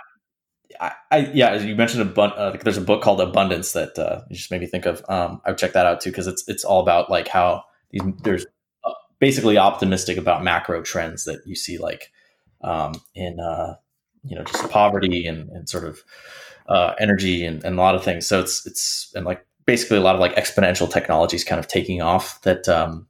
I, 0.80 1.30
yeah, 1.32 1.51
as 1.51 1.64
you 1.64 1.76
mentioned, 1.76 2.14
abund- 2.14 2.36
uh, 2.36 2.56
there's 2.62 2.76
a 2.76 2.82
book 2.82 3.02
called 3.02 3.20
Abundance 3.20 3.72
that 3.72 3.98
uh, 3.98 4.22
you 4.28 4.36
just 4.36 4.51
made 4.51 4.60
me 4.60 4.66
think 4.66 4.86
of. 4.86 5.05
Um, 5.09 5.40
I 5.44 5.51
would 5.51 5.59
check 5.59 5.72
that 5.72 5.86
out 5.86 6.01
too 6.01 6.10
because 6.10 6.26
it's 6.26 6.47
it's 6.48 6.64
all 6.64 6.80
about 6.80 7.10
like 7.10 7.28
how 7.28 7.64
these, 7.90 8.02
there's 8.22 8.47
uh, 8.84 8.93
basically 9.18 9.59
optimistic 9.59 10.18
about 10.18 10.43
macro 10.43 10.82
trends 10.82 11.24
that 11.24 11.40
you 11.47 11.55
see 11.55 11.78
like 11.78 12.10
um, 12.62 12.94
in 13.14 13.40
uh, 13.40 13.76
you 14.24 14.36
know 14.36 14.44
just 14.44 14.68
poverty 14.70 15.26
and, 15.26 15.48
and 15.51 15.68
sort 15.68 15.84
of 15.84 16.02
uh, 16.68 16.94
energy 16.98 17.44
and, 17.44 17.64
and 17.64 17.78
a 17.78 17.80
lot 17.80 17.94
of 17.94 18.05
things. 18.05 18.26
So 18.26 18.40
it's 18.40 18.66
it's 18.66 19.12
and 19.14 19.24
like 19.24 19.47
basically 19.66 19.98
a 19.98 20.02
lot 20.02 20.14
of 20.14 20.20
like 20.20 20.34
exponential 20.36 20.90
technologies 20.90 21.44
kind 21.44 21.59
of 21.59 21.68
taking 21.68 22.02
off 22.02 22.40
that 22.43 22.68
um, 22.68 23.06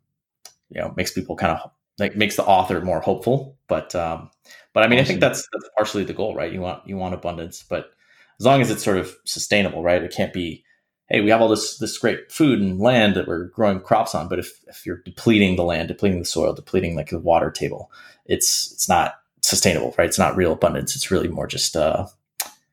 you 0.71 0.81
know 0.81 0.93
makes 0.97 1.13
people 1.13 1.37
kind 1.37 1.53
of 1.53 1.71
like 1.99 2.17
makes 2.17 2.37
the 2.37 2.45
author 2.45 2.81
more 2.81 3.01
hopeful. 3.01 3.57
But 3.69 3.95
um, 3.95 4.31
but 4.73 4.83
I 4.83 4.89
mean, 4.89 4.99
awesome. 4.99 5.05
I 5.05 5.09
think 5.09 5.21
that's 5.21 5.49
that's 5.53 5.69
partially 5.77 6.05
the 6.05 6.13
goal, 6.13 6.35
right? 6.35 6.53
You 6.53 6.61
want 6.61 6.87
you 6.87 6.97
want 6.97 7.15
abundance, 7.15 7.65
but 7.69 7.91
as 8.39 8.47
long 8.47 8.61
as 8.61 8.71
it's 8.71 8.85
sort 8.85 8.99
of 8.99 9.17
sustainable, 9.25 9.83
right? 9.83 10.03
It 10.03 10.15
can't 10.15 10.33
be, 10.33 10.65
hey, 11.09 11.21
we 11.21 11.31
have 11.31 11.41
all 11.41 11.49
this 11.49 11.79
this 11.79 11.97
great 11.99 12.31
food 12.31 12.61
and 12.61 12.79
land 12.79 13.15
that 13.17 13.27
we're 13.27 13.47
growing 13.47 13.81
crops 13.81 14.15
on, 14.15 14.29
but 14.29 14.39
if 14.39 14.61
if 14.69 14.85
you're 14.85 15.03
depleting 15.05 15.57
the 15.57 15.65
land, 15.65 15.89
depleting 15.89 16.19
the 16.19 16.25
soil, 16.25 16.53
depleting 16.53 16.95
like 16.95 17.11
the 17.11 17.19
water 17.19 17.51
table, 17.51 17.91
it's 18.27 18.73
it's 18.73 18.89
not 18.89 19.15
sustainable, 19.43 19.95
right? 19.97 20.09
It's 20.09 20.19
not 20.19 20.37
real 20.37 20.53
abundance. 20.53 20.95
It's 20.95 21.11
really 21.11 21.29
more 21.29 21.47
just 21.47 21.77
uh, 21.77 22.07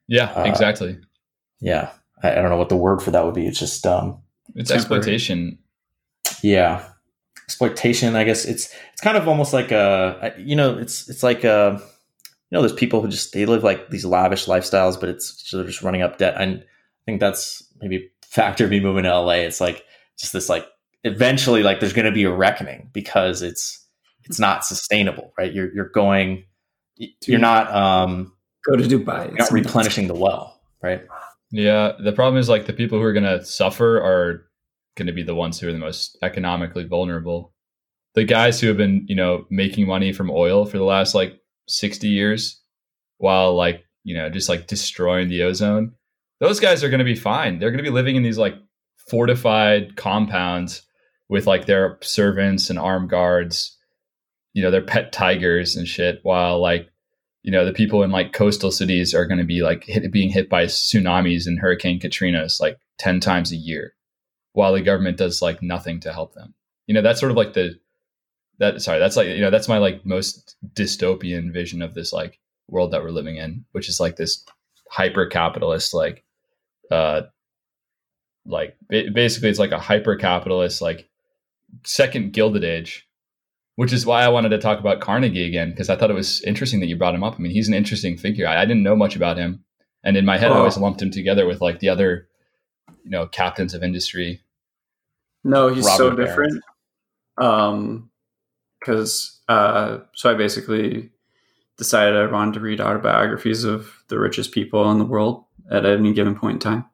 yeah, 0.08 0.32
uh, 0.32 0.44
exactly. 0.44 1.00
Yeah, 1.62 1.92
I, 2.22 2.32
I, 2.32 2.36
don't 2.36 2.50
know 2.50 2.58
what 2.58 2.70
the 2.70 2.76
word 2.76 3.02
for 3.02 3.12
that 3.12 3.24
would 3.24 3.36
be. 3.36 3.48
It's 3.48 3.60
just 3.60 3.86
um, 3.88 4.22
it's 4.56 4.70
temporary. 4.70 5.00
exploitation. 5.00 5.60
Yeah, 6.42 6.86
exploitation. 7.46 8.16
I 8.16 8.24
guess 8.24 8.46
it's 8.46 8.74
it's 8.92 9.02
kind 9.02 9.18
of 9.18 9.28
almost 9.28 9.54
like 9.54 9.72
a 9.72 10.34
you 10.38 10.56
know 10.56 10.78
it's 10.78 11.10
it's 11.10 11.24
like 11.24 11.44
a 11.44 11.80
you 11.80 12.56
know 12.56 12.62
there's 12.62 12.74
people 12.74 13.02
who 13.02 13.08
just 13.08 13.34
they 13.34 13.46
live 13.46 13.64
like 13.64 13.90
these 13.90 14.06
lavish 14.06 14.46
lifestyles, 14.46 15.00
but 15.00 15.10
it's 15.10 15.50
they're 15.52 15.64
just 15.66 15.82
running 15.82 16.02
up 16.02 16.18
debt. 16.18 16.36
And 16.38 16.60
I 16.60 17.04
think 17.06 17.20
that's 17.20 17.64
maybe 17.82 18.12
factor 18.24 18.66
of 18.66 18.70
me 18.70 18.80
moving 18.80 19.04
to 19.04 19.20
LA. 19.20 19.34
It's 19.34 19.62
like 19.62 19.86
just 20.18 20.34
this 20.34 20.50
like 20.50 20.66
eventually 21.04 21.64
like 21.64 21.80
there's 21.80 21.94
going 21.94 22.06
to 22.06 22.12
be 22.12 22.24
a 22.24 22.32
reckoning 22.32 22.90
because 22.94 23.42
it's 23.42 23.86
it's 24.24 24.40
not 24.40 24.66
sustainable, 24.66 25.34
right? 25.38 25.54
You're 25.54 25.74
you're 25.74 25.90
going 25.90 26.46
you're 27.26 27.40
not 27.40 27.74
um 27.74 28.34
go 28.66 28.78
to 28.78 28.84
Dubai. 28.84 29.28
You're 29.28 29.38
not 29.38 29.52
replenishing 29.52 30.08
the 30.08 30.16
well, 30.16 30.62
right? 30.82 31.04
Yeah, 31.52 31.92
the 32.00 32.14
problem 32.14 32.40
is 32.40 32.50
like 32.50 32.66
the 32.66 32.74
people 32.74 32.98
who 32.98 33.06
are 33.06 33.14
going 33.14 33.26
to 33.26 33.46
suffer 33.46 33.98
are 33.98 34.48
going 34.96 35.08
to 35.08 35.14
be 35.14 35.24
the 35.24 35.36
ones 35.36 35.60
who 35.60 35.68
are 35.68 35.74
the 35.74 35.80
most 35.80 36.18
economically 36.22 36.84
vulnerable. 36.84 37.54
The 38.16 38.24
guys 38.24 38.60
who 38.60 38.68
have 38.68 38.78
been, 38.78 39.06
you 39.08 39.16
know, 39.16 39.46
making 39.50 39.88
money 39.88 40.14
from 40.14 40.30
oil 40.30 40.66
for 40.66 40.78
the 40.78 40.84
last 40.84 41.16
like 41.16 41.40
60 41.68 42.08
years 42.08 42.62
while 43.18 43.56
like, 43.56 43.84
you 44.04 44.16
know, 44.16 44.30
just 44.30 44.50
like 44.50 44.68
destroying 44.68 45.30
the 45.30 45.44
ozone. 45.44 45.94
Those 46.40 46.60
guys 46.60 46.84
are 46.84 46.90
going 46.90 47.00
to 47.00 47.06
be 47.06 47.16
fine. 47.16 47.58
They're 47.58 47.72
going 47.72 47.84
to 47.84 47.90
be 47.90 47.90
living 47.90 48.16
in 48.16 48.24
these 48.24 48.38
like 48.38 48.56
fortified 49.10 49.96
compounds 49.96 50.84
with 51.30 51.48
like 51.48 51.66
their 51.66 51.98
servants 52.02 52.70
and 52.70 52.78
armed 52.78 53.10
guards, 53.10 53.78
you 54.54 54.62
know, 54.62 54.70
their 54.70 54.84
pet 54.84 55.12
tigers 55.12 55.76
and 55.76 55.88
shit 55.88 56.20
while 56.24 56.60
like 56.62 56.90
you 57.44 57.52
know 57.52 57.66
the 57.66 57.74
people 57.74 58.04
in 58.04 58.12
like 58.12 58.34
coastal 58.34 58.72
cities 58.72 59.14
are 59.14 59.26
going 59.26 59.38
to 59.38 59.44
be 59.44 59.62
like 59.62 59.84
hit, 59.84 60.12
being 60.12 60.30
hit 60.30 60.50
by 60.50 60.66
tsunamis 60.66 61.46
and 61.46 61.60
hurricane 61.60 62.00
katrinas 62.00 62.60
like 62.60 62.78
10 62.98 63.20
times 63.20 63.52
a 63.52 63.58
year 63.58 63.94
while 64.54 64.74
the 64.74 64.82
government 64.82 65.18
does 65.18 65.42
like 65.42 65.62
nothing 65.62 66.00
to 66.00 66.14
help 66.14 66.34
them 66.34 66.54
you 66.88 66.94
know 66.94 67.02
that's 67.02 67.20
sort 67.20 67.32
of 67.32 67.38
like 67.38 67.54
the 67.54 67.78
that 68.60 68.82
sorry 68.82 69.00
that's 69.00 69.16
like 69.16 69.28
you 69.28 69.42
know 69.42 69.52
that's 69.52 69.68
my 69.68 69.78
like 69.78 70.06
most 70.06 70.56
dystopian 70.74 71.52
vision 71.52 71.82
of 71.82 71.94
this 71.94 72.14
like 72.14 72.40
world 72.70 72.92
that 72.92 73.04
we're 73.04 73.10
living 73.10 73.38
in 73.38 73.66
which 73.72 73.90
is 73.90 74.00
like 74.00 74.16
this 74.16 74.46
hyper 74.90 75.26
capitalist 75.26 75.94
like 75.94 76.24
uh 76.92 77.22
like 78.46 78.76
basically 78.90 79.50
it's 79.50 79.60
like 79.60 79.72
a 79.72 79.80
hyper 79.80 80.16
capitalist 80.16 80.82
like 80.82 81.10
second 81.84 82.34
gilded 82.34 82.64
age 82.64 83.08
which 83.76 83.94
is 83.94 84.06
why 84.06 84.24
I 84.24 84.30
wanted 84.30 84.50
to 84.50 84.60
talk 84.60 84.80
about 84.80 85.02
Carnegie 85.02 85.48
again 85.48 85.72
because 85.72 85.90
I 85.90 85.96
thought 85.96 86.12
it 86.12 86.16
was 86.16 86.42
interesting 86.44 86.80
that 86.80 86.88
you 86.88 86.96
brought 86.96 87.16
him 87.16 87.24
up. 87.24 87.36
I 87.36 87.38
mean, 87.40 87.52
he's 87.52 87.68
an 87.68 87.74
interesting 87.74 88.18
figure. 88.18 88.48
I, 88.48 88.62
I 88.62 88.66
didn't 88.66 88.84
know 88.84 88.96
much 88.96 89.16
about 89.16 89.38
him, 89.38 89.64
and 90.04 90.16
in 90.16 90.26
my 90.26 90.38
head, 90.38 90.52
I 90.52 90.58
always 90.58 90.78
lumped 90.78 91.02
him 91.02 91.12
together 91.12 91.48
with 91.48 91.62
like 91.62 91.80
the 91.80 91.90
other, 91.90 92.28
you 93.04 93.10
know, 93.10 93.26
captains 93.26 93.74
of 93.74 93.84
industry. 93.84 94.42
No, 95.44 95.68
he's 95.68 95.86
Robert 95.86 95.98
so 95.98 96.10
Barron. 96.12 96.28
different. 96.28 96.64
Um, 97.38 98.10
because 98.80 99.40
uh, 99.48 100.00
so 100.14 100.30
I 100.32 100.34
basically 100.36 101.10
decided 101.78 102.16
I 102.18 102.32
wanted 102.32 102.56
to 102.56 102.60
read 102.60 102.80
autobiographies 102.82 103.64
of 103.64 103.92
the 104.10 104.20
richest 104.20 104.52
people 104.52 104.90
in 104.92 105.00
the 105.00 105.06
world 105.06 105.46
at 105.72 105.86
any 105.86 106.14
given 106.14 106.36
point 106.36 106.56
in 106.56 106.60
time. 106.60 106.86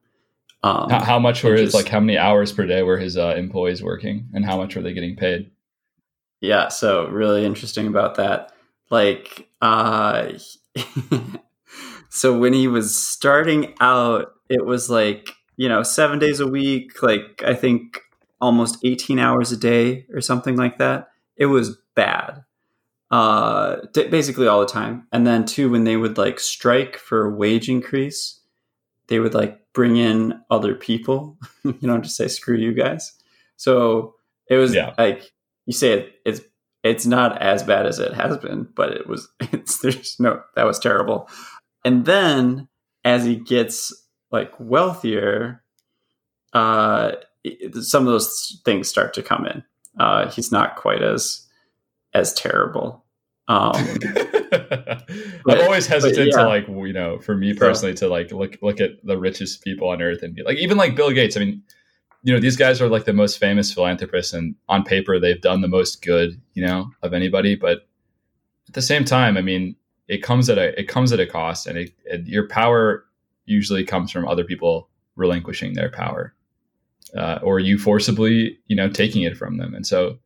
Um, 0.61 0.89
How, 0.89 1.03
how 1.03 1.19
much 1.19 1.43
were 1.43 1.53
his 1.53 1.71
just- 1.71 1.75
like? 1.75 1.87
How 1.87 1.99
many 1.99 2.17
hours 2.17 2.51
per 2.51 2.65
day 2.65 2.83
were 2.83 2.97
his 2.97 3.17
uh, 3.17 3.33
employees 3.37 3.81
working, 3.81 4.27
and 4.33 4.45
how 4.45 4.57
much 4.57 4.75
were 4.75 4.81
they 4.81 4.93
getting 4.93 5.15
paid? 5.15 5.51
yeah 6.41 6.69
so 6.69 7.05
really 7.09 7.43
interesting 7.43 7.85
about 7.85 8.15
that 8.15 8.53
like 8.89 9.49
uh 9.61 10.29
so 12.09 12.37
when 12.37 12.53
he 12.53 12.67
was 12.67 12.95
starting 12.95 13.73
out 13.81 14.31
it 14.49 14.65
was 14.65 14.89
like 14.89 15.31
you 15.57 15.67
know 15.67 15.83
seven 15.83 16.17
days 16.17 16.39
a 16.39 16.47
week 16.47 17.03
like 17.03 17.43
i 17.45 17.53
think 17.53 17.99
almost 18.41 18.77
18 18.83 19.19
hours 19.19 19.51
a 19.51 19.57
day 19.57 20.05
or 20.13 20.21
something 20.21 20.55
like 20.55 20.77
that 20.77 21.09
it 21.35 21.47
was 21.47 21.77
bad 21.95 22.43
uh 23.11 23.77
basically 24.11 24.47
all 24.47 24.59
the 24.59 24.65
time 24.65 25.07
and 25.11 25.25
then 25.25 25.45
too 25.45 25.69
when 25.69 25.83
they 25.83 25.97
would 25.97 26.17
like 26.17 26.39
strike 26.39 26.95
for 26.97 27.25
a 27.25 27.35
wage 27.35 27.67
increase 27.69 28.39
they 29.07 29.19
would 29.19 29.33
like 29.33 29.59
bring 29.73 29.97
in 29.97 30.39
other 30.51 30.75
people 30.75 31.37
you 31.63 31.75
know 31.81 31.97
just 31.97 32.15
say 32.15 32.27
screw 32.27 32.55
you 32.57 32.73
guys 32.73 33.13
so 33.55 34.15
it 34.49 34.57
was 34.57 34.73
Yeah. 34.73 34.93
like 34.97 35.31
you 35.65 35.73
say 35.73 35.91
it, 35.93 36.13
it's 36.25 36.41
it's 36.83 37.05
not 37.05 37.41
as 37.41 37.61
bad 37.61 37.85
as 37.85 37.99
it 37.99 38.13
has 38.13 38.37
been, 38.37 38.67
but 38.73 38.91
it 38.91 39.05
was 39.05 39.27
it's 39.51 39.79
there's 39.79 40.15
no 40.19 40.41
that 40.55 40.65
was 40.65 40.79
terrible. 40.79 41.29
And 41.83 42.05
then 42.05 42.69
as 43.03 43.25
he 43.25 43.35
gets 43.35 43.93
like 44.31 44.53
wealthier, 44.59 45.61
uh, 46.53 47.11
some 47.81 48.07
of 48.07 48.11
those 48.11 48.61
things 48.65 48.89
start 48.89 49.13
to 49.13 49.23
come 49.23 49.45
in. 49.45 49.63
Uh, 49.99 50.29
he's 50.31 50.51
not 50.51 50.75
quite 50.75 51.01
as 51.01 51.47
as 52.13 52.33
terrible. 52.33 53.05
Um, 53.47 53.73
I'm 54.51 55.61
always 55.61 55.87
hesitant 55.87 56.29
yeah. 56.31 56.43
to 56.43 56.47
like 56.47 56.67
you 56.67 56.93
know, 56.93 57.19
for 57.19 57.35
me 57.35 57.53
So- 57.53 57.59
personally, 57.59 57.95
to 57.95 58.07
like 58.07 58.31
look 58.31 58.57
look 58.61 58.79
at 58.79 58.91
the 59.03 59.17
richest 59.17 59.63
people 59.63 59.89
on 59.89 60.01
earth 60.01 60.21
and 60.21 60.35
be 60.35 60.43
like, 60.43 60.57
even 60.57 60.77
like 60.77 60.95
Bill 60.95 61.11
Gates. 61.11 61.35
I 61.35 61.41
mean, 61.41 61.63
you 62.23 62.33
know, 62.33 62.39
these 62.39 62.57
guys 62.57 62.81
are 62.81 62.89
like 62.89 63.05
the 63.05 63.13
most 63.13 63.39
famous 63.39 63.73
philanthropists, 63.73 64.33
and 64.33 64.55
on 64.67 64.83
paper, 64.83 65.19
they've 65.19 65.41
done 65.41 65.61
the 65.61 65.67
most 65.67 66.03
good, 66.03 66.39
you 66.53 66.65
know, 66.65 66.91
of 67.01 67.13
anybody. 67.13 67.55
But 67.55 67.87
at 68.67 68.73
the 68.73 68.81
same 68.81 69.05
time, 69.05 69.37
I 69.37 69.41
mean, 69.41 69.75
it 70.07 70.21
comes 70.21 70.49
at 70.49 70.57
a 70.57 70.79
it 70.79 70.87
comes 70.87 71.11
at 71.11 71.19
a 71.19 71.25
cost, 71.25 71.65
and 71.65 71.77
it, 71.77 71.91
it, 72.05 72.27
your 72.27 72.47
power 72.47 73.05
usually 73.45 73.83
comes 73.83 74.11
from 74.11 74.27
other 74.27 74.43
people 74.43 74.89
relinquishing 75.15 75.73
their 75.73 75.89
power, 75.89 76.35
uh, 77.15 77.39
or 77.41 77.59
you 77.59 77.77
forcibly, 77.77 78.57
you 78.67 78.75
know, 78.75 78.89
taking 78.89 79.23
it 79.23 79.37
from 79.37 79.57
them, 79.57 79.73
and 79.73 79.85
so 79.85 80.19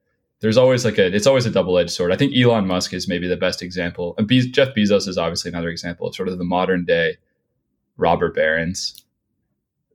there's 0.43 0.57
always 0.57 0.83
like 0.83 0.97
a 0.97 1.05
it's 1.15 1.25
always 1.25 1.45
a 1.45 1.49
double-edged 1.49 1.89
sword. 1.89 2.11
I 2.11 2.17
think 2.17 2.35
elon 2.35 2.67
musk 2.67 2.93
is 2.93 3.07
maybe 3.07 3.29
the 3.29 3.37
best 3.37 3.61
example. 3.61 4.13
And 4.17 4.27
Be- 4.27 4.51
jeff 4.51 4.75
bezos 4.75 5.07
is 5.07 5.17
obviously 5.17 5.49
another 5.49 5.69
example 5.69 6.05
of 6.05 6.13
sort 6.13 6.27
of 6.27 6.37
the 6.37 6.43
modern 6.43 6.83
day 6.83 7.15
robber 7.95 8.29
barons 8.29 9.01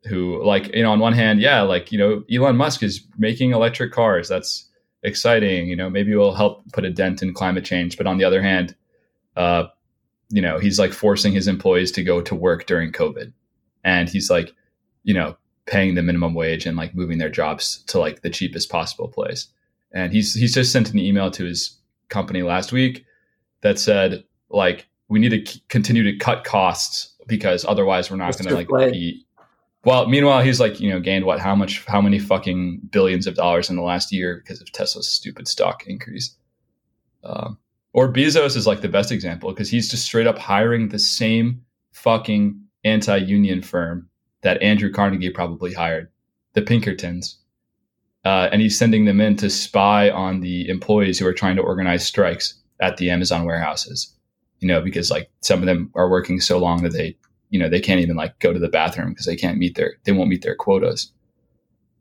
who 0.05 0.43
like 0.43 0.75
you 0.75 0.83
know 0.83 0.93
on 0.93 1.01
one 1.01 1.13
hand 1.13 1.41
yeah 1.41 1.61
like 1.61 1.93
you 1.93 1.99
know 1.99 2.23
elon 2.33 2.57
musk 2.57 2.83
is 2.83 3.05
making 3.19 3.53
electric 3.53 3.93
cars. 3.93 4.27
That's 4.27 4.67
exciting 5.03 5.69
you 5.69 5.77
know 5.77 5.91
maybe 5.91 6.15
will 6.15 6.35
help 6.35 6.63
put 6.73 6.87
a 6.87 6.91
dent 6.91 7.23
in 7.23 7.35
climate 7.35 7.67
change. 7.67 7.99
But 7.99 8.07
on 8.07 8.17
the 8.17 8.25
other 8.25 8.41
hand 8.41 8.75
uh 9.37 9.65
you 10.31 10.41
know 10.41 10.59
he's 10.59 10.79
like 10.79 10.95
forcing 10.95 11.35
his 11.35 11.47
employees 11.47 11.93
to 11.93 12.03
go 12.03 12.23
to 12.23 12.35
work 12.35 12.67
during 12.67 12.91
covid. 12.91 13.35
And 13.85 14.09
he's 14.09 14.31
like 14.31 14.55
you 15.05 15.13
know 15.13 15.37
paying 15.69 15.95
the 15.95 16.03
minimum 16.03 16.35
wage 16.35 16.67
and 16.67 16.77
like 16.77 16.95
moving 16.95 17.19
their 17.19 17.29
jobs 17.29 17.85
to 17.89 17.99
like 17.99 18.23
the 18.23 18.31
cheapest 18.31 18.71
possible 18.71 19.07
place. 19.07 19.49
And 19.93 20.13
he's 20.13 20.35
he's 20.35 20.55
just 20.55 20.73
sent 20.73 20.91
an 20.91 20.99
email 20.99 21.31
to 21.31 21.45
his 21.45 21.79
company 22.09 22.43
last 22.43 22.73
week 22.73 23.05
that 23.61 23.79
said 23.79 24.25
like 24.51 24.87
we 25.09 25.19
need 25.19 25.31
to 25.31 25.45
c- 25.45 25.63
continue 25.69 26.03
to 26.03 26.17
cut 26.17 26.45
costs 26.45 27.15
because 27.27 27.65
otherwise 27.67 28.11
we're 28.11 28.17
not 28.17 28.37
going 28.39 28.49
to 28.49 28.55
like 28.55 28.69
play? 28.69 28.91
be 28.91 29.27
well 29.85 30.09
meanwhile 30.09 30.43
he's 30.43 30.61
like 30.61 30.81
you 30.81 30.89
know 30.91 31.01
gained 31.01 31.27
what 31.27 31.39
how 31.39 31.55
much 31.55 31.85
how 31.87 32.01
many 32.01 32.19
fucking 32.19 32.81
billions 32.91 33.27
of 33.27 33.35
dollars 33.35 33.69
in 33.69 33.77
the 33.77 33.83
last 33.83 34.11
year 34.11 34.37
because 34.43 34.61
of 34.61 34.73
tesla's 34.73 35.09
stupid 35.09 35.47
stock 35.47 35.87
increase? 35.87 36.35
Um, 37.25 37.59
or 37.93 38.11
bezos 38.11 38.57
is 38.57 38.67
like 38.67 38.81
the 38.81 38.89
best 38.89 39.13
example 39.13 39.51
because 39.51 39.69
he's 39.69 39.91
just 39.91 40.05
straight 40.05 40.27
up 40.27 40.39
hiring 40.39 40.89
the 40.89 40.99
same 40.99 41.63
fucking 41.93 42.59
anti-union 42.85 43.61
firm 43.61 44.08
that 44.43 44.61
andrew 44.63 44.93
carnegie 44.93 45.31
probably 45.31 45.73
hired 45.73 46.09
the 46.55 46.63
pinkertons 46.63 47.39
uh, 48.25 48.49
and 48.53 48.61
he's 48.61 48.77
sending 48.77 49.05
them 49.05 49.21
in 49.21 49.37
to 49.37 49.49
spy 49.49 50.11
on 50.11 50.41
the 50.41 50.69
employees 50.69 51.19
who 51.19 51.27
are 51.27 51.33
trying 51.33 51.57
to 51.57 51.63
organize 51.63 52.05
strikes 52.05 52.55
at 52.81 52.97
the 52.99 53.09
Amazon 53.11 53.45
warehouses. 53.45 54.13
You 54.59 54.69
know, 54.69 54.83
because 54.83 55.09
like 55.11 55.31
some 55.41 55.61
of 55.61 55.67
them 55.67 55.91
are 55.95 56.11
working 56.11 56.41
so 56.41 56.59
long 56.59 56.83
that 56.83 56.93
they, 56.93 57.17
you 57.51 57.59
know, 57.61 57.69
they 57.71 57.81
can't 57.81 58.01
even 58.01 58.17
like 58.17 58.39
go 58.41 58.53
to 58.53 58.59
the 58.59 58.69
bathroom 58.69 59.11
because 59.11 59.25
they 59.25 59.37
can't 59.37 59.57
meet 59.57 59.77
their, 59.77 59.95
they 60.05 60.13
won't 60.13 60.29
meet 60.29 60.43
their 60.43 60.57
quotas. 60.57 61.13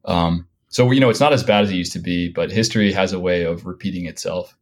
Um, 0.05 0.47
so 0.69 0.89
you 0.91 0.99
know, 0.99 1.09
it's 1.11 1.19
not 1.22 1.34
as 1.34 1.43
bad 1.43 1.64
as 1.64 1.69
it 1.72 1.76
used 1.76 1.93
to 1.93 1.99
be, 1.99 2.30
but 2.30 2.51
history 2.51 2.91
has 2.91 3.14
a 3.14 3.19
way 3.19 3.43
of 3.43 3.65
repeating 3.68 4.07
itself, 4.07 4.57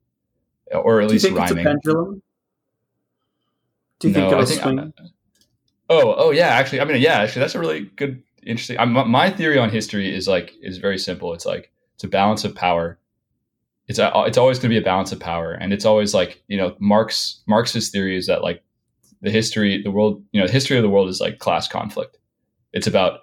or 0.72 0.99
at 1.02 1.07
do 1.07 1.14
you 1.14 1.19
least 1.19 1.26
think 1.26 1.39
it's 1.39 1.52
a 1.52 1.56
rhyming. 1.56 1.65
pendulum? 1.65 2.22
Do 3.99 4.07
you 4.10 4.14
think 4.14 4.23
No, 4.30 4.38
I 4.38 4.41
it'll 4.41 4.45
think- 4.45 4.61
swing? 4.61 4.93
Oh, 5.90 6.16
oh 6.18 6.32
yeah. 6.32 6.48
Actually, 6.48 6.82
I 6.82 6.86
mean, 6.86 7.02
yeah. 7.02 7.20
Actually, 7.20 7.41
that's 7.41 7.56
a 7.56 7.60
really 7.60 7.82
good, 7.95 8.24
interesting. 8.44 8.80
I'm, 8.80 8.94
my 8.94 9.30
theory 9.30 9.57
on 9.57 9.70
history 9.70 10.14
is 10.14 10.28
like 10.28 10.53
is 10.62 10.78
very 10.78 10.98
simple. 10.98 11.34
It's 11.34 11.45
like 11.45 11.72
it's 11.95 12.03
a 12.03 12.07
balance 12.07 12.44
of 12.44 12.56
power. 12.56 12.99
It's 13.88 13.99
a, 13.99 14.12
it's 14.26 14.38
always 14.38 14.57
going 14.57 14.72
to 14.72 14.76
be 14.76 14.80
a 14.80 14.84
balance 14.84 15.12
of 15.12 15.20
power, 15.20 15.52
and 15.52 15.72
it's 15.72 15.86
always 15.86 16.14
like 16.14 16.41
you 16.48 16.57
know 16.57 16.76
Marx 16.80 17.44
Marx's 17.48 17.90
theory 17.90 18.18
is 18.18 18.28
that 18.28 18.41
like 18.41 18.64
the 19.22 19.32
history, 19.32 19.82
the 19.82 19.91
world, 19.91 20.24
you 20.32 20.40
know, 20.40 20.48
the 20.48 20.53
history 20.53 20.78
of 20.78 20.84
the 20.84 20.90
world 20.90 21.10
is 21.10 21.20
like 21.20 21.40
class 21.40 21.68
conflict. 21.68 22.18
It's 22.74 22.88
about 22.88 23.22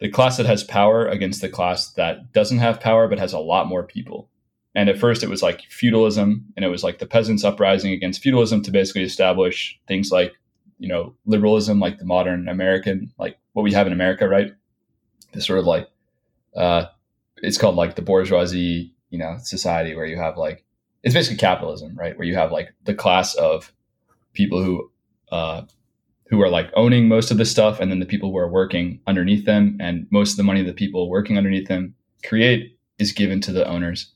the 0.00 0.08
class 0.08 0.36
that 0.36 0.46
has 0.46 0.62
power 0.62 1.06
against 1.06 1.40
the 1.40 1.48
class 1.48 1.90
that 1.92 2.32
doesn't 2.32 2.58
have 2.58 2.80
power 2.80 3.08
but 3.08 3.18
has 3.18 3.32
a 3.32 3.38
lot 3.38 3.66
more 3.66 3.82
people. 3.82 4.30
And 4.74 4.88
at 4.88 4.98
first, 4.98 5.24
it 5.24 5.28
was 5.28 5.42
like 5.42 5.62
feudalism, 5.62 6.44
and 6.56 6.64
it 6.64 6.68
was 6.68 6.84
like 6.84 6.98
the 6.98 7.06
peasants 7.06 7.42
uprising 7.42 7.92
against 7.92 8.22
feudalism 8.22 8.62
to 8.62 8.70
basically 8.70 9.02
establish 9.02 9.78
things 9.88 10.10
like 10.12 10.34
you 10.78 10.88
know 10.88 11.14
liberalism 11.26 11.80
like 11.80 11.98
the 11.98 12.04
modern 12.04 12.48
american 12.48 13.12
like 13.18 13.38
what 13.52 13.62
we 13.62 13.72
have 13.72 13.86
in 13.86 13.92
america 13.92 14.28
right? 14.28 14.52
This 15.32 15.46
sort 15.46 15.58
of 15.58 15.66
like 15.66 15.88
uh 16.56 16.86
it's 17.38 17.58
called 17.58 17.76
like 17.76 17.96
the 17.96 18.02
bourgeoisie 18.02 18.92
you 19.10 19.18
know 19.18 19.36
society 19.42 19.94
where 19.94 20.06
you 20.06 20.16
have 20.16 20.36
like 20.36 20.64
it's 21.02 21.14
basically 21.14 21.38
capitalism 21.38 21.94
right? 21.96 22.16
Where 22.18 22.26
you 22.26 22.36
have 22.36 22.52
like 22.52 22.72
the 22.84 22.94
class 22.94 23.34
of 23.34 23.72
people 24.32 24.62
who 24.62 24.90
uh 25.30 25.62
who 26.30 26.40
are 26.42 26.50
like 26.50 26.70
owning 26.74 27.08
most 27.08 27.30
of 27.30 27.38
the 27.38 27.44
stuff 27.44 27.80
and 27.80 27.90
then 27.90 28.00
the 28.00 28.06
people 28.06 28.30
who 28.30 28.38
are 28.38 28.50
working 28.50 29.00
underneath 29.06 29.46
them 29.46 29.76
and 29.80 30.06
most 30.10 30.32
of 30.32 30.36
the 30.36 30.42
money 30.42 30.62
the 30.62 30.72
people 30.72 31.08
working 31.08 31.36
underneath 31.38 31.68
them 31.68 31.94
create 32.24 32.78
is 32.98 33.12
given 33.12 33.40
to 33.40 33.52
the 33.52 33.66
owners. 33.66 34.12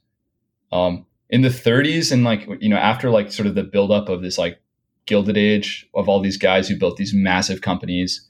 Um 0.71 1.07
in 1.33 1.41
the 1.41 1.49
30s 1.49 2.13
and 2.13 2.23
like 2.23 2.47
you 2.61 2.69
know 2.69 2.77
after 2.77 3.11
like 3.11 3.33
sort 3.33 3.47
of 3.47 3.55
the 3.55 3.65
buildup 3.65 4.09
of 4.09 4.23
this 4.23 4.39
like 4.39 4.61
gilded 5.07 5.37
age 5.37 5.89
of 5.95 6.09
all 6.09 6.21
these 6.21 6.37
guys 6.37 6.69
who 6.69 6.79
built 6.79 6.97
these 6.97 7.15
massive 7.15 7.61
companies 7.61 8.29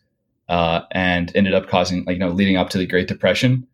uh, 0.49 0.83
and 0.91 1.35
ended 1.35 1.55
up 1.55 1.69
causing 1.69 2.05
like 2.05 2.15
you 2.15 2.21
know 2.21 2.31
leading 2.31 2.57
up 2.57 2.71
to 2.71 2.79
the 2.79 2.87
great 2.87 3.09
depression. 3.09 3.67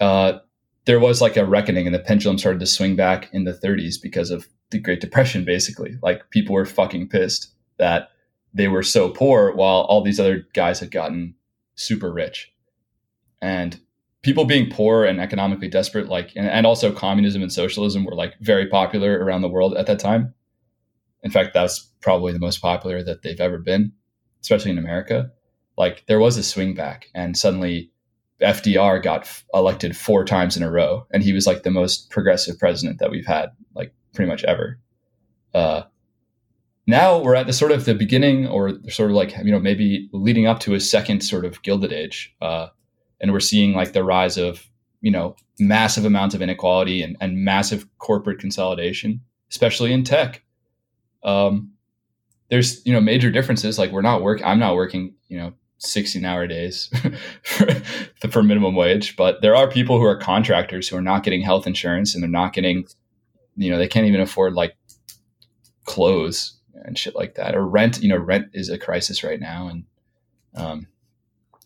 Uh, 0.00 0.38
there 0.84 1.00
was 1.00 1.20
like 1.20 1.36
a 1.36 1.44
reckoning 1.44 1.86
and 1.86 1.94
the 1.94 2.00
pendulum 2.00 2.38
started 2.38 2.60
to 2.60 2.66
swing 2.66 2.94
back 2.94 3.28
in 3.32 3.44
the 3.44 3.52
30s 3.52 4.00
because 4.00 4.30
of 4.30 4.46
the 4.70 4.78
great 4.78 5.00
depression 5.00 5.44
basically. 5.44 5.96
Like 6.02 6.30
people 6.30 6.54
were 6.54 6.66
fucking 6.66 7.08
pissed 7.08 7.50
that 7.78 8.10
they 8.54 8.68
were 8.68 8.82
so 8.82 9.08
poor 9.08 9.52
while 9.54 9.82
all 9.82 10.02
these 10.02 10.20
other 10.20 10.46
guys 10.54 10.78
had 10.80 10.90
gotten 10.90 11.34
super 11.74 12.12
rich. 12.12 12.52
And 13.42 13.80
people 14.22 14.44
being 14.44 14.70
poor 14.70 15.04
and 15.04 15.20
economically 15.20 15.68
desperate 15.68 16.08
like 16.08 16.32
and, 16.36 16.48
and 16.48 16.66
also 16.66 16.92
communism 16.92 17.42
and 17.42 17.52
socialism 17.52 18.04
were 18.04 18.14
like 18.14 18.38
very 18.40 18.66
popular 18.66 19.18
around 19.24 19.42
the 19.42 19.48
world 19.48 19.76
at 19.76 19.86
that 19.86 19.98
time 19.98 20.34
in 21.26 21.30
fact 21.32 21.52
that's 21.52 21.90
probably 22.00 22.32
the 22.32 22.38
most 22.38 22.62
popular 22.62 23.02
that 23.02 23.22
they've 23.22 23.40
ever 23.40 23.58
been 23.58 23.92
especially 24.40 24.70
in 24.70 24.78
america 24.78 25.30
like 25.76 26.04
there 26.06 26.20
was 26.20 26.36
a 26.36 26.42
swing 26.42 26.74
back 26.74 27.06
and 27.14 27.36
suddenly 27.36 27.90
fdr 28.40 29.02
got 29.02 29.22
f- 29.22 29.44
elected 29.52 29.96
four 29.96 30.24
times 30.24 30.56
in 30.56 30.62
a 30.62 30.70
row 30.70 31.06
and 31.12 31.22
he 31.22 31.32
was 31.32 31.46
like 31.46 31.62
the 31.62 31.70
most 31.70 32.10
progressive 32.10 32.58
president 32.58 32.98
that 32.98 33.10
we've 33.10 33.26
had 33.26 33.50
like 33.74 33.92
pretty 34.14 34.30
much 34.30 34.44
ever 34.44 34.78
uh, 35.54 35.82
now 36.86 37.18
we're 37.18 37.34
at 37.34 37.46
the 37.46 37.52
sort 37.52 37.72
of 37.72 37.86
the 37.86 37.94
beginning 37.94 38.46
or 38.46 38.72
sort 38.90 39.10
of 39.10 39.16
like 39.16 39.36
you 39.38 39.50
know 39.50 39.58
maybe 39.58 40.08
leading 40.12 40.46
up 40.46 40.60
to 40.60 40.74
a 40.74 40.80
second 40.80 41.22
sort 41.22 41.44
of 41.44 41.62
gilded 41.62 41.92
age 41.92 42.34
uh, 42.40 42.68
and 43.20 43.32
we're 43.32 43.40
seeing 43.40 43.72
like 43.72 43.92
the 43.92 44.04
rise 44.04 44.36
of 44.36 44.68
you 45.00 45.10
know 45.10 45.34
massive 45.58 46.04
amounts 46.04 46.34
of 46.34 46.42
inequality 46.42 47.02
and, 47.02 47.16
and 47.20 47.38
massive 47.38 47.86
corporate 47.98 48.38
consolidation, 48.38 49.20
especially 49.50 49.92
in 49.92 50.04
tech. 50.04 50.42
Um, 51.26 51.72
there's 52.48 52.84
you 52.86 52.92
know 52.92 53.00
major 53.00 53.30
differences. 53.30 53.78
Like 53.78 53.90
we're 53.90 54.02
not 54.02 54.22
work. 54.22 54.40
I'm 54.44 54.58
not 54.58 54.76
working 54.76 55.14
you 55.28 55.38
know 55.38 55.52
16 55.78 56.24
hour 56.24 56.46
days 56.46 56.90
for, 57.42 57.66
for 58.30 58.42
minimum 58.42 58.74
wage, 58.74 59.16
but 59.16 59.42
there 59.42 59.54
are 59.54 59.68
people 59.68 59.98
who 59.98 60.04
are 60.04 60.16
contractors 60.16 60.88
who 60.88 60.96
are 60.96 61.02
not 61.02 61.22
getting 61.22 61.42
health 61.42 61.66
insurance 61.66 62.14
and 62.14 62.22
they're 62.22 62.30
not 62.30 62.52
getting 62.52 62.86
you 63.56 63.70
know 63.70 63.78
they 63.78 63.88
can't 63.88 64.06
even 64.06 64.20
afford 64.20 64.54
like 64.54 64.76
clothes 65.84 66.54
and 66.84 66.96
shit 66.96 67.14
like 67.14 67.34
that 67.34 67.54
or 67.54 67.66
rent. 67.66 68.00
You 68.00 68.08
know 68.08 68.16
rent 68.16 68.48
is 68.54 68.70
a 68.70 68.78
crisis 68.78 69.22
right 69.22 69.40
now 69.40 69.68
and 69.68 69.84
um, 70.54 70.86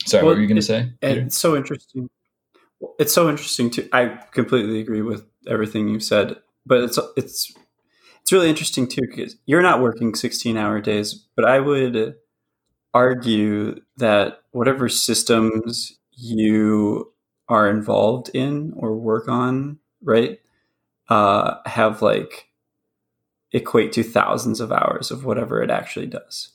sorry, 0.06 0.22
well, 0.22 0.30
what 0.30 0.36
were 0.36 0.42
you 0.42 0.48
going 0.48 0.56
to 0.56 0.62
say? 0.62 0.92
Peter? 1.00 1.20
It's 1.20 1.38
so 1.38 1.56
interesting. 1.56 2.08
It's 2.98 3.12
so 3.12 3.28
interesting 3.28 3.70
too. 3.70 3.88
I 3.92 4.18
completely 4.32 4.80
agree 4.80 5.02
with 5.02 5.24
everything 5.46 5.88
you 5.88 6.00
said, 6.00 6.36
but 6.66 6.80
it's 6.82 6.98
it's 7.16 7.54
it's 8.30 8.32
really 8.32 8.48
interesting 8.48 8.86
too 8.86 9.00
because 9.00 9.34
you're 9.44 9.60
not 9.60 9.80
working 9.80 10.14
16 10.14 10.56
hour 10.56 10.80
days, 10.80 11.14
but 11.34 11.44
I 11.44 11.58
would 11.58 12.14
argue 12.94 13.80
that 13.96 14.42
whatever 14.52 14.88
systems 14.88 15.98
you 16.12 17.12
are 17.48 17.68
involved 17.68 18.30
in 18.32 18.72
or 18.76 18.96
work 18.96 19.28
on, 19.28 19.80
right, 20.00 20.38
uh, 21.08 21.56
have 21.66 22.02
like 22.02 22.46
equate 23.50 23.90
to 23.94 24.04
thousands 24.04 24.60
of 24.60 24.70
hours 24.70 25.10
of 25.10 25.24
whatever 25.24 25.60
it 25.60 25.70
actually 25.72 26.06
does. 26.06 26.50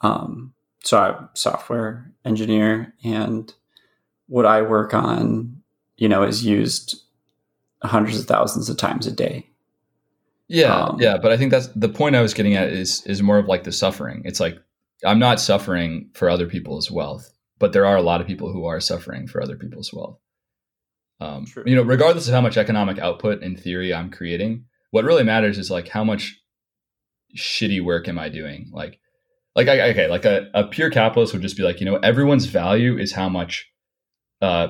Um, 0.00 0.54
so 0.82 0.98
I'm 0.98 1.28
software 1.34 2.10
engineer 2.24 2.94
and 3.04 3.52
what 4.28 4.46
I 4.46 4.62
work 4.62 4.94
on, 4.94 5.60
you 5.98 6.08
know, 6.08 6.22
is 6.22 6.42
used 6.42 7.02
hundreds 7.82 8.18
of 8.18 8.24
thousands 8.24 8.70
of 8.70 8.78
times 8.78 9.06
a 9.06 9.12
day. 9.12 9.49
Yeah, 10.50 10.74
um, 10.74 10.96
yeah, 11.00 11.16
but 11.16 11.30
I 11.30 11.36
think 11.36 11.52
that's 11.52 11.68
the 11.68 11.88
point 11.88 12.16
I 12.16 12.22
was 12.22 12.34
getting 12.34 12.56
at 12.56 12.70
is 12.70 13.06
is 13.06 13.22
more 13.22 13.38
of 13.38 13.46
like 13.46 13.62
the 13.62 13.70
suffering. 13.70 14.22
It's 14.24 14.40
like 14.40 14.58
I'm 15.04 15.20
not 15.20 15.38
suffering 15.38 16.10
for 16.12 16.28
other 16.28 16.48
people's 16.48 16.90
wealth, 16.90 17.32
but 17.60 17.72
there 17.72 17.86
are 17.86 17.96
a 17.96 18.02
lot 18.02 18.20
of 18.20 18.26
people 18.26 18.52
who 18.52 18.64
are 18.64 18.80
suffering 18.80 19.28
for 19.28 19.40
other 19.40 19.56
people's 19.56 19.92
wealth. 19.92 20.18
Um, 21.20 21.46
you 21.64 21.76
know, 21.76 21.82
regardless 21.82 22.26
of 22.26 22.34
how 22.34 22.40
much 22.40 22.56
economic 22.56 22.98
output 22.98 23.42
in 23.44 23.54
theory 23.54 23.94
I'm 23.94 24.10
creating, 24.10 24.64
what 24.90 25.04
really 25.04 25.22
matters 25.22 25.56
is 25.56 25.70
like 25.70 25.86
how 25.86 26.02
much 26.02 26.36
shitty 27.36 27.80
work 27.80 28.08
am 28.08 28.18
I 28.18 28.28
doing? 28.28 28.70
Like 28.72 28.98
like 29.54 29.68
okay, 29.68 30.08
like 30.08 30.24
a, 30.24 30.48
a 30.52 30.64
pure 30.64 30.90
capitalist 30.90 31.32
would 31.32 31.42
just 31.42 31.56
be 31.56 31.62
like, 31.62 31.78
you 31.78 31.86
know, 31.86 31.96
everyone's 31.96 32.46
value 32.46 32.98
is 32.98 33.12
how 33.12 33.28
much 33.28 33.70
uh, 34.42 34.68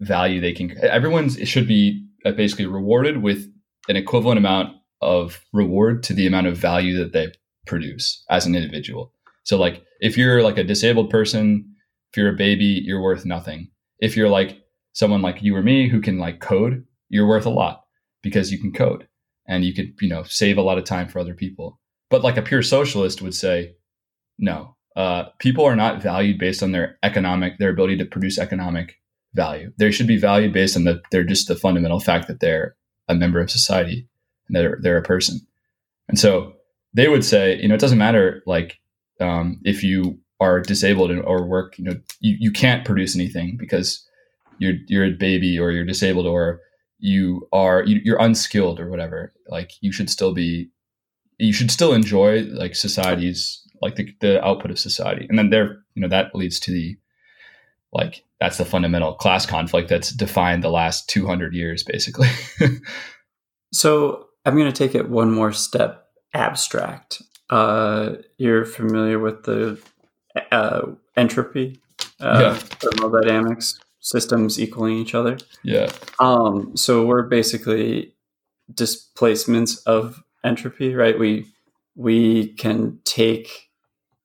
value 0.00 0.40
they 0.40 0.54
can. 0.54 0.76
Everyone 0.82 1.28
should 1.44 1.68
be 1.68 2.04
uh, 2.24 2.32
basically 2.32 2.66
rewarded 2.66 3.22
with 3.22 3.46
an 3.88 3.94
equivalent 3.94 4.38
amount 4.38 4.74
of 5.00 5.40
reward 5.52 6.02
to 6.04 6.14
the 6.14 6.26
amount 6.26 6.46
of 6.46 6.56
value 6.56 6.96
that 6.98 7.12
they 7.12 7.32
produce 7.66 8.24
as 8.30 8.46
an 8.46 8.54
individual. 8.54 9.12
So, 9.44 9.56
like, 9.56 9.82
if 10.00 10.16
you're 10.16 10.42
like 10.42 10.58
a 10.58 10.64
disabled 10.64 11.10
person, 11.10 11.74
if 12.12 12.16
you're 12.16 12.32
a 12.32 12.36
baby, 12.36 12.82
you're 12.84 13.02
worth 13.02 13.24
nothing. 13.24 13.70
If 14.00 14.16
you're 14.16 14.28
like 14.28 14.58
someone 14.92 15.22
like 15.22 15.42
you 15.42 15.54
or 15.56 15.62
me 15.62 15.88
who 15.88 16.00
can 16.00 16.18
like 16.18 16.40
code, 16.40 16.84
you're 17.08 17.26
worth 17.26 17.46
a 17.46 17.50
lot 17.50 17.84
because 18.22 18.50
you 18.50 18.58
can 18.58 18.72
code 18.72 19.06
and 19.46 19.64
you 19.64 19.74
could, 19.74 19.94
you 20.00 20.08
know, 20.08 20.22
save 20.24 20.58
a 20.58 20.62
lot 20.62 20.78
of 20.78 20.84
time 20.84 21.08
for 21.08 21.18
other 21.18 21.34
people. 21.34 21.80
But 22.10 22.22
like 22.22 22.36
a 22.36 22.42
pure 22.42 22.62
socialist 22.62 23.22
would 23.22 23.34
say, 23.34 23.74
no. 24.38 24.76
Uh, 24.96 25.24
people 25.38 25.64
are 25.64 25.76
not 25.76 26.02
valued 26.02 26.38
based 26.38 26.62
on 26.62 26.72
their 26.72 26.98
economic, 27.02 27.58
their 27.58 27.70
ability 27.70 27.96
to 27.98 28.04
produce 28.04 28.38
economic 28.38 28.96
value. 29.34 29.72
They 29.78 29.90
should 29.90 30.08
be 30.08 30.16
valued 30.16 30.52
based 30.52 30.76
on 30.76 30.84
the, 30.84 31.00
they're 31.12 31.22
just 31.24 31.46
the 31.46 31.54
fundamental 31.54 32.00
fact 32.00 32.26
that 32.26 32.40
they're 32.40 32.76
a 33.08 33.14
member 33.14 33.40
of 33.40 33.50
society 33.50 34.08
and 34.48 34.56
they're, 34.56 34.78
they're 34.80 34.98
a 34.98 35.02
person. 35.02 35.40
And 36.08 36.18
so 36.18 36.54
they 36.94 37.08
would 37.08 37.24
say, 37.24 37.60
you 37.60 37.68
know, 37.68 37.74
it 37.74 37.80
doesn't 37.80 37.98
matter 37.98 38.42
like 38.46 38.78
um, 39.20 39.60
if 39.64 39.82
you 39.82 40.18
are 40.40 40.60
disabled 40.60 41.10
or 41.10 41.44
work, 41.46 41.78
you 41.78 41.84
know, 41.84 42.00
you, 42.20 42.36
you 42.38 42.52
can't 42.52 42.84
produce 42.84 43.14
anything 43.14 43.56
because 43.58 44.06
you're, 44.58 44.74
you're 44.86 45.04
a 45.04 45.10
baby 45.10 45.58
or 45.58 45.70
you're 45.70 45.84
disabled 45.84 46.26
or 46.26 46.60
you 46.98 47.46
are, 47.52 47.84
you, 47.84 48.00
you're 48.04 48.20
unskilled 48.20 48.80
or 48.80 48.88
whatever. 48.88 49.32
Like 49.48 49.72
you 49.80 49.92
should 49.92 50.10
still 50.10 50.32
be, 50.32 50.70
you 51.38 51.52
should 51.52 51.70
still 51.70 51.92
enjoy 51.92 52.42
like 52.42 52.74
society's 52.74 53.62
like 53.80 53.96
the, 53.96 54.14
the 54.20 54.44
output 54.44 54.70
of 54.70 54.78
society 54.78 55.26
and 55.28 55.38
then 55.38 55.50
there 55.50 55.78
you 55.94 56.02
know 56.02 56.08
that 56.08 56.34
leads 56.34 56.58
to 56.60 56.72
the 56.72 56.96
like 57.92 58.24
that's 58.40 58.58
the 58.58 58.64
fundamental 58.64 59.14
class 59.14 59.46
conflict 59.46 59.88
that's 59.88 60.12
defined 60.12 60.62
the 60.62 60.70
last 60.70 61.08
200 61.08 61.54
years 61.54 61.82
basically 61.82 62.28
so 63.72 64.27
i'm 64.48 64.56
going 64.56 64.70
to 64.70 64.72
take 64.72 64.94
it 64.94 65.08
one 65.08 65.30
more 65.30 65.52
step 65.52 66.08
abstract 66.34 67.22
uh, 67.50 68.16
you're 68.36 68.66
familiar 68.66 69.18
with 69.18 69.44
the 69.44 69.80
uh, 70.52 70.82
entropy 71.16 71.80
uh, 72.20 72.38
yeah. 72.42 72.54
thermodynamics 72.54 73.80
systems 74.00 74.60
equaling 74.60 74.96
each 74.96 75.14
other 75.14 75.38
yeah 75.62 75.90
um, 76.20 76.76
so 76.76 77.06
we're 77.06 77.22
basically 77.22 78.12
displacements 78.74 79.78
of 79.84 80.22
entropy 80.44 80.94
right 80.94 81.18
we 81.18 81.46
we 81.94 82.48
can 82.54 82.98
take 83.04 83.70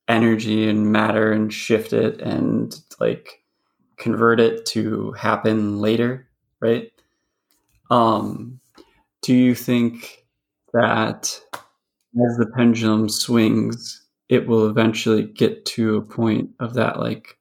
energy 0.07 0.69
and 0.69 0.91
matter 0.91 1.31
and 1.31 1.53
shift 1.53 1.93
it 1.93 2.21
and 2.21 2.81
like 2.99 3.43
convert 3.97 4.39
it 4.39 4.65
to 4.65 5.11
happen 5.13 5.79
later, 5.79 6.27
right? 6.59 6.91
Um, 7.89 8.59
do 9.23 9.33
you 9.33 9.55
think 9.55 10.25
that 10.73 11.39
as 11.53 12.37
the 12.37 12.51
pendulum 12.55 13.09
swings, 13.09 14.05
it 14.29 14.47
will 14.47 14.69
eventually 14.69 15.23
get 15.23 15.65
to 15.65 15.95
a 15.95 16.01
point 16.01 16.49
of 16.59 16.75
that 16.75 16.99
like 16.99 17.37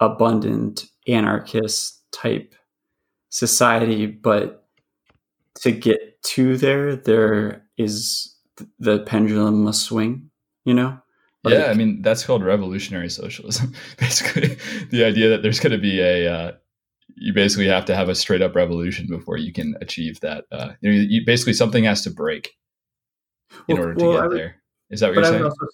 abundant 0.00 0.86
anarchist 1.08 2.02
type 2.12 2.54
society, 3.30 4.06
but 4.06 4.68
to 5.62 5.72
get 5.72 6.22
to 6.22 6.56
there, 6.56 6.94
there 6.96 7.64
is 7.76 8.34
the 8.78 9.00
pendulum 9.00 9.64
must 9.64 9.82
swing, 9.84 10.30
you 10.64 10.74
know? 10.74 10.98
Like, 11.44 11.54
yeah, 11.54 11.66
I 11.66 11.74
mean 11.74 12.02
that's 12.02 12.24
called 12.24 12.44
revolutionary 12.44 13.08
socialism. 13.08 13.72
basically, 13.98 14.58
the 14.90 15.04
idea 15.04 15.28
that 15.28 15.42
there's 15.42 15.60
going 15.60 15.72
to 15.72 15.78
be 15.78 16.00
a 16.00 16.26
uh, 16.26 16.52
you 17.14 17.32
basically 17.32 17.68
have 17.68 17.84
to 17.86 17.94
have 17.94 18.08
a 18.08 18.14
straight 18.14 18.42
up 18.42 18.54
revolution 18.54 19.06
before 19.08 19.36
you 19.36 19.52
can 19.52 19.74
achieve 19.80 20.20
that. 20.20 20.44
Uh, 20.50 20.72
you, 20.80 20.90
know, 20.90 21.06
you 21.08 21.22
basically 21.24 21.52
something 21.52 21.84
has 21.84 22.02
to 22.02 22.10
break 22.10 22.56
in 23.68 23.76
well, 23.76 23.86
order 23.86 23.94
to 23.94 24.04
well, 24.04 24.12
get 24.20 24.28
would, 24.28 24.38
there. 24.38 24.56
Is 24.90 25.00
that 25.00 25.08
what 25.08 25.16
you're 25.16 25.24
saying? 25.24 25.44
Also, 25.44 25.66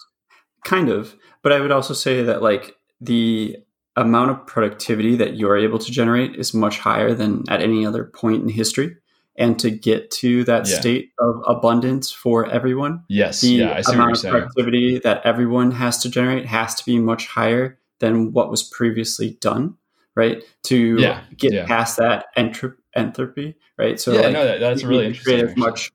kind 0.65 0.89
of, 0.89 1.17
but 1.43 1.53
I 1.53 1.61
would 1.61 1.73
also 1.73 1.95
say 1.95 2.23
that 2.23 2.43
like 2.43 2.77
the 3.01 3.57
amount 3.97 4.31
of 4.31 4.47
productivity 4.47 5.17
that 5.17 5.37
you're 5.37 5.59
able 5.59 5.79
to 5.79 5.91
generate 5.91 6.37
is 6.37 6.55
much 6.55 6.79
higher 6.79 7.13
than 7.15 7.45
at 7.49 7.61
any 7.61 7.85
other 7.85 8.05
point 8.05 8.43
in 8.43 8.49
history 8.49 8.97
and 9.37 9.59
to 9.59 9.71
get 9.71 10.11
to 10.11 10.45
that 10.45 10.69
yeah. 10.69 10.79
state 10.79 11.13
of 11.19 11.43
abundance 11.47 12.11
for 12.11 12.47
everyone. 12.51 13.03
Yes, 13.09 13.41
the 13.41 13.49
yeah, 13.49 13.75
I 13.75 13.81
see 13.81 13.95
amount 13.95 14.17
of 14.17 14.31
productivity 14.31 14.99
that 15.01 15.25
everyone 15.25 15.73
has 15.73 15.99
to 16.03 16.11
generate 16.11 16.47
has 16.47 16.75
to 16.77 16.85
be 16.85 16.99
much 16.99 17.27
higher 17.27 17.79
than 18.01 18.33
what 18.33 18.51
was 18.51 18.63
previously 18.63 19.39
done, 19.41 19.77
right? 20.15 20.43
To 20.65 20.97
yeah, 20.99 21.23
get 21.37 21.53
yeah. 21.53 21.67
past 21.67 21.97
that 21.99 22.27
entrop- 22.37 22.77
entropy, 22.95 23.57
right? 23.79 24.01
So, 24.01 24.13
yeah, 24.13 24.21
like, 24.23 24.33
no, 24.33 24.45
that, 24.45 24.61
that's 24.61 24.85
really 24.85 25.07
interesting. 25.07 25.49
As 25.49 25.57
much 25.57 25.93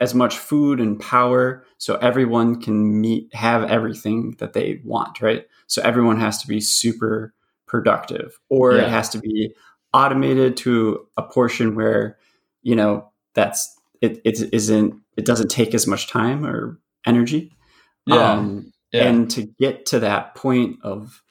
as 0.00 0.14
much 0.14 0.38
food 0.38 0.80
and 0.80 0.98
power, 0.98 1.64
so 1.78 1.96
everyone 1.96 2.60
can 2.60 3.00
meet 3.00 3.34
have 3.34 3.64
everything 3.64 4.34
that 4.38 4.54
they 4.54 4.80
want, 4.84 5.20
right? 5.20 5.46
So 5.66 5.82
everyone 5.82 6.18
has 6.20 6.38
to 6.38 6.48
be 6.48 6.60
super 6.60 7.34
productive, 7.66 8.38
or 8.48 8.74
yeah. 8.74 8.84
it 8.84 8.88
has 8.88 9.08
to 9.10 9.18
be 9.18 9.54
automated 9.92 10.56
to 10.56 11.06
a 11.16 11.22
portion 11.22 11.74
where 11.74 12.18
you 12.62 12.76
know 12.76 13.10
that's 13.34 13.76
it 14.00 14.20
it 14.24 14.52
isn't 14.52 14.94
it 15.16 15.24
doesn't 15.24 15.48
take 15.48 15.74
as 15.74 15.86
much 15.86 16.08
time 16.08 16.46
or 16.46 16.78
energy 17.06 17.52
yeah. 18.06 18.32
Um, 18.32 18.72
yeah. 18.92 19.04
and 19.04 19.30
to 19.32 19.42
get 19.42 19.86
to 19.86 20.00
that 20.00 20.34
point 20.34 20.78
of 20.82 21.22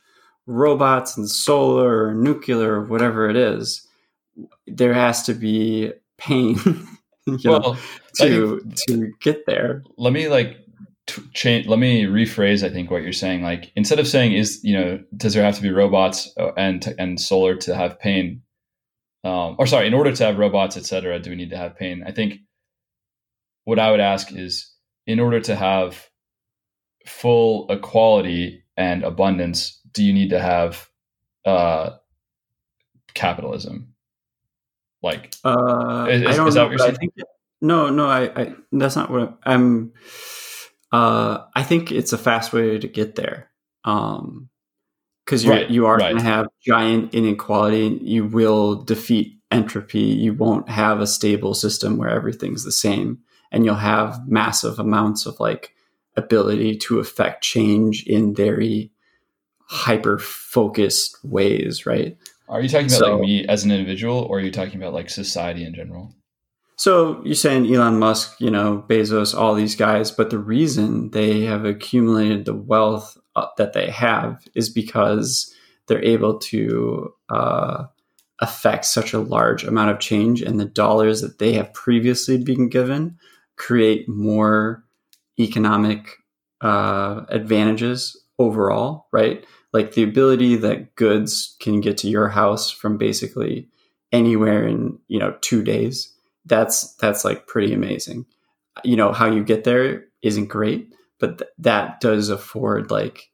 robots 0.50 1.18
and 1.18 1.30
solar 1.30 2.08
or 2.08 2.14
nuclear 2.14 2.82
or 2.82 2.86
whatever 2.86 3.30
it 3.30 3.36
is 3.36 3.88
there 4.68 4.94
has 4.94 5.24
to 5.24 5.34
be 5.34 5.92
pain 6.18 6.56
well, 7.46 7.60
know, 7.64 7.78
to 8.16 8.62
to 8.88 9.12
get 9.22 9.46
there 9.46 9.84
let 9.98 10.14
me 10.14 10.28
like 10.28 10.58
t- 11.08 11.22
change 11.34 11.68
let 11.68 11.80
me 11.80 12.06
rephrase 12.06 12.64
i 12.64 12.70
think 12.72 12.90
what 12.90 13.04
you're 13.04 13.14
saying 13.14 13.42
like 13.42 13.72
instead 13.76 14.00
of 14.00 14.08
saying 14.08 14.34
is 14.34 14.60
you 14.64 14.74
know 14.74 15.00
does 15.18 15.34
there 15.34 15.44
have 15.44 15.56
to 15.56 15.62
be 15.62 15.72
robots 15.72 16.34
uh, 16.38 16.52
and 16.58 16.94
and 16.98 17.20
solar 17.20 17.56
to 17.56 17.76
have 17.76 18.00
pain 18.00 18.42
um, 19.24 19.56
or 19.60 19.68
sorry, 19.68 19.88
in 19.88 19.94
order 19.94 20.12
to 20.14 20.26
have 20.26 20.38
robots, 20.38 20.78
etc., 20.78 21.20
do 21.20 21.32
we 21.32 21.36
need 21.36 21.50
to 21.50 21.58
have 21.58 21.78
pain? 21.78 22.04
I 22.06 22.12
think 22.12 22.40
what 23.66 23.80
I 23.80 23.92
would 23.92 24.00
ask 24.00 24.34
is, 24.34 24.72
in 25.06 25.20
order 25.20 25.40
to 25.42 25.56
have 25.56 26.10
full 27.06 27.70
equality 27.70 28.64
and 28.78 29.04
abundance, 29.04 29.79
do 29.94 30.04
you 30.04 30.14
need 30.14 30.30
to 30.32 30.40
have 30.40 30.90
uh, 31.46 31.92
capitalism? 33.14 33.94
Like, 35.02 35.34
Uh, 35.44 36.08
Is- 36.10 36.26
I 36.26 36.30
is- 36.32 36.36
don't 36.38 36.48
is 36.50 36.54
that 36.56 36.60
know. 36.62 36.64
what 36.66 36.70
you're 36.72 36.80
saying? 36.80 36.96
think 36.98 37.14
no, 37.62 37.90
no. 37.90 38.08
I, 38.08 38.42
I 38.42 38.56
that's 38.72 38.96
not 38.96 39.12
what 39.12 39.38
I'm. 39.44 39.92
Uh, 40.92 41.46
I 41.56 41.64
think 41.64 41.92
it's 41.92 42.14
a 42.14 42.18
fast 42.18 42.54
way 42.54 42.78
to 42.80 42.88
get 42.88 43.16
there. 43.16 43.50
Um, 43.84 44.50
because 45.26 45.44
you 45.44 45.52
Right, 45.52 45.70
you 45.70 45.86
are 45.86 45.98
right. 45.98 46.10
going 46.12 46.18
to 46.18 46.24
have 46.24 46.48
giant 46.66 47.14
inequality. 47.14 47.86
and 47.88 48.02
You 48.08 48.26
will 48.26 48.76
defeat 48.84 49.38
entropy. 49.52 50.00
You 50.00 50.34
won't 50.34 50.70
have 50.70 51.02
a 51.02 51.08
stable 51.08 51.54
system 51.54 51.98
where 51.98 52.10
everything's 52.10 52.64
the 52.64 52.72
same, 52.72 53.20
and 53.52 53.64
you'll 53.66 53.76
have 53.76 54.28
massive 54.28 54.80
amounts 54.80 55.26
of 55.26 55.40
like 55.40 55.74
ability 56.18 56.78
to 56.78 57.00
affect 57.00 57.44
change 57.44 58.04
in 58.08 58.34
very 58.34 58.92
hyper 59.70 60.18
focused 60.20 61.18
ways. 61.24 61.86
Right. 61.86 62.18
are 62.48 62.62
you 62.62 62.70
talking 62.70 62.88
about 62.88 62.98
So- 62.98 63.14
like 63.18 63.22
me 63.22 63.46
as 63.48 63.64
an 63.64 63.72
individual, 63.72 64.20
or 64.30 64.38
are 64.40 64.42
you 64.42 64.52
talking 64.52 64.76
about 64.82 64.94
like 64.94 65.10
society 65.10 65.64
in 65.64 65.74
general? 65.74 66.16
So 66.78 67.22
you're 67.26 67.36
saying 67.36 67.72
Elon 67.74 68.00
Musk, 68.00 68.40
you 68.40 68.50
know, 68.50 68.86
Bezos, 68.88 69.36
all 69.38 69.54
these 69.54 69.76
guys, 69.76 70.12
but 70.12 70.30
the 70.30 70.38
reason 70.40 71.12
they 71.12 71.42
have 71.42 71.66
accumulated 71.66 72.46
the 72.46 72.56
wealth 72.56 73.18
uh, 73.36 73.48
that 73.58 73.74
they 73.74 73.90
have 73.90 74.42
is 74.56 74.70
because 74.70 75.54
they're 75.88 76.02
able 76.04 76.40
to 76.40 77.14
uh, 77.30 77.84
affect 78.40 78.86
such 78.86 79.12
a 79.14 79.20
large 79.20 79.66
amount 79.66 79.92
of 79.92 80.00
change, 80.00 80.42
and 80.42 80.58
the 80.58 80.66
dollars 80.66 81.20
that 81.22 81.38
they 81.38 81.52
have 81.54 81.74
previously 81.74 82.38
been 82.42 82.70
given 82.70 83.18
create 83.58 84.08
more 84.08 84.84
economic 85.38 86.16
uh, 86.62 87.26
advantages 87.30 88.16
overall, 88.40 89.08
right? 89.12 89.46
Like 89.72 89.94
the 89.94 90.04
ability 90.04 90.56
that 90.58 90.96
goods 90.96 91.56
can 91.60 91.82
get 91.82 91.98
to 92.00 92.10
your 92.10 92.30
house 92.30 92.72
from 92.72 92.98
basically 92.98 93.68
anywhere 94.12 94.68
in 94.68 94.98
you 95.08 95.20
know 95.20 95.36
two 95.42 95.64
days 95.64 96.14
that's 96.46 96.96
that's 96.96 97.24
like 97.24 97.48
pretty 97.48 97.74
amazing. 97.74 98.26
You 98.84 98.96
know 98.96 99.12
how 99.12 99.28
you 99.32 99.44
get 99.44 99.64
there 99.64 100.06
isn't 100.22 100.48
great 100.48 100.94
but 101.20 101.38
th- 101.38 101.52
that 101.60 102.00
does 102.02 102.30
afford 102.30 102.92
like 102.92 103.30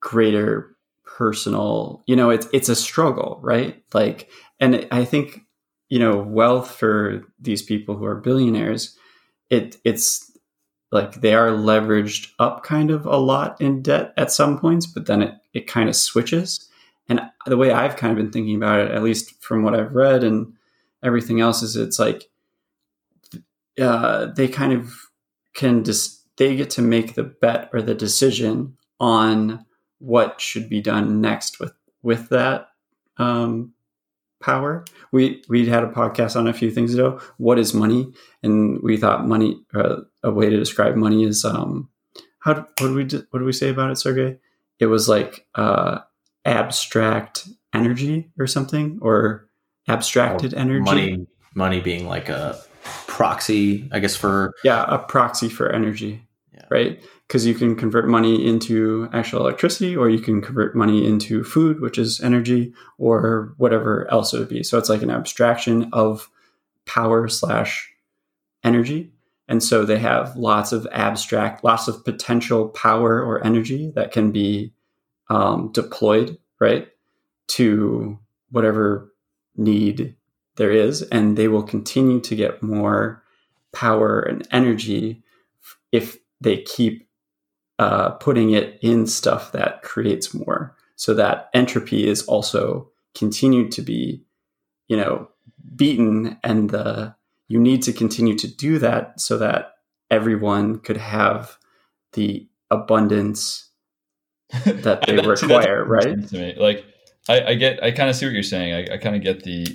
greater 0.00 0.76
personal 1.04 2.02
you 2.06 2.14
know 2.14 2.30
it's 2.30 2.46
it's 2.52 2.68
a 2.68 2.76
struggle 2.76 3.38
right? 3.42 3.82
Like 3.92 4.30
and 4.60 4.86
i 4.90 5.04
think 5.04 5.42
you 5.88 5.98
know 5.98 6.16
wealth 6.18 6.70
for 6.70 7.22
these 7.40 7.62
people 7.62 7.96
who 7.96 8.04
are 8.04 8.14
billionaires 8.16 8.96
it 9.50 9.76
it's 9.84 10.23
like 10.92 11.20
they 11.20 11.34
are 11.34 11.50
leveraged 11.50 12.30
up 12.38 12.62
kind 12.62 12.90
of 12.90 13.06
a 13.06 13.16
lot 13.16 13.60
in 13.60 13.82
debt 13.82 14.12
at 14.16 14.30
some 14.30 14.58
points 14.58 14.86
but 14.86 15.06
then 15.06 15.22
it 15.22 15.34
it 15.52 15.66
kind 15.68 15.88
of 15.88 15.96
switches. 15.96 16.68
And 17.08 17.20
the 17.46 17.58
way 17.58 17.70
i've 17.70 17.96
kind 17.96 18.10
of 18.12 18.16
been 18.16 18.32
thinking 18.32 18.56
about 18.56 18.80
it 18.80 18.90
at 18.90 19.02
least 19.02 19.42
from 19.42 19.62
what 19.62 19.74
i've 19.74 19.94
read 19.94 20.24
and 20.24 20.54
everything 21.02 21.40
else 21.40 21.62
is 21.62 21.76
it's 21.76 21.98
like 21.98 22.30
uh, 23.80 24.26
they 24.26 24.48
kind 24.48 24.72
of 24.72 24.94
can 25.52 25.84
just 25.84 26.24
they 26.36 26.56
get 26.56 26.70
to 26.70 26.82
make 26.82 27.14
the 27.14 27.24
bet 27.24 27.70
or 27.72 27.82
the 27.82 27.94
decision 27.94 28.76
on 29.00 29.64
what 29.98 30.40
should 30.40 30.68
be 30.68 30.80
done 30.80 31.20
next 31.20 31.60
with 31.60 31.72
with 32.02 32.28
that 32.28 32.68
um, 33.16 33.72
power. 34.44 34.84
We 35.12 35.42
we 35.48 35.66
had 35.66 35.84
a 35.84 35.88
podcast 35.88 36.36
on 36.36 36.46
a 36.46 36.52
few 36.52 36.70
things 36.70 36.92
ago. 36.94 37.20
What 37.38 37.58
is 37.58 37.72
money? 37.74 38.12
And 38.42 38.80
we 38.82 38.96
thought 38.96 39.26
money 39.26 39.60
uh, 39.74 39.96
a 40.22 40.30
way 40.30 40.50
to 40.50 40.56
describe 40.56 40.96
money 40.96 41.24
is 41.24 41.44
um, 41.44 41.88
how 42.40 42.54
what 42.54 42.76
did 42.78 42.92
we 42.94 43.04
do- 43.04 43.26
what 43.30 43.38
do 43.40 43.44
we 43.44 43.52
say 43.52 43.70
about 43.70 43.90
it, 43.90 43.96
Sergey? 43.98 44.38
It 44.78 44.86
was 44.86 45.08
like 45.08 45.46
uh, 45.54 46.00
abstract 46.44 47.48
energy 47.72 48.30
or 48.38 48.46
something 48.46 48.98
or 49.02 49.48
abstracted 49.88 50.54
energy. 50.54 50.80
Money, 50.84 51.26
money 51.54 51.80
being 51.80 52.06
like 52.06 52.28
a 52.28 52.58
proxy, 53.06 53.88
I 53.92 53.98
guess 54.00 54.16
for 54.16 54.52
yeah 54.64 54.84
a 54.88 54.98
proxy 54.98 55.48
for 55.48 55.70
energy 55.70 56.26
Yeah. 56.52 56.66
right 56.70 57.02
because 57.34 57.46
you 57.46 57.54
can 57.54 57.74
convert 57.74 58.06
money 58.06 58.46
into 58.46 59.08
actual 59.12 59.40
electricity 59.40 59.96
or 59.96 60.08
you 60.08 60.20
can 60.20 60.40
convert 60.40 60.76
money 60.76 61.04
into 61.04 61.42
food 61.42 61.80
which 61.80 61.98
is 61.98 62.20
energy 62.20 62.72
or 62.96 63.52
whatever 63.56 64.08
else 64.08 64.32
it 64.32 64.38
would 64.38 64.48
be. 64.48 64.62
So 64.62 64.78
it's 64.78 64.88
like 64.88 65.02
an 65.02 65.10
abstraction 65.10 65.90
of 65.92 66.30
power 66.86 67.26
slash 67.26 67.92
energy. 68.62 69.10
And 69.48 69.60
so 69.64 69.84
they 69.84 69.98
have 69.98 70.36
lots 70.36 70.70
of 70.70 70.86
abstract 70.92 71.64
lots 71.64 71.88
of 71.88 72.04
potential 72.04 72.68
power 72.68 73.20
or 73.20 73.44
energy 73.44 73.90
that 73.96 74.12
can 74.12 74.30
be 74.30 74.72
um, 75.28 75.72
deployed 75.72 76.38
right 76.60 76.86
to 77.48 78.16
whatever 78.52 79.12
need 79.56 80.14
there 80.54 80.70
is. 80.70 81.02
And 81.02 81.36
they 81.36 81.48
will 81.48 81.64
continue 81.64 82.20
to 82.20 82.36
get 82.36 82.62
more 82.62 83.24
power 83.72 84.20
and 84.20 84.46
energy 84.52 85.24
if 85.90 86.16
they 86.40 86.58
keep 86.58 87.03
uh, 87.78 88.10
putting 88.12 88.50
it 88.50 88.78
in 88.82 89.06
stuff 89.06 89.52
that 89.52 89.82
creates 89.82 90.32
more 90.34 90.76
so 90.96 91.12
that 91.14 91.48
entropy 91.54 92.06
is 92.06 92.22
also 92.26 92.90
continued 93.16 93.72
to 93.72 93.82
be 93.82 94.22
you 94.88 94.96
know 94.96 95.28
beaten 95.76 96.38
and 96.44 96.70
the 96.70 97.14
you 97.48 97.58
need 97.58 97.82
to 97.82 97.92
continue 97.92 98.36
to 98.36 98.48
do 98.48 98.78
that 98.78 99.20
so 99.20 99.38
that 99.38 99.72
everyone 100.10 100.78
could 100.78 100.96
have 100.96 101.58
the 102.12 102.48
abundance 102.70 103.70
that 104.64 105.02
they 105.06 105.16
That- 105.16 105.26
require, 105.26 105.84
right? 105.84 106.28
To 106.28 106.36
me. 106.38 106.54
Like, 106.56 106.84
I, 107.28 107.42
I 107.42 107.54
get, 107.54 107.82
I 107.82 107.90
kind 107.90 108.10
of 108.10 108.16
see 108.16 108.26
what 108.26 108.34
you're 108.34 108.42
saying. 108.42 108.74
I, 108.74 108.94
I 108.94 108.98
kind 108.98 109.16
of 109.16 109.22
get 109.22 109.42
the, 109.44 109.66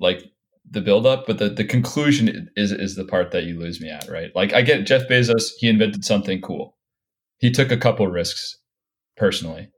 like, 0.00 0.24
the 0.70 0.80
build 0.80 1.06
up, 1.06 1.26
but 1.26 1.38
the, 1.38 1.48
the 1.48 1.64
conclusion 1.64 2.50
is 2.56 2.72
is 2.72 2.94
the 2.94 3.04
part 3.04 3.30
that 3.30 3.44
you 3.44 3.58
lose 3.58 3.80
me 3.80 3.88
at, 3.88 4.08
right? 4.08 4.30
Like, 4.34 4.52
I 4.52 4.60
get 4.62 4.86
Jeff 4.86 5.08
Bezos. 5.08 5.52
He 5.58 5.68
invented 5.68 6.04
something 6.04 6.40
cool. 6.42 6.76
He 7.38 7.50
took 7.50 7.70
a 7.70 7.76
couple 7.76 8.06
risks, 8.08 8.56
personally. 9.16 9.70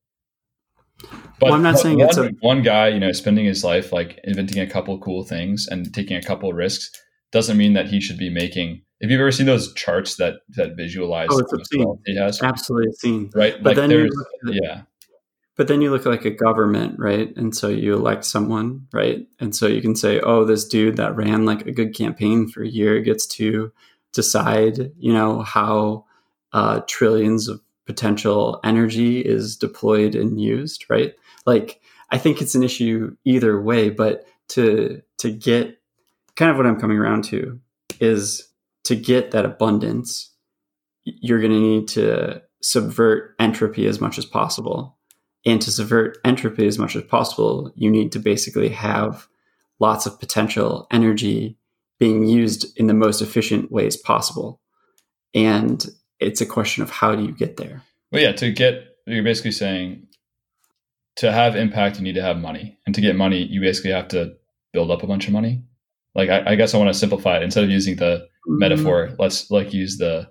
But 1.02 1.10
Well, 1.40 1.54
I'm 1.54 1.62
not 1.62 1.78
saying 1.78 1.98
one, 1.98 2.08
it's 2.08 2.18
a- 2.18 2.30
one 2.40 2.62
guy, 2.62 2.88
you 2.88 3.00
know, 3.00 3.12
spending 3.12 3.46
his 3.46 3.64
life 3.64 3.92
like 3.92 4.18
inventing 4.24 4.58
a 4.60 4.66
couple 4.66 4.98
cool 4.98 5.24
things 5.24 5.66
and 5.70 5.92
taking 5.94 6.16
a 6.16 6.22
couple 6.22 6.52
risks 6.52 6.90
doesn't 7.32 7.56
mean 7.56 7.72
that 7.74 7.88
he 7.88 8.00
should 8.00 8.18
be 8.18 8.28
making. 8.28 8.82
If 9.00 9.10
you've 9.10 9.20
ever 9.20 9.32
seen 9.32 9.46
those 9.46 9.72
charts 9.74 10.16
that 10.16 10.40
that 10.56 10.76
visualize 10.76 11.28
Oh, 11.30 11.38
it's 11.38 11.52
obscene. 11.52 11.98
he 12.04 12.16
has, 12.16 12.42
absolutely 12.42 12.88
obscene 12.90 13.30
right? 13.34 13.54
but 13.62 13.70
like 13.70 13.76
then 13.76 13.90
you 13.90 13.96
there's, 13.98 14.14
look 14.44 14.54
at- 14.56 14.62
yeah, 14.62 14.82
But 15.56 15.68
then 15.68 15.80
you 15.80 15.90
look 15.90 16.04
like 16.04 16.24
a 16.26 16.30
government, 16.30 16.98
right? 16.98 17.34
And 17.36 17.54
so 17.56 17.68
you 17.68 17.94
elect 17.94 18.24
someone, 18.26 18.86
right? 18.92 19.26
And 19.38 19.54
so 19.56 19.66
you 19.66 19.80
can 19.80 19.96
say, 19.96 20.20
oh, 20.20 20.44
this 20.44 20.66
dude 20.66 20.96
that 20.96 21.16
ran 21.16 21.46
like 21.46 21.66
a 21.66 21.72
good 21.72 21.94
campaign 21.94 22.48
for 22.48 22.62
a 22.62 22.68
year 22.68 23.00
gets 23.00 23.26
to 23.38 23.72
decide, 24.12 24.92
you 24.98 25.12
know, 25.14 25.40
how 25.42 26.04
uh, 26.52 26.80
trillions 26.86 27.48
of 27.48 27.60
potential 27.86 28.60
energy 28.64 29.20
is 29.20 29.56
deployed 29.56 30.14
and 30.14 30.40
used, 30.40 30.86
right? 30.88 31.14
Like, 31.46 31.80
I 32.10 32.18
think 32.18 32.40
it's 32.40 32.54
an 32.54 32.62
issue 32.62 33.16
either 33.24 33.60
way, 33.60 33.90
but 33.90 34.26
to 34.48 35.02
to 35.18 35.30
get 35.30 35.78
kind 36.36 36.50
of 36.50 36.56
what 36.56 36.66
I'm 36.66 36.80
coming 36.80 36.98
around 36.98 37.24
to 37.24 37.60
is 38.00 38.48
to 38.84 38.96
get 38.96 39.30
that 39.30 39.44
abundance, 39.44 40.32
you're 41.04 41.40
going 41.40 41.52
to 41.52 41.60
need 41.60 41.88
to 41.88 42.42
subvert 42.62 43.34
entropy 43.38 43.86
as 43.86 44.00
much 44.00 44.18
as 44.18 44.24
possible 44.24 44.98
and 45.46 45.60
to 45.62 45.70
subvert 45.70 46.18
entropy 46.24 46.66
as 46.66 46.78
much 46.78 46.96
as 46.96 47.02
possible, 47.04 47.72
you 47.74 47.90
need 47.90 48.12
to 48.12 48.18
basically 48.18 48.68
have 48.68 49.26
lots 49.78 50.06
of 50.06 50.20
potential 50.20 50.86
energy 50.90 51.56
being 51.98 52.26
used 52.26 52.66
in 52.78 52.86
the 52.86 52.94
most 52.94 53.22
efficient 53.22 53.70
ways 53.72 53.96
possible. 53.96 54.60
And 55.34 55.86
it's 56.20 56.40
a 56.40 56.46
question 56.46 56.82
of 56.82 56.90
how 56.90 57.14
do 57.14 57.24
you 57.24 57.32
get 57.32 57.56
there? 57.56 57.82
Well, 58.12 58.22
yeah, 58.22 58.32
to 58.32 58.52
get, 58.52 58.96
you're 59.06 59.24
basically 59.24 59.52
saying 59.52 60.06
to 61.16 61.32
have 61.32 61.56
impact, 61.56 61.98
you 61.98 62.02
need 62.02 62.14
to 62.14 62.22
have 62.22 62.38
money. 62.38 62.78
And 62.86 62.94
to 62.94 63.00
get 63.00 63.16
money, 63.16 63.44
you 63.44 63.60
basically 63.60 63.90
have 63.92 64.08
to 64.08 64.34
build 64.72 64.90
up 64.90 65.02
a 65.02 65.06
bunch 65.06 65.26
of 65.26 65.32
money. 65.32 65.62
Like, 66.14 66.28
I, 66.28 66.52
I 66.52 66.54
guess 66.56 66.74
I 66.74 66.78
want 66.78 66.88
to 66.88 66.98
simplify 66.98 67.36
it. 67.36 67.42
Instead 67.42 67.64
of 67.64 67.70
using 67.70 67.96
the 67.96 68.28
metaphor, 68.46 69.10
let's 69.18 69.50
like 69.50 69.72
use 69.72 69.98
the, 69.98 70.28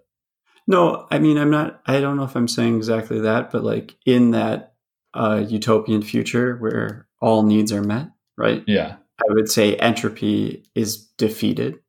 No, 0.67 1.07
I 1.09 1.19
mean, 1.19 1.37
I'm 1.37 1.51
not, 1.51 1.81
I 1.85 1.99
don't 1.99 2.17
know 2.17 2.23
if 2.23 2.35
I'm 2.35 2.47
saying 2.47 2.75
exactly 2.75 3.21
that, 3.21 3.51
but 3.51 3.63
like 3.63 3.95
in 4.05 4.31
that 4.31 4.73
uh, 5.13 5.43
utopian 5.47 6.01
future 6.01 6.57
where 6.57 7.07
all 7.21 7.43
needs 7.43 7.71
are 7.71 7.83
met, 7.83 8.09
right? 8.37 8.63
yeah, 8.67 8.97
I 9.19 9.33
would 9.33 9.49
say 9.49 9.75
entropy 9.75 10.63
is 10.75 11.07
defeated, 11.17 11.79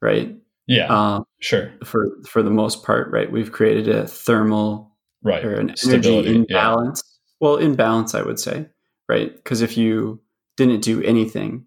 right? 0.00 0.36
Yeah, 0.66 0.86
Um, 0.88 1.24
sure, 1.40 1.72
for 1.84 2.08
for 2.26 2.42
the 2.42 2.50
most 2.50 2.82
part, 2.82 3.10
right? 3.10 3.30
We've 3.30 3.52
created 3.52 3.88
a 3.88 4.06
thermal 4.06 4.96
right. 5.22 5.44
or 5.44 5.54
an 5.54 5.70
energy 5.70 5.76
Stability, 5.76 6.30
yeah. 6.30 6.36
imbalance. 6.36 7.02
Well, 7.40 7.56
imbalance, 7.56 8.14
I 8.14 8.22
would 8.22 8.40
say, 8.40 8.68
right? 9.08 9.34
Because 9.34 9.60
if 9.60 9.76
you 9.76 10.20
didn't 10.56 10.80
do 10.80 11.02
anything, 11.02 11.66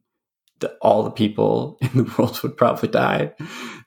the, 0.60 0.76
all 0.82 1.04
the 1.04 1.12
people 1.12 1.78
in 1.82 1.90
the 1.94 2.16
world 2.18 2.42
would 2.44 2.58
probably 2.58 2.90
die, 2.90 3.34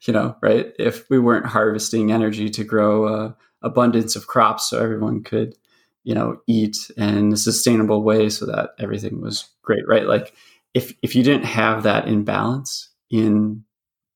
you 0.06 0.12
know, 0.12 0.36
right? 0.42 0.72
If 0.78 1.08
we 1.10 1.18
weren't 1.18 1.46
harvesting 1.46 2.12
energy 2.12 2.48
to 2.50 2.64
grow 2.64 3.06
uh, 3.06 3.32
abundance 3.62 4.16
of 4.16 4.26
crops 4.26 4.70
so 4.70 4.82
everyone 4.82 5.22
could, 5.22 5.56
you 6.04 6.14
know, 6.14 6.40
eat 6.46 6.90
in 6.96 7.32
a 7.32 7.36
sustainable 7.36 8.02
way 8.02 8.28
so 8.28 8.46
that 8.46 8.70
everything 8.78 9.20
was 9.20 9.48
great, 9.62 9.86
right? 9.86 10.06
Like 10.06 10.34
if 10.74 10.94
if 11.02 11.14
you 11.14 11.22
didn't 11.22 11.44
have 11.44 11.82
that 11.82 12.08
imbalance 12.08 12.88
in 13.10 13.64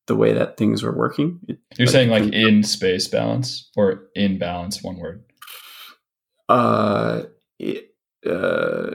the 0.07 0.15
way 0.15 0.33
that 0.33 0.57
things 0.57 0.83
were 0.83 0.95
working, 0.95 1.39
it, 1.47 1.59
You're 1.77 1.85
like, 1.87 1.91
saying 1.93 2.09
like 2.09 2.33
in 2.33 2.63
space 2.63 3.07
balance 3.07 3.69
or 3.77 4.05
in 4.15 4.37
balance, 4.39 4.81
one 4.81 4.97
word. 4.97 5.23
uh, 6.49 7.23
it, 7.59 7.93
uh, 8.25 8.91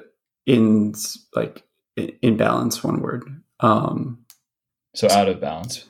in 0.47 0.95
like 1.35 1.63
in 1.97 2.37
balance, 2.37 2.83
one 2.83 3.01
word. 3.03 3.25
Um, 3.61 4.25
So 4.95 5.09
out 5.11 5.29
of 5.29 5.41
balance. 5.41 5.85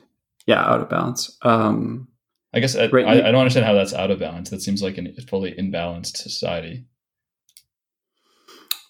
yeah, 0.45 0.61
out 0.63 0.81
of 0.81 0.89
balance. 0.89 1.37
Um, 1.41 2.07
I 2.53 2.59
guess 2.59 2.75
I, 2.75 2.87
Right, 2.87 3.05
I, 3.05 3.29
I 3.29 3.31
don't 3.31 3.41
understand 3.41 3.65
how 3.65 3.73
that's 3.73 3.93
out 3.93 4.11
of 4.11 4.19
balance. 4.19 4.49
That 4.51 4.61
seems 4.61 4.83
like 4.83 4.97
a 4.97 5.21
fully 5.27 5.53
imbalanced 5.53 6.17
society. 6.17 6.85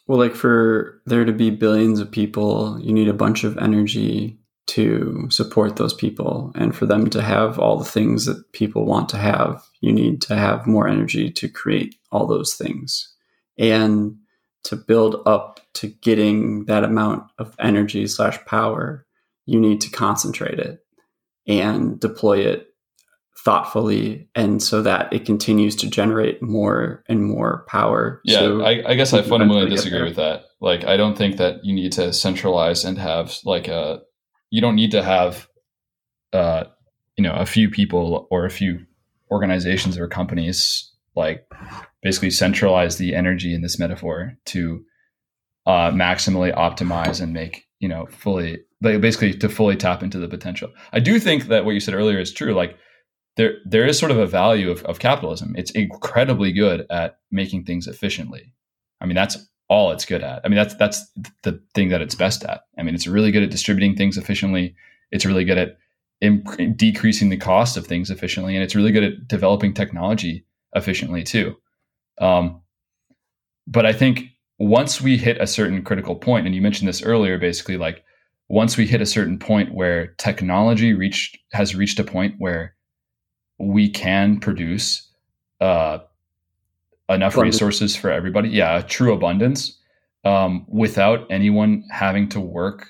Well, 0.08 0.20
like 0.20 0.36
for 0.36 1.02
there 1.06 1.24
to 1.24 1.32
be 1.32 1.50
billions 1.50 2.00
of 2.02 2.12
people, 2.12 2.78
you 2.82 2.92
need 2.92 3.08
a 3.08 3.14
bunch 3.14 3.44
of 3.46 3.58
energy 3.58 4.38
to 4.68 5.28
support 5.30 5.76
those 5.76 5.94
people. 5.94 6.52
And 6.56 6.76
for 6.76 6.86
them 6.86 7.10
to 7.12 7.22
have 7.22 7.60
all 7.60 7.78
the 7.78 7.86
things 7.86 8.26
that 8.26 8.52
people 8.54 8.86
want 8.86 9.10
to 9.10 9.18
have, 9.18 9.64
you 9.82 9.92
need 9.92 10.22
to 10.24 10.36
have 10.36 10.68
more 10.68 10.88
energy 10.88 11.30
to 11.32 11.50
create 11.50 11.96
all 12.12 12.26
those 12.26 12.54
things. 12.54 13.14
And 13.58 14.18
to 14.64 14.76
build 14.76 15.22
up 15.26 15.60
to 15.74 15.88
getting 15.88 16.66
that 16.66 16.84
amount 16.84 17.30
of 17.38 17.56
energy 17.60 18.08
slash 18.08 18.44
power, 18.46 19.06
you 19.46 19.60
need 19.60 19.82
to 19.82 19.90
concentrate 19.90 20.60
it 20.60 20.80
and 21.46 22.00
deploy 22.00 22.40
it 22.40 22.74
thoughtfully 23.44 24.30
and 24.36 24.64
so 24.64 24.82
that 24.82 25.12
it 25.12 25.26
continues 25.26 25.76
to 25.76 25.90
generate 25.90 26.42
more 26.42 27.04
and 27.10 27.26
more 27.26 27.66
power. 27.68 28.22
Yeah, 28.24 28.40
So 28.40 28.62
I, 28.62 28.92
I 28.92 28.94
guess 28.94 29.14
I 29.14 29.22
fundamentally 29.22 29.70
disagree 29.70 30.04
with 30.04 30.16
that. 30.16 30.46
Like, 30.62 30.86
I 30.86 30.96
don't 30.96 31.18
think 31.18 31.38
that 31.38 31.66
you 31.66 31.74
need 31.74 31.92
to 31.94 32.14
centralize 32.14 32.86
and 32.86 32.98
have 32.98 33.38
like 33.44 33.68
a. 33.68 34.02
You 34.54 34.62
don't 34.62 34.76
need 34.76 34.92
to 34.92 35.02
have, 35.02 35.48
uh, 36.32 36.66
you 37.18 37.24
know, 37.24 37.34
a 37.34 37.46
few 37.46 37.70
people 37.70 38.28
or 38.30 38.46
a 38.46 38.52
few 38.52 38.86
organizations 39.32 39.98
or 39.98 40.08
companies 40.08 40.92
like 41.16 41.48
basically 42.04 42.30
centralize 42.30 42.98
the 42.98 43.16
energy 43.16 43.54
in 43.56 43.62
this 43.62 43.80
metaphor 43.80 44.36
to 44.46 44.84
uh, 45.66 45.90
maximally 45.92 46.54
optimize 46.56 47.22
and 47.22 47.34
make 47.34 47.66
you 47.80 47.88
know 47.88 48.06
fully 48.08 48.60
like 48.82 49.02
basically 49.02 49.34
to 49.34 49.50
fully 49.50 49.76
tap 49.76 50.04
into 50.04 50.20
the 50.20 50.28
potential. 50.28 50.70
I 50.92 51.00
do 51.00 51.20
think 51.20 51.48
that 51.48 51.66
what 51.66 51.72
you 51.72 51.80
said 51.80 51.96
earlier 51.96 52.20
is 52.20 52.34
true. 52.34 52.54
Like 52.54 52.78
there 53.38 53.56
there 53.66 53.88
is 53.88 53.98
sort 53.98 54.12
of 54.12 54.20
a 54.20 54.28
value 54.28 54.70
of, 54.70 54.84
of 54.84 55.00
capitalism. 55.00 55.56
It's 55.58 55.72
incredibly 55.72 56.52
good 56.52 56.86
at 56.90 57.18
making 57.32 57.64
things 57.64 57.88
efficiently. 57.88 58.54
I 59.02 59.06
mean, 59.06 59.16
that's 59.16 59.38
all 59.74 59.92
it's 59.92 60.06
good 60.06 60.22
at. 60.22 60.42
I 60.46 60.50
mean, 60.50 60.58
that's 60.58 60.76
that's 60.76 61.04
the 61.42 61.60
thing 61.74 61.90
that 61.90 62.02
it's 62.02 62.14
best 62.14 62.44
at. 62.46 62.62
I 62.78 62.84
mean, 62.84 62.94
it's 62.94 63.08
really 63.08 63.32
good 63.32 63.42
at 63.42 63.50
distributing 63.50 63.96
things 63.96 64.18
efficiently. 64.18 64.76
It's 65.12 65.26
really 65.26 65.46
good 65.46 65.58
at 65.58 65.78
decreasing 66.78 67.30
the 67.30 67.38
cost 67.38 67.76
of 67.76 67.88
things 67.88 68.12
efficiently, 68.12 68.56
and 68.56 68.64
it's 68.64 68.76
really 68.76 68.92
good 68.92 69.04
at 69.04 69.28
developing 69.28 69.74
technology 69.74 70.46
efficiently 70.76 71.24
too. 71.24 71.56
Um, 72.20 72.62
but 73.66 73.86
I 73.88 73.94
think 73.94 74.26
once 74.60 75.02
we 75.02 75.18
hit 75.18 75.42
a 75.42 75.48
certain 75.48 75.82
critical 75.84 76.16
point, 76.16 76.46
and 76.46 76.54
you 76.54 76.62
mentioned 76.62 76.88
this 76.88 77.02
earlier, 77.02 77.40
basically 77.40 77.78
like 77.78 78.04
once 78.50 78.78
we 78.78 78.86
hit 78.86 79.02
a 79.02 79.08
certain 79.08 79.40
point 79.40 79.74
where 79.74 80.08
technology 80.18 80.94
reached 80.94 81.40
has 81.52 81.74
reached 81.74 82.00
a 82.00 82.04
point 82.04 82.36
where 82.38 82.76
we 83.58 83.90
can 83.90 84.40
produce 84.40 85.10
uh, 85.62 85.98
enough 87.14 87.34
Abundance. 87.34 87.56
resources 87.56 87.96
for 87.96 88.12
everybody. 88.12 88.50
Yeah, 88.50 88.82
true 88.82 89.14
abundance 89.14 89.78
um, 90.24 90.66
without 90.68 91.26
anyone 91.32 91.84
having 91.92 92.30
to 92.30 92.40
work. 92.40 92.88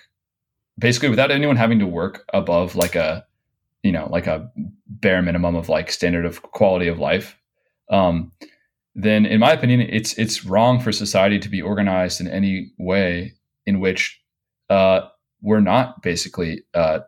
Basically, 0.79 1.09
without 1.09 1.31
anyone 1.31 1.55
having 1.55 1.79
to 1.79 1.87
work 1.87 2.25
above 2.33 2.75
like 2.75 2.95
a, 2.95 3.25
you 3.83 3.91
know, 3.91 4.07
like 4.09 4.27
a 4.27 4.49
bare 4.87 5.21
minimum 5.21 5.55
of 5.55 5.69
like 5.69 5.91
standard 5.91 6.25
of 6.25 6.41
quality 6.41 6.87
of 6.87 6.99
life. 6.99 7.37
Um, 7.89 8.31
then, 8.95 9.25
in 9.25 9.39
my 9.39 9.51
opinion, 9.51 9.81
it's 9.81 10.17
it's 10.17 10.45
wrong 10.45 10.79
for 10.79 10.91
society 10.91 11.39
to 11.39 11.49
be 11.49 11.61
organized 11.61 12.21
in 12.21 12.27
any 12.27 12.71
way 12.77 13.33
in 13.65 13.79
which 13.79 14.21
uh, 14.69 15.01
we're 15.41 15.59
not 15.59 16.01
basically 16.01 16.63
uh, 16.73 16.99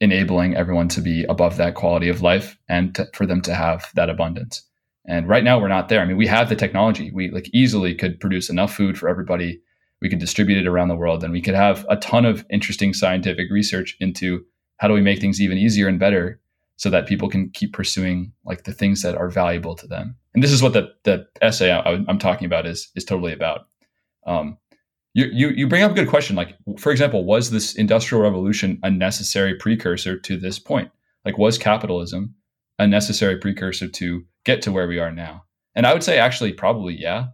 enabling 0.00 0.56
everyone 0.56 0.88
to 0.88 1.00
be 1.00 1.24
above 1.24 1.56
that 1.56 1.74
quality 1.74 2.08
of 2.08 2.22
life 2.22 2.58
and 2.68 2.94
to, 2.94 3.06
for 3.14 3.26
them 3.26 3.40
to 3.42 3.54
have 3.54 3.90
that 3.94 4.10
abundance. 4.10 4.62
And 5.06 5.28
right 5.28 5.44
now 5.44 5.60
we're 5.60 5.68
not 5.68 5.88
there. 5.88 6.00
I 6.00 6.04
mean, 6.04 6.16
we 6.16 6.26
have 6.26 6.48
the 6.48 6.56
technology. 6.56 7.10
We 7.12 7.30
like 7.30 7.48
easily 7.52 7.94
could 7.94 8.20
produce 8.20 8.48
enough 8.48 8.74
food 8.74 8.98
for 8.98 9.08
everybody. 9.08 9.60
We 10.00 10.08
could 10.08 10.18
distribute 10.18 10.58
it 10.58 10.66
around 10.66 10.88
the 10.88 10.96
world 10.96 11.22
and 11.22 11.32
we 11.32 11.42
could 11.42 11.54
have 11.54 11.86
a 11.88 11.96
ton 11.96 12.24
of 12.24 12.44
interesting 12.50 12.94
scientific 12.94 13.50
research 13.50 13.96
into 14.00 14.44
how 14.78 14.88
do 14.88 14.94
we 14.94 15.00
make 15.00 15.20
things 15.20 15.40
even 15.40 15.58
easier 15.58 15.88
and 15.88 15.98
better 15.98 16.40
so 16.76 16.90
that 16.90 17.06
people 17.06 17.28
can 17.28 17.50
keep 17.50 17.72
pursuing 17.72 18.32
like 18.44 18.64
the 18.64 18.72
things 18.72 19.02
that 19.02 19.14
are 19.14 19.30
valuable 19.30 19.76
to 19.76 19.86
them. 19.86 20.16
And 20.34 20.42
this 20.42 20.50
is 20.50 20.62
what 20.62 20.72
the, 20.72 20.92
the 21.04 21.26
essay 21.40 21.70
I, 21.70 21.80
I'm 22.08 22.18
talking 22.18 22.46
about 22.46 22.66
is, 22.66 22.90
is 22.96 23.04
totally 23.04 23.32
about. 23.32 23.66
Um, 24.26 24.58
you, 25.12 25.26
you, 25.26 25.48
you 25.50 25.68
bring 25.68 25.84
up 25.84 25.92
a 25.92 25.94
good 25.94 26.08
question. 26.08 26.34
Like, 26.34 26.56
for 26.78 26.90
example, 26.90 27.24
was 27.24 27.50
this 27.50 27.76
industrial 27.76 28.22
revolution 28.22 28.80
a 28.82 28.90
necessary 28.90 29.54
precursor 29.54 30.18
to 30.18 30.36
this 30.36 30.58
point? 30.58 30.90
Like, 31.24 31.38
was 31.38 31.56
capitalism 31.56 32.34
a 32.78 32.86
necessary 32.86 33.36
precursor 33.38 33.88
to 33.88 34.24
get 34.44 34.62
to 34.62 34.72
where 34.72 34.88
we 34.88 34.98
are 34.98 35.10
now? 35.12 35.44
And 35.74 35.86
I 35.86 35.92
would 35.92 36.02
say 36.04 36.18
actually 36.18 36.52
probably 36.52 36.94
yeah. 36.94 37.26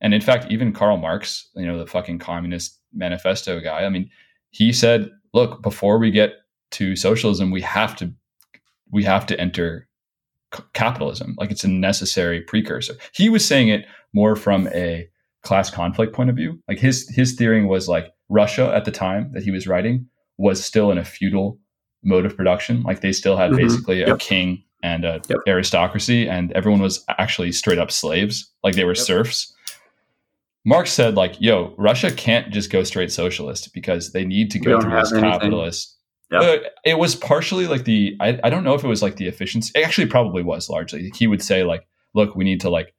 And 0.00 0.12
in 0.12 0.20
fact, 0.20 0.46
even 0.50 0.72
Karl 0.72 0.96
Marx, 0.96 1.48
you 1.54 1.66
know, 1.66 1.78
the 1.78 1.86
fucking 1.86 2.18
communist 2.18 2.78
manifesto 2.92 3.60
guy, 3.60 3.84
I 3.84 3.88
mean, 3.88 4.10
he 4.50 4.72
said, 4.72 5.10
look, 5.32 5.62
before 5.62 5.98
we 5.98 6.10
get 6.10 6.34
to 6.72 6.96
socialism, 6.96 7.50
we 7.50 7.60
have 7.62 7.96
to 7.96 8.12
we 8.90 9.04
have 9.04 9.26
to 9.26 9.40
enter 9.40 9.88
c- 10.54 10.62
capitalism. 10.74 11.34
Like 11.38 11.50
it's 11.50 11.64
a 11.64 11.68
necessary 11.68 12.40
precursor. 12.40 12.94
He 13.14 13.28
was 13.28 13.44
saying 13.46 13.68
it 13.68 13.86
more 14.12 14.36
from 14.36 14.68
a 14.68 15.08
class 15.42 15.70
conflict 15.70 16.12
point 16.12 16.30
of 16.30 16.36
view. 16.36 16.58
Like 16.68 16.78
his 16.78 17.08
his 17.08 17.34
theory 17.34 17.64
was 17.64 17.88
like 17.88 18.12
Russia 18.28 18.72
at 18.74 18.84
the 18.84 18.90
time 18.90 19.30
that 19.34 19.42
he 19.44 19.50
was 19.50 19.66
writing 19.66 20.06
was 20.38 20.62
still 20.64 20.90
in 20.90 20.98
a 20.98 21.04
feudal 21.04 21.58
mode 22.02 22.26
of 22.26 22.36
production. 22.36 22.82
Like 22.82 23.00
they 23.00 23.12
still 23.12 23.36
had 23.36 23.52
Mhm. 23.52 23.56
basically 23.56 24.02
a 24.02 24.16
king 24.16 24.63
and 24.84 25.04
a 25.04 25.20
Yep. 25.28 25.38
aristocracy, 25.48 26.28
and 26.28 26.52
everyone 26.52 26.80
was 26.82 27.04
actually 27.18 27.50
straight 27.52 27.78
up 27.78 27.90
slaves. 27.90 28.50
Like 28.62 28.74
they 28.76 28.84
were 28.84 28.94
serfs. 28.94 29.52
Marx 30.66 30.90
said, 30.92 31.14
like, 31.14 31.34
yo, 31.40 31.74
Russia 31.76 32.10
can't 32.10 32.50
just 32.52 32.70
go 32.70 32.84
straight 32.84 33.12
socialist 33.12 33.72
because 33.74 34.12
they 34.12 34.24
need 34.24 34.50
to 34.52 34.58
We 34.60 34.64
go 34.66 34.80
through 34.80 34.92
this 34.92 35.12
anything. 35.12 35.30
capitalist. 35.30 35.96
Yeah. 36.30 36.40
Uh, 36.40 36.56
it 36.84 36.98
was 36.98 37.14
partially 37.14 37.66
like 37.66 37.84
the 37.84 38.16
I, 38.20 38.40
I 38.44 38.50
don't 38.50 38.64
know 38.64 38.74
if 38.74 38.82
it 38.84 38.88
was 38.88 39.02
like 39.02 39.16
the 39.16 39.26
efficiency. 39.28 39.72
It 39.74 39.84
actually 39.84 40.06
probably 40.06 40.42
was 40.42 40.68
largely. 40.70 41.10
He 41.14 41.26
would 41.26 41.42
say 41.42 41.64
like, 41.64 41.86
look, 42.14 42.34
we 42.34 42.44
need 42.44 42.60
to 42.62 42.70
like 42.70 42.94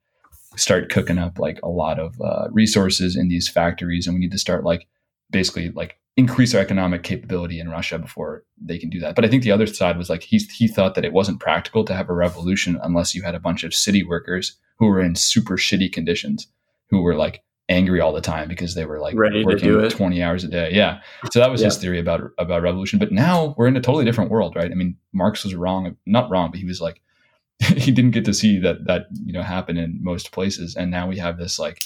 start 0.56 0.90
cooking 0.90 1.18
up 1.18 1.38
like 1.38 1.58
a 1.62 1.68
lot 1.68 1.98
of 1.98 2.14
uh, 2.20 2.48
resources 2.52 3.16
in 3.16 3.28
these 3.28 3.48
factories, 3.48 4.06
and 4.06 4.14
we 4.14 4.20
need 4.20 4.32
to 4.32 4.38
start 4.38 4.64
like 4.64 4.86
basically 5.30 5.70
like 5.70 5.98
increase 6.16 6.54
our 6.54 6.60
economic 6.60 7.02
capability 7.02 7.60
in 7.60 7.68
Russia 7.68 7.98
before 7.98 8.44
they 8.60 8.78
can 8.78 8.88
do 8.88 8.98
that. 9.00 9.14
But 9.14 9.24
I 9.24 9.28
think 9.28 9.42
the 9.42 9.52
other 9.52 9.66
side 9.66 9.98
was 9.98 10.08
like 10.08 10.22
he 10.22 10.38
he 10.38 10.66
thought 10.66 10.94
that 10.94 11.04
it 11.04 11.12
wasn't 11.12 11.40
practical 11.40 11.84
to 11.84 11.94
have 11.94 12.08
a 12.08 12.14
revolution 12.14 12.78
unless 12.82 13.14
you 13.14 13.22
had 13.22 13.34
a 13.34 13.40
bunch 13.40 13.64
of 13.64 13.74
city 13.74 14.02
workers 14.02 14.56
who 14.78 14.86
were 14.86 15.00
in 15.00 15.14
super 15.14 15.56
shitty 15.56 15.92
conditions, 15.92 16.46
who 16.90 17.02
were 17.02 17.14
like 17.14 17.42
angry 17.68 18.00
all 18.00 18.12
the 18.12 18.20
time 18.20 18.48
because 18.48 18.74
they 18.74 18.86
were 18.86 19.00
like 19.00 19.16
Ready 19.16 19.40
to 19.40 19.44
working 19.44 19.68
do 19.68 19.80
it. 19.80 19.90
20 19.90 20.22
hours 20.22 20.44
a 20.44 20.48
day. 20.48 20.70
Yeah. 20.72 21.00
So 21.32 21.40
that 21.40 21.50
was 21.50 21.60
his 21.60 21.76
theory 21.76 21.98
about 21.98 22.30
about 22.38 22.62
revolution. 22.62 22.98
But 22.98 23.12
now 23.12 23.54
we're 23.58 23.66
in 23.66 23.76
a 23.76 23.80
totally 23.80 24.04
different 24.04 24.30
world, 24.30 24.56
right? 24.56 24.70
I 24.70 24.74
mean, 24.74 24.96
Marx 25.12 25.44
was 25.44 25.54
wrong, 25.54 25.96
not 26.06 26.30
wrong, 26.30 26.50
but 26.50 26.60
he 26.60 26.66
was 26.66 26.80
like 26.80 27.00
he 27.58 27.90
didn't 27.90 28.10
get 28.12 28.24
to 28.24 28.34
see 28.34 28.58
that 28.60 28.86
that 28.86 29.06
you 29.24 29.32
know 29.32 29.42
happen 29.42 29.76
in 29.76 29.98
most 30.02 30.32
places, 30.32 30.76
and 30.76 30.90
now 30.90 31.06
we 31.06 31.18
have 31.18 31.38
this 31.38 31.58
like 31.58 31.82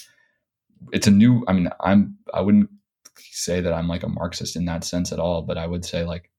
it's 0.92 1.06
a 1.06 1.10
new. 1.10 1.44
I 1.46 1.52
mean, 1.52 1.68
I'm 1.80 2.16
I 2.32 2.40
wouldn't 2.40 2.70
say 3.30 3.60
that 3.60 3.72
I'm 3.72 3.88
like 3.88 4.02
a 4.02 4.08
Marxist 4.08 4.56
in 4.56 4.64
that 4.66 4.84
sense 4.84 5.12
at 5.12 5.18
all, 5.18 5.42
but 5.42 5.58
I 5.58 5.66
would 5.66 5.84
say 5.84 6.04
like 6.04 6.30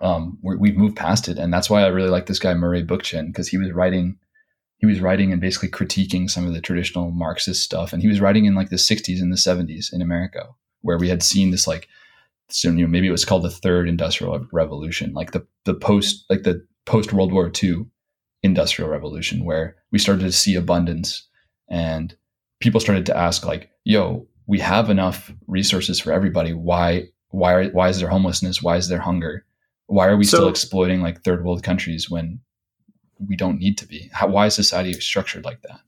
um 0.00 0.38
we're, 0.42 0.56
we've 0.56 0.76
moved 0.76 0.96
past 0.96 1.28
it, 1.28 1.38
and 1.38 1.52
that's 1.52 1.70
why 1.70 1.82
I 1.82 1.88
really 1.88 2.10
like 2.10 2.26
this 2.26 2.38
guy 2.38 2.54
Murray 2.54 2.84
Bookchin 2.84 3.26
because 3.28 3.48
he 3.48 3.58
was 3.58 3.72
writing 3.72 4.18
he 4.78 4.86
was 4.86 5.00
writing 5.00 5.32
and 5.32 5.40
basically 5.40 5.70
critiquing 5.70 6.28
some 6.28 6.46
of 6.46 6.52
the 6.52 6.60
traditional 6.60 7.10
Marxist 7.10 7.62
stuff, 7.62 7.92
and 7.92 8.02
he 8.02 8.08
was 8.08 8.20
writing 8.20 8.44
in 8.44 8.54
like 8.54 8.68
the 8.68 8.76
60s 8.76 9.22
and 9.22 9.32
the 9.32 9.36
70s 9.36 9.90
in 9.90 10.02
America, 10.02 10.48
where 10.82 10.98
we 10.98 11.08
had 11.08 11.22
seen 11.22 11.50
this 11.50 11.66
like 11.66 11.88
so 12.48 12.70
you 12.70 12.82
know 12.82 12.86
maybe 12.86 13.08
it 13.08 13.12
was 13.12 13.24
called 13.24 13.42
the 13.42 13.50
third 13.50 13.88
industrial 13.88 14.46
revolution 14.52 15.12
like 15.12 15.32
the 15.32 15.46
the 15.64 15.74
post 15.74 16.24
like 16.30 16.42
the 16.42 16.64
post 16.84 17.12
world 17.12 17.32
war 17.32 17.50
ii 17.62 17.84
industrial 18.42 18.90
revolution 18.90 19.44
where 19.44 19.76
we 19.90 19.98
started 19.98 20.22
to 20.22 20.32
see 20.32 20.54
abundance 20.54 21.26
and 21.68 22.16
people 22.60 22.80
started 22.80 23.06
to 23.06 23.16
ask 23.16 23.44
like 23.44 23.70
yo 23.84 24.26
we 24.46 24.58
have 24.60 24.90
enough 24.90 25.32
resources 25.46 26.00
for 26.00 26.12
everybody. 26.12 26.52
Why 26.52 27.08
why 27.30 27.52
are, 27.54 27.64
why 27.70 27.88
is 27.88 28.00
there 28.00 28.08
homelessness? 28.08 28.62
Why 28.62 28.76
is 28.76 28.88
there 28.88 29.00
hunger? 29.00 29.44
Why 29.86 30.06
are 30.06 30.16
we 30.16 30.24
So- 30.24 30.38
still 30.38 30.48
exploiting 30.48 31.00
like 31.02 31.22
third 31.22 31.44
world 31.44 31.62
countries 31.62 32.10
when 32.10 32.40
we 33.18 33.36
don't 33.36 33.58
need 33.58 33.78
to 33.78 33.86
be? 33.86 34.08
How, 34.12 34.28
why 34.28 34.46
is 34.46 34.54
society 34.54 34.92
structured 34.94 35.44
like 35.44 35.62
that? 35.62 35.80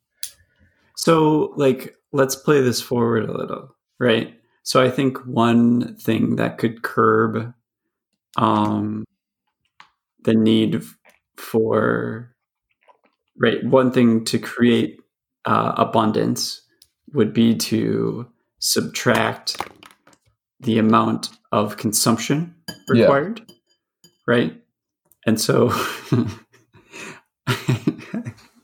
So, 0.97 1.53
like, 1.57 1.95
let's 2.13 2.35
play 2.35 2.61
this 2.61 2.81
forward 2.81 3.29
a 3.29 3.37
little, 3.37 3.75
right? 4.01 4.35
So 4.65 4.83
I 4.83 4.91
think 4.91 5.19
one 5.27 5.97
thing 5.97 6.37
that 6.37 6.59
could 6.59 6.83
curb 6.83 7.55
um, 8.37 9.05
the 10.25 10.35
need 10.35 10.83
for 11.37 12.35
right 13.39 13.65
one 13.65 13.93
thing 13.93 14.25
to 14.25 14.39
create 14.39 15.01
uh, 15.45 15.73
abundance 15.77 16.61
would 17.15 17.33
be 17.33 17.55
to 17.55 18.27
subtract 18.59 19.57
the 20.61 20.79
amount 20.79 21.31
of 21.53 21.77
consumption 21.77 22.55
required 22.89 23.41
yeah. 23.47 23.55
right? 24.27 24.63
And 25.27 25.41
so 25.41 25.71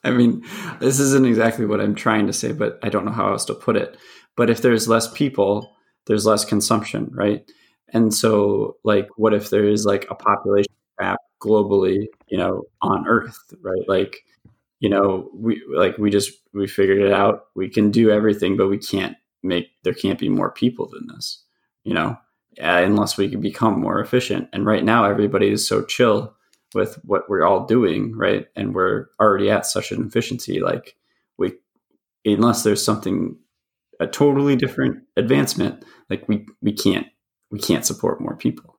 i 0.04 0.10
mean 0.10 0.44
this 0.80 0.98
isn't 1.00 1.26
exactly 1.26 1.64
what 1.64 1.80
i'm 1.80 1.94
trying 1.94 2.26
to 2.26 2.32
say 2.32 2.52
but 2.52 2.78
i 2.82 2.90
don't 2.90 3.06
know 3.06 3.10
how 3.10 3.30
else 3.30 3.44
to 3.46 3.54
put 3.54 3.76
it. 3.76 3.96
But 4.36 4.50
if 4.50 4.62
there's 4.62 4.88
less 4.88 5.10
people 5.12 5.74
there's 6.06 6.26
less 6.26 6.44
consumption 6.44 7.10
right? 7.12 7.50
And 7.92 8.12
so 8.12 8.76
like 8.84 9.08
what 9.16 9.34
if 9.34 9.50
there 9.50 9.64
is 9.64 9.86
like 9.86 10.06
a 10.10 10.14
population 10.14 10.72
cap 11.00 11.18
globally 11.42 12.06
you 12.28 12.38
know 12.38 12.64
on 12.82 13.06
earth 13.06 13.38
right? 13.62 13.88
Like 13.88 14.24
you 14.80 14.88
know 14.88 15.30
we 15.34 15.62
like 15.74 15.96
we 15.98 16.10
just 16.10 16.32
we 16.52 16.66
figured 16.66 17.00
it 17.00 17.12
out. 17.12 17.46
We 17.54 17.68
can 17.68 17.90
do 17.90 18.10
everything 18.10 18.56
but 18.56 18.68
we 18.68 18.78
can't 18.78 19.16
make 19.44 19.70
there 19.82 19.94
can't 19.94 20.18
be 20.18 20.28
more 20.28 20.50
people 20.50 20.88
than 20.88 21.06
this 21.08 21.44
you 21.84 21.94
know 21.94 22.16
uh, 22.60 22.82
unless 22.84 23.16
we 23.16 23.28
can 23.28 23.40
become 23.40 23.80
more 23.80 24.00
efficient. 24.00 24.48
And 24.52 24.64
right 24.64 24.84
now 24.84 25.04
everybody 25.04 25.50
is 25.50 25.66
so 25.66 25.82
chill 25.82 26.34
with 26.74 26.98
what 27.04 27.28
we're 27.28 27.46
all 27.46 27.66
doing 27.66 28.16
right? 28.16 28.46
And 28.56 28.74
we're 28.74 29.06
already 29.20 29.50
at 29.50 29.66
such 29.66 29.92
an 29.92 30.04
efficiency 30.06 30.60
like 30.60 30.96
we 31.36 31.52
unless 32.24 32.62
there's 32.62 32.84
something 32.84 33.36
a 34.00 34.06
totally 34.06 34.56
different 34.56 35.02
advancement 35.16 35.84
like 36.10 36.28
we 36.28 36.46
we 36.62 36.72
can't 36.72 37.06
we 37.50 37.60
can't 37.60 37.86
support 37.86 38.20
more 38.20 38.36
people 38.36 38.78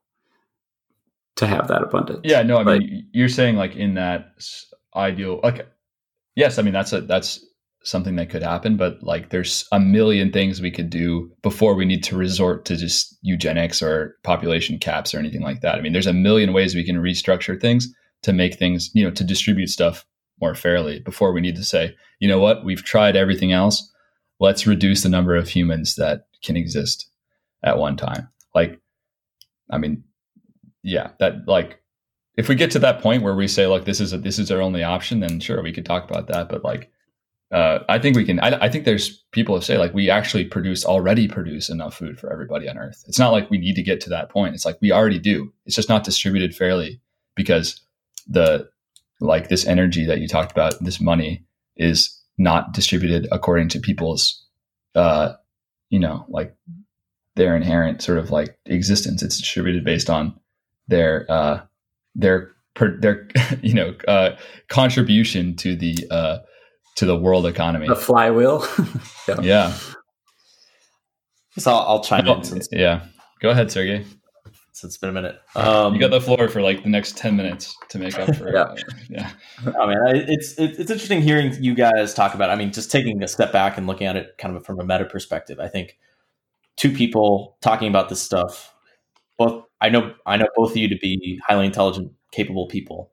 to 1.37 1.47
have 1.47 1.67
that 1.69 1.83
abundance. 1.83 2.21
Yeah 2.23 2.43
no 2.43 2.57
i 2.57 2.63
mean 2.63 3.07
you're 3.13 3.29
saying 3.29 3.55
like 3.55 3.75
in 3.75 3.93
that 3.93 4.33
ideal 4.93 5.39
like 5.41 5.65
yes, 6.35 6.59
I 6.59 6.61
mean 6.61 6.73
that's 6.73 6.93
a 6.93 7.01
that's 7.01 7.45
something 7.85 8.15
that 8.15 8.29
could 8.29 8.41
happen, 8.41 8.77
but 8.77 9.01
like 9.01 9.29
there's 9.29 9.67
a 9.71 9.79
million 9.79 10.31
things 10.31 10.59
we 10.59 10.71
could 10.71 10.89
do 10.89 11.31
before 11.43 11.75
we 11.75 11.85
need 11.85 12.03
to 12.03 12.17
resort 12.17 12.65
to 12.65 12.75
just 12.75 13.17
eugenics 13.21 13.81
or 13.81 14.17
population 14.23 14.79
caps 14.79 15.13
or 15.13 15.19
anything 15.19 15.41
like 15.41 15.61
that. 15.61 15.75
I 15.75 15.81
mean, 15.81 15.93
there's 15.93 16.07
a 16.07 16.13
million 16.13 16.51
ways 16.51 16.73
we 16.73 16.83
can 16.83 16.97
restructure 16.97 17.59
things 17.59 17.87
to 18.23 18.33
make 18.33 18.55
things, 18.55 18.89
you 18.93 19.03
know, 19.03 19.11
to 19.11 19.23
distribute 19.23 19.67
stuff 19.67 20.03
more 20.41 20.55
fairly 20.55 20.99
before 20.99 21.31
we 21.31 21.41
need 21.41 21.55
to 21.55 21.63
say, 21.63 21.95
you 22.19 22.27
know 22.27 22.39
what, 22.39 22.65
we've 22.65 22.83
tried 22.83 23.15
everything 23.15 23.51
else. 23.51 23.87
Let's 24.39 24.67
reduce 24.67 25.03
the 25.03 25.09
number 25.09 25.35
of 25.35 25.47
humans 25.47 25.95
that 25.95 26.25
can 26.43 26.57
exist 26.57 27.07
at 27.63 27.77
one 27.77 27.97
time. 27.97 28.29
Like, 28.55 28.81
I 29.69 29.77
mean, 29.77 30.03
yeah, 30.81 31.11
that 31.19 31.47
like 31.47 31.79
if 32.35 32.49
we 32.49 32.55
get 32.55 32.71
to 32.71 32.79
that 32.79 32.99
point 32.99 33.23
where 33.23 33.35
we 33.35 33.47
say, 33.47 33.67
look, 33.67 33.85
this 33.85 34.01
is 34.01 34.11
a, 34.11 34.17
this 34.17 34.39
is 34.39 34.51
our 34.51 34.61
only 34.61 34.83
option, 34.83 35.19
then 35.19 35.39
sure, 35.39 35.61
we 35.61 35.71
could 35.71 35.85
talk 35.85 36.09
about 36.09 36.27
that. 36.27 36.49
But 36.49 36.63
like, 36.63 36.91
uh, 37.51 37.79
I 37.87 37.99
think 37.99 38.15
we 38.15 38.25
can. 38.25 38.39
I, 38.39 38.65
I, 38.65 38.69
think 38.69 38.85
there's 38.85 39.23
people 39.31 39.55
who 39.55 39.61
say 39.61 39.77
like 39.77 39.93
we 39.93 40.09
actually 40.09 40.45
produce 40.45 40.83
already 40.83 41.27
produce 41.27 41.69
enough 41.69 41.95
food 41.95 42.19
for 42.19 42.31
everybody 42.33 42.67
on 42.67 42.77
Earth. 42.77 43.03
It's 43.07 43.19
not 43.19 43.31
like 43.31 43.49
we 43.51 43.59
need 43.59 43.75
to 43.75 43.83
get 43.83 44.01
to 44.01 44.09
that 44.09 44.29
point. 44.29 44.55
It's 44.55 44.65
like 44.65 44.77
we 44.81 44.91
already 44.91 45.19
do. 45.19 45.53
It's 45.65 45.75
just 45.75 45.89
not 45.89 46.03
distributed 46.03 46.55
fairly 46.55 46.99
because 47.35 47.81
the 48.27 48.67
like 49.19 49.49
this 49.49 49.65
energy 49.65 50.05
that 50.05 50.19
you 50.19 50.27
talked 50.27 50.51
about, 50.51 50.83
this 50.83 50.99
money 50.99 51.45
is 51.77 52.19
not 52.37 52.73
distributed 52.73 53.27
according 53.31 53.69
to 53.69 53.79
people's, 53.79 54.43
uh, 54.95 55.33
you 55.89 55.99
know, 55.99 56.25
like 56.27 56.55
their 57.35 57.55
inherent 57.55 58.01
sort 58.01 58.17
of 58.17 58.31
like 58.31 58.57
existence. 58.65 59.21
It's 59.21 59.37
distributed 59.37 59.83
based 59.83 60.09
on 60.09 60.37
their 60.87 61.25
uh, 61.29 61.61
their 62.15 62.51
their 62.99 63.27
you 63.61 63.73
know 63.75 63.93
uh, 64.07 64.31
contribution 64.67 65.55
to 65.57 65.75
the 65.75 65.95
uh, 66.09 66.39
to 66.95 67.05
the 67.05 67.15
world 67.15 67.45
economy. 67.45 67.87
The 67.87 67.95
flywheel. 67.95 68.65
yeah. 69.27 69.41
yeah. 69.41 69.77
So 71.57 71.71
I'll, 71.71 71.79
I'll 71.87 72.03
chime 72.03 72.27
in. 72.27 72.43
Since, 72.43 72.69
yeah. 72.71 73.05
Go 73.41 73.49
ahead, 73.49 73.71
Sergey. 73.71 74.05
Since 74.71 74.93
it's 74.93 74.97
been 74.97 75.09
a 75.09 75.13
minute. 75.13 75.39
Um, 75.55 75.93
you 75.93 75.99
got 75.99 76.11
the 76.11 76.19
floor 76.19 76.47
for 76.49 76.61
like 76.61 76.83
the 76.83 76.89
next 76.89 77.17
10 77.17 77.35
minutes 77.35 77.75
to 77.89 77.99
make 77.99 78.17
up 78.19 78.35
for 78.35 78.51
yeah. 78.53 78.61
Uh, 78.61 78.75
yeah. 79.09 79.31
I 79.79 79.87
mean, 79.87 80.25
it's, 80.27 80.57
it's, 80.57 80.79
it's 80.79 80.91
interesting 80.91 81.21
hearing 81.21 81.53
you 81.63 81.73
guys 81.73 82.13
talk 82.13 82.33
about, 82.33 82.49
it. 82.49 82.53
I 82.53 82.55
mean, 82.55 82.71
just 82.71 82.91
taking 82.91 83.23
a 83.23 83.27
step 83.27 83.53
back 83.53 83.77
and 83.77 83.87
looking 83.87 84.07
at 84.07 84.15
it 84.15 84.37
kind 84.37 84.55
of 84.55 84.65
from 84.65 84.79
a 84.79 84.85
meta 84.85 85.05
perspective. 85.05 85.59
I 85.59 85.67
think 85.67 85.97
two 86.75 86.91
people 86.91 87.57
talking 87.61 87.87
about 87.87 88.09
this 88.09 88.21
stuff 88.21 88.75
both 89.37 89.65
I 89.81 89.89
know 89.89 90.13
I 90.25 90.37
know 90.37 90.47
both 90.55 90.71
of 90.71 90.77
you 90.77 90.87
to 90.89 90.97
be 90.97 91.39
highly 91.45 91.65
intelligent, 91.65 92.11
capable 92.31 92.67
people 92.67 93.11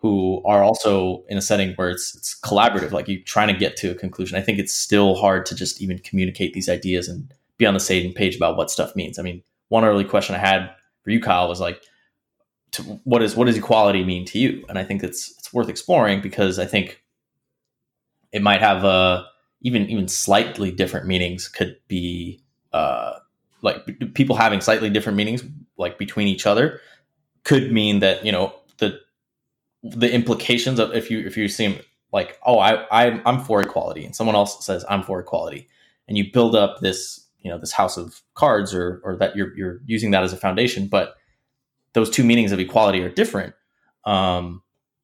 who 0.00 0.42
are 0.44 0.62
also 0.62 1.24
in 1.28 1.36
a 1.36 1.42
setting 1.42 1.74
where 1.74 1.90
it's 1.90 2.14
it's 2.14 2.38
collaborative, 2.40 2.92
like 2.92 3.08
you're 3.08 3.20
trying 3.22 3.48
to 3.48 3.58
get 3.58 3.76
to 3.78 3.90
a 3.90 3.94
conclusion. 3.94 4.38
I 4.38 4.42
think 4.42 4.58
it's 4.58 4.74
still 4.74 5.14
hard 5.16 5.44
to 5.46 5.54
just 5.54 5.82
even 5.82 5.98
communicate 5.98 6.54
these 6.54 6.68
ideas 6.68 7.08
and 7.08 7.32
be 7.58 7.66
on 7.66 7.74
the 7.74 7.80
same 7.80 8.12
page 8.12 8.36
about 8.36 8.56
what 8.56 8.70
stuff 8.70 8.94
means. 8.94 9.18
I 9.18 9.22
mean, 9.22 9.42
one 9.68 9.84
early 9.84 10.04
question 10.04 10.36
I 10.36 10.38
had 10.38 10.70
for 11.02 11.10
you, 11.10 11.20
Kyle, 11.20 11.48
was 11.48 11.60
like, 11.60 11.82
to, 12.72 12.82
what 13.04 13.22
is 13.22 13.34
what 13.34 13.46
does 13.46 13.56
equality 13.56 14.04
mean 14.04 14.24
to 14.26 14.38
you? 14.38 14.64
And 14.68 14.78
I 14.78 14.84
think 14.84 15.02
it's 15.02 15.34
it's 15.38 15.52
worth 15.52 15.68
exploring 15.68 16.20
because 16.20 16.58
I 16.58 16.66
think 16.66 17.02
it 18.30 18.42
might 18.42 18.60
have 18.60 18.84
uh, 18.84 19.24
even 19.62 19.88
even 19.88 20.06
slightly 20.06 20.70
different 20.70 21.06
meanings 21.06 21.48
could 21.48 21.76
be 21.88 22.40
uh, 22.72 23.14
like 23.62 23.84
people 24.14 24.36
having 24.36 24.60
slightly 24.60 24.90
different 24.90 25.16
meanings 25.16 25.42
like 25.76 25.98
between 25.98 26.28
each 26.28 26.46
other 26.46 26.80
could 27.44 27.72
mean 27.72 28.00
that 28.00 28.24
you 28.24 28.32
know 28.32 28.54
the 28.78 29.00
the 29.90 30.12
implications 30.12 30.78
of 30.78 30.94
if 30.94 31.10
you 31.10 31.20
if 31.20 31.36
you 31.36 31.48
seem 31.48 31.78
like 32.12 32.38
oh 32.44 32.58
I, 32.58 32.84
I 32.90 33.20
I'm 33.24 33.40
for 33.40 33.60
equality 33.60 34.04
and 34.04 34.14
someone 34.14 34.36
else 34.36 34.64
says 34.64 34.84
I'm 34.88 35.02
for 35.02 35.20
equality 35.20 35.68
and 36.06 36.16
you 36.16 36.32
build 36.32 36.54
up 36.54 36.80
this 36.80 37.26
you 37.40 37.50
know 37.50 37.58
this 37.58 37.72
house 37.72 37.96
of 37.96 38.22
cards 38.34 38.74
or 38.74 39.00
or 39.04 39.16
that 39.16 39.36
you're 39.36 39.56
you're 39.56 39.80
using 39.86 40.10
that 40.12 40.22
as 40.22 40.32
a 40.32 40.36
foundation 40.36 40.88
but 40.88 41.14
those 41.92 42.10
two 42.10 42.24
meanings 42.24 42.52
of 42.52 42.60
equality 42.60 43.02
are 43.02 43.08
different 43.08 43.54
um, 44.04 44.62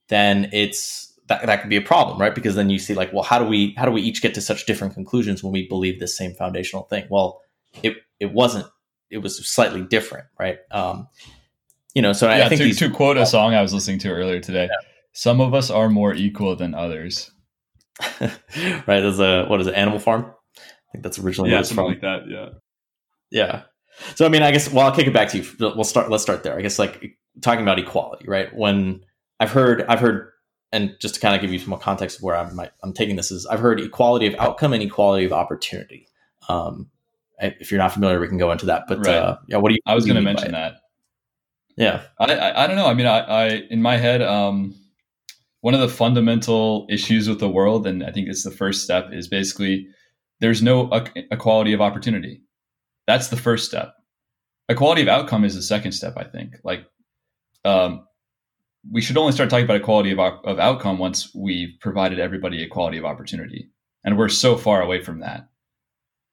then 0.08 0.48
it's 0.52 1.12
that, 1.26 1.46
that 1.46 1.60
could 1.60 1.70
be 1.70 1.76
a 1.76 1.82
problem 1.82 2.20
right 2.20 2.34
because 2.34 2.54
then 2.54 2.70
you 2.70 2.78
see 2.78 2.94
like 2.94 3.12
well 3.12 3.22
how 3.22 3.38
do 3.38 3.44
we 3.44 3.74
how 3.76 3.84
do 3.84 3.90
we 3.90 4.02
each 4.02 4.22
get 4.22 4.34
to 4.34 4.40
such 4.40 4.66
different 4.66 4.94
conclusions 4.94 5.42
when 5.42 5.52
we 5.52 5.66
believe 5.68 6.00
this 6.00 6.16
same 6.16 6.32
foundational 6.34 6.84
thing 6.84 7.04
well 7.10 7.40
it 7.82 7.96
it 8.20 8.32
wasn't 8.32 8.66
it 9.14 9.18
was 9.18 9.46
slightly 9.46 9.82
different, 9.82 10.26
right? 10.38 10.58
Um, 10.70 11.08
you 11.94 12.02
know, 12.02 12.12
so 12.12 12.28
yeah, 12.28 12.44
I 12.44 12.48
think 12.48 12.60
to, 12.60 12.64
these, 12.64 12.78
to 12.78 12.90
quote 12.90 13.16
a 13.16 13.26
song 13.26 13.54
I 13.54 13.62
was 13.62 13.72
listening 13.72 13.98
to 14.00 14.10
earlier 14.10 14.40
today, 14.40 14.64
yeah. 14.64 14.88
some 15.12 15.40
of 15.40 15.54
us 15.54 15.70
are 15.70 15.88
more 15.88 16.12
equal 16.14 16.56
than 16.56 16.74
others. 16.74 17.30
right? 18.20 18.30
There's 18.86 19.20
a 19.20 19.44
what 19.46 19.60
is 19.60 19.66
it, 19.66 19.74
Animal 19.74 20.00
Farm? 20.00 20.26
I 20.56 20.92
think 20.92 21.04
that's 21.04 21.18
originally 21.18 21.50
yeah, 21.50 21.62
something 21.62 21.76
from. 21.76 21.86
like 21.86 22.00
that. 22.00 22.28
Yeah, 22.28 22.48
yeah. 23.30 23.62
So 24.16 24.26
I 24.26 24.28
mean, 24.28 24.42
I 24.42 24.50
guess 24.50 24.70
well, 24.72 24.86
I'll 24.86 24.94
kick 24.94 25.06
it 25.06 25.14
back 25.14 25.28
to 25.30 25.38
you. 25.38 25.46
We'll 25.60 25.84
start. 25.84 26.10
Let's 26.10 26.22
start 26.22 26.42
there. 26.42 26.58
I 26.58 26.62
guess 26.62 26.78
like 26.78 27.16
talking 27.40 27.62
about 27.62 27.78
equality, 27.78 28.26
right? 28.28 28.54
When 28.54 29.04
I've 29.40 29.52
heard, 29.52 29.82
I've 29.88 30.00
heard, 30.00 30.30
and 30.72 30.96
just 31.00 31.14
to 31.14 31.20
kind 31.20 31.34
of 31.34 31.40
give 31.40 31.52
you 31.52 31.58
some 31.58 31.70
more 31.70 31.78
context 31.78 32.18
of 32.18 32.22
where 32.22 32.36
I'm, 32.36 32.58
I'm 32.82 32.92
taking 32.92 33.16
this 33.16 33.30
is, 33.30 33.46
I've 33.46 33.60
heard 33.60 33.80
equality 33.80 34.26
of 34.26 34.34
outcome 34.38 34.72
and 34.72 34.82
equality 34.82 35.24
of 35.24 35.32
opportunity. 35.32 36.08
Um, 36.48 36.90
if 37.40 37.70
you're 37.70 37.78
not 37.78 37.92
familiar, 37.92 38.20
we 38.20 38.28
can 38.28 38.38
go 38.38 38.52
into 38.52 38.66
that. 38.66 38.84
But 38.88 38.98
right. 38.98 39.16
uh, 39.16 39.38
yeah, 39.48 39.56
what 39.56 39.68
do 39.68 39.74
you? 39.74 39.80
I 39.86 39.94
was 39.94 40.04
going 40.04 40.16
to 40.16 40.22
mention 40.22 40.52
that. 40.52 40.76
Yeah, 41.76 42.02
I, 42.18 42.24
I, 42.34 42.64
I 42.64 42.66
don't 42.66 42.76
know. 42.76 42.86
I 42.86 42.94
mean, 42.94 43.06
I, 43.06 43.18
I 43.18 43.48
in 43.70 43.82
my 43.82 43.96
head, 43.96 44.22
um, 44.22 44.74
one 45.60 45.74
of 45.74 45.80
the 45.80 45.88
fundamental 45.88 46.86
issues 46.90 47.28
with 47.28 47.40
the 47.40 47.48
world, 47.48 47.86
and 47.86 48.04
I 48.04 48.12
think 48.12 48.28
it's 48.28 48.44
the 48.44 48.50
first 48.50 48.84
step, 48.84 49.08
is 49.12 49.28
basically 49.28 49.88
there's 50.40 50.62
no 50.62 50.90
equality 51.30 51.72
of 51.72 51.80
opportunity. 51.80 52.42
That's 53.06 53.28
the 53.28 53.36
first 53.36 53.66
step. 53.66 53.94
Equality 54.68 55.02
of 55.02 55.08
outcome 55.08 55.44
is 55.44 55.54
the 55.54 55.62
second 55.62 55.92
step. 55.92 56.14
I 56.16 56.24
think. 56.24 56.56
Like, 56.64 56.86
um, 57.64 58.06
we 58.92 59.00
should 59.00 59.16
only 59.16 59.32
start 59.32 59.50
talking 59.50 59.64
about 59.64 59.78
equality 59.78 60.12
of, 60.12 60.18
of 60.18 60.58
outcome 60.58 60.98
once 60.98 61.34
we've 61.34 61.74
provided 61.80 62.20
everybody 62.20 62.62
equality 62.62 62.98
of 62.98 63.04
opportunity, 63.04 63.70
and 64.04 64.16
we're 64.16 64.28
so 64.28 64.56
far 64.56 64.82
away 64.82 65.02
from 65.02 65.20
that. 65.20 65.48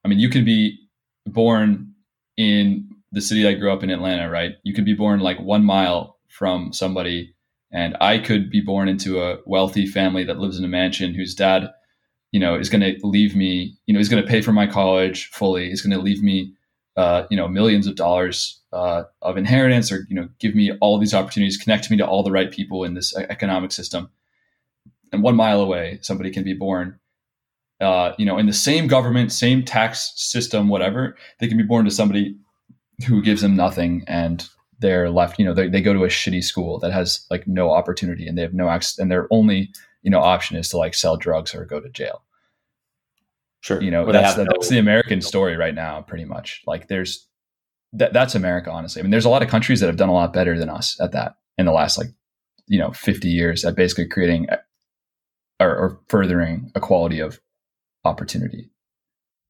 I 0.04 0.08
mean, 0.08 0.20
you 0.20 0.30
can 0.30 0.46
be 0.46 0.78
born 1.26 1.94
in 2.38 2.90
the 3.12 3.22
city 3.22 3.48
I 3.48 3.54
grew 3.54 3.72
up 3.72 3.84
in 3.84 3.90
Atlanta, 3.90 4.30
right? 4.30 4.56
You 4.64 4.74
could 4.74 4.86
be 4.86 4.94
born 4.94 5.20
like 5.20 5.40
one 5.40 5.66
mile 5.66 6.18
from 6.30 6.72
somebody, 6.74 7.34
and 7.72 7.98
I 8.00 8.18
could 8.18 8.50
be 8.50 8.62
born 8.62 8.88
into 8.88 9.22
a 9.22 9.40
wealthy 9.46 9.86
family 9.86 10.24
that 10.26 10.40
lives 10.40 10.58
in 10.58 10.66
a 10.66 10.70
mansion 10.70 11.14
whose 11.14 11.36
dad, 11.36 11.70
you 12.32 12.40
know, 12.40 12.56
is 12.56 12.70
going 12.70 12.82
to 12.82 13.06
leave 13.06 13.36
me, 13.36 13.76
you 13.86 13.94
know, 13.94 14.00
is 14.00 14.10
going 14.10 14.24
to 14.24 14.30
pay 14.30 14.42
for 14.42 14.54
my 14.54 14.68
college 14.68 15.28
fully. 15.28 15.70
He's 15.70 15.82
going 15.82 15.98
to 15.98 16.04
leave 16.04 16.24
me, 16.24 16.54
uh, 16.96 17.24
you 17.30 17.38
know, 17.38 17.48
millions 17.48 17.88
of 17.88 17.96
dollars 17.96 18.60
uh, 18.72 19.04
of 19.22 19.38
inheritance, 19.38 19.92
or 19.92 20.06
you 20.10 20.16
know, 20.16 20.30
give 20.40 20.56
me 20.56 20.72
all 20.80 20.98
these 20.98 21.14
opportunities, 21.14 21.58
connect 21.58 21.92
me 21.92 21.98
to 21.98 22.08
all 22.08 22.24
the 22.24 22.32
right 22.32 22.52
people 22.52 22.84
in 22.84 22.94
this 22.94 23.16
economic 23.16 23.72
system. 23.72 24.10
And 25.12 25.22
one 25.22 25.36
mile 25.36 25.60
away, 25.60 26.00
somebody 26.02 26.32
can 26.32 26.44
be 26.44 26.54
born 26.54 27.00
uh, 27.82 28.14
you 28.18 28.26
know, 28.26 28.38
in 28.38 28.46
the 28.46 28.54
same 28.54 28.88
government, 28.88 29.32
same 29.32 29.66
tax 29.66 30.14
system, 30.16 30.70
whatever, 30.70 31.18
they 31.40 31.48
can 31.48 31.58
be 31.58 31.64
born 31.64 31.84
to 31.84 31.92
somebody 31.92 32.38
who 33.08 33.22
gives 33.22 33.42
them 33.42 33.56
nothing 33.56 34.04
and 34.08 34.48
they're 34.80 35.10
left, 35.10 35.38
you 35.38 35.46
know, 35.46 35.54
they, 35.54 35.68
they 35.68 35.82
go 35.82 35.94
to 35.94 36.04
a 36.04 36.10
shitty 36.10 36.44
school 36.44 36.80
that 36.80 36.92
has 36.92 37.26
like 37.30 37.48
no 37.48 37.72
opportunity 37.72 38.28
and 38.28 38.38
they 38.38 38.42
have 38.42 38.54
no 38.54 38.70
access 38.70 38.98
and 38.98 39.12
their 39.12 39.28
only, 39.32 39.70
you 40.02 40.10
know, 40.10 40.20
option 40.20 40.58
is 40.58 40.70
to 40.70 40.78
like 40.78 40.94
sell 40.94 41.18
drugs 41.18 41.54
or 41.54 41.66
go 41.66 41.80
to 41.80 41.90
jail. 41.90 42.24
Sure. 43.62 43.82
You 43.82 43.92
know, 43.92 44.06
they 44.08 44.14
that's, 44.14 44.36
have 44.36 44.48
that's 44.48 44.70
the 44.70 44.80
American 44.80 45.22
story 45.22 45.56
right 45.56 45.76
now, 45.76 46.02
pretty 46.02 46.26
much. 46.26 46.64
Like 46.66 46.88
there's, 46.88 47.28
that, 47.94 48.12
that's 48.12 48.34
America, 48.34 48.72
honestly. 48.72 49.00
I 49.00 49.04
mean, 49.04 49.12
there's 49.12 49.26
a 49.26 49.30
lot 49.30 49.44
of 49.44 49.50
countries 49.50 49.82
that 49.82 49.88
have 49.88 49.98
done 49.98 50.10
a 50.10 50.14
lot 50.14 50.34
better 50.34 50.58
than 50.58 50.70
us 50.70 51.00
at 51.00 51.12
that 51.12 51.36
in 51.58 51.66
the 51.66 51.72
last 51.72 51.98
like, 51.98 52.08
you 52.68 52.80
know, 52.80 52.92
50 52.92 53.28
years 53.28 53.64
at 53.64 53.76
basically 53.76 54.08
creating 54.08 54.50
uh, 54.50 54.58
or, 55.60 55.76
or 55.76 56.00
furthering 56.08 56.72
equality 56.76 57.20
of 57.20 57.40
opportunity. 58.04 58.72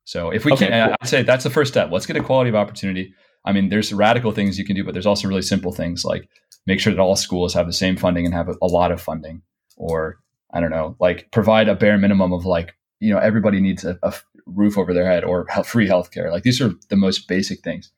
So 0.03 0.31
if 0.31 0.43
we 0.43 0.51
Okay, 0.53 0.67
can, 0.67 0.87
cool. 0.87 0.95
I'd 0.99 1.07
say 1.07 1.23
that's 1.23 1.43
the 1.43 1.49
first 1.49 1.71
step. 1.71 1.89
Let's 1.91 2.05
get 2.05 2.17
equality 2.17 2.49
of 2.49 2.55
opportunity. 2.55 3.13
I 3.45 3.51
mean, 3.51 3.69
there's 3.69 3.91
radical 3.91 4.31
things 4.31 4.59
you 4.59 4.65
can 4.65 4.75
do, 4.75 4.83
but 4.83 4.93
there's 4.93 5.05
also 5.05 5.27
really 5.27 5.41
simple 5.41 5.71
things 5.71 6.05
like 6.05 6.29
make 6.67 6.79
sure 6.79 6.93
that 6.93 7.01
all 7.01 7.15
schools 7.15 7.53
have 7.53 7.67
the 7.67 7.73
same 7.73 7.97
funding 7.97 8.25
and 8.25 8.33
have 8.33 8.49
a, 8.49 8.55
a 8.61 8.67
lot 8.67 8.91
of 8.91 9.01
funding, 9.01 9.41
or 9.77 10.19
I 10.53 10.59
don't 10.59 10.71
know, 10.71 10.95
like 10.99 11.31
provide 11.31 11.67
a 11.67 11.75
bare 11.75 11.97
minimum 11.97 12.33
of 12.33 12.45
like 12.45 12.75
you 12.99 13.11
know 13.11 13.19
everybody 13.19 13.59
needs 13.59 13.83
a 13.83 14.13
roof 14.45 14.77
over 14.77 14.93
their 14.93 15.05
head 15.05 15.23
or 15.23 15.47
free 15.63 15.87
healthcare. 15.87 16.31
Like 16.31 16.43
these 16.43 16.61
are 16.61 16.71
the 16.89 16.95
most 16.95 17.27
basic 17.27 17.61
things. 17.61 17.91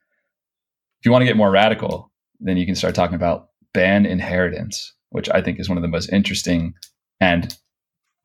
If 1.00 1.06
you 1.06 1.12
want 1.12 1.22
to 1.22 1.28
get 1.28 1.38
more 1.38 1.52
radical, 1.52 2.12
then 2.40 2.58
you 2.58 2.66
can 2.66 2.76
start 2.76 2.96
talking 2.96 3.16
about 3.16 3.50
ban 3.74 4.06
inheritance, 4.06 4.94
which 5.10 5.30
I 5.30 5.42
think 5.42 5.60
is 5.60 5.68
one 5.68 5.78
of 5.78 5.82
the 5.82 5.88
most 5.88 6.12
interesting 6.12 6.74
and 7.20 7.56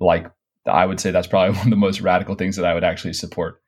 like 0.01 0.31
I 0.67 0.87
would 0.87 1.01
say 1.01 1.11
that's 1.11 1.27
probably 1.27 1.57
one 1.57 1.67
of 1.67 1.71
the 1.71 1.77
most 1.77 2.01
radical 2.01 2.35
things 2.35 2.57
that 2.57 2.67
I 2.67 2.75
would 2.75 2.85
actually 2.85 3.15
support. 3.15 3.61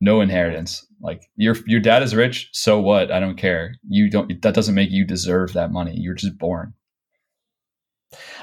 No 0.00 0.20
inheritance. 0.20 0.86
Like 1.02 1.28
your 1.36 1.56
your 1.66 1.80
dad 1.80 2.02
is 2.02 2.14
rich, 2.14 2.48
so 2.52 2.80
what? 2.80 3.10
I 3.10 3.18
don't 3.20 3.36
care. 3.36 3.74
You 3.88 4.08
don't. 4.08 4.40
That 4.42 4.54
doesn't 4.54 4.74
make 4.74 4.90
you 4.92 5.04
deserve 5.04 5.52
that 5.54 5.72
money. 5.72 5.94
You're 5.96 6.14
just 6.14 6.38
born. 6.38 6.74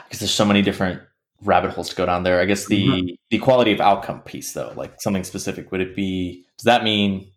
because 0.06 0.19
there's 0.19 0.31
so 0.31 0.45
many 0.45 0.61
different 0.64 0.99
rabbit 1.44 1.72
holes 1.72 1.90
to 1.90 1.95
go 1.95 2.06
down 2.06 2.23
there. 2.23 2.41
I 2.41 2.45
guess 2.45 2.65
the 2.65 2.88
Mhm. 2.88 3.15
the 3.30 3.38
quality 3.38 3.72
of 3.72 3.80
outcome 3.80 4.22
piece 4.22 4.53
though, 4.53 4.73
like 4.76 4.99
something 4.99 5.23
specific, 5.23 5.72
would 5.72 5.80
it 5.81 5.95
be 5.95 6.45
does 6.57 6.65
that 6.65 6.84
mean 6.84 7.31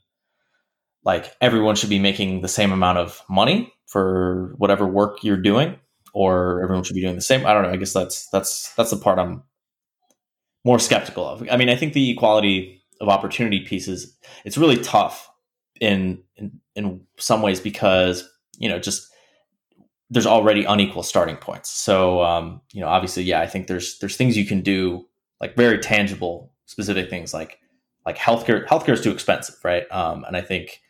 like 1.05 1.37
everyone 1.41 1.77
should 1.77 1.91
be 1.91 1.99
making 1.99 2.41
the 2.41 2.49
same 2.49 2.73
amount 2.73 2.99
of 2.99 3.21
money 3.29 3.73
for 3.87 4.55
whatever 4.57 4.87
work 4.87 5.23
you're 5.23 5.37
doing 5.37 5.79
or 6.15 6.63
everyone 6.63 6.85
should 6.85 6.95
be 6.95 7.03
doing 7.03 7.17
the 7.17 7.21
same? 7.21 7.45
I 7.47 7.53
don't 7.53 7.63
know. 7.65 7.71
I 7.71 7.77
guess 7.77 7.93
that's 7.93 8.29
that's 8.31 8.73
that's 8.75 8.91
the 8.91 8.97
part 8.97 9.19
I'm 9.19 9.43
more 10.65 10.79
skeptical 10.79 11.27
of. 11.27 11.47
I 11.51 11.57
mean, 11.57 11.69
I 11.69 11.77
think 11.77 11.93
the 11.93 12.11
equality 12.11 12.82
of 13.03 13.09
opportunity 13.09 13.61
pieces, 13.61 14.17
it's 14.45 14.57
really 14.57 14.79
tough 14.79 15.31
in 15.81 16.23
in 16.37 16.61
in 16.75 17.01
some 17.19 17.43
ways 17.43 17.61
because, 17.61 18.27
you 18.57 18.69
know, 18.69 18.79
just 18.79 19.13
there's 20.09 20.27
already 20.27 20.65
unequal 20.65 21.03
starting 21.03 21.37
points. 21.37 21.71
So 21.71 22.23
um, 22.23 22.61
you 22.73 22.81
know, 22.81 22.89
obviously, 22.89 23.25
yeah, 23.25 23.41
I 23.41 23.47
think 23.47 23.67
there's 23.67 23.99
there's 23.99 24.17
things 24.17 24.37
you 24.37 24.47
can 24.47 24.63
do 24.63 25.07
like 25.41 25.57
very 25.57 25.79
tangible, 25.79 26.53
specific 26.67 27.11
things 27.11 27.35
like 27.35 27.59
like 28.07 28.17
healthcare. 28.17 28.67
Healthcare 28.67 28.93
is 28.93 29.01
too 29.01 29.11
expensive, 29.11 29.57
right? 29.65 29.91
Um, 29.91 30.25
and 30.25 30.37
I 30.37 30.41
think 30.41 30.81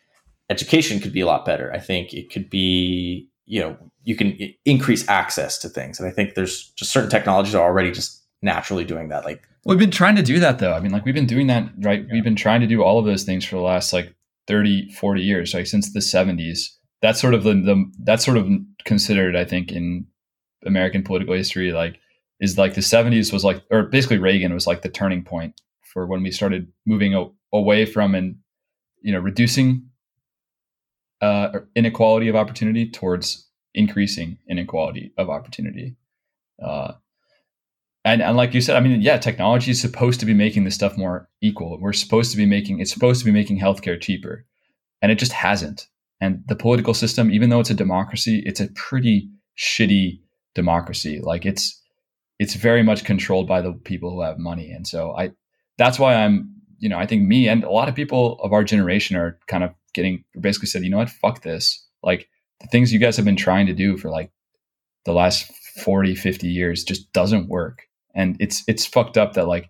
education 0.50 1.00
could 1.00 1.12
be 1.12 1.20
a 1.20 1.26
lot 1.26 1.46
better. 1.46 1.72
I 1.72 1.78
think 1.78 2.12
it 2.12 2.30
could 2.30 2.50
be 2.50 3.28
you 3.46 3.60
know 3.60 3.76
you 4.04 4.16
can 4.16 4.36
increase 4.66 5.08
access 5.08 5.56
to 5.58 5.68
things, 5.70 5.98
and 5.98 6.06
I 6.06 6.12
think 6.12 6.34
there's 6.34 6.70
just 6.76 6.92
certain 6.92 7.10
technologies 7.10 7.54
are 7.54 7.64
already 7.64 7.90
just 7.90 8.22
naturally 8.42 8.84
doing 8.84 9.08
that. 9.08 9.24
Like 9.24 9.48
We've 9.64 9.78
been 9.78 9.90
trying 9.92 10.16
to 10.16 10.22
do 10.22 10.40
that 10.40 10.58
though. 10.58 10.72
I 10.72 10.80
mean, 10.80 10.92
like 10.92 11.04
we've 11.04 11.14
been 11.14 11.26
doing 11.26 11.46
that, 11.46 11.70
right? 11.78 12.04
We've 12.10 12.24
been 12.24 12.36
trying 12.36 12.60
to 12.62 12.66
do 12.66 12.82
all 12.82 12.98
of 12.98 13.04
those 13.04 13.22
things 13.22 13.44
for 13.44 13.56
the 13.56 13.62
last 13.62 13.92
like 13.92 14.14
30, 14.48 14.90
40 14.92 15.22
years, 15.22 15.54
like 15.54 15.66
since 15.66 15.92
the 15.92 16.00
70s. 16.00 16.68
That's 17.00 17.20
sort 17.20 17.34
of 17.34 17.44
the, 17.44 17.54
the 17.54 17.90
that's 18.02 18.24
sort 18.24 18.36
of 18.36 18.48
considered, 18.84 19.36
I 19.36 19.44
think, 19.44 19.72
in 19.72 20.06
American 20.64 21.02
political 21.02 21.34
history, 21.34 21.72
like 21.72 21.98
is 22.40 22.58
like 22.58 22.74
the 22.74 22.80
70s 22.80 23.32
was 23.32 23.44
like, 23.44 23.62
or 23.70 23.84
basically 23.84 24.18
Reagan 24.18 24.52
was 24.52 24.66
like 24.66 24.82
the 24.82 24.88
turning 24.88 25.22
point 25.22 25.60
for 25.92 26.06
when 26.06 26.22
we 26.22 26.30
started 26.30 26.72
moving 26.86 27.14
a, 27.14 27.26
away 27.52 27.86
from 27.86 28.14
and 28.14 28.36
you 29.00 29.12
know 29.12 29.20
reducing 29.20 29.88
uh, 31.20 31.60
inequality 31.76 32.28
of 32.28 32.34
opportunity 32.34 32.90
towards 32.90 33.48
increasing 33.74 34.38
inequality 34.48 35.12
of 35.16 35.30
opportunity. 35.30 35.94
Uh, 36.62 36.92
and, 38.04 38.20
and 38.20 38.36
like 38.36 38.52
you 38.52 38.60
said, 38.60 38.76
I 38.76 38.80
mean, 38.80 39.00
yeah, 39.00 39.16
technology 39.18 39.70
is 39.70 39.80
supposed 39.80 40.18
to 40.20 40.26
be 40.26 40.34
making 40.34 40.64
this 40.64 40.74
stuff 40.74 40.96
more 40.98 41.28
equal. 41.40 41.78
We're 41.80 41.92
supposed 41.92 42.32
to 42.32 42.36
be 42.36 42.46
making 42.46 42.80
it's 42.80 42.92
supposed 42.92 43.20
to 43.20 43.24
be 43.24 43.30
making 43.30 43.60
healthcare 43.60 44.00
cheaper, 44.00 44.44
and 45.00 45.12
it 45.12 45.18
just 45.18 45.32
hasn't. 45.32 45.86
And 46.20 46.42
the 46.46 46.56
political 46.56 46.94
system, 46.94 47.30
even 47.30 47.50
though 47.50 47.60
it's 47.60 47.70
a 47.70 47.74
democracy, 47.74 48.42
it's 48.44 48.60
a 48.60 48.68
pretty 48.74 49.28
shitty 49.56 50.20
democracy. 50.54 51.20
Like 51.20 51.46
it's 51.46 51.80
it's 52.40 52.54
very 52.54 52.82
much 52.82 53.04
controlled 53.04 53.46
by 53.46 53.60
the 53.60 53.72
people 53.72 54.10
who 54.10 54.22
have 54.22 54.38
money, 54.38 54.72
and 54.72 54.86
so 54.86 55.16
I 55.16 55.30
that's 55.78 55.98
why 55.98 56.14
I'm 56.14 56.56
you 56.80 56.88
know 56.88 56.98
I 56.98 57.06
think 57.06 57.22
me 57.22 57.48
and 57.48 57.62
a 57.62 57.70
lot 57.70 57.88
of 57.88 57.94
people 57.94 58.40
of 58.42 58.52
our 58.52 58.64
generation 58.64 59.16
are 59.16 59.38
kind 59.46 59.62
of 59.62 59.70
getting 59.94 60.24
basically 60.40 60.66
said, 60.66 60.82
you 60.82 60.90
know 60.90 60.98
what, 60.98 61.10
fuck 61.10 61.42
this. 61.42 61.86
Like 62.02 62.28
the 62.60 62.66
things 62.66 62.92
you 62.92 62.98
guys 62.98 63.16
have 63.16 63.24
been 63.24 63.36
trying 63.36 63.66
to 63.66 63.74
do 63.74 63.96
for 63.96 64.10
like 64.10 64.32
the 65.04 65.12
last 65.12 65.52
40 65.84 66.16
50 66.16 66.48
years 66.48 66.82
just 66.82 67.12
doesn't 67.12 67.48
work 67.48 67.86
and 68.14 68.36
it's 68.40 68.62
it's 68.66 68.86
fucked 68.86 69.16
up 69.16 69.34
that 69.34 69.46
like 69.46 69.68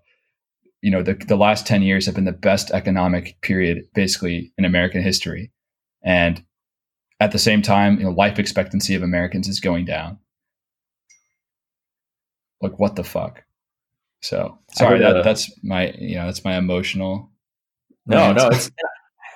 you 0.81 0.91
know 0.91 1.03
the, 1.03 1.15
the 1.15 1.37
last 1.37 1.67
10 1.67 1.83
years 1.83 2.07
have 2.07 2.15
been 2.15 2.25
the 2.25 2.33
best 2.33 2.71
economic 2.71 3.41
period 3.41 3.85
basically 3.95 4.53
in 4.59 4.65
american 4.65 5.03
history 5.03 5.51
and 6.03 6.45
at 7.21 7.33
the 7.33 7.39
same 7.39 7.63
time 7.63 7.99
you 7.99 8.05
know 8.05 8.11
life 8.11 8.39
expectancy 8.39 8.95
of 8.95 9.03
americans 9.03 9.49
is 9.49 9.61
going 9.61 9.85
down 9.85 10.19
like 12.61 12.79
what 12.79 12.97
the 12.97 13.05
fuck 13.05 13.45
so 14.21 14.59
sorry 14.73 14.99
that, 14.99 15.17
uh, 15.17 15.23
that's 15.23 15.51
my 15.63 15.93
you 15.99 16.17
know 16.17 16.27
that's 16.27 16.45
my 16.45 16.57
emotional 16.57 17.33
No, 18.07 18.33
no, 18.33 18.49
it's. 18.49 18.71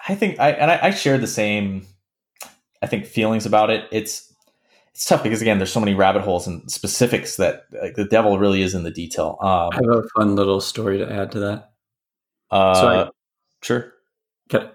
I 0.08 0.14
think 0.14 0.38
I 0.40 0.50
and 0.50 0.70
I, 0.70 0.86
I 0.86 0.90
share 0.90 1.18
the 1.18 1.26
same. 1.26 1.86
I 2.82 2.86
think 2.86 3.06
feelings 3.06 3.46
about 3.46 3.70
it. 3.70 3.84
It's 3.92 4.32
it's 4.96 5.04
tough 5.04 5.22
because 5.22 5.42
again, 5.42 5.58
there's 5.58 5.70
so 5.70 5.78
many 5.78 5.92
rabbit 5.92 6.22
holes 6.22 6.46
and 6.46 6.70
specifics 6.70 7.36
that 7.36 7.64
like, 7.82 7.96
the 7.96 8.06
devil 8.06 8.38
really 8.38 8.62
is 8.62 8.74
in 8.74 8.82
the 8.82 8.90
detail. 8.90 9.36
Um, 9.42 9.68
I 9.72 9.74
have 9.74 10.04
a 10.04 10.08
fun 10.16 10.36
little 10.36 10.58
story 10.58 10.96
to 10.96 11.12
add 11.12 11.32
to 11.32 11.40
that. 11.40 11.70
uh, 12.50 12.74
so 12.74 12.88
I- 12.88 13.10
sure. 13.62 13.92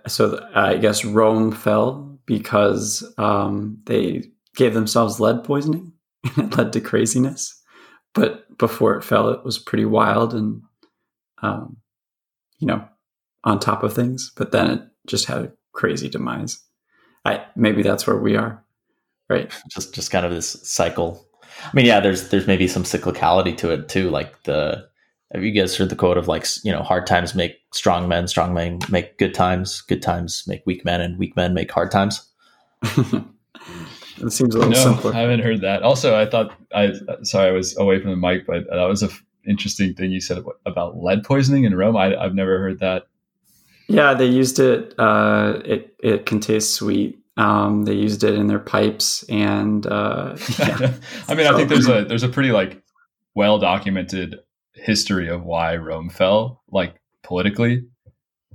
So 0.07 0.48
I 0.53 0.77
guess 0.77 1.03
Rome 1.03 1.52
fell 1.52 2.19
because 2.27 3.03
um, 3.18 3.80
they 3.85 4.26
gave 4.56 4.76
themselves 4.76 5.19
lead 5.19 5.43
poisoning 5.43 5.91
and 6.35 6.52
it 6.53 6.57
led 6.57 6.73
to 6.73 6.81
craziness. 6.81 7.60
But 8.14 8.57
before 8.60 8.95
it 8.98 9.03
fell, 9.03 9.30
it 9.30 9.43
was 9.43 9.57
pretty 9.57 9.85
wild 9.85 10.35
and, 10.35 10.61
um, 11.41 11.77
you 12.60 12.68
know, 12.68 12.85
on 13.43 13.60
top 13.60 13.81
of 13.81 13.93
things. 13.93 14.31
But 14.38 14.52
then 14.52 14.69
it 14.69 14.81
just 15.07 15.26
had 15.26 15.38
a 15.45 15.52
crazy 15.72 16.10
demise. 16.10 16.61
I 17.26 17.43
maybe 17.56 17.81
that's 17.81 18.06
where 18.06 18.18
we 18.18 18.35
are, 18.35 18.64
right? 19.31 19.51
Just 19.69 19.93
just 19.93 20.11
kind 20.11 20.25
of 20.25 20.31
this 20.31 20.57
cycle. 20.63 21.25
I 21.63 21.69
mean, 21.73 21.85
yeah, 21.85 21.99
there's 21.99 22.29
there's 22.29 22.47
maybe 22.47 22.67
some 22.67 22.83
cyclicality 22.83 23.55
to 23.57 23.71
it 23.71 23.89
too. 23.89 24.09
Like 24.09 24.43
the 24.43 24.87
have 25.33 25.43
you 25.43 25.51
guys 25.51 25.75
heard 25.75 25.89
the 25.89 25.95
quote 25.95 26.17
of 26.17 26.27
like 26.27 26.45
you 26.63 26.71
know 26.71 26.83
hard 26.83 27.07
times 27.07 27.33
make 27.35 27.57
strong 27.71 28.07
men, 28.07 28.27
strong 28.27 28.53
men 28.53 28.79
make 28.89 29.17
good 29.17 29.33
times, 29.33 29.81
good 29.81 30.01
times 30.01 30.43
make 30.47 30.63
weak 30.65 30.83
men, 30.83 31.01
and 31.01 31.17
weak 31.17 31.35
men 31.35 31.53
make 31.53 31.71
hard 31.71 31.91
times. 31.91 32.27
it 32.83 34.31
seems 34.31 34.55
a 34.55 34.59
little 34.59 34.69
no, 34.69 34.83
simpler. 34.83 35.13
I 35.13 35.19
haven't 35.19 35.41
heard 35.41 35.61
that. 35.61 35.83
Also, 35.83 36.19
I 36.19 36.25
thought 36.25 36.53
I 36.73 36.93
sorry 37.23 37.49
I 37.49 37.51
was 37.51 37.77
away 37.77 37.99
from 38.01 38.09
the 38.09 38.17
mic, 38.17 38.45
but 38.45 38.65
that 38.69 38.85
was 38.85 39.03
a 39.03 39.07
f- 39.07 39.23
interesting 39.47 39.93
thing 39.93 40.11
you 40.11 40.21
said 40.21 40.39
about, 40.39 40.59
about 40.65 40.97
lead 40.97 41.23
poisoning 41.23 41.63
in 41.63 41.75
Rome. 41.75 41.95
I, 41.95 42.15
I've 42.15 42.35
never 42.35 42.59
heard 42.59 42.79
that. 42.79 43.07
Yeah, 43.87 44.13
they 44.13 44.25
used 44.25 44.59
it. 44.59 44.93
Uh, 44.97 45.61
it 45.63 45.95
it 45.99 46.25
can 46.25 46.39
taste 46.39 46.73
sweet. 46.73 47.20
Um, 47.37 47.83
they 47.83 47.93
used 47.93 48.23
it 48.23 48.35
in 48.35 48.47
their 48.47 48.59
pipes, 48.59 49.23
and 49.29 49.85
uh, 49.87 50.35
yeah. 50.59 50.93
I 51.27 51.35
mean, 51.35 51.47
I 51.47 51.55
think 51.55 51.69
there's 51.69 51.87
a 51.87 52.03
there's 52.03 52.23
a 52.23 52.29
pretty 52.29 52.51
like 52.51 52.81
well 53.35 53.57
documented 53.57 54.39
history 54.73 55.29
of 55.29 55.43
why 55.43 55.75
Rome 55.77 56.09
fell, 56.09 56.61
like 56.69 56.95
politically. 57.23 57.85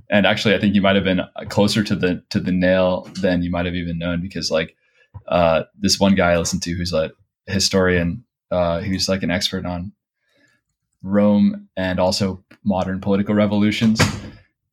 And 0.09 0.25
actually, 0.25 0.55
I 0.55 0.59
think 0.59 0.73
you 0.75 0.81
might 0.81 0.95
have 0.95 1.03
been 1.03 1.21
closer 1.49 1.83
to 1.83 1.95
the 1.95 2.23
to 2.29 2.39
the 2.39 2.51
nail 2.51 3.09
than 3.21 3.41
you 3.41 3.51
might 3.51 3.65
have 3.65 3.75
even 3.75 3.97
known 3.97 4.21
because 4.21 4.51
like 4.51 4.75
uh, 5.27 5.63
this 5.77 5.99
one 5.99 6.15
guy 6.15 6.31
I 6.31 6.37
listened 6.37 6.63
to 6.63 6.71
who's 6.71 6.93
a 6.93 7.11
historian 7.47 8.23
uh, 8.51 8.81
who's 8.81 9.09
like 9.09 9.23
an 9.23 9.31
expert 9.31 9.65
on 9.65 9.91
Rome 11.01 11.67
and 11.75 11.99
also 11.99 12.43
modern 12.63 13.01
political 13.01 13.35
revolutions. 13.35 13.99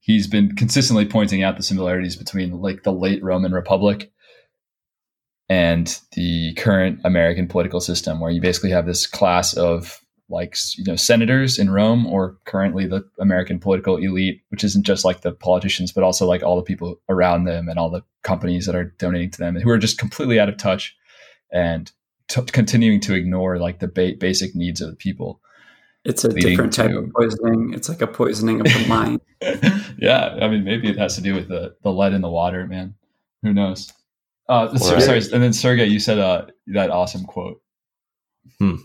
He's 0.04 0.26
been 0.26 0.54
consistently 0.54 1.06
pointing 1.06 1.42
out 1.42 1.56
the 1.56 1.62
similarities 1.62 2.14
between 2.14 2.60
like 2.60 2.82
the 2.82 2.92
late 2.92 3.24
Roman 3.24 3.52
Republic 3.52 4.12
and 5.48 5.98
the 6.12 6.52
current 6.58 7.00
American 7.04 7.48
political 7.48 7.80
system, 7.80 8.20
where 8.20 8.30
you 8.30 8.38
basically 8.38 8.68
have 8.68 8.84
this 8.84 9.06
class 9.06 9.54
of 9.54 9.98
like 10.28 10.58
you 10.76 10.84
know 10.84 10.94
senators 10.94 11.58
in 11.58 11.70
Rome 11.70 12.06
or 12.06 12.36
currently 12.44 12.86
the 12.86 13.02
American 13.18 13.58
political 13.58 13.96
elite, 13.96 14.42
which 14.50 14.62
isn't 14.62 14.84
just 14.84 15.06
like 15.06 15.22
the 15.22 15.32
politicians, 15.32 15.90
but 15.90 16.04
also 16.04 16.26
like 16.26 16.42
all 16.42 16.56
the 16.56 16.62
people 16.62 17.00
around 17.08 17.44
them 17.44 17.70
and 17.70 17.78
all 17.78 17.88
the 17.88 18.02
companies 18.24 18.66
that 18.66 18.74
are 18.74 18.92
donating 18.98 19.30
to 19.30 19.38
them 19.38 19.56
who 19.56 19.70
are 19.70 19.78
just 19.78 19.96
completely 19.96 20.38
out 20.38 20.50
of 20.50 20.58
touch 20.58 20.94
and 21.50 21.92
t- 22.28 22.42
continuing 22.42 23.00
to 23.00 23.14
ignore 23.14 23.58
like 23.58 23.78
the 23.78 23.88
ba- 23.88 24.18
basic 24.20 24.54
needs 24.54 24.82
of 24.82 24.90
the 24.90 24.96
people. 24.96 25.40
It's 26.04 26.24
a 26.24 26.28
different 26.28 26.72
type 26.72 26.90
to... 26.90 26.98
of 26.98 27.12
poisoning. 27.12 27.72
It's 27.72 27.88
like 27.88 28.02
a 28.02 28.06
poisoning 28.06 28.60
of 28.60 28.66
the 28.66 28.84
mind. 28.88 29.20
yeah, 29.98 30.38
I 30.40 30.48
mean, 30.48 30.64
maybe 30.64 30.88
it 30.88 30.98
has 30.98 31.14
to 31.16 31.22
do 31.22 31.34
with 31.34 31.48
the 31.48 31.76
the 31.82 31.90
lead 31.90 32.12
in 32.12 32.20
the 32.20 32.30
water, 32.30 32.66
man. 32.66 32.94
Who 33.42 33.54
knows? 33.54 33.92
Uh, 34.48 34.68
right. 34.70 35.02
sorry, 35.02 35.18
and 35.32 35.42
then 35.42 35.52
Sergey, 35.52 35.86
you 35.86 35.98
said 35.98 36.18
uh, 36.18 36.46
that 36.68 36.90
awesome 36.90 37.24
quote. 37.24 37.62
Hmm. 38.58 38.76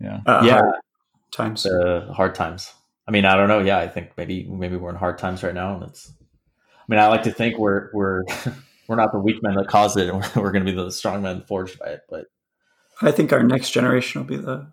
Yeah. 0.00 0.20
Uh, 0.26 0.42
yeah. 0.44 0.60
Hard 0.60 0.74
times. 1.32 1.66
Uh, 1.66 2.10
hard 2.14 2.34
times. 2.34 2.72
I 3.06 3.10
mean, 3.10 3.24
I 3.24 3.36
don't 3.36 3.48
know. 3.48 3.60
Yeah, 3.60 3.78
I 3.78 3.88
think 3.88 4.12
maybe 4.16 4.44
maybe 4.44 4.76
we're 4.76 4.90
in 4.90 4.96
hard 4.96 5.18
times 5.18 5.42
right 5.42 5.54
now, 5.54 5.74
and 5.74 5.84
it's. 5.84 6.10
I 6.10 6.84
mean, 6.88 7.00
I 7.00 7.08
like 7.08 7.24
to 7.24 7.32
think 7.32 7.58
we're 7.58 7.90
we're 7.92 8.24
we're 8.88 8.96
not 8.96 9.12
the 9.12 9.18
weak 9.18 9.42
men 9.42 9.54
that 9.56 9.68
caused 9.68 9.98
it, 9.98 10.08
and 10.08 10.16
we're, 10.16 10.42
we're 10.42 10.52
going 10.52 10.64
to 10.64 10.70
be 10.70 10.76
the 10.76 10.90
strong 10.90 11.22
men 11.22 11.42
forged 11.46 11.78
by 11.78 11.86
it. 11.86 12.00
But 12.08 12.26
I 13.02 13.10
think 13.10 13.32
our 13.32 13.42
next 13.42 13.70
generation 13.70 14.20
will 14.20 14.28
be 14.28 14.36
the. 14.36 14.72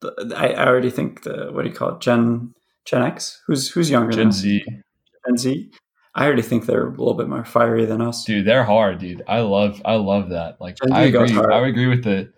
The 0.00 0.34
I, 0.36 0.48
I 0.48 0.66
already 0.66 0.90
think 0.90 1.22
the 1.22 1.50
what 1.52 1.62
do 1.62 1.68
you 1.68 1.74
call 1.74 1.96
it, 1.96 2.00
Gen 2.00 2.54
Gen 2.84 3.02
X? 3.02 3.42
Who's 3.46 3.70
who's 3.70 3.90
younger? 3.90 4.12
Gen 4.12 4.32
Z. 4.32 4.64
Gen 5.26 5.36
Z. 5.36 5.70
I 6.14 6.24
already 6.24 6.42
think 6.42 6.64
they're 6.64 6.86
a 6.86 6.90
little 6.90 7.14
bit 7.14 7.28
more 7.28 7.44
fiery 7.44 7.84
than 7.84 8.00
us. 8.00 8.24
Dude, 8.24 8.46
they're 8.46 8.64
hard, 8.64 8.98
dude. 8.98 9.22
I 9.28 9.40
love 9.40 9.82
I 9.84 9.94
love 9.96 10.30
that. 10.30 10.60
Like 10.60 10.78
I 10.90 11.02
agree. 11.02 11.36
I 11.36 11.66
agree 11.66 11.86
with 11.86 12.04
the 12.04 12.32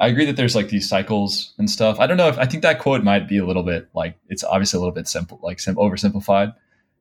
I 0.00 0.08
agree 0.08 0.24
that 0.24 0.36
there's 0.36 0.56
like 0.56 0.70
these 0.70 0.88
cycles 0.88 1.52
and 1.58 1.70
stuff. 1.70 2.00
I 2.00 2.06
don't 2.06 2.16
know 2.16 2.28
if 2.28 2.38
I 2.38 2.46
think 2.46 2.62
that 2.62 2.78
quote 2.78 3.04
might 3.04 3.28
be 3.28 3.38
a 3.38 3.46
little 3.46 3.62
bit 3.62 3.88
like 3.94 4.16
it's 4.28 4.42
obviously 4.42 4.78
a 4.78 4.80
little 4.80 4.94
bit 4.94 5.06
simple, 5.06 5.38
like 5.42 5.60
sim- 5.60 5.76
oversimplified. 5.76 6.54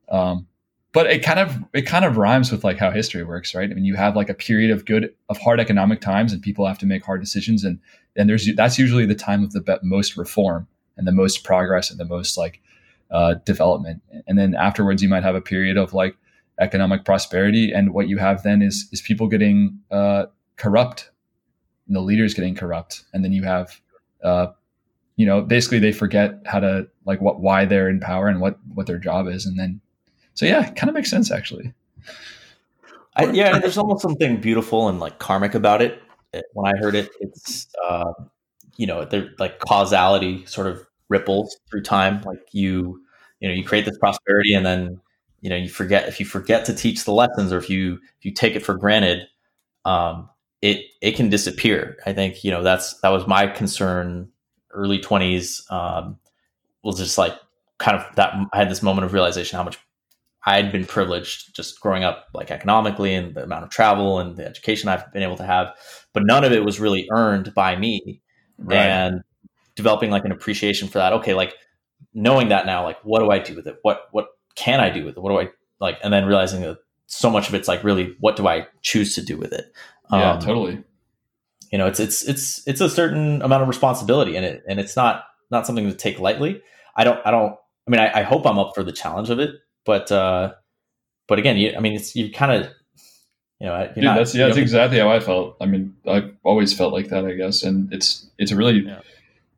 Um, 0.10 0.48
but 0.92 1.08
it 1.08 1.24
kind 1.24 1.40
of 1.40 1.56
it 1.74 1.84
kind 1.84 2.04
of 2.04 2.18
rhymes 2.18 2.52
with 2.52 2.64
like 2.64 2.78
how 2.78 2.92
history 2.92 3.24
works, 3.24 3.56
right? 3.56 3.70
I 3.70 3.74
mean, 3.74 3.86
you 3.86 3.96
have 3.96 4.16
like 4.16 4.30
a 4.30 4.34
period 4.34 4.70
of 4.72 4.86
good 4.86 5.14
of 5.30 5.38
hard 5.38 5.60
economic 5.60 6.02
times, 6.02 6.34
and 6.34 6.42
people 6.42 6.68
have 6.68 6.80
to 6.80 6.86
make 6.86 7.06
hard 7.06 7.22
decisions, 7.22 7.64
and 7.64 7.80
and 8.16 8.30
there's 8.30 8.48
that's 8.56 8.78
usually 8.78 9.06
the 9.06 9.16
time 9.16 9.44
of 9.44 9.52
the 9.52 9.80
most 9.84 10.18
reform 10.18 10.68
and 10.98 11.08
the 11.08 11.12
most 11.12 11.44
progress 11.44 11.90
and 11.90 12.00
the 12.00 12.06
most 12.06 12.38
like 12.38 12.62
uh, 13.12 13.36
development. 13.46 14.02
And 14.28 14.38
then 14.38 14.56
afterwards, 14.56 15.02
you 15.02 15.10
might 15.10 15.24
have 15.24 15.36
a 15.36 15.42
period 15.42 15.78
of 15.78 15.94
like 15.94 16.16
economic 16.60 17.06
prosperity, 17.06 17.72
and 17.72 17.94
what 17.94 18.08
you 18.08 18.18
have 18.18 18.44
then 18.44 18.62
is 18.62 18.88
is 18.92 19.02
people 19.02 19.28
getting 19.28 19.80
uh, 19.92 20.26
corrupt 20.58 21.10
and 21.88 21.96
the 21.96 22.02
leaders 22.02 22.34
getting 22.34 22.56
corrupt, 22.56 23.04
and 23.14 23.24
then 23.24 23.32
you 23.32 23.44
have, 23.44 23.82
uh, 24.24 24.48
you 25.16 25.26
know, 25.26 25.42
basically 25.42 25.80
they 25.80 25.92
forget 25.92 26.42
how 26.46 26.60
to 26.60 26.88
like 27.06 27.22
what 27.22 27.40
why 27.40 27.66
they're 27.66 27.90
in 27.90 28.00
power 28.00 28.28
and 28.28 28.42
what 28.42 28.60
what 28.74 28.88
their 28.88 29.00
job 29.00 29.28
is, 29.28 29.46
and 29.46 29.58
then 29.58 29.82
so 30.34 30.46
yeah, 30.46 30.68
it 30.68 30.76
kind 30.76 30.90
of 30.90 30.96
makes 30.96 31.10
sense 31.10 31.32
actually. 31.32 31.74
I, 33.16 33.32
yeah, 33.32 33.60
there's 33.60 33.78
almost 33.78 34.02
something 34.02 34.40
beautiful 34.40 34.88
and 34.88 35.00
like 35.00 35.20
karmic 35.20 35.54
about 35.56 35.82
it. 35.82 36.02
When 36.54 36.74
I 36.74 36.78
heard 36.78 36.96
it, 36.96 37.10
it's 37.20 37.68
uh, 37.88 38.14
you 38.78 38.88
know, 38.88 39.06
they're 39.06 39.32
like 39.40 39.60
causality 39.60 40.46
sort 40.46 40.68
of 40.68 40.86
ripples 41.10 41.58
through 41.70 41.84
time. 41.84 42.22
Like 42.22 42.42
you, 42.52 43.02
you 43.40 43.48
know, 43.48 43.54
you 43.54 43.64
create 43.64 43.86
this 43.86 43.98
prosperity, 43.98 44.54
and 44.54 44.66
then 44.66 45.02
you 45.42 45.50
know 45.50 45.56
you 45.56 45.70
forget 45.70 46.08
if 46.08 46.20
you 46.20 46.26
forget 46.26 46.66
to 46.66 46.74
teach 46.74 47.04
the 47.06 47.14
lessons, 47.14 47.52
or 47.52 47.58
if 47.58 47.70
you 47.70 47.96
if 48.20 48.26
you 48.26 48.32
take 48.32 48.56
it 48.56 48.66
for 48.66 48.76
granted, 48.76 49.28
um, 49.86 50.30
it 50.62 50.86
it 51.02 51.16
can 51.16 51.30
disappear. 51.30 51.98
I 52.06 52.14
think 52.14 52.44
you 52.44 52.52
know 52.52 52.64
that's 52.64 53.00
that 53.02 53.10
was 53.10 53.28
my 53.28 53.48
concern. 53.48 54.30
Early 54.72 55.00
twenties 55.00 55.66
um, 55.72 56.20
was 56.84 56.98
just 56.98 57.18
like 57.18 57.36
kind 57.80 57.98
of 57.98 58.06
that. 58.16 58.34
I 58.54 58.58
had 58.58 58.70
this 58.70 58.84
moment 58.84 59.06
of 59.06 59.14
realization 59.14 59.58
how 59.58 59.64
much 59.64 59.80
I 60.46 60.56
had 60.56 60.72
been 60.72 60.86
privileged 60.86 61.56
just 61.56 61.80
growing 61.82 62.04
up, 62.04 62.28
like 62.34 62.50
economically, 62.50 63.14
and 63.14 63.36
the 63.36 63.44
amount 63.44 63.64
of 63.66 63.70
travel 63.70 64.20
and 64.20 64.38
the 64.38 64.46
education 64.46 64.90
I've 64.90 65.12
been 65.12 65.24
able 65.24 65.38
to 65.38 65.46
have. 65.46 65.76
But 66.14 66.24
none 66.26 66.44
of 66.44 66.52
it 66.52 66.64
was 66.64 66.80
really 66.80 67.08
earned 67.12 67.54
by 67.54 67.76
me, 67.76 68.22
right. 68.58 68.78
and 68.78 69.22
developing 69.76 70.12
like 70.12 70.26
an 70.26 70.32
appreciation 70.32 70.88
for 70.88 71.00
that. 71.00 71.14
Okay, 71.14 71.34
like 71.34 71.56
knowing 72.14 72.50
that 72.50 72.66
now, 72.66 72.84
like 72.84 73.00
what 73.04 73.20
do 73.20 73.30
I 73.30 73.40
do 73.40 73.56
with 73.56 73.68
it? 73.68 73.78
What 73.82 74.04
what 74.12 74.28
can 74.56 74.80
I 74.80 74.90
do 74.90 75.06
with 75.06 75.18
it? 75.18 75.22
What 75.22 75.32
do 75.32 75.40
I 75.40 75.50
like? 75.80 76.00
And 76.04 76.14
then 76.14 76.26
realizing 76.26 76.62
that 76.62 76.78
so 77.08 77.30
much 77.30 77.50
of 77.50 77.56
it's 77.56 77.68
like 77.68 77.84
really 77.84 78.16
what 78.20 78.36
do 78.36 78.48
I 78.48 78.68
choose 78.82 79.16
to 79.16 79.22
do 79.22 79.38
with 79.38 79.52
it? 79.52 79.66
Yeah, 80.12 80.34
um, 80.34 80.40
totally. 80.40 80.84
You 81.72 81.78
know, 81.78 81.88
it's 81.88 82.00
it's 82.00 82.28
it's 82.28 82.68
it's 82.68 82.82
a 82.82 82.90
certain 82.90 83.42
amount 83.42 83.62
of 83.62 83.68
responsibility 83.68 84.36
in 84.36 84.44
it, 84.44 84.64
and 84.68 84.80
it's 84.80 84.96
not 84.96 85.26
not 85.52 85.66
something 85.66 85.88
to 85.90 85.96
take 85.96 86.20
lightly. 86.20 86.62
I 86.96 87.04
don't 87.04 87.20
I 87.26 87.32
don't. 87.32 87.56
I 87.88 87.92
mean, 87.92 88.00
I, 88.00 88.20
I 88.20 88.24
hope 88.24 88.46
I'm 88.46 88.60
up 88.60 88.74
for 88.76 88.84
the 88.84 88.92
challenge 88.92 89.30
of 89.30 89.40
it, 89.40 89.52
but 89.86 90.12
uh, 90.12 90.54
but 91.28 91.40
again, 91.40 91.58
you, 91.58 91.74
I 91.76 91.80
mean, 91.80 91.94
it's 91.94 92.16
you 92.16 92.32
kind 92.32 92.52
of 92.52 92.72
you 93.60 93.68
know, 93.68 93.92
Dude, 93.94 94.04
not, 94.06 94.18
that's 94.18 94.34
yeah, 94.34 94.46
that's 94.46 94.58
exactly 94.58 95.00
how 95.00 95.10
I 95.10 95.20
felt. 95.20 95.58
I 95.60 95.66
mean, 95.66 95.96
I've 96.08 96.34
always 96.44 96.74
felt 96.74 96.94
like 96.94 97.10
that, 97.10 97.26
I 97.26 97.34
guess, 97.34 97.64
and 97.64 97.92
it's 97.94 98.28
it's 98.38 98.52
a 98.52 98.56
really. 98.56 98.86
Yeah. 98.86 99.02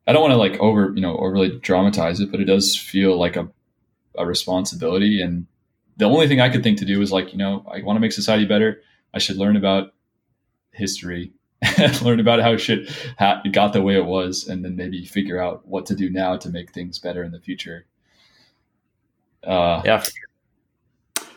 I 0.04 0.12
don't 0.12 0.22
want 0.22 0.32
to 0.32 0.38
like 0.38 0.58
over 0.58 0.92
you 0.94 1.00
know 1.00 1.16
overly 1.16 1.60
dramatize 1.60 2.18
it, 2.18 2.32
but 2.32 2.40
it 2.40 2.46
does 2.46 2.76
feel 2.76 3.16
like 3.16 3.36
a 3.36 3.48
a 4.18 4.26
responsibility. 4.26 5.22
And 5.22 5.46
the 5.96 6.06
only 6.06 6.26
thing 6.26 6.40
I 6.40 6.48
could 6.48 6.64
think 6.64 6.78
to 6.78 6.84
do 6.84 7.00
is 7.00 7.12
like 7.12 7.32
you 7.32 7.38
know 7.38 7.64
I 7.72 7.82
want 7.82 7.96
to 7.96 8.00
make 8.00 8.10
society 8.10 8.44
better. 8.44 8.82
I 9.14 9.18
should 9.18 9.36
learn 9.36 9.56
about 9.56 9.94
history 10.72 11.32
and 11.78 12.02
learn 12.02 12.18
about 12.18 12.40
how 12.40 12.56
shit 12.56 12.90
ha- 13.18 13.42
got 13.52 13.72
the 13.72 13.82
way 13.82 13.94
it 13.94 14.06
was, 14.06 14.48
and 14.48 14.64
then 14.64 14.74
maybe 14.74 15.04
figure 15.04 15.40
out 15.40 15.66
what 15.68 15.86
to 15.86 15.94
do 15.94 16.10
now 16.10 16.36
to 16.38 16.48
make 16.48 16.72
things 16.72 16.98
better 16.98 17.22
in 17.22 17.30
the 17.30 17.40
future. 17.40 17.86
Uh, 19.46 19.82
yeah, 19.84 20.04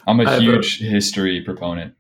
I'm 0.08 0.20
a 0.20 0.40
huge 0.40 0.82
a, 0.82 0.86
history 0.86 1.42
proponent. 1.42 1.96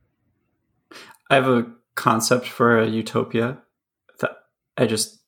I 1.29 1.35
have 1.35 1.47
a 1.47 1.65
concept 1.95 2.47
for 2.47 2.79
a 2.79 2.87
utopia 2.87 3.57
that 4.19 4.31
I 4.77 4.85
just 4.85 5.19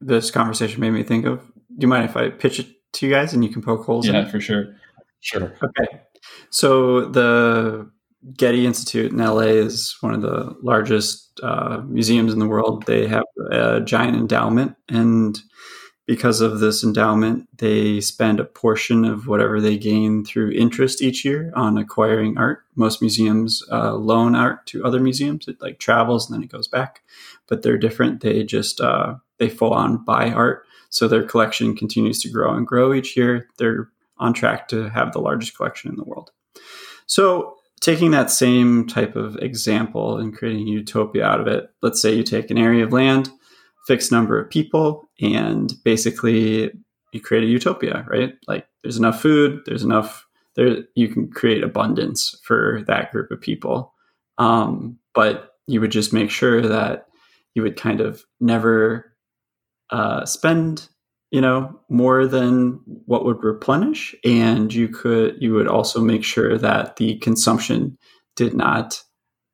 this 0.00 0.30
conversation 0.30 0.80
made 0.80 0.90
me 0.90 1.02
think 1.02 1.26
of. 1.26 1.40
Do 1.78 1.84
you 1.84 1.88
mind 1.88 2.04
if 2.04 2.16
I 2.16 2.30
pitch 2.30 2.58
it 2.58 2.68
to 2.94 3.06
you 3.06 3.12
guys 3.12 3.32
and 3.32 3.44
you 3.44 3.50
can 3.50 3.62
poke 3.62 3.84
holes 3.84 4.06
yeah, 4.06 4.12
in 4.12 4.16
it? 4.16 4.24
Yeah, 4.24 4.30
for 4.30 4.40
sure. 4.40 4.76
Sure. 5.20 5.54
Okay. 5.62 6.00
So 6.50 7.06
the 7.06 7.90
Getty 8.36 8.66
Institute 8.66 9.12
in 9.12 9.18
LA 9.18 9.40
is 9.40 9.96
one 10.00 10.14
of 10.14 10.22
the 10.22 10.56
largest 10.62 11.40
uh, 11.42 11.82
museums 11.86 12.32
in 12.32 12.38
the 12.38 12.46
world. 12.46 12.84
They 12.86 13.06
have 13.06 13.24
a 13.50 13.80
giant 13.80 14.16
endowment, 14.16 14.76
and 14.88 15.40
because 16.06 16.40
of 16.40 16.58
this 16.58 16.82
endowment, 16.82 17.48
they 17.58 18.00
spend 18.00 18.40
a 18.40 18.44
portion 18.44 19.04
of 19.04 19.28
whatever 19.28 19.60
they 19.60 19.76
gain 19.78 20.24
through 20.24 20.50
interest 20.50 21.00
each 21.00 21.24
year 21.24 21.52
on 21.54 21.78
acquiring 21.78 22.36
art. 22.36 22.64
Most 22.74 23.00
museums 23.00 23.62
uh, 23.70 23.94
loan 23.94 24.34
art 24.34 24.66
to 24.68 24.84
other 24.84 25.00
museums; 25.00 25.46
it 25.46 25.60
like 25.60 25.78
travels 25.78 26.28
and 26.28 26.36
then 26.36 26.42
it 26.42 26.50
goes 26.50 26.66
back. 26.66 27.02
But 27.46 27.62
they're 27.62 27.78
different. 27.78 28.20
They 28.20 28.42
just 28.42 28.80
uh, 28.80 29.16
they 29.38 29.48
full 29.48 29.72
on 29.72 30.04
buy 30.04 30.30
art, 30.30 30.66
so 30.90 31.06
their 31.06 31.22
collection 31.22 31.76
continues 31.76 32.20
to 32.22 32.30
grow 32.30 32.54
and 32.54 32.66
grow 32.66 32.92
each 32.92 33.16
year. 33.16 33.48
They're 33.58 33.88
on 34.18 34.32
track 34.32 34.68
to 34.68 34.88
have 34.88 35.12
the 35.12 35.20
largest 35.20 35.56
collection 35.56 35.90
in 35.90 35.96
the 35.96 36.04
world. 36.04 36.30
So 37.06 37.56
taking 37.80 38.12
that 38.12 38.30
same 38.30 38.86
type 38.86 39.16
of 39.16 39.36
example 39.36 40.16
and 40.16 40.36
creating 40.36 40.68
a 40.68 40.70
utopia 40.70 41.24
out 41.24 41.40
of 41.40 41.48
it, 41.48 41.70
let's 41.82 42.00
say 42.00 42.14
you 42.14 42.22
take 42.22 42.50
an 42.50 42.58
area 42.58 42.84
of 42.84 42.92
land, 42.92 43.30
fixed 43.86 44.12
number 44.12 44.40
of 44.40 44.50
people, 44.50 45.08
and 45.20 45.72
basically 45.84 46.70
you 47.12 47.20
create 47.20 47.44
a 47.44 47.48
utopia, 47.48 48.04
right? 48.08 48.34
Like 48.48 48.66
there's 48.82 48.96
enough 48.96 49.20
food, 49.20 49.62
there's 49.66 49.84
enough 49.84 50.26
there 50.54 50.84
you 50.94 51.08
can 51.08 51.30
create 51.30 51.64
abundance 51.64 52.38
for 52.44 52.82
that 52.86 53.10
group 53.10 53.30
of 53.30 53.40
people. 53.40 53.94
Um, 54.38 54.98
but 55.14 55.52
you 55.66 55.80
would 55.80 55.92
just 55.92 56.12
make 56.12 56.30
sure 56.30 56.60
that 56.62 57.06
you 57.54 57.62
would 57.62 57.76
kind 57.76 58.00
of 58.00 58.24
never 58.40 59.14
uh, 59.90 60.24
spend 60.26 60.88
you 61.30 61.40
know 61.40 61.80
more 61.88 62.26
than 62.26 62.78
what 63.06 63.24
would 63.24 63.42
replenish 63.42 64.14
and 64.24 64.72
you 64.72 64.86
could 64.86 65.36
you 65.40 65.52
would 65.54 65.66
also 65.66 66.00
make 66.00 66.22
sure 66.22 66.56
that 66.58 66.96
the 66.96 67.16
consumption 67.18 67.96
did 68.36 68.54
not 68.54 69.02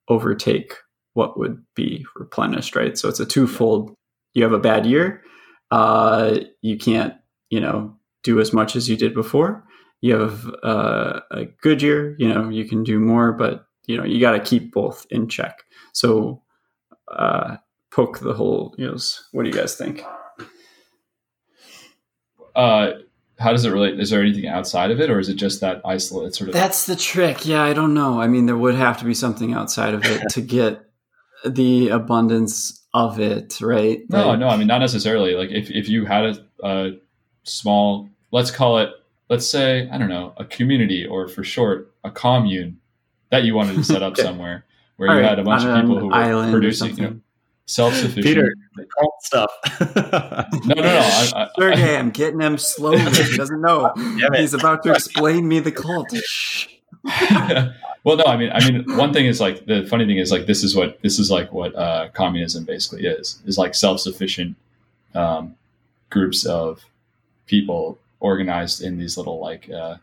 overtake 0.09 0.75
what 1.15 1.39
would 1.39 1.63
be 1.75 2.05
replenished 2.17 2.77
right 2.77 2.99
so 2.99 3.09
it's 3.09 3.21
a 3.21 3.27
twofold 3.27 3.95
you 4.39 4.45
have 4.45 4.53
a 4.53 4.59
bad 4.59 4.87
year 4.87 5.23
uh, 5.71 6.39
you 6.63 6.79
can't 6.79 7.15
you 7.51 7.61
know 7.61 7.95
do 8.23 8.41
as 8.41 8.53
much 8.53 8.77
as 8.77 8.89
you 8.89 8.97
did 8.97 9.15
before 9.15 9.65
you 10.01 10.15
have 10.15 10.47
uh, 10.63 11.21
a 11.31 11.45
good 11.61 11.83
year 11.83 12.15
you 12.19 12.29
know 12.29 12.49
you 12.49 12.65
can 12.65 12.83
do 12.83 12.99
more 12.99 13.33
but 13.33 13.67
you 13.87 13.97
know 13.97 14.05
you 14.05 14.21
got 14.21 14.33
to 14.33 14.41
keep 14.41 14.73
both 14.73 15.07
in 15.11 15.29
check 15.29 15.65
so 15.93 16.43
uh, 17.09 17.57
poke 17.91 18.21
the 18.21 18.35
hole 18.35 18.75
you 18.79 18.87
know 18.87 18.97
what 19.33 19.43
do 19.43 19.49
you 19.49 19.55
guys 19.55 19.75
think 19.75 20.03
uh, 22.55 22.91
how 23.39 23.53
does 23.53 23.65
it 23.65 23.71
relate? 23.71 24.01
Is 24.01 24.11
there 24.11 24.21
anything 24.21 24.49
outside 24.49 24.91
of 24.91 25.01
it, 25.01 25.11
or 25.11 25.21
is 25.21 25.29
it 25.29 25.35
just 25.35 25.61
that 25.61 25.81
isolated 25.85 26.35
sort 26.35 26.49
of? 26.49 26.55
That's 26.55 26.87
the 26.87 26.97
trick. 26.97 27.47
Yeah, 27.47 27.63
I 27.63 27.73
don't 27.73 27.95
know. 27.95 28.21
I 28.21 28.27
mean, 28.27 28.47
there 28.47 28.57
would 28.57 28.75
have 28.75 28.99
to 28.99 29.05
be 29.05 29.15
something 29.15 29.55
outside 29.55 29.95
of 29.95 30.05
it 30.05 30.29
to 30.31 30.41
get 30.41 30.88
the 31.47 31.89
abundance 31.89 32.87
of 32.95 33.21
it, 33.21 33.61
right? 33.61 34.01
No, 34.09 34.29
Like- 34.29 34.39
no, 34.41 34.49
I 34.49 34.57
mean 34.57 34.67
not 34.67 34.79
necessarily. 34.79 35.35
Like 35.35 35.51
if 35.51 35.71
if 35.71 35.89
you 35.89 36.05
had 36.07 36.25
a, 36.25 36.67
a 36.67 36.91
small, 37.45 38.09
let's 38.33 38.51
call 38.51 38.79
it, 38.79 38.91
let's 39.29 39.49
say 39.49 39.89
I 39.91 39.99
don't 39.99 40.09
know, 40.09 40.33
a 40.37 40.45
community 40.45 41.07
or 41.07 41.29
for 41.29 41.45
short, 41.45 41.93
a 42.05 42.11
commune 42.11 42.79
that 43.31 43.45
you 43.45 43.55
wanted 43.55 43.77
to 43.77 43.85
set 43.85 44.03
up 44.03 44.13
Okay. 44.15 44.23
somewhere 44.23 44.65
where 44.97 45.11
All 45.11 45.15
you 45.17 45.21
right, 45.23 45.29
had 45.31 45.39
a 45.39 45.45
bunch 45.45 45.65
of 45.65 45.81
people 45.81 45.99
who 45.99 46.09
were 46.09 46.51
producing, 46.51 46.97
you 46.97 47.03
know, 47.03 47.21
self-sufficient. 47.67 48.25
Peter, 48.25 48.53
the 48.77 48.87
cult 48.99 49.15
stuff. 49.23 49.51
no, 50.67 50.75
no, 50.75 50.83
no. 50.83 50.99
I, 50.99 51.31
I, 51.45 51.49
Sergey, 51.57 51.97
I'm 51.97 52.11
getting 52.11 52.41
him 52.41 52.59
slowly. 52.59 52.99
He 52.99 53.37
doesn't 53.37 53.61
know. 53.61 53.93
Damn. 53.97 54.33
He's 54.35 54.55
about 54.55 54.83
to 54.85 54.93
explain 54.93 55.47
me 55.47 55.61
the 55.61 55.71
cult. 55.71 56.13
Well, 58.09 58.17
no, 58.17 58.25
I 58.25 58.39
mean, 58.39 58.51
I 58.55 58.67
mean, 58.67 58.97
one 58.97 59.13
thing 59.13 59.27
is 59.27 59.39
like 59.39 59.67
the 59.67 59.87
funny 59.87 60.07
thing 60.07 60.17
is 60.17 60.33
like 60.33 60.47
this 60.47 60.65
is 60.65 60.75
what 60.75 60.99
this 61.03 61.19
is 61.19 61.31
like 61.31 61.53
what 61.53 61.77
uh, 61.77 62.09
communism 62.15 62.65
basically 62.65 63.05
is 63.05 63.39
is 63.45 63.59
like 63.59 63.75
self-sufficient 63.75 64.57
um, 65.15 65.57
groups 66.09 66.47
of 66.47 66.87
people 67.45 67.99
organized 68.21 68.81
in 68.81 68.97
these 68.97 69.19
little 69.19 69.41
like 69.41 69.69
uh, 69.69 69.97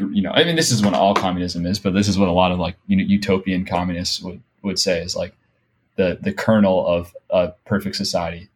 you 0.00 0.22
know, 0.22 0.30
I 0.30 0.44
mean, 0.44 0.56
this 0.56 0.70
is 0.70 0.82
what 0.82 0.94
all 0.94 1.14
communism 1.14 1.66
is, 1.66 1.78
but 1.78 1.92
this 1.92 2.08
is 2.08 2.18
what 2.18 2.30
a 2.30 2.32
lot 2.32 2.50
of 2.50 2.58
like 2.58 2.76
you 2.86 2.96
know 2.96 3.04
utopian 3.04 3.66
communists 3.66 4.22
would 4.22 4.40
would 4.62 4.78
say 4.78 5.02
is 5.02 5.14
like 5.14 5.34
the 5.96 6.16
the 6.22 6.32
kernel 6.32 6.86
of 6.86 7.14
a 7.28 7.48
perfect 7.66 7.96
society, 7.96 8.48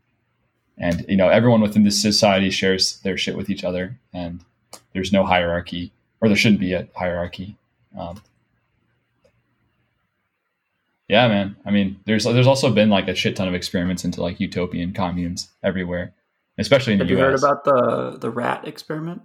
and 0.79 1.05
you 1.11 1.17
know 1.19 1.29
everyone 1.29 1.61
within 1.61 1.85
this 1.85 2.01
society 2.01 2.49
shares 2.49 3.01
their 3.01 3.19
shit 3.19 3.37
with 3.37 3.51
each 3.51 3.65
other, 3.65 3.99
and 4.15 4.41
there's 4.95 5.13
no 5.13 5.27
hierarchy 5.27 5.93
or 6.23 6.29
there 6.29 6.39
shouldn't 6.39 6.61
be 6.61 6.73
a 6.73 6.89
hierarchy. 6.97 7.59
Um, 7.99 8.23
yeah, 11.11 11.27
man. 11.27 11.57
I 11.67 11.71
mean, 11.73 11.99
there's 12.07 12.23
there's 12.25 12.47
also 12.47 12.71
been 12.73 12.89
like 12.89 13.09
a 13.09 13.15
shit 13.17 13.35
ton 13.35 13.49
of 13.49 13.55
experiments 13.55 14.05
into 14.05 14.23
like 14.23 14.39
utopian 14.39 14.93
communes 14.93 15.49
everywhere, 15.63 16.15
especially 16.57 16.93
in 16.93 17.01
the 17.01 17.05
Have 17.05 17.11
you 17.11 17.19
heard 17.19 17.31
U.S. 17.31 17.43
about 17.43 17.65
the 17.65 18.19
the 18.19 18.31
rat 18.31 18.67
experiment? 18.69 19.23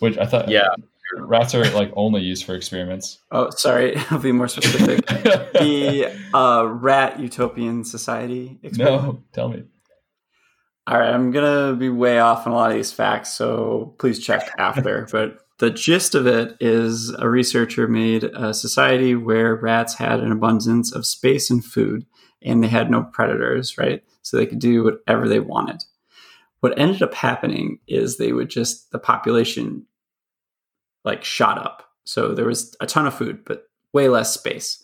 which 0.00 0.16
I 0.18 0.26
thought 0.26 0.48
Yeah. 0.48 0.68
rats 1.16 1.54
are 1.54 1.64
like 1.72 1.90
only 1.96 2.20
used 2.20 2.44
for 2.44 2.54
experiments. 2.54 3.18
Oh, 3.32 3.50
sorry. 3.50 3.96
I'll 4.10 4.20
be 4.20 4.30
more 4.32 4.46
specific. 4.48 5.04
the 5.06 6.12
uh, 6.34 6.66
rat 6.68 7.18
utopian 7.18 7.84
society 7.84 8.58
experiment. 8.62 9.02
no, 9.02 9.22
tell 9.32 9.48
me. 9.48 9.64
All 10.86 10.98
right, 10.98 11.12
I'm 11.12 11.30
gonna 11.32 11.74
be 11.74 11.88
way 11.88 12.18
off 12.20 12.46
on 12.46 12.52
a 12.52 12.56
lot 12.56 12.70
of 12.70 12.76
these 12.76 12.92
facts, 12.92 13.32
so 13.32 13.94
please 13.98 14.18
check 14.24 14.50
after. 14.58 15.08
but 15.12 15.38
the 15.58 15.70
gist 15.70 16.14
of 16.14 16.26
it 16.26 16.56
is 16.60 17.10
a 17.10 17.28
researcher 17.28 17.88
made 17.88 18.24
a 18.24 18.54
society 18.54 19.14
where 19.14 19.56
rats 19.56 19.94
had 19.94 20.20
an 20.20 20.32
abundance 20.32 20.92
of 20.92 21.06
space 21.06 21.50
and 21.50 21.64
food, 21.64 22.06
and 22.42 22.62
they 22.62 22.68
had 22.68 22.90
no 22.90 23.02
predators, 23.02 23.76
right? 23.78 24.02
So 24.22 24.36
they 24.36 24.46
could 24.46 24.58
do 24.60 24.84
whatever 24.84 25.28
they 25.28 25.40
wanted. 25.40 25.82
What 26.60 26.78
ended 26.78 27.02
up 27.02 27.14
happening 27.14 27.78
is 27.86 28.16
they 28.16 28.32
would 28.32 28.50
just 28.50 28.90
the 28.90 28.98
population 28.98 29.86
like 31.04 31.24
shot 31.24 31.58
up. 31.58 31.88
So 32.04 32.34
there 32.34 32.46
was 32.46 32.74
a 32.80 32.86
ton 32.86 33.06
of 33.06 33.14
food, 33.14 33.44
but 33.44 33.64
way 33.92 34.08
less 34.08 34.34
space. 34.34 34.82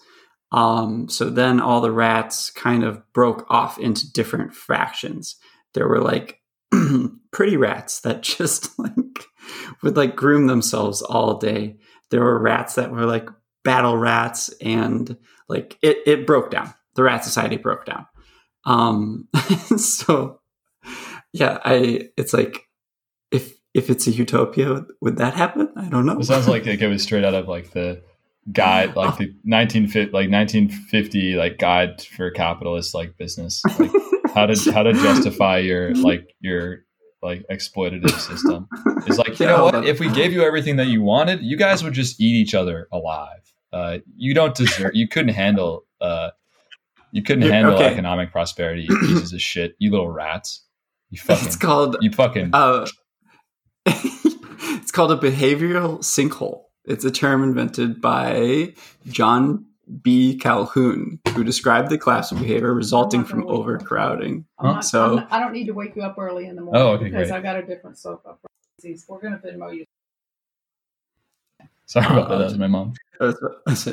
Um, 0.52 1.08
so 1.08 1.30
then 1.30 1.60
all 1.60 1.80
the 1.80 1.90
rats 1.90 2.50
kind 2.50 2.84
of 2.84 3.00
broke 3.12 3.46
off 3.50 3.78
into 3.78 4.10
different 4.12 4.54
fractions 4.54 5.36
there 5.74 5.88
were 5.88 6.00
like 6.00 6.40
pretty 7.32 7.56
rats 7.56 8.00
that 8.00 8.22
just 8.22 8.78
like 8.78 9.26
would 9.82 9.96
like 9.96 10.16
groom 10.16 10.46
themselves 10.46 11.02
all 11.02 11.38
day. 11.38 11.76
There 12.10 12.20
were 12.20 12.38
rats 12.40 12.74
that 12.74 12.90
were 12.90 13.06
like 13.06 13.28
battle 13.64 13.96
rats 13.96 14.50
and 14.60 15.16
like 15.48 15.78
it, 15.82 15.98
it 16.06 16.26
broke 16.26 16.50
down. 16.50 16.72
The 16.94 17.02
rat 17.02 17.24
society 17.24 17.56
broke 17.56 17.86
down. 17.86 18.06
Um 18.64 19.28
so 19.76 20.40
yeah, 21.32 21.58
I 21.64 22.10
it's 22.16 22.32
like 22.32 22.62
if 23.30 23.54
if 23.74 23.90
it's 23.90 24.06
a 24.06 24.12
utopia, 24.12 24.86
would 25.00 25.16
that 25.16 25.34
happen? 25.34 25.68
I 25.76 25.88
don't 25.88 26.06
know. 26.06 26.18
It 26.18 26.24
sounds 26.24 26.46
like, 26.46 26.66
it 26.66 26.86
was 26.86 27.02
straight 27.02 27.24
out 27.24 27.34
of 27.34 27.48
like 27.48 27.72
the 27.72 28.02
guide, 28.52 28.94
like 28.94 29.16
the 29.18 29.34
1950, 29.42 30.12
like 30.12 30.30
1950, 30.30 31.34
like 31.34 31.58
guide 31.58 32.00
for 32.02 32.30
capitalist 32.30 32.94
like 32.94 33.16
business, 33.18 33.62
like 33.78 33.90
how 34.34 34.46
to 34.46 34.72
how 34.72 34.82
to 34.82 34.92
justify 34.92 35.58
your 35.58 35.94
like 35.94 36.34
your 36.40 36.84
like 37.22 37.44
exploitative 37.50 38.18
system. 38.20 38.68
It's 39.06 39.18
like 39.18 39.40
you 39.40 39.46
know 39.46 39.64
what? 39.64 39.86
If 39.86 39.98
we 40.00 40.10
gave 40.10 40.32
you 40.32 40.42
everything 40.42 40.76
that 40.76 40.88
you 40.88 41.02
wanted, 41.02 41.40
you 41.42 41.56
guys 41.56 41.82
would 41.82 41.94
just 41.94 42.20
eat 42.20 42.36
each 42.36 42.54
other 42.54 42.88
alive. 42.92 43.52
Uh, 43.72 43.98
you 44.16 44.34
don't 44.34 44.54
deserve. 44.54 44.90
You 44.94 45.08
couldn't 45.08 45.34
handle. 45.34 45.84
Uh, 46.00 46.30
you 47.12 47.22
couldn't 47.22 47.48
handle 47.48 47.74
okay. 47.74 47.86
economic 47.86 48.30
prosperity. 48.30 48.86
You 48.88 48.98
pieces 49.00 49.32
of 49.32 49.40
shit. 49.40 49.74
You 49.78 49.90
little 49.90 50.10
rats. 50.10 50.64
You 51.10 51.18
fucking. 51.18 51.46
it's 51.46 51.56
called 51.56 51.96
you 52.00 52.10
fucking. 52.10 52.50
uh, 52.52 52.86
it's 53.86 54.90
called 54.90 55.12
a 55.12 55.16
behavioral 55.16 55.98
sinkhole. 56.00 56.64
It's 56.84 57.04
a 57.04 57.10
term 57.10 57.42
invented 57.42 58.00
by 58.00 58.74
John 59.08 59.66
B. 60.02 60.36
Calhoun, 60.36 61.18
who 61.34 61.44
described 61.44 61.90
the 61.90 61.98
class 61.98 62.32
of 62.32 62.38
behavior 62.38 62.72
resulting 62.72 63.24
from 63.24 63.40
gonna 63.40 63.52
wake 63.52 63.54
up. 63.54 63.60
overcrowding. 63.66 64.44
I'm 64.58 64.66
not, 64.74 64.84
So- 64.84 65.04
I'm 65.10 65.16
not- 65.16 65.32
I 65.32 65.40
don't 65.40 65.52
need 65.52 65.66
to 65.66 65.72
wake 65.74 65.94
you 65.96 66.02
up 66.02 66.16
early 66.18 66.46
in 66.46 66.56
the 66.56 66.62
morning 66.62 66.82
Oh, 66.82 66.88
okay, 66.92 67.04
because 67.04 67.28
great. 67.28 67.38
I 67.38 67.42
got 67.42 67.56
a 67.56 67.62
different 67.66 67.98
sofa. 67.98 68.36
for 68.40 68.48
these. 68.82 69.04
We're 69.08 69.20
going 69.20 69.32
to 69.32 69.38
Venmo 69.46 69.74
you. 69.74 69.84
sorry 71.86 72.06
about 72.06 72.28
that. 72.28 72.34
uh, 72.34 72.38
That 72.38 72.44
was 72.44 72.58
my 72.58 72.66
mom. 72.66 72.94
That's. 73.20 73.88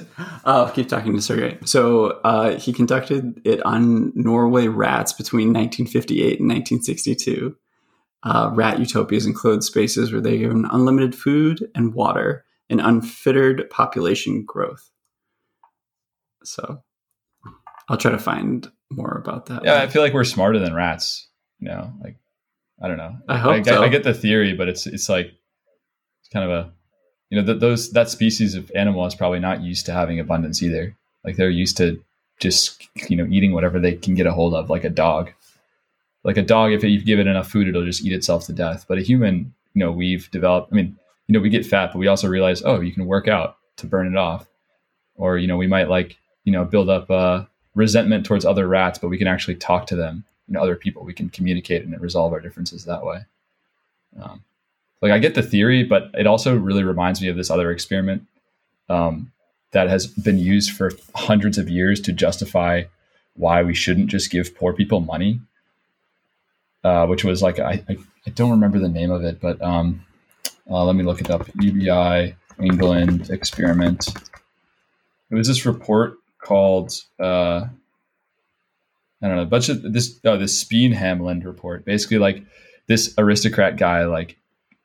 I'll 0.46 0.70
keep 0.72 0.88
talking 0.90 1.14
to 1.16 1.22
Sergey. 1.22 1.58
So 1.66 2.20
uh, 2.24 2.58
he 2.58 2.74
conducted 2.74 3.40
it 3.46 3.62
on 3.64 4.12
Norway 4.16 4.68
rats 4.68 5.14
between 5.14 5.50
1958 5.50 6.40
and 6.40 6.50
1962. 6.50 7.56
Uh, 8.24 8.50
rat 8.54 8.80
utopias 8.80 9.26
enclosed 9.26 9.64
spaces 9.64 10.12
where 10.12 10.22
they 10.22 10.38
given 10.38 10.66
unlimited 10.72 11.16
food 11.16 11.70
and 11.76 11.94
water 11.94 12.46
and 12.70 12.80
unfettered 12.82 13.70
population 13.70 14.44
growth. 14.46 14.90
So 16.44 16.82
I'll 17.90 17.98
try 17.98 18.12
to 18.12 18.20
find 18.20 18.70
more 18.90 19.22
about 19.24 19.48
that. 19.48 19.64
Yeah, 19.64 19.82
I 19.82 19.88
feel 19.88 20.02
like 20.02 20.14
we're 20.14 20.24
smarter 20.24 20.60
than 20.60 20.74
rats. 20.74 21.28
You 21.60 21.70
know, 21.70 21.94
like 22.04 22.16
I 22.82 22.88
don't 22.88 22.98
know. 22.98 23.16
I 23.28 23.38
hope 23.38 23.54
I, 23.54 23.62
so. 23.62 23.84
I 23.84 23.90
get 23.90 24.04
the 24.04 24.14
theory, 24.14 24.54
but 24.54 24.68
it's 24.68 24.88
it's 24.88 25.10
like 25.10 25.28
it's 25.28 26.30
kind 26.32 26.50
of 26.50 26.52
a 26.52 26.72
you 27.30 27.40
know 27.40 27.46
th- 27.46 27.60
those 27.60 27.92
that 27.92 28.10
species 28.10 28.56
of 28.56 28.72
animal 28.76 29.06
is 29.06 29.16
probably 29.16 29.40
not 29.40 29.62
used 29.62 29.86
to 29.86 29.94
having 29.94 30.20
abundance 30.20 30.64
either. 30.64 30.96
Like 31.24 31.36
they're 31.36 31.50
used 31.50 31.78
to 31.78 32.04
just 32.40 32.88
you 33.10 33.16
know 33.16 33.28
eating 33.30 33.54
whatever 33.54 33.80
they 33.80 33.94
can 33.94 34.16
get 34.16 34.26
a 34.26 34.34
hold 34.34 34.54
of, 34.54 34.70
like 34.70 34.84
a 34.84 34.90
dog. 34.90 35.32
Like 36.24 36.38
a 36.38 36.44
dog, 36.44 36.72
if 36.72 36.84
you 36.84 37.02
give 37.02 37.20
it 37.20 37.26
enough 37.26 37.50
food, 37.50 37.68
it'll 37.68 37.86
just 37.86 38.06
eat 38.06 38.14
itself 38.14 38.46
to 38.46 38.54
death. 38.54 38.86
But 38.88 39.00
a 39.00 39.02
human, 39.02 39.54
you 39.74 39.80
know, 39.80 39.92
we've 39.92 40.30
developed. 40.30 40.72
I 40.72 40.76
mean, 40.76 40.96
you 41.28 41.34
know, 41.34 41.40
we 41.40 41.50
get 41.50 41.66
fat, 41.66 41.92
but 41.92 42.00
we 42.00 42.08
also 42.08 42.28
realize, 42.28 42.62
oh, 42.64 42.80
you 42.80 42.92
can 42.92 43.08
work 43.08 43.28
out 43.28 43.58
to 43.78 43.88
burn 43.88 44.08
it 44.08 44.18
off, 44.18 44.48
or 45.16 45.38
you 45.38 45.48
know, 45.48 45.58
we 45.58 45.68
might 45.68 45.90
like 45.90 46.18
you 46.44 46.52
know 46.52 46.66
build 46.66 46.90
up 46.90 47.10
uh, 47.10 47.44
resentment 47.76 48.26
towards 48.26 48.46
other 48.46 48.68
rats, 48.68 49.00
but 49.00 49.10
we 49.10 49.18
can 49.18 49.28
actually 49.28 49.56
talk 49.56 49.88
to 49.88 49.96
them, 49.96 50.24
you 50.48 50.54
know, 50.54 50.62
other 50.62 50.76
people. 50.76 51.04
We 51.04 51.14
can 51.14 51.30
communicate 51.30 51.84
and 51.84 52.00
resolve 52.02 52.34
our 52.34 52.40
differences 52.40 52.86
that 52.86 53.06
way. 53.06 53.26
Um, 54.22 54.44
like 55.02 55.12
I 55.12 55.20
get 55.20 55.36
the 55.36 55.44
theory, 55.44 55.84
but 55.84 56.12
it 56.14 56.28
also 56.28 56.56
really 56.56 56.84
reminds 56.84 57.22
me 57.22 57.28
of 57.28 57.38
this 57.38 57.50
other 57.50 57.72
experiment 57.72 58.28
um, 58.90 59.32
that 59.72 59.90
has 59.90 60.08
been 60.08 60.38
used 60.38 60.72
for 60.72 60.92
hundreds 61.16 61.58
of 61.58 61.70
years 61.70 62.00
to 62.02 62.12
justify 62.12 62.84
why 63.36 63.64
we 63.64 63.74
shouldn't 63.74 64.08
just 64.08 64.30
give 64.30 64.56
poor 64.56 64.74
people 64.74 65.00
money. 65.00 65.40
Uh, 66.84 67.06
which 67.06 67.24
was 67.24 67.44
like 67.44 67.60
I, 67.60 67.84
I 67.88 67.98
I 68.26 68.30
don't 68.32 68.52
remember 68.52 68.80
the 68.80 68.90
name 68.90 69.12
of 69.12 69.24
it, 69.24 69.40
but 69.40 69.62
um, 69.62 70.04
uh, 70.70 70.84
let 70.84 70.96
me 70.96 71.04
look 71.04 71.22
it 71.22 71.30
up. 71.30 71.48
UBI 71.60 72.36
England 72.60 73.30
experiment. 73.30 74.08
It 75.30 75.36
was 75.36 75.48
this 75.48 75.66
report 75.66 76.18
called 76.42 76.94
uh, 77.20 77.66
I 79.22 79.28
don't 79.28 79.36
know, 79.36 79.44
a 79.44 79.48
bunch 79.48 79.70
of 79.70 79.94
this 79.94 80.20
oh, 80.26 80.38
this 80.38 80.64
Speenhamland 80.64 81.46
report. 81.46 81.86
Basically, 81.86 82.18
like 82.18 82.44
this 82.88 83.14
aristocrat 83.18 83.78
guy 83.78 84.06
like 84.06 84.38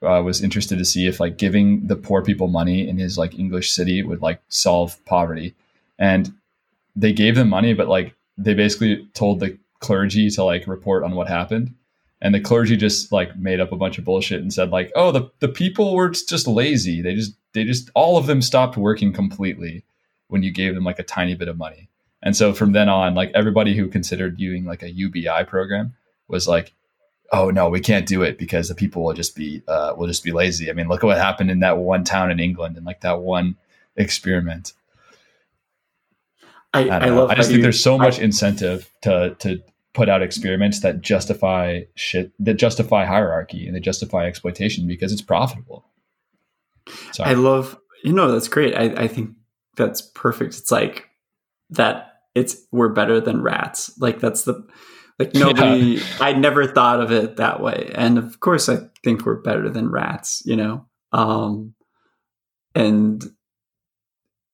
uh, 0.03 0.23
was 0.23 0.43
interested 0.43 0.79
to 0.79 0.85
see 0.85 1.07
if 1.07 1.21
like 1.21 1.39
giving 1.39 1.87
the 1.87 1.97
poor 1.97 2.23
people 2.23 2.49
money 2.49 2.87
in 2.87 2.99
his 2.99 3.17
like 3.17 3.39
English 3.39 3.73
city 3.73 4.03
would 4.03 4.21
like 4.21 4.41
solve 4.49 5.03
poverty, 5.07 5.55
and 5.99 6.33
they 6.95 7.13
gave 7.13 7.35
them 7.35 7.49
money, 7.49 7.73
but 7.73 7.89
like 7.89 8.15
they 8.37 8.55
basically 8.55 9.09
told 9.15 9.41
the 9.41 9.59
clergy 9.81 10.29
to 10.31 10.45
like 10.45 10.67
report 10.67 11.03
on 11.03 11.15
what 11.15 11.29
happened. 11.29 11.75
And 12.23 12.35
the 12.35 12.41
clergy 12.41 12.77
just 12.77 13.13
like 13.13 13.37
made 13.37 13.61
up 13.61 13.73
a 13.73 13.77
bunch 13.77 13.99
of 13.99 14.05
bullshit 14.05 14.41
and 14.41 14.53
said 14.53 14.71
like, 14.71 14.91
oh, 14.97 15.13
the, 15.13 15.31
the 15.41 15.49
people 15.49 15.95
were 15.95 16.09
just 16.09 16.47
lazy. 16.47 17.03
They 17.03 17.15
just 17.15 17.35
they 17.53 17.65
just 17.65 17.91
all 17.95 18.17
of 18.17 18.27
them 18.27 18.43
stopped 18.43 18.77
working 18.77 19.13
completely 19.13 19.85
when 20.29 20.43
you 20.43 20.51
gave 20.51 20.75
them 20.75 20.85
like 20.85 20.99
a 20.99 21.03
tiny 21.05 21.35
bit 21.35 21.49
of 21.49 21.57
money. 21.57 21.89
And 22.23 22.37
so 22.37 22.53
from 22.53 22.73
then 22.73 22.89
on, 22.89 23.15
like 23.15 23.31
everybody 23.35 23.77
who 23.77 23.89
considered 23.89 24.37
doing 24.37 24.65
like 24.65 24.83
a 24.83 24.91
UBI 24.91 25.45
program 25.47 25.95
was 26.29 26.49
like, 26.49 26.73
oh 27.33 27.51
no, 27.51 27.69
we 27.69 27.81
can't 27.81 28.07
do 28.07 28.23
it 28.23 28.39
because 28.39 28.69
the 28.69 28.75
people 28.75 29.05
will 29.05 29.13
just 29.15 29.37
be 29.37 29.63
uh, 29.69 29.95
will 29.97 30.07
just 30.07 30.25
be 30.25 30.33
lazy. 30.33 30.71
I 30.71 30.73
mean, 30.73 30.89
look 30.89 31.05
at 31.05 31.07
what 31.07 31.19
happened 31.19 31.51
in 31.51 31.61
that 31.61 31.79
one 31.79 32.05
town 32.05 32.31
in 32.31 32.41
England 32.41 32.77
and 32.77 32.85
like 32.87 33.01
that 33.03 33.21
one 33.21 33.57
experiment. 33.97 34.73
I, 36.75 36.89
I, 36.89 36.97
I 36.99 37.09
love. 37.11 37.31
I 37.31 37.35
just 37.35 37.49
think 37.49 37.59
you- 37.59 37.63
there's 37.63 37.83
so 37.83 37.95
I- 37.95 37.99
much 37.99 38.19
incentive 38.19 38.91
to 39.03 39.35
to 39.41 39.63
put 39.95 40.09
out 40.11 40.21
experiments 40.23 40.81
that 40.81 41.01
justify 41.01 41.81
shit 41.95 42.33
that 42.39 42.55
justify 42.55 43.05
hierarchy 43.07 43.67
and 43.67 43.75
that 43.77 43.81
justify 43.81 44.27
exploitation 44.27 44.87
because 44.87 45.13
it's 45.13 45.23
profitable. 45.23 45.87
So 47.13 47.25
I 47.25 47.33
love, 47.33 47.79
you 48.05 48.13
know, 48.13 48.31
that's 48.31 48.47
great. 48.49 48.75
I, 48.75 49.05
I 49.05 49.09
think 49.09 49.31
that's 49.77 50.03
perfect. 50.03 50.57
It's 50.57 50.71
like 50.71 51.09
that 51.71 52.21
it's, 52.35 52.57
we're 52.73 52.89
better 52.89 53.21
than 53.21 53.43
rats. 53.43 53.97
Like 53.99 54.21
that's 54.21 54.45
the, 54.45 54.67
like 55.19 55.35
nobody, 55.35 56.01
I 56.21 56.33
never 56.33 56.67
thought 56.67 57.01
of 57.01 57.11
it 57.13 57.37
that 57.37 57.61
way. 57.61 57.91
And 57.95 58.19
of 58.19 58.41
course, 58.41 58.69
I 58.69 58.79
think 59.03 59.25
we're 59.25 59.41
better 59.41 59.71
than 59.71 59.91
rats, 59.91 60.43
you 60.45 60.57
know? 60.57 60.87
Um, 61.13 61.75
and 62.75 63.25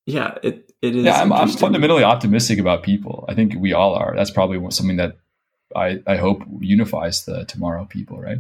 yeah, 0.07 0.39
it, 0.43 0.73
it 0.81 0.97
is. 0.97 1.05
yeah, 1.05 1.21
I'm, 1.21 1.33
I'm 1.33 1.49
fundamentally 1.49 2.05
optimistic 2.05 2.59
about 2.59 2.83
people. 2.83 3.25
I 3.29 3.35
think 3.35 3.55
we 3.57 3.73
all 3.73 3.95
are. 3.95 4.15
That's 4.15 4.31
probably 4.31 4.59
something 4.71 4.97
that 4.97 5.17
I, 5.75 6.03
I 6.07 6.17
hope 6.17 6.45
unifies 6.61 7.25
the 7.25 7.45
tomorrow 7.45 7.85
people, 7.85 8.21
right? 8.21 8.39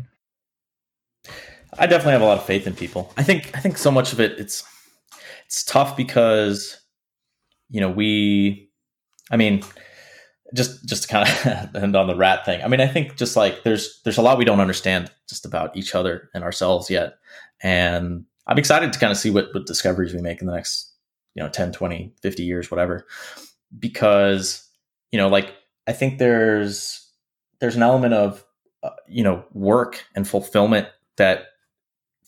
I 1.78 1.86
definitely 1.86 2.12
have 2.12 2.22
a 2.22 2.26
lot 2.26 2.38
of 2.38 2.44
faith 2.44 2.66
in 2.66 2.74
people. 2.74 3.12
I 3.16 3.22
think 3.22 3.50
I 3.56 3.60
think 3.60 3.78
so 3.78 3.90
much 3.90 4.12
of 4.12 4.20
it 4.20 4.38
it's 4.38 4.64
it's 5.52 5.64
tough 5.64 5.98
because 5.98 6.80
you 7.68 7.78
know 7.78 7.90
we 7.90 8.70
I 9.30 9.36
mean 9.36 9.62
just 10.54 10.82
just 10.86 11.02
to 11.02 11.08
kind 11.08 11.28
of 11.28 11.76
end 11.82 11.94
on 11.94 12.06
the 12.06 12.16
rat 12.16 12.46
thing. 12.46 12.62
I 12.62 12.68
mean 12.68 12.80
I 12.80 12.86
think 12.86 13.16
just 13.16 13.36
like 13.36 13.62
there's 13.62 14.00
there's 14.02 14.16
a 14.16 14.22
lot 14.22 14.38
we 14.38 14.46
don't 14.46 14.60
understand 14.60 15.10
just 15.28 15.44
about 15.44 15.76
each 15.76 15.94
other 15.94 16.30
and 16.32 16.42
ourselves 16.42 16.88
yet. 16.88 17.16
And 17.62 18.24
I'm 18.46 18.58
excited 18.58 18.94
to 18.94 18.98
kind 18.98 19.10
of 19.10 19.18
see 19.18 19.28
what 19.28 19.52
what 19.52 19.66
discoveries 19.66 20.14
we 20.14 20.22
make 20.22 20.40
in 20.40 20.46
the 20.46 20.54
next 20.54 20.90
you 21.34 21.42
know 21.42 21.50
10, 21.50 21.72
20, 21.72 22.14
50 22.22 22.42
years 22.42 22.70
whatever 22.70 23.06
because 23.78 24.66
you 25.10 25.18
know 25.18 25.28
like 25.28 25.52
I 25.86 25.92
think 25.92 26.18
there's 26.18 27.06
there's 27.60 27.76
an 27.76 27.82
element 27.82 28.14
of 28.14 28.42
uh, 28.82 28.90
you 29.06 29.22
know 29.22 29.44
work 29.52 30.06
and 30.14 30.26
fulfillment 30.26 30.88
that 31.18 31.48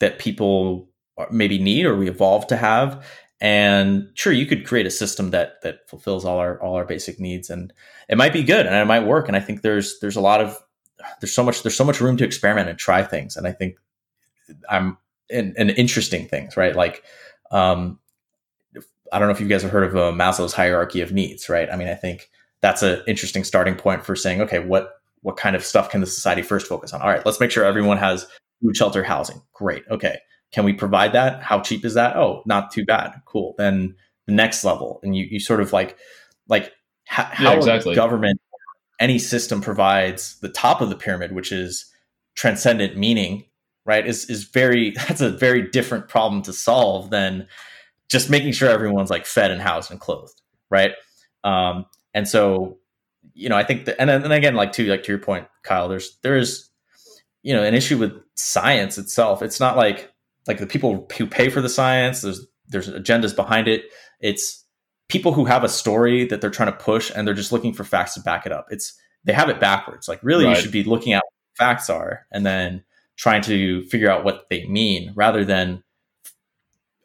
that 0.00 0.18
people 0.18 0.90
maybe 1.30 1.58
need 1.58 1.86
or 1.86 1.96
we 1.96 2.08
evolved 2.08 2.48
to 2.48 2.56
have 2.56 3.04
and 3.40 4.08
sure 4.14 4.32
you 4.32 4.46
could 4.46 4.66
create 4.66 4.86
a 4.86 4.90
system 4.90 5.30
that 5.30 5.60
that 5.62 5.88
fulfills 5.88 6.24
all 6.24 6.38
our 6.38 6.60
all 6.62 6.74
our 6.74 6.84
basic 6.84 7.20
needs 7.20 7.50
and 7.50 7.72
it 8.08 8.16
might 8.16 8.32
be 8.32 8.42
good 8.42 8.66
and 8.66 8.74
it 8.74 8.86
might 8.86 9.04
work 9.04 9.28
and 9.28 9.36
i 9.36 9.40
think 9.40 9.62
there's 9.62 9.98
there's 10.00 10.16
a 10.16 10.20
lot 10.20 10.40
of 10.40 10.58
there's 11.20 11.32
so 11.32 11.44
much 11.44 11.62
there's 11.62 11.76
so 11.76 11.84
much 11.84 12.00
room 12.00 12.16
to 12.16 12.24
experiment 12.24 12.68
and 12.68 12.78
try 12.78 13.02
things 13.02 13.36
and 13.36 13.46
i 13.46 13.52
think 13.52 13.76
i'm 14.68 14.96
and, 15.30 15.54
and 15.56 15.70
interesting 15.70 16.26
things 16.26 16.56
right 16.56 16.76
like 16.76 17.02
um 17.50 17.98
i 19.12 19.18
don't 19.18 19.28
know 19.28 19.34
if 19.34 19.40
you 19.40 19.48
guys 19.48 19.62
have 19.62 19.70
heard 19.70 19.84
of 19.84 19.96
uh, 19.96 20.12
maslow's 20.12 20.52
hierarchy 20.52 21.00
of 21.00 21.12
needs 21.12 21.48
right 21.48 21.70
i 21.70 21.76
mean 21.76 21.88
i 21.88 21.94
think 21.94 22.30
that's 22.60 22.82
an 22.82 23.02
interesting 23.06 23.44
starting 23.44 23.74
point 23.74 24.04
for 24.04 24.16
saying 24.16 24.40
okay 24.40 24.58
what 24.58 25.00
what 25.22 25.36
kind 25.36 25.56
of 25.56 25.64
stuff 25.64 25.90
can 25.90 26.00
the 26.00 26.06
society 26.06 26.42
first 26.42 26.66
focus 26.66 26.92
on 26.92 27.00
all 27.02 27.08
right 27.08 27.24
let's 27.26 27.40
make 27.40 27.50
sure 27.50 27.64
everyone 27.64 27.98
has 27.98 28.26
food, 28.64 28.76
shelter, 28.76 29.02
housing. 29.02 29.42
Great. 29.52 29.84
Okay. 29.90 30.18
Can 30.54 30.64
we 30.64 30.72
provide 30.72 31.12
that? 31.14 31.42
How 31.42 31.58
cheap 31.58 31.84
is 31.84 31.94
that? 31.94 32.16
Oh, 32.16 32.44
not 32.46 32.70
too 32.70 32.84
bad. 32.84 33.20
Cool. 33.24 33.56
Then 33.58 33.96
the 34.26 34.32
next 34.32 34.62
level, 34.62 35.00
and 35.02 35.16
you 35.16 35.26
you 35.28 35.40
sort 35.40 35.60
of 35.60 35.72
like 35.72 35.98
like 36.48 36.72
how, 37.06 37.24
how 37.24 37.56
exactly. 37.56 37.96
government 37.96 38.40
any 39.00 39.18
system 39.18 39.60
provides 39.60 40.38
the 40.38 40.48
top 40.48 40.80
of 40.80 40.90
the 40.90 40.94
pyramid, 40.94 41.32
which 41.32 41.50
is 41.50 41.86
transcendent 42.36 42.96
meaning, 42.96 43.46
right? 43.84 44.06
Is 44.06 44.30
is 44.30 44.44
very 44.44 44.90
that's 45.08 45.20
a 45.20 45.30
very 45.30 45.68
different 45.70 46.08
problem 46.08 46.40
to 46.42 46.52
solve 46.52 47.10
than 47.10 47.48
just 48.08 48.30
making 48.30 48.52
sure 48.52 48.70
everyone's 48.70 49.10
like 49.10 49.26
fed 49.26 49.50
and 49.50 49.60
housed 49.60 49.90
and 49.90 49.98
clothed, 49.98 50.40
right? 50.70 50.92
Um, 51.42 51.86
and 52.14 52.28
so 52.28 52.78
you 53.32 53.48
know, 53.48 53.56
I 53.56 53.64
think 53.64 53.86
that, 53.86 54.00
and 54.00 54.08
then 54.08 54.22
and 54.22 54.32
again, 54.32 54.54
like 54.54 54.70
to 54.74 54.86
like 54.86 55.02
to 55.02 55.10
your 55.10 55.18
point, 55.18 55.48
Kyle, 55.64 55.88
there's 55.88 56.16
there's 56.22 56.70
you 57.42 57.52
know 57.52 57.64
an 57.64 57.74
issue 57.74 57.98
with 57.98 58.12
science 58.36 58.98
itself. 58.98 59.42
It's 59.42 59.58
not 59.58 59.76
like 59.76 60.13
like 60.46 60.58
the 60.58 60.66
people 60.66 61.06
who 61.16 61.26
pay 61.26 61.48
for 61.48 61.60
the 61.60 61.68
science. 61.68 62.22
There's 62.22 62.46
there's 62.68 62.88
agendas 62.90 63.34
behind 63.34 63.68
it. 63.68 63.84
It's 64.20 64.64
people 65.08 65.32
who 65.32 65.44
have 65.44 65.64
a 65.64 65.68
story 65.68 66.24
that 66.26 66.40
they're 66.40 66.50
trying 66.50 66.72
to 66.72 66.78
push, 66.78 67.10
and 67.14 67.26
they're 67.26 67.34
just 67.34 67.52
looking 67.52 67.72
for 67.72 67.84
facts 67.84 68.14
to 68.14 68.20
back 68.20 68.46
it 68.46 68.52
up. 68.52 68.66
It's 68.70 68.94
they 69.24 69.32
have 69.32 69.48
it 69.48 69.60
backwards. 69.60 70.08
Like 70.08 70.20
really, 70.22 70.44
Right. 70.44 70.56
you 70.56 70.62
should 70.62 70.72
be 70.72 70.84
looking 70.84 71.12
at 71.12 71.22
what 71.24 71.66
facts 71.66 71.88
are, 71.90 72.26
and 72.30 72.44
then 72.44 72.84
trying 73.16 73.42
to 73.42 73.82
figure 73.84 74.10
out 74.10 74.24
what 74.24 74.46
they 74.50 74.66
mean, 74.66 75.12
rather 75.14 75.44
than 75.44 75.82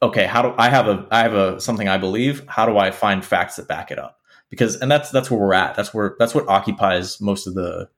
okay, 0.02 0.26
how 0.26 0.42
do 0.42 0.54
I 0.58 0.68
have 0.68 0.88
a 0.88 1.06
I 1.10 1.20
have 1.20 1.34
a 1.34 1.60
something 1.60 1.88
I 1.88 1.98
believe? 1.98 2.44
How 2.48 2.66
do 2.66 2.78
I 2.78 2.90
find 2.90 3.24
facts 3.24 3.56
that 3.56 3.68
back 3.68 3.90
it 3.90 3.98
up? 3.98 4.18
Because 4.48 4.76
and 4.76 4.90
that's 4.90 5.10
that's 5.10 5.30
where 5.30 5.40
we're 5.40 5.54
at. 5.54 5.74
That's 5.74 5.94
where 5.94 6.16
that's 6.18 6.34
what 6.34 6.48
occupies 6.48 7.20
most 7.20 7.46
of 7.46 7.54
the 7.54 7.88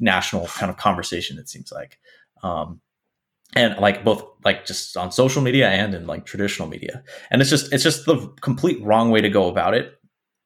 national 0.00 0.46
kind 0.46 0.70
of 0.70 0.76
conversation. 0.76 1.38
It 1.38 1.48
seems 1.48 1.72
like, 1.72 1.98
um, 2.42 2.80
and 3.54 3.76
like 3.78 4.04
both 4.04 4.24
like 4.44 4.66
just 4.66 4.96
on 4.96 5.10
social 5.10 5.42
media 5.42 5.68
and 5.68 5.94
in 5.94 6.06
like 6.06 6.26
traditional 6.26 6.68
media. 6.68 7.02
And 7.30 7.40
it's 7.40 7.50
just 7.50 7.72
it's 7.72 7.82
just 7.82 8.06
the 8.06 8.28
complete 8.40 8.82
wrong 8.82 9.10
way 9.10 9.20
to 9.20 9.28
go 9.28 9.48
about 9.48 9.74
it. 9.74 9.98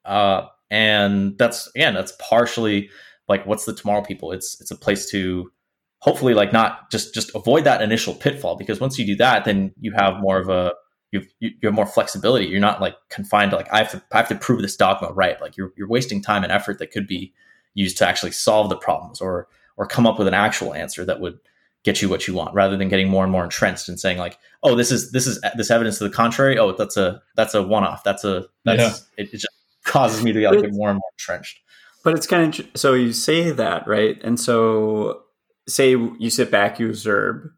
Uh, 0.04 0.46
and 0.70 1.36
that's 1.38 1.68
again 1.74 1.94
that's 1.94 2.12
partially 2.18 2.90
like 3.28 3.46
what's 3.46 3.64
the 3.64 3.74
tomorrow 3.74 4.02
people? 4.02 4.32
It's 4.32 4.60
it's 4.60 4.70
a 4.70 4.76
place 4.76 5.10
to 5.10 5.50
hopefully 5.98 6.34
like 6.34 6.52
not 6.52 6.90
just 6.90 7.14
just 7.14 7.34
avoid 7.34 7.64
that 7.64 7.82
initial 7.82 8.14
pitfall 8.14 8.56
because 8.56 8.80
once 8.80 8.98
you 8.98 9.06
do 9.06 9.16
that, 9.16 9.44
then 9.44 9.72
you 9.80 9.92
have 9.92 10.20
more 10.20 10.38
of 10.38 10.48
a 10.48 10.72
you 11.12 11.22
you 11.40 11.50
you 11.50 11.68
have 11.68 11.74
more 11.74 11.86
flexibility. 11.86 12.46
You're 12.46 12.60
not 12.60 12.80
like 12.80 12.96
confined 13.10 13.50
to 13.50 13.56
like 13.56 13.72
I 13.72 13.78
have 13.78 13.90
to 13.92 14.02
I 14.12 14.16
have 14.16 14.28
to 14.28 14.34
prove 14.34 14.62
this 14.62 14.76
dogma 14.76 15.12
right. 15.12 15.40
Like 15.40 15.56
you're 15.56 15.72
you're 15.76 15.88
wasting 15.88 16.22
time 16.22 16.42
and 16.42 16.52
effort 16.52 16.78
that 16.78 16.90
could 16.90 17.06
be 17.06 17.32
used 17.74 17.98
to 17.98 18.06
actually 18.06 18.32
solve 18.32 18.68
the 18.68 18.76
problems 18.76 19.20
or 19.20 19.48
or 19.76 19.86
come 19.86 20.06
up 20.06 20.18
with 20.18 20.28
an 20.28 20.34
actual 20.34 20.74
answer 20.74 21.04
that 21.04 21.20
would 21.20 21.38
get 21.84 22.00
you 22.00 22.08
what 22.08 22.28
you 22.28 22.34
want 22.34 22.54
rather 22.54 22.76
than 22.76 22.88
getting 22.88 23.08
more 23.08 23.24
and 23.24 23.32
more 23.32 23.42
entrenched 23.42 23.88
and 23.88 23.98
saying 23.98 24.16
like 24.16 24.38
oh 24.62 24.76
this 24.76 24.92
is 24.92 25.10
this 25.10 25.26
is 25.26 25.40
this 25.56 25.70
evidence 25.70 25.98
to 25.98 26.04
the 26.04 26.10
contrary? 26.10 26.58
Oh 26.58 26.72
that's 26.72 26.96
a 26.96 27.20
that's 27.36 27.54
a 27.54 27.62
one 27.62 27.84
off 27.84 28.04
that's 28.04 28.24
a 28.24 28.46
that's 28.64 29.06
it, 29.16 29.28
it 29.32 29.38
just 29.38 29.48
causes 29.84 30.22
me 30.22 30.32
to 30.32 30.40
get 30.40 30.54
like, 30.54 30.72
more 30.72 30.90
and 30.90 30.98
more 30.98 31.10
entrenched. 31.18 31.60
But 32.04 32.14
it's 32.14 32.26
kind 32.26 32.58
of 32.58 32.66
so 32.74 32.94
you 32.94 33.12
say 33.12 33.50
that 33.50 33.86
right, 33.86 34.20
and 34.22 34.38
so 34.38 35.22
say 35.68 35.90
you 35.90 36.30
sit 36.30 36.50
back, 36.50 36.80
you 36.80 36.88
observe, 36.88 37.48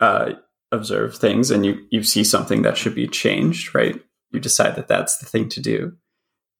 uh, 0.00 0.32
observe 0.70 1.16
things, 1.16 1.50
and 1.50 1.66
you 1.66 1.86
you 1.90 2.02
see 2.02 2.24
something 2.24 2.62
that 2.62 2.76
should 2.76 2.94
be 2.94 3.06
changed, 3.06 3.74
right? 3.74 4.00
You 4.30 4.40
decide 4.40 4.76
that 4.76 4.88
that's 4.88 5.18
the 5.18 5.26
thing 5.26 5.48
to 5.50 5.60
do, 5.60 5.96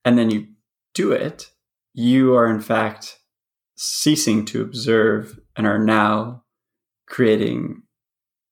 and 0.05 0.17
then 0.17 0.29
you 0.29 0.47
do 0.93 1.11
it. 1.11 1.49
You 1.93 2.35
are 2.35 2.47
in 2.47 2.61
fact 2.61 3.19
ceasing 3.75 4.45
to 4.45 4.61
observe 4.61 5.39
and 5.55 5.65
are 5.65 5.79
now 5.79 6.42
creating 7.07 7.81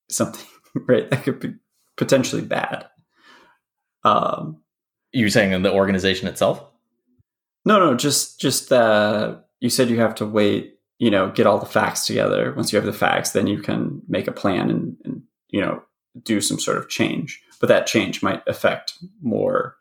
something 0.10 0.46
right 0.88 1.10
that 1.10 1.24
could 1.24 1.40
be 1.40 1.54
potentially 1.98 2.42
bad. 2.42 2.88
Um, 4.04 4.62
you're 5.12 5.30
saying 5.30 5.52
in 5.52 5.62
the 5.62 5.72
organization 5.72 6.28
itself 6.28 6.64
no, 7.66 7.80
no, 7.80 7.96
just 7.96 8.40
just 8.40 8.72
uh, 8.72 9.36
you 9.60 9.70
said 9.70 9.90
you 9.90 10.00
have 10.00 10.16
to 10.16 10.26
wait. 10.26 10.78
You 11.00 11.10
know, 11.10 11.32
get 11.32 11.48
all 11.48 11.58
the 11.58 11.66
facts 11.66 12.06
together. 12.06 12.54
Once 12.56 12.72
you 12.72 12.78
have 12.78 12.86
the 12.86 12.94
facts, 12.94 13.32
then 13.32 13.48
you 13.48 13.60
can 13.60 14.02
make 14.08 14.28
a 14.28 14.32
plan 14.32 14.70
and, 14.70 14.98
and 15.04 15.24
you 15.50 15.62
know 15.62 15.82
do 16.24 16.42
some 16.42 16.60
sort 16.60 16.78
of 16.78 16.90
change. 16.90 17.42
But 17.60 17.70
that 17.70 17.88
change 17.88 18.24
might 18.24 18.44
affect 18.48 18.94
more 19.22 19.76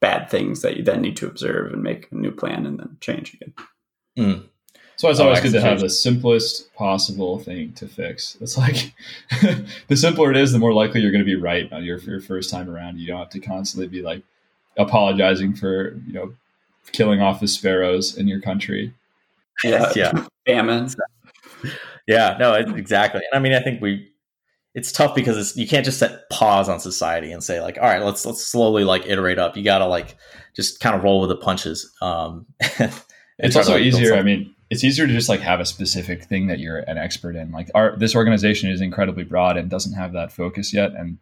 bad 0.00 0.28
things 0.30 0.62
that 0.62 0.76
you 0.76 0.82
then 0.82 1.00
need 1.00 1.16
to 1.16 1.26
observe 1.26 1.72
and 1.72 1.82
make 1.82 2.08
a 2.10 2.14
new 2.14 2.30
plan 2.30 2.66
and 2.66 2.78
then 2.78 2.96
change 3.00 3.34
again. 3.34 3.54
Mm. 4.18 4.48
So 4.96 5.10
it's 5.10 5.20
Oh, 5.20 5.24
always 5.24 5.40
good 5.40 5.52
to 5.52 5.60
have 5.60 5.80
the 5.80 5.90
simplest 5.90 6.72
possible 6.74 7.38
thing 7.38 7.72
to 7.74 7.86
fix. 7.86 8.36
It's 8.40 8.56
like 8.56 8.94
the 9.88 9.96
simpler 9.96 10.30
it 10.30 10.36
is, 10.36 10.52
the 10.52 10.58
more 10.58 10.72
likely 10.72 11.02
you're 11.02 11.12
going 11.12 11.24
to 11.24 11.26
be 11.26 11.36
right 11.36 11.70
on 11.72 11.84
your, 11.84 11.98
your 11.98 12.20
first 12.20 12.50
time 12.50 12.70
around. 12.70 12.98
You 12.98 13.06
don't 13.06 13.18
have 13.18 13.30
to 13.30 13.40
constantly 13.40 13.88
be 13.88 14.02
like 14.02 14.22
apologizing 14.78 15.54
for 15.54 15.94
you 16.06 16.12
know 16.12 16.34
killing 16.92 17.20
off 17.20 17.40
the 17.40 17.48
sparrows 17.48 18.16
in 18.16 18.26
your 18.28 18.40
country. 18.40 18.94
Yeah, 19.64 19.92
yeah 19.96 20.26
famine. 20.46 20.88
yeah 22.06 22.36
no 22.38 22.52
it, 22.52 22.68
exactly 22.76 23.22
and 23.30 23.36
i 23.36 23.42
mean 23.42 23.54
i 23.54 23.60
think 23.60 23.80
we 23.80 24.12
it's 24.74 24.92
tough 24.92 25.14
because 25.14 25.38
it's, 25.38 25.56
you 25.56 25.66
can't 25.66 25.84
just 25.84 25.98
set 25.98 26.28
pause 26.28 26.68
on 26.68 26.78
society 26.78 27.32
and 27.32 27.42
say 27.42 27.62
like 27.62 27.78
all 27.78 27.88
right 27.88 28.02
let's 28.02 28.26
let's 28.26 28.46
slowly 28.46 28.84
like 28.84 29.06
iterate 29.06 29.38
up 29.38 29.56
you 29.56 29.64
gotta 29.64 29.86
like 29.86 30.14
just 30.54 30.78
kind 30.78 30.94
of 30.94 31.02
roll 31.02 31.20
with 31.20 31.30
the 31.30 31.36
punches 31.36 31.90
um 32.02 32.44
It's 33.38 33.56
also 33.56 33.76
easier. 33.76 34.14
I 34.14 34.22
mean, 34.22 34.54
it's 34.70 34.82
easier 34.82 35.06
to 35.06 35.12
just 35.12 35.28
like 35.28 35.40
have 35.40 35.60
a 35.60 35.64
specific 35.64 36.24
thing 36.24 36.48
that 36.48 36.58
you're 36.58 36.78
an 36.78 36.98
expert 36.98 37.36
in. 37.36 37.52
Like 37.52 37.70
our 37.74 37.96
this 37.96 38.16
organization 38.16 38.70
is 38.70 38.80
incredibly 38.80 39.24
broad 39.24 39.56
and 39.56 39.70
doesn't 39.70 39.94
have 39.94 40.12
that 40.12 40.32
focus 40.32 40.72
yet. 40.74 40.92
And 40.92 41.18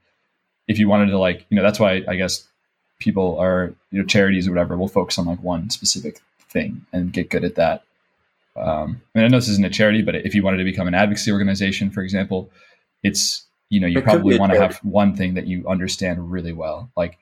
if 0.66 0.78
you 0.78 0.88
wanted 0.88 1.10
to 1.10 1.18
like, 1.18 1.44
you 1.50 1.56
know, 1.56 1.62
that's 1.62 1.78
why 1.78 2.02
I 2.08 2.16
guess 2.16 2.46
people 2.98 3.38
are, 3.38 3.74
you 3.90 4.00
know, 4.00 4.06
charities 4.06 4.48
or 4.48 4.52
whatever 4.52 4.76
will 4.76 4.88
focus 4.88 5.18
on 5.18 5.26
like 5.26 5.42
one 5.42 5.68
specific 5.70 6.20
thing 6.48 6.86
and 6.92 7.12
get 7.12 7.30
good 7.30 7.44
at 7.44 7.56
that. 7.56 7.84
Um, 8.56 9.02
I 9.14 9.18
mean, 9.18 9.24
I 9.26 9.28
know 9.28 9.38
this 9.38 9.48
isn't 9.48 9.66
a 9.66 9.70
charity, 9.70 10.00
but 10.00 10.14
if 10.14 10.34
you 10.34 10.42
wanted 10.42 10.58
to 10.58 10.64
become 10.64 10.86
an 10.88 10.94
advocacy 10.94 11.32
organization, 11.32 11.90
for 11.90 12.02
example, 12.02 12.50
it's 13.02 13.44
you 13.68 13.80
know 13.80 13.86
you 13.86 13.98
It 13.98 14.04
probably 14.04 14.38
want 14.38 14.52
to 14.52 14.60
have 14.60 14.76
one 14.78 15.16
thing 15.16 15.34
that 15.34 15.46
you 15.46 15.68
understand 15.68 16.30
really 16.30 16.52
well. 16.52 16.90
Like 16.96 17.18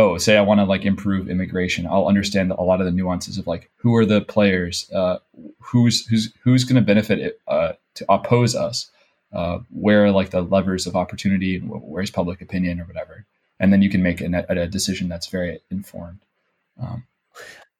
oh, 0.00 0.16
say 0.16 0.36
I 0.36 0.40
want 0.40 0.60
to 0.60 0.64
like 0.64 0.84
improve 0.84 1.28
immigration, 1.28 1.86
I'll 1.86 2.08
understand 2.08 2.52
a 2.52 2.62
lot 2.62 2.80
of 2.80 2.86
the 2.86 2.92
nuances 2.92 3.36
of 3.36 3.46
like 3.46 3.70
who 3.76 3.94
are 3.94 4.06
the 4.06 4.22
players, 4.22 4.90
uh, 4.92 5.18
who's 5.58 6.06
who's 6.06 6.32
who's 6.42 6.64
going 6.64 6.76
to 6.76 6.86
benefit 6.86 7.18
it, 7.18 7.40
uh, 7.46 7.72
to 7.94 8.06
oppose 8.08 8.54
us, 8.54 8.90
uh, 9.32 9.58
where 9.70 10.06
are 10.06 10.10
like 10.10 10.30
the 10.30 10.40
levers 10.40 10.86
of 10.86 10.96
opportunity, 10.96 11.58
where's 11.58 12.10
public 12.10 12.40
opinion 12.40 12.80
or 12.80 12.84
whatever, 12.84 13.26
and 13.58 13.72
then 13.72 13.82
you 13.82 13.90
can 13.90 14.02
make 14.02 14.20
a, 14.22 14.46
a 14.48 14.66
decision 14.66 15.08
that's 15.08 15.26
very 15.26 15.60
informed. 15.70 16.20
Um, 16.80 17.04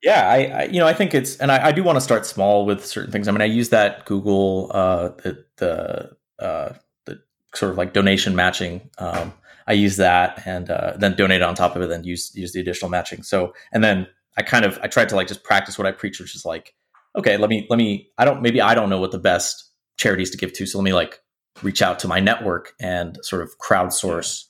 yeah, 0.03 0.29
I, 0.29 0.37
I, 0.37 0.63
you 0.65 0.79
know 0.79 0.87
I 0.87 0.93
think 0.93 1.15
it's 1.15 1.37
and 1.39 1.51
I, 1.51 1.69
I, 1.69 1.73
do 1.73 1.83
want 1.83 1.97
to 1.97 2.01
start 2.01 2.27
small 2.27 2.67
with 2.67 2.85
certain 2.85 3.11
things. 3.11 3.29
I 3.29 3.33
mean, 3.33 3.43
I 3.43 3.47
use 3.47 3.71
that 3.71 4.05
Google 4.05 4.71
uh, 4.75 5.09
the 5.23 5.45
the 5.57 6.17
uh, 6.39 6.75
the 7.07 7.23
sort 7.55 7.73
of 7.73 7.79
like 7.79 7.95
donation 7.95 8.37
matching. 8.37 8.91
Um, 8.99 9.33
I 9.71 9.75
use 9.75 9.99
that 9.99 10.43
and 10.47 10.69
uh, 10.69 10.95
then 10.99 11.15
donate 11.15 11.43
on 11.43 11.55
top 11.55 11.77
of 11.77 11.83
it, 11.83 11.89
then 11.89 12.03
use 12.03 12.33
use 12.35 12.53
the 12.53 12.61
additional 12.61 12.91
matching. 12.91 13.23
So 13.23 13.55
and 13.71 13.85
then 13.85 14.09
I 14.37 14.43
kind 14.43 14.65
of 14.65 14.81
I 14.83 14.89
tried 14.89 15.09
to 15.11 15.15
like 15.15 15.29
just 15.29 15.45
practice 15.45 15.79
what 15.79 15.87
I 15.87 15.93
preach, 15.93 16.19
which 16.19 16.35
is 16.35 16.45
like, 16.45 16.75
okay, 17.17 17.37
let 17.37 17.49
me 17.49 17.69
let 17.71 17.77
me 17.77 18.11
I 18.19 18.25
don't 18.25 18.43
maybe 18.43 18.61
I 18.61 18.75
don't 18.75 18.91
know 18.91 18.99
what 18.99 19.13
the 19.13 19.19
best 19.19 19.71
charities 19.97 20.29
to 20.31 20.37
give 20.37 20.53
to, 20.55 20.67
so 20.67 20.77
let 20.79 20.83
me 20.83 20.93
like 20.93 21.21
reach 21.63 21.83
out 21.83 22.01
to 22.01 22.09
my 22.09 22.19
network 22.19 22.73
and 22.81 23.17
sort 23.23 23.43
of 23.43 23.53
crowdsource, 23.59 24.47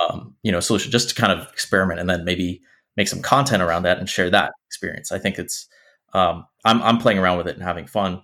um, 0.00 0.34
you 0.42 0.50
know, 0.50 0.60
solution 0.60 0.90
just 0.90 1.10
to 1.10 1.14
kind 1.14 1.38
of 1.38 1.46
experiment 1.52 2.00
and 2.00 2.08
then 2.08 2.24
maybe 2.24 2.62
make 2.96 3.08
some 3.08 3.20
content 3.20 3.62
around 3.62 3.82
that 3.82 3.98
and 3.98 4.08
share 4.08 4.30
that 4.30 4.52
experience. 4.66 5.12
I 5.12 5.18
think 5.18 5.38
it's 5.38 5.68
um, 6.14 6.46
I'm 6.64 6.82
I'm 6.82 6.96
playing 6.96 7.18
around 7.18 7.36
with 7.36 7.48
it 7.48 7.54
and 7.54 7.62
having 7.62 7.86
fun. 7.86 8.22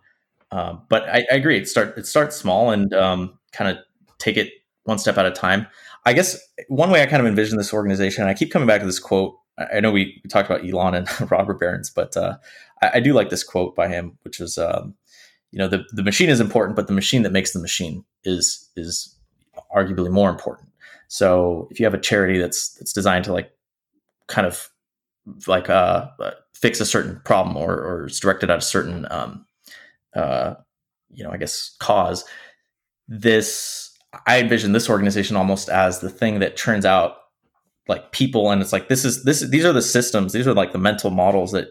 Um, 0.51 0.85
but 0.89 1.07
I, 1.07 1.27
I, 1.31 1.35
agree. 1.35 1.59
It 1.59 1.69
start 1.69 1.99
it 1.99 2.07
starts 2.07 2.35
small 2.35 2.71
and 2.71 2.95
um, 2.95 3.39
kind 3.53 3.77
of 3.77 3.85
take 4.19 4.39
it 4.39 4.53
one 4.85 4.99
step 4.99 5.19
at 5.19 5.27
a 5.27 5.31
time. 5.31 5.67
I 6.07 6.13
guess 6.13 6.39
one 6.69 6.91
way 6.91 7.03
I 7.03 7.07
kind 7.07 7.21
of 7.21 7.27
envision 7.27 7.57
this 7.57 7.73
organization, 7.73 8.25
I 8.25 8.35
keep 8.35 8.51
coming 8.51 8.69
back 8.69 8.81
to 8.81 8.87
this 8.87 8.99
quote. 8.99 9.37
I 9.73 9.81
know 9.81 9.91
we, 9.91 10.21
we 10.23 10.29
talked 10.29 10.51
about 10.51 10.69
Elon 10.69 10.95
and 10.95 11.09
robber 11.31 11.55
barons, 11.55 11.91
but 11.91 12.17
uh, 12.17 12.37
I, 12.83 12.91
I, 12.95 13.01
do 13.01 13.13
like 13.13 13.31
this 13.31 13.45
quote 13.45 13.77
by 13.77 13.87
him, 13.87 14.19
which 14.23 14.41
is, 14.41 14.59
um, 14.59 14.95
you 15.53 15.59
know, 15.59 15.69
the, 15.69 15.85
the 15.93 16.03
machine 16.03 16.29
is 16.29 16.41
important, 16.41 16.75
but 16.75 16.89
the 16.89 16.93
machine 16.93 17.23
that 17.23 17.31
makes 17.31 17.53
the 17.53 17.61
machine 17.61 18.05
is 18.25 18.69
is 18.75 19.15
arguably 19.75 20.11
more 20.11 20.31
important. 20.31 20.69
So 21.09 21.69
if 21.71 21.79
you 21.79 21.87
have 21.87 21.95
a 21.95 22.01
charity 22.01 22.39
that's 22.39 22.75
that's 22.75 22.93
designed 22.93 23.25
to 23.27 23.33
like 23.33 23.53
kind 24.27 24.47
of 24.47 24.69
like 25.47 25.71
uh, 25.71 26.09
uh, 26.21 26.31
fix 26.55 26.81
a 26.81 26.87
certain 26.87 27.21
problem 27.25 27.57
or, 27.57 27.73
or 27.73 28.07
is 28.07 28.21
directed 28.21 28.51
at 28.51 28.59
a 28.59 28.63
certain 28.63 29.07
um, 29.11 29.47
uh, 30.15 30.55
you 31.13 31.25
know 31.25 31.31
I 31.31 31.37
guess 31.37 31.77
cause 31.79 32.25
this 33.09 33.84
I 34.27 34.41
envision 34.41 34.73
this 34.73 34.91
organization 34.91 35.37
almost 35.37 35.69
as 35.69 36.01
the 36.01 36.11
thing 36.11 36.41
that 36.41 36.57
turns 36.57 36.85
out 36.85 37.17
like 37.89 38.13
people 38.13 38.51
and 38.51 38.63
it's 38.63 38.73
like 38.73 38.89
this 38.89 39.05
is 39.05 39.25
this 39.25 39.41
these 39.49 39.65
are 39.65 39.73
the 39.73 39.83
systems 39.83 40.33
these 40.33 40.47
are 40.47 40.55
like 40.55 40.73
the 40.73 40.79
mental 40.79 41.11
models 41.11 41.53
that 41.53 41.69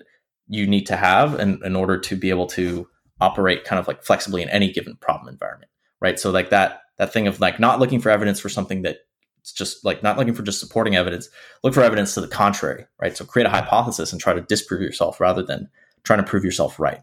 you 0.48 0.68
need 0.68 0.86
to 0.86 0.96
have 0.96 1.40
in, 1.40 1.60
in 1.66 1.76
order 1.76 1.98
to 1.98 2.16
be 2.16 2.30
able 2.30 2.46
to 2.46 2.88
operate 3.20 3.64
kind 3.64 3.80
of 3.80 3.88
like 3.88 4.04
flexibly 4.04 4.42
in 4.42 4.50
any 4.50 4.72
given 4.72 4.96
problem 4.98 5.28
environment 5.28 5.72
right 6.02 6.20
so 6.20 6.30
like 6.30 6.52
that 6.52 6.82
that 6.98 7.12
thing 7.12 7.26
of 7.26 7.40
like 7.40 7.60
not 7.60 7.80
looking 7.80 8.00
for 8.00 8.10
evidence 8.10 8.40
for 8.40 8.50
something 8.50 8.84
that 8.84 8.98
it's 9.44 9.52
just 9.52 9.84
like 9.84 10.02
not 10.02 10.18
looking 10.18 10.34
for 10.34 10.42
just 10.42 10.62
supporting 10.62 10.96
evidence. 10.96 11.30
Look 11.64 11.74
for 11.74 11.84
evidence 11.84 12.14
to 12.14 12.22
the 12.22 12.30
contrary, 12.30 12.86
right? 13.02 13.16
So 13.16 13.26
create 13.26 13.46
a 13.46 13.50
hypothesis 13.50 14.14
and 14.14 14.22
try 14.22 14.34
to 14.34 14.40
disprove 14.40 14.82
yourself 14.82 15.20
rather 15.20 15.44
than 15.44 15.68
trying 16.04 16.20
to 16.20 16.24
prove 16.24 16.46
yourself 16.46 16.80
right, 16.80 17.02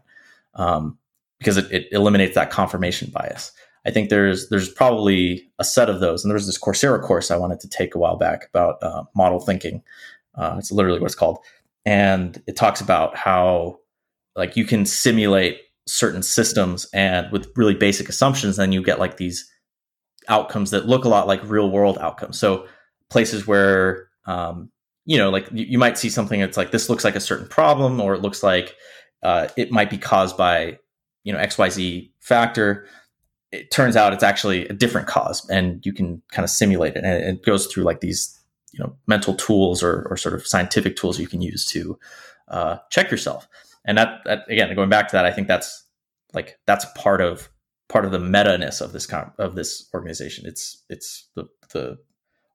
um, 0.55 0.97
because 1.37 1.57
it, 1.57 1.71
it, 1.71 1.87
eliminates 1.91 2.33
that 2.33 2.49
confirmation 2.49 3.11
bias. 3.11 3.51
I 3.85 3.91
think 3.91 4.09
there's 4.09 4.49
there's 4.49 4.69
probably 4.69 5.49
a 5.59 5.63
set 5.63 5.89
of 5.89 5.99
those, 5.99 6.23
and 6.23 6.29
there 6.29 6.35
was 6.35 6.45
this 6.45 6.59
Coursera 6.59 7.01
course 7.01 7.31
I 7.31 7.37
wanted 7.37 7.59
to 7.61 7.69
take 7.69 7.95
a 7.95 7.99
while 7.99 8.17
back 8.17 8.47
about 8.49 8.81
uh, 8.81 9.03
model 9.15 9.39
thinking. 9.39 9.83
Uh, 10.35 10.55
it's 10.57 10.71
literally 10.71 10.99
what 10.99 11.07
it's 11.07 11.15
called, 11.15 11.39
and 11.85 12.41
it 12.47 12.55
talks 12.55 12.81
about 12.81 13.15
how 13.15 13.79
like 14.35 14.55
you 14.55 14.65
can 14.65 14.85
simulate 14.85 15.59
certain 15.87 16.23
systems 16.23 16.87
and 16.93 17.31
with 17.31 17.51
really 17.55 17.73
basic 17.73 18.07
assumptions, 18.07 18.57
then 18.57 18.71
you 18.71 18.83
get 18.83 18.99
like 18.99 19.17
these 19.17 19.49
outcomes 20.27 20.71
that 20.71 20.85
look 20.85 21.05
a 21.05 21.09
lot 21.09 21.27
like 21.27 21.41
real 21.43 21.69
world 21.69 21.97
outcomes. 21.99 22.37
So 22.37 22.67
places 23.09 23.47
where 23.47 24.07
um, 24.25 24.71
you 25.05 25.17
know, 25.17 25.29
like 25.29 25.47
you, 25.51 25.65
you, 25.65 25.77
might 25.77 25.97
see 25.97 26.09
something 26.09 26.39
that's 26.39 26.57
like 26.57 26.71
this 26.71 26.89
looks 26.89 27.03
like 27.03 27.15
a 27.15 27.19
certain 27.19 27.47
problem, 27.47 27.99
or 27.99 28.13
it 28.13 28.21
looks 28.21 28.43
like 28.43 28.75
uh, 29.23 29.47
it 29.57 29.71
might 29.71 29.89
be 29.89 29.97
caused 29.97 30.37
by 30.37 30.77
you 31.23 31.33
know 31.33 31.39
X 31.39 31.57
Y 31.57 31.69
Z 31.69 32.13
factor. 32.19 32.87
It 33.51 33.71
turns 33.71 33.95
out 33.95 34.13
it's 34.13 34.23
actually 34.23 34.67
a 34.67 34.73
different 34.73 35.07
cause, 35.07 35.47
and 35.49 35.85
you 35.85 35.93
can 35.93 36.21
kind 36.31 36.43
of 36.43 36.49
simulate 36.49 36.95
it, 36.95 37.03
and 37.03 37.37
it 37.37 37.45
goes 37.45 37.67
through 37.67 37.83
like 37.83 37.99
these 37.99 38.37
you 38.71 38.79
know 38.79 38.95
mental 39.07 39.33
tools 39.33 39.83
or, 39.83 40.07
or 40.09 40.17
sort 40.17 40.33
of 40.33 40.47
scientific 40.47 40.95
tools 40.95 41.19
you 41.19 41.27
can 41.27 41.41
use 41.41 41.65
to 41.67 41.99
uh, 42.47 42.77
check 42.89 43.11
yourself. 43.11 43.47
And 43.85 43.97
that, 43.97 44.21
that 44.25 44.43
again, 44.49 44.73
going 44.75 44.89
back 44.89 45.07
to 45.09 45.15
that, 45.15 45.25
I 45.25 45.31
think 45.31 45.47
that's 45.47 45.85
like 46.33 46.59
that's 46.65 46.85
part 46.95 47.21
of 47.21 47.49
part 47.89 48.05
of 48.05 48.11
the 48.11 48.19
meta 48.19 48.57
ness 48.57 48.79
of 48.81 48.93
this 48.93 49.05
con- 49.05 49.33
of 49.37 49.55
this 49.55 49.89
organization. 49.93 50.45
It's 50.45 50.83
it's 50.89 51.27
the 51.35 51.45
the 51.73 51.97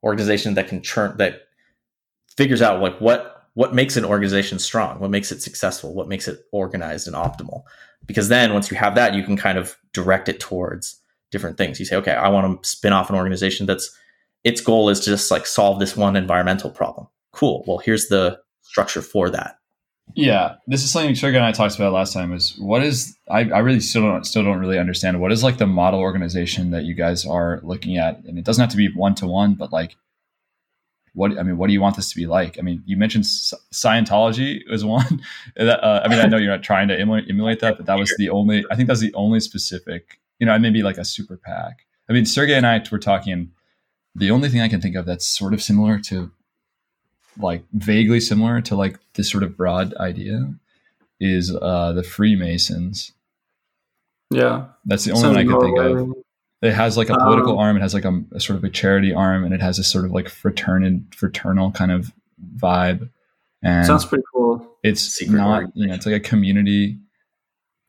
organization 0.02 0.54
that 0.54 0.68
can 0.68 0.82
churn 0.82 1.16
that 1.18 1.42
figures 2.36 2.62
out 2.62 2.80
like 2.80 2.98
what 3.00 3.48
what 3.54 3.74
makes 3.74 3.96
an 3.96 4.04
organization 4.04 4.58
strong, 4.58 5.00
what 5.00 5.10
makes 5.10 5.32
it 5.32 5.42
successful, 5.42 5.94
what 5.94 6.08
makes 6.08 6.28
it 6.28 6.44
organized 6.52 7.06
and 7.06 7.16
optimal. 7.16 7.62
Because 8.06 8.28
then 8.28 8.52
once 8.52 8.70
you 8.70 8.76
have 8.76 8.94
that, 8.94 9.14
you 9.14 9.22
can 9.22 9.36
kind 9.36 9.58
of 9.58 9.76
direct 9.92 10.28
it 10.28 10.40
towards 10.40 11.00
different 11.30 11.58
things. 11.58 11.78
You 11.78 11.86
say, 11.86 11.96
okay, 11.96 12.12
I 12.12 12.28
want 12.28 12.62
to 12.62 12.68
spin 12.68 12.92
off 12.92 13.10
an 13.10 13.16
organization 13.16 13.66
that's 13.66 13.94
its 14.44 14.60
goal 14.60 14.88
is 14.88 15.00
to 15.00 15.10
just 15.10 15.30
like 15.30 15.46
solve 15.46 15.80
this 15.80 15.96
one 15.96 16.16
environmental 16.16 16.70
problem. 16.70 17.08
Cool. 17.32 17.64
Well, 17.66 17.78
here's 17.78 18.08
the 18.08 18.38
structure 18.62 19.02
for 19.02 19.28
that. 19.30 19.58
Yeah, 20.14 20.54
this 20.66 20.84
is 20.84 20.90
something 20.90 21.14
Sergey 21.14 21.36
and 21.36 21.44
I 21.44 21.52
talked 21.52 21.74
about 21.74 21.92
last 21.92 22.12
time. 22.12 22.32
Is 22.32 22.56
what 22.58 22.82
is 22.82 23.16
I, 23.28 23.40
I 23.40 23.58
really 23.58 23.80
still 23.80 24.02
don't 24.02 24.24
still 24.24 24.44
don't 24.44 24.60
really 24.60 24.78
understand 24.78 25.20
what 25.20 25.32
is 25.32 25.42
like 25.42 25.58
the 25.58 25.66
model 25.66 25.98
organization 25.98 26.70
that 26.70 26.84
you 26.84 26.94
guys 26.94 27.26
are 27.26 27.60
looking 27.64 27.96
at, 27.98 28.22
and 28.24 28.38
it 28.38 28.44
doesn't 28.44 28.62
have 28.62 28.70
to 28.70 28.76
be 28.76 28.88
one 28.94 29.16
to 29.16 29.26
one, 29.26 29.54
but 29.54 29.72
like 29.72 29.96
what 31.16 31.38
I 31.38 31.42
mean, 31.42 31.56
what 31.56 31.66
do 31.68 31.72
you 31.72 31.80
want 31.80 31.96
this 31.96 32.10
to 32.10 32.16
be 32.16 32.26
like? 32.26 32.58
I 32.58 32.62
mean, 32.62 32.82
you 32.84 32.98
mentioned 32.98 33.24
Scientology 33.24 34.60
was 34.70 34.84
one. 34.84 35.22
uh, 35.58 36.02
I 36.04 36.08
mean, 36.08 36.18
I 36.18 36.26
know 36.26 36.36
you're 36.36 36.50
not 36.50 36.62
trying 36.62 36.88
to 36.88 37.00
emulate, 37.00 37.24
emulate 37.30 37.60
that, 37.60 37.78
but 37.78 37.86
that 37.86 37.98
was 37.98 38.14
the 38.18 38.28
only. 38.28 38.64
I 38.70 38.76
think 38.76 38.86
that's 38.86 39.00
the 39.00 39.14
only 39.14 39.40
specific. 39.40 40.20
You 40.38 40.46
know, 40.46 40.52
I 40.52 40.58
maybe 40.58 40.82
like 40.82 40.98
a 40.98 41.04
super 41.06 41.38
PAC. 41.38 41.86
I 42.10 42.12
mean, 42.12 42.26
Sergey 42.26 42.54
and 42.54 42.66
I 42.66 42.84
were 42.92 42.98
talking. 42.98 43.50
The 44.14 44.30
only 44.30 44.50
thing 44.50 44.60
I 44.60 44.68
can 44.68 44.80
think 44.80 44.94
of 44.94 45.06
that's 45.06 45.26
sort 45.26 45.54
of 45.54 45.62
similar 45.62 45.98
to 46.00 46.30
like 47.38 47.64
vaguely 47.72 48.20
similar 48.20 48.60
to 48.62 48.76
like 48.76 48.98
this 49.14 49.30
sort 49.30 49.42
of 49.42 49.56
broad 49.56 49.94
idea 49.96 50.54
is 51.20 51.54
uh 51.54 51.92
the 51.92 52.02
Freemasons. 52.02 53.12
Yeah. 54.30 54.66
That's 54.84 55.04
the 55.04 55.12
only 55.12 55.28
one 55.28 55.36
I 55.36 55.44
can 55.44 55.60
think 55.60 55.78
of. 55.78 56.25
It 56.62 56.72
has 56.72 56.96
like 56.96 57.10
a 57.10 57.14
political 57.14 57.52
um, 57.52 57.58
arm, 57.58 57.76
it 57.76 57.80
has 57.80 57.92
like 57.92 58.04
a, 58.04 58.22
a, 58.32 58.40
sort 58.40 58.56
of 58.56 58.64
a 58.64 58.70
charity 58.70 59.12
arm, 59.12 59.44
and 59.44 59.52
it 59.52 59.60
has 59.60 59.78
a 59.78 59.84
sort 59.84 60.04
of 60.04 60.12
like 60.12 60.28
fraternal 60.28 61.00
fraternal 61.14 61.70
kind 61.70 61.92
of 61.92 62.12
vibe. 62.56 63.10
And 63.62 63.86
sounds 63.86 64.06
pretty 64.06 64.24
cool. 64.32 64.76
It's 64.82 65.02
secret 65.02 65.36
not, 65.36 65.64
you 65.74 65.86
know, 65.86 65.94
it's 65.94 66.06
like 66.06 66.14
a 66.14 66.20
community. 66.20 66.98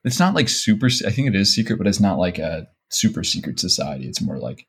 It's 0.03 0.19
not 0.19 0.35
like 0.35 0.49
super 0.49 0.87
I 1.05 1.11
think 1.11 1.27
it 1.27 1.35
is 1.35 1.53
secret, 1.53 1.77
but 1.77 1.87
it's 1.87 1.99
not 1.99 2.17
like 2.17 2.39
a 2.39 2.67
super 2.89 3.23
secret 3.23 3.59
society. 3.59 4.07
It's 4.07 4.21
more 4.21 4.37
like 4.37 4.67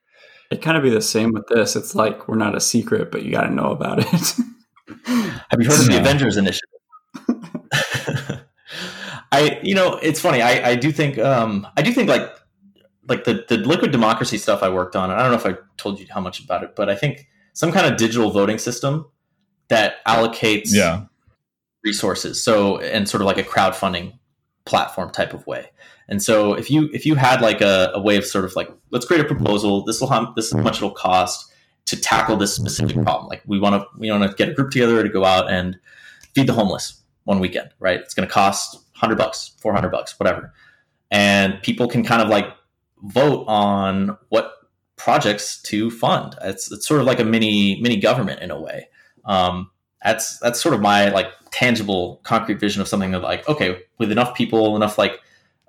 it 0.51 0.63
kind 0.63 0.77
of 0.77 0.83
be 0.83 0.91
the 0.91 1.03
same 1.03 1.33
with 1.33 1.47
this. 1.49 1.77
It's 1.77 1.95
like 1.95 2.29
we're 2.29 2.37
not 2.37 2.55
a 2.55 2.61
secret, 2.61 3.11
but 3.11 3.23
you 3.23 3.33
got 3.33 3.43
to 3.43 3.51
know 3.53 3.71
about 3.71 3.99
it. 3.99 4.07
Have 5.05 5.61
you 5.61 5.69
heard 5.69 5.81
of 5.81 5.87
the 5.87 5.99
Avengers 5.99 6.37
Initiative? 6.37 6.69
I, 9.31 9.61
you 9.63 9.75
know, 9.75 9.99
it's 10.03 10.21
funny. 10.21 10.41
I, 10.41 10.71
I 10.71 10.75
do 10.75 10.91
think, 10.91 11.19
um, 11.19 11.67
I 11.77 11.83
do 11.83 11.93
think 11.93 12.09
like, 12.09 12.35
like 13.09 13.25
the, 13.25 13.45
the 13.49 13.57
liquid 13.59 13.91
democracy 13.91 14.39
stuff 14.39 14.63
I 14.63 14.69
worked 14.69 14.95
on. 14.95 15.11
I 15.11 15.23
don't 15.23 15.31
know 15.31 15.37
if 15.37 15.47
I 15.47 15.59
told 15.77 15.99
you 15.99 16.07
how 16.11 16.21
much 16.21 16.43
about 16.43 16.63
it, 16.63 16.77
but 16.77 16.89
I 16.89 16.95
think 16.95 17.27
some 17.53 17.73
kind 17.73 17.91
of 17.91 17.99
digital 17.99 18.31
voting 18.31 18.59
system 18.59 19.07
that 19.69 20.05
allocates 20.07 20.69
yeah. 20.73 21.05
resources. 21.85 22.43
So, 22.43 22.79
and 22.79 23.09
sort 23.09 23.21
of 23.21 23.27
like 23.27 23.39
a 23.39 23.43
crowdfunding 23.43 24.19
platform 24.65 25.11
type 25.11 25.33
of 25.33 25.47
way. 25.47 25.71
And 26.09 26.23
so 26.23 26.55
if 26.55 26.71
you, 26.71 26.89
if 26.93 27.05
you 27.05 27.15
had 27.15 27.41
like 27.41 27.61
a, 27.61 27.91
a 27.95 28.01
way 28.01 28.17
of 28.17 28.25
sort 28.25 28.45
of 28.45 28.55
like, 28.57 28.71
let's 28.91 29.07
create 29.07 29.21
a 29.21 29.25
proposal, 29.25 29.85
this 29.85 30.01
will, 30.01 30.33
this 30.35 30.47
is 30.47 30.53
how 30.53 30.61
much 30.61 30.77
it'll 30.77 30.91
cost 30.91 31.51
to 31.89 31.97
tackle 31.99 32.37
this 32.37 32.55
specific 32.55 32.97
mm-hmm. 32.97 33.05
problem. 33.05 33.29
Like 33.29 33.43
we 33.47 33.59
want 33.59 33.81
to 33.81 33.89
we 33.99 34.11
want 34.11 34.23
to 34.31 34.37
get 34.37 34.51
a 34.51 34.53
group 34.53 34.71
together 34.71 35.03
to 35.03 35.09
go 35.09 35.25
out 35.25 35.51
and 35.51 35.79
feed 36.35 36.47
the 36.47 36.53
homeless 36.53 37.03
one 37.25 37.41
weekend, 37.41 37.71
right? 37.79 37.99
It's 37.99 38.13
going 38.13 38.29
to 38.29 38.33
cost 38.33 38.75
100 38.75 39.17
bucks, 39.17 39.53
400 39.61 39.89
bucks, 39.89 40.19
whatever. 40.21 40.53
And 41.11 41.63
people 41.63 41.89
can 41.89 42.05
kind 42.05 42.21
of 42.21 42.29
like 42.29 42.45
vote 43.03 43.45
on 43.47 44.17
what 44.29 44.53
projects 44.97 45.61
to 45.63 45.91
fund. 45.91 46.35
It's 46.43 46.71
it's 46.71 46.87
sort 46.87 47.01
of 47.01 47.07
like 47.07 47.21
a 47.21 47.25
mini 47.25 47.81
mini 47.81 47.97
government 47.97 48.41
in 48.41 48.51
a 48.51 48.61
way. 48.61 48.89
Um, 49.25 49.71
that's 50.05 50.39
that's 50.39 50.61
sort 50.61 50.75
of 50.75 50.81
my 50.81 51.11
like 51.11 51.29
tangible 51.51 52.21
concrete 52.25 52.61
vision 52.61 52.81
of 52.81 52.89
something 52.89 53.11
that 53.11 53.23
like 53.23 53.49
okay 53.49 53.81
with 53.99 54.13
enough 54.13 54.35
people 54.35 54.77
enough 54.77 54.99
like 54.99 55.19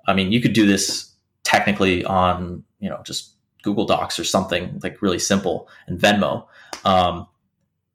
i 0.06 0.12
mean 0.12 0.30
you 0.30 0.38
could 0.38 0.52
do 0.52 0.66
this 0.66 1.14
technically 1.42 2.04
on 2.04 2.62
you 2.80 2.88
know 2.88 3.00
just 3.02 3.34
Google 3.62 3.86
Docs 3.86 4.18
or 4.18 4.24
something 4.24 4.80
like 4.82 5.02
really 5.02 5.18
simple 5.18 5.68
and 5.86 5.98
Venmo. 5.98 6.46
Um, 6.84 7.26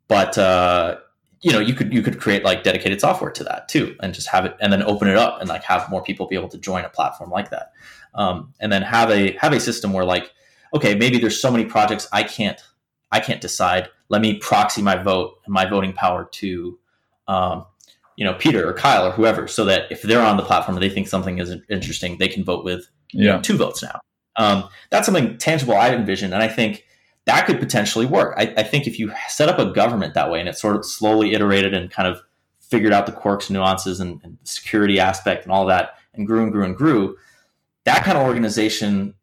but 0.07 0.37
uh, 0.37 0.97
you 1.41 1.51
know, 1.51 1.59
you 1.59 1.73
could 1.73 1.93
you 1.93 2.01
could 2.01 2.19
create 2.19 2.43
like 2.43 2.63
dedicated 2.63 3.01
software 3.01 3.31
to 3.31 3.43
that 3.43 3.67
too, 3.67 3.95
and 4.01 4.13
just 4.13 4.27
have 4.27 4.45
it, 4.45 4.55
and 4.59 4.71
then 4.71 4.83
open 4.83 5.07
it 5.07 5.17
up, 5.17 5.39
and 5.39 5.49
like 5.49 5.63
have 5.63 5.89
more 5.89 6.03
people 6.03 6.27
be 6.27 6.35
able 6.35 6.49
to 6.49 6.57
join 6.57 6.85
a 6.85 6.89
platform 6.89 7.29
like 7.29 7.49
that, 7.49 7.71
um, 8.15 8.53
and 8.59 8.71
then 8.71 8.81
have 8.81 9.11
a 9.11 9.33
have 9.33 9.53
a 9.53 9.59
system 9.59 9.93
where 9.93 10.05
like, 10.05 10.31
okay, 10.73 10.95
maybe 10.95 11.19
there's 11.19 11.39
so 11.39 11.51
many 11.51 11.65
projects 11.65 12.07
I 12.11 12.23
can't 12.23 12.59
I 13.11 13.19
can't 13.19 13.41
decide. 13.41 13.89
Let 14.09 14.21
me 14.21 14.37
proxy 14.37 14.81
my 14.81 14.95
vote 14.95 15.39
and 15.45 15.53
my 15.53 15.65
voting 15.65 15.93
power 15.93 16.27
to, 16.31 16.79
um, 17.27 17.65
you 18.17 18.25
know, 18.25 18.33
Peter 18.33 18.67
or 18.67 18.73
Kyle 18.73 19.07
or 19.07 19.11
whoever, 19.11 19.47
so 19.47 19.65
that 19.65 19.91
if 19.91 20.01
they're 20.01 20.21
on 20.21 20.37
the 20.37 20.43
platform 20.43 20.77
and 20.77 20.83
they 20.83 20.89
think 20.89 21.07
something 21.07 21.39
is 21.39 21.55
interesting, 21.69 22.17
they 22.17 22.27
can 22.27 22.43
vote 22.43 22.63
with 22.63 22.87
you 23.11 23.25
know, 23.25 23.41
two 23.41 23.57
votes 23.57 23.81
now. 23.81 23.99
Um, 24.37 24.67
that's 24.89 25.05
something 25.05 25.37
tangible 25.37 25.75
I 25.75 25.89
envision, 25.91 26.33
and 26.33 26.43
I 26.43 26.47
think 26.47 26.85
that 27.25 27.45
could 27.47 27.59
potentially 27.59 28.05
work. 28.05 28.35
I, 28.37 28.53
I 28.57 28.63
think 28.63 28.85
if 28.85 28.99
you 28.99 29.11
set 29.27 29.49
up 29.49 29.59
a 29.59 29.73
government 29.73 30.13
that 30.13 30.29
way 30.29 30.39
and 30.39 30.47
it 30.47 30.57
sort 30.57 30.75
of 30.75 30.85
slowly 30.85 31.33
iterated 31.33 31.73
and 31.73 31.89
kind 31.89 32.07
of 32.07 32.21
figured 32.59 32.93
out 32.93 33.05
the 33.05 33.11
quirks, 33.11 33.49
nuances, 33.49 33.99
and, 33.99 34.19
and 34.23 34.37
security 34.43 34.99
aspect 34.99 35.43
and 35.43 35.51
all 35.51 35.65
that, 35.67 35.95
and 36.13 36.27
grew 36.27 36.43
and 36.43 36.51
grew 36.51 36.65
and 36.65 36.75
grew, 36.75 37.17
that 37.85 38.03
kind 38.03 38.17
of 38.17 38.25
organization 38.25 39.13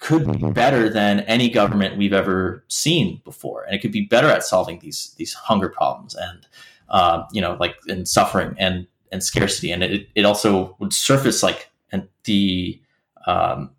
could 0.00 0.26
be 0.30 0.50
better 0.50 0.88
than 0.88 1.20
any 1.20 1.48
government 1.50 1.98
we've 1.98 2.12
ever 2.12 2.64
seen 2.68 3.20
before, 3.24 3.64
and 3.64 3.74
it 3.74 3.80
could 3.80 3.92
be 3.92 4.06
better 4.06 4.28
at 4.28 4.42
solving 4.42 4.78
these 4.78 5.14
these 5.18 5.34
hunger 5.34 5.68
problems 5.68 6.14
and 6.14 6.46
uh, 6.88 7.24
you 7.32 7.40
know 7.40 7.56
like 7.60 7.76
and 7.88 8.08
suffering 8.08 8.54
and 8.58 8.86
and 9.12 9.22
scarcity, 9.22 9.70
and 9.70 9.82
it 9.82 10.08
it 10.14 10.24
also 10.24 10.76
would 10.78 10.92
surface 10.92 11.42
like 11.42 11.70
and 11.92 12.08
the 12.24 12.80
um, 13.26 13.70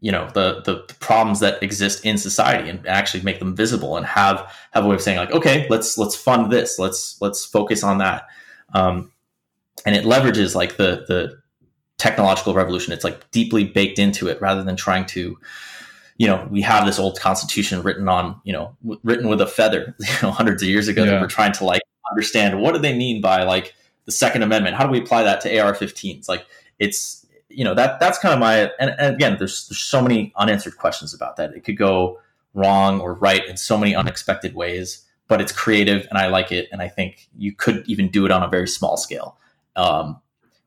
you 0.00 0.10
know 0.10 0.28
the, 0.34 0.62
the 0.64 0.84
the 0.88 0.94
problems 0.94 1.40
that 1.40 1.62
exist 1.62 2.04
in 2.04 2.16
society 2.16 2.68
and 2.68 2.86
actually 2.86 3.22
make 3.22 3.38
them 3.38 3.54
visible 3.54 3.96
and 3.96 4.06
have 4.06 4.50
have 4.72 4.84
a 4.84 4.88
way 4.88 4.94
of 4.94 5.02
saying 5.02 5.18
like 5.18 5.32
okay 5.32 5.66
let's 5.68 5.98
let's 5.98 6.14
fund 6.14 6.50
this. 6.50 6.78
Let's 6.78 7.20
let's 7.20 7.44
focus 7.44 7.82
on 7.82 7.98
that. 7.98 8.26
Um, 8.72 9.12
and 9.84 9.94
it 9.96 10.04
leverages 10.04 10.54
like 10.54 10.76
the 10.76 11.04
the 11.08 11.39
technological 12.00 12.54
revolution. 12.54 12.92
It's 12.92 13.04
like 13.04 13.30
deeply 13.30 13.64
baked 13.64 13.98
into 13.98 14.26
it 14.26 14.40
rather 14.40 14.64
than 14.64 14.74
trying 14.74 15.04
to 15.06 15.38
you 16.16 16.26
know 16.26 16.46
we 16.50 16.60
have 16.62 16.84
this 16.86 16.98
old 16.98 17.18
constitution 17.20 17.82
written 17.82 18.08
on 18.08 18.40
you 18.44 18.52
know 18.52 18.74
w- 18.82 19.00
written 19.04 19.28
with 19.28 19.40
a 19.40 19.46
feather 19.46 19.94
you 20.00 20.06
know 20.22 20.30
hundreds 20.30 20.62
of 20.62 20.68
years 20.68 20.88
ago 20.88 21.04
Yeah. 21.04 21.10
that 21.12 21.20
we're 21.20 21.28
trying 21.28 21.52
to 21.52 21.64
like 21.64 21.82
understand 22.10 22.60
what 22.60 22.72
do 22.74 22.80
they 22.80 22.96
mean 22.96 23.20
by 23.20 23.44
like 23.44 23.74
the 24.06 24.12
second 24.12 24.42
amendment? 24.42 24.76
How 24.76 24.84
do 24.84 24.90
we 24.90 24.98
apply 24.98 25.22
that 25.24 25.40
to 25.42 25.58
ar-15s 25.58 26.28
like 26.28 26.46
it's 26.78 27.26
you 27.48 27.64
know 27.64 27.74
that 27.74 28.00
that's 28.00 28.18
kind 28.18 28.32
of 28.32 28.40
my 28.40 28.70
and, 28.80 28.94
and 28.98 29.14
again 29.14 29.36
there's 29.38 29.68
there's 29.68 29.78
so 29.80 30.00
many 30.02 30.32
unanswered 30.36 30.76
questions 30.78 31.12
about 31.14 31.36
that. 31.36 31.52
It 31.52 31.64
could 31.64 31.76
go 31.76 32.18
wrong 32.54 33.00
or 33.00 33.14
right 33.14 33.46
in 33.46 33.56
so 33.56 33.78
many 33.78 33.94
unexpected 33.94 34.54
ways 34.54 35.04
but 35.28 35.40
it's 35.40 35.52
creative 35.52 36.04
and 36.10 36.18
i 36.18 36.26
like 36.26 36.50
it 36.50 36.66
and 36.72 36.82
i 36.82 36.88
think 36.88 37.28
you 37.38 37.54
could 37.54 37.84
even 37.86 38.08
do 38.10 38.24
it 38.26 38.32
on 38.32 38.42
a 38.42 38.48
very 38.48 38.66
small 38.66 38.96
scale. 38.96 39.36
Um, 39.76 40.20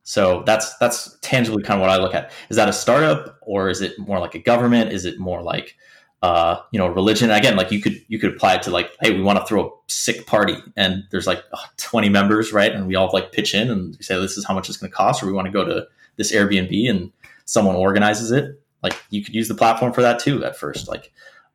so 0.03 0.43
that's 0.45 0.77
that's 0.77 1.17
tangibly 1.21 1.63
kind 1.63 1.79
of 1.79 1.81
what 1.81 1.89
i 1.89 1.97
look 1.97 2.13
at. 2.13 2.31
Is 2.49 2.57
that 2.57 2.69
a 2.69 2.73
startup 2.73 3.37
or 3.41 3.69
is 3.69 3.81
it 3.81 3.97
more 3.97 4.19
like 4.19 4.35
a 4.35 4.39
government? 4.39 4.91
Is 4.91 5.05
it 5.05 5.19
more 5.19 5.41
like 5.41 5.75
uh, 6.21 6.57
you 6.71 6.79
know 6.79 6.87
religion? 6.87 7.31
Again 7.31 7.55
like 7.55 7.71
you 7.71 7.81
could 7.81 8.03
you 8.07 8.19
could 8.19 8.33
apply 8.35 8.55
it 8.55 8.63
to 8.63 8.71
like 8.71 8.91
hey 9.01 9.13
we 9.13 9.21
want 9.21 9.39
to 9.39 9.45
throw 9.45 9.67
a 9.67 9.69
sick 9.87 10.27
party 10.27 10.57
and 10.75 11.03
there's 11.11 11.27
like 11.27 11.43
uh, 11.53 11.57
20 11.77 12.09
members 12.09 12.51
right? 12.53 12.71
And 12.71 12.87
we 12.87 12.95
all 12.95 13.09
like 13.13 13.31
pitch 13.31 13.55
in 13.55 13.69
and 13.69 13.95
say 14.03 14.19
this 14.19 14.37
is 14.37 14.45
how 14.45 14.53
much 14.53 14.69
it's 14.69 14.77
going 14.77 14.91
to 14.91 14.95
cost 14.95 15.23
or 15.23 15.25
we 15.25 15.33
want 15.33 15.45
to 15.47 15.51
go 15.51 15.65
to 15.65 15.87
this 16.17 16.31
Airbnb 16.31 16.89
and 16.89 17.11
someone 17.45 17.75
organizes 17.75 18.31
it, 18.31 18.61
like 18.81 18.95
you 19.09 19.23
could 19.23 19.33
use 19.33 19.47
the 19.47 19.55
platform 19.55 19.93
for 19.93 20.01
that 20.01 20.19
too 20.19 20.43
at 20.43 20.57
first, 20.57 20.87
like 20.87 21.11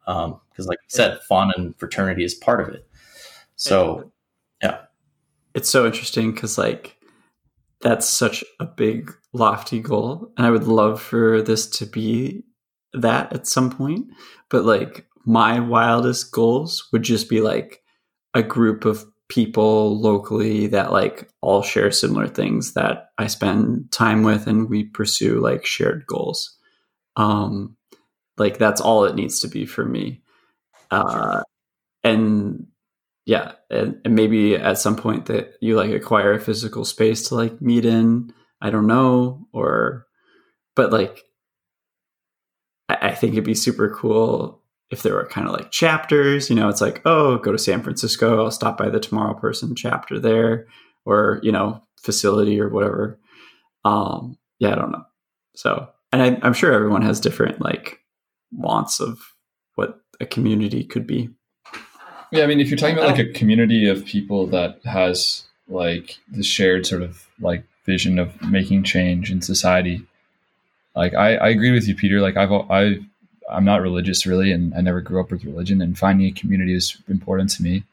um, 0.06 0.40
because 0.50 0.66
like 0.66 0.78
you 0.82 0.88
said, 0.88 1.20
fun 1.20 1.52
and 1.56 1.78
fraternity 1.78 2.24
is 2.24 2.34
part 2.34 2.60
of 2.60 2.74
it. 2.74 2.88
So 3.56 4.10
yeah, 4.62 4.82
it's 5.54 5.68
so 5.68 5.86
interesting 5.86 6.32
because 6.32 6.58
like 6.58 6.96
that's 7.80 8.08
such 8.08 8.44
a 8.60 8.64
big 8.64 9.12
lofty 9.32 9.80
goal 9.80 10.32
and 10.36 10.46
i 10.46 10.50
would 10.50 10.64
love 10.64 11.00
for 11.00 11.42
this 11.42 11.66
to 11.68 11.86
be 11.86 12.42
that 12.92 13.32
at 13.32 13.46
some 13.46 13.70
point 13.70 14.06
but 14.50 14.64
like 14.64 15.06
my 15.26 15.60
wildest 15.60 16.32
goals 16.32 16.88
would 16.92 17.02
just 17.02 17.28
be 17.28 17.40
like 17.40 17.82
a 18.34 18.42
group 18.42 18.84
of 18.84 19.04
people 19.28 20.00
locally 20.00 20.66
that 20.66 20.90
like 20.90 21.28
all 21.42 21.62
share 21.62 21.90
similar 21.90 22.26
things 22.26 22.72
that 22.72 23.10
i 23.18 23.26
spend 23.26 23.90
time 23.92 24.22
with 24.22 24.46
and 24.46 24.70
we 24.70 24.84
pursue 24.84 25.38
like 25.40 25.66
shared 25.66 26.06
goals. 26.06 26.56
Um 27.16 27.76
like 28.38 28.58
that's 28.58 28.80
all 28.80 29.04
it 29.04 29.16
needs 29.16 29.40
to 29.40 29.48
be 29.48 29.66
for 29.66 29.84
me. 29.84 30.22
Uh 30.90 31.42
and 32.04 32.66
yeah 33.28 33.52
and, 33.70 34.00
and 34.04 34.14
maybe 34.14 34.56
at 34.56 34.78
some 34.78 34.96
point 34.96 35.26
that 35.26 35.52
you 35.60 35.76
like 35.76 35.90
acquire 35.90 36.32
a 36.32 36.40
physical 36.40 36.84
space 36.84 37.28
to 37.28 37.34
like 37.34 37.60
meet 37.60 37.84
in 37.84 38.32
i 38.62 38.70
don't 38.70 38.86
know 38.86 39.46
or 39.52 40.06
but 40.74 40.90
like 40.90 41.22
i, 42.88 42.96
I 43.02 43.14
think 43.14 43.34
it'd 43.34 43.44
be 43.44 43.54
super 43.54 43.94
cool 43.94 44.62
if 44.90 45.02
there 45.02 45.14
were 45.14 45.26
kind 45.26 45.46
of 45.46 45.52
like 45.52 45.70
chapters 45.70 46.48
you 46.48 46.56
know 46.56 46.68
it's 46.68 46.80
like 46.80 47.02
oh 47.04 47.36
go 47.38 47.52
to 47.52 47.58
san 47.58 47.82
francisco 47.82 48.44
i'll 48.44 48.50
stop 48.50 48.78
by 48.78 48.88
the 48.88 48.98
tomorrow 48.98 49.34
person 49.34 49.76
chapter 49.76 50.18
there 50.18 50.66
or 51.04 51.40
you 51.42 51.52
know 51.52 51.82
facility 52.00 52.60
or 52.60 52.68
whatever. 52.68 53.18
Um 53.84 54.38
yeah 54.58 54.72
i 54.72 54.74
don't 54.74 54.92
know. 54.92 55.04
So 55.56 55.88
and 56.12 56.22
I, 56.22 56.38
i'm 56.42 56.54
sure 56.54 56.72
everyone 56.72 57.02
has 57.02 57.20
different 57.20 57.60
like 57.60 57.98
wants 58.52 59.00
of 59.00 59.18
what 59.74 60.00
a 60.20 60.26
community 60.26 60.84
could 60.84 61.06
be 61.06 61.30
Yeah, 62.30 62.44
I 62.44 62.46
mean, 62.46 62.60
if 62.60 62.68
you're 62.68 62.76
talking 62.76 62.96
about 62.96 63.16
like 63.16 63.26
a 63.26 63.32
community 63.32 63.88
of 63.88 64.04
people 64.04 64.46
that 64.48 64.80
has 64.84 65.44
like 65.68 66.18
the 66.30 66.42
shared 66.42 66.86
sort 66.86 67.02
of 67.02 67.26
like 67.40 67.64
vision 67.86 68.18
of 68.18 68.40
making 68.42 68.84
change 68.84 69.30
in 69.30 69.40
society, 69.40 70.02
like 70.94 71.14
I, 71.14 71.36
I 71.36 71.48
agree 71.48 71.72
with 71.72 71.88
you, 71.88 71.94
Peter. 71.94 72.20
Like 72.20 72.36
I've 72.36 72.52
I 72.52 72.98
I'm 73.50 73.64
not 73.64 73.80
religious 73.80 74.26
really, 74.26 74.52
and 74.52 74.74
I 74.74 74.82
never 74.82 75.00
grew 75.00 75.20
up 75.20 75.30
with 75.30 75.44
religion, 75.44 75.80
and 75.80 75.98
finding 75.98 76.26
a 76.26 76.32
community 76.32 76.74
is 76.74 76.98
important 77.08 77.50
to 77.50 77.62
me. 77.62 77.84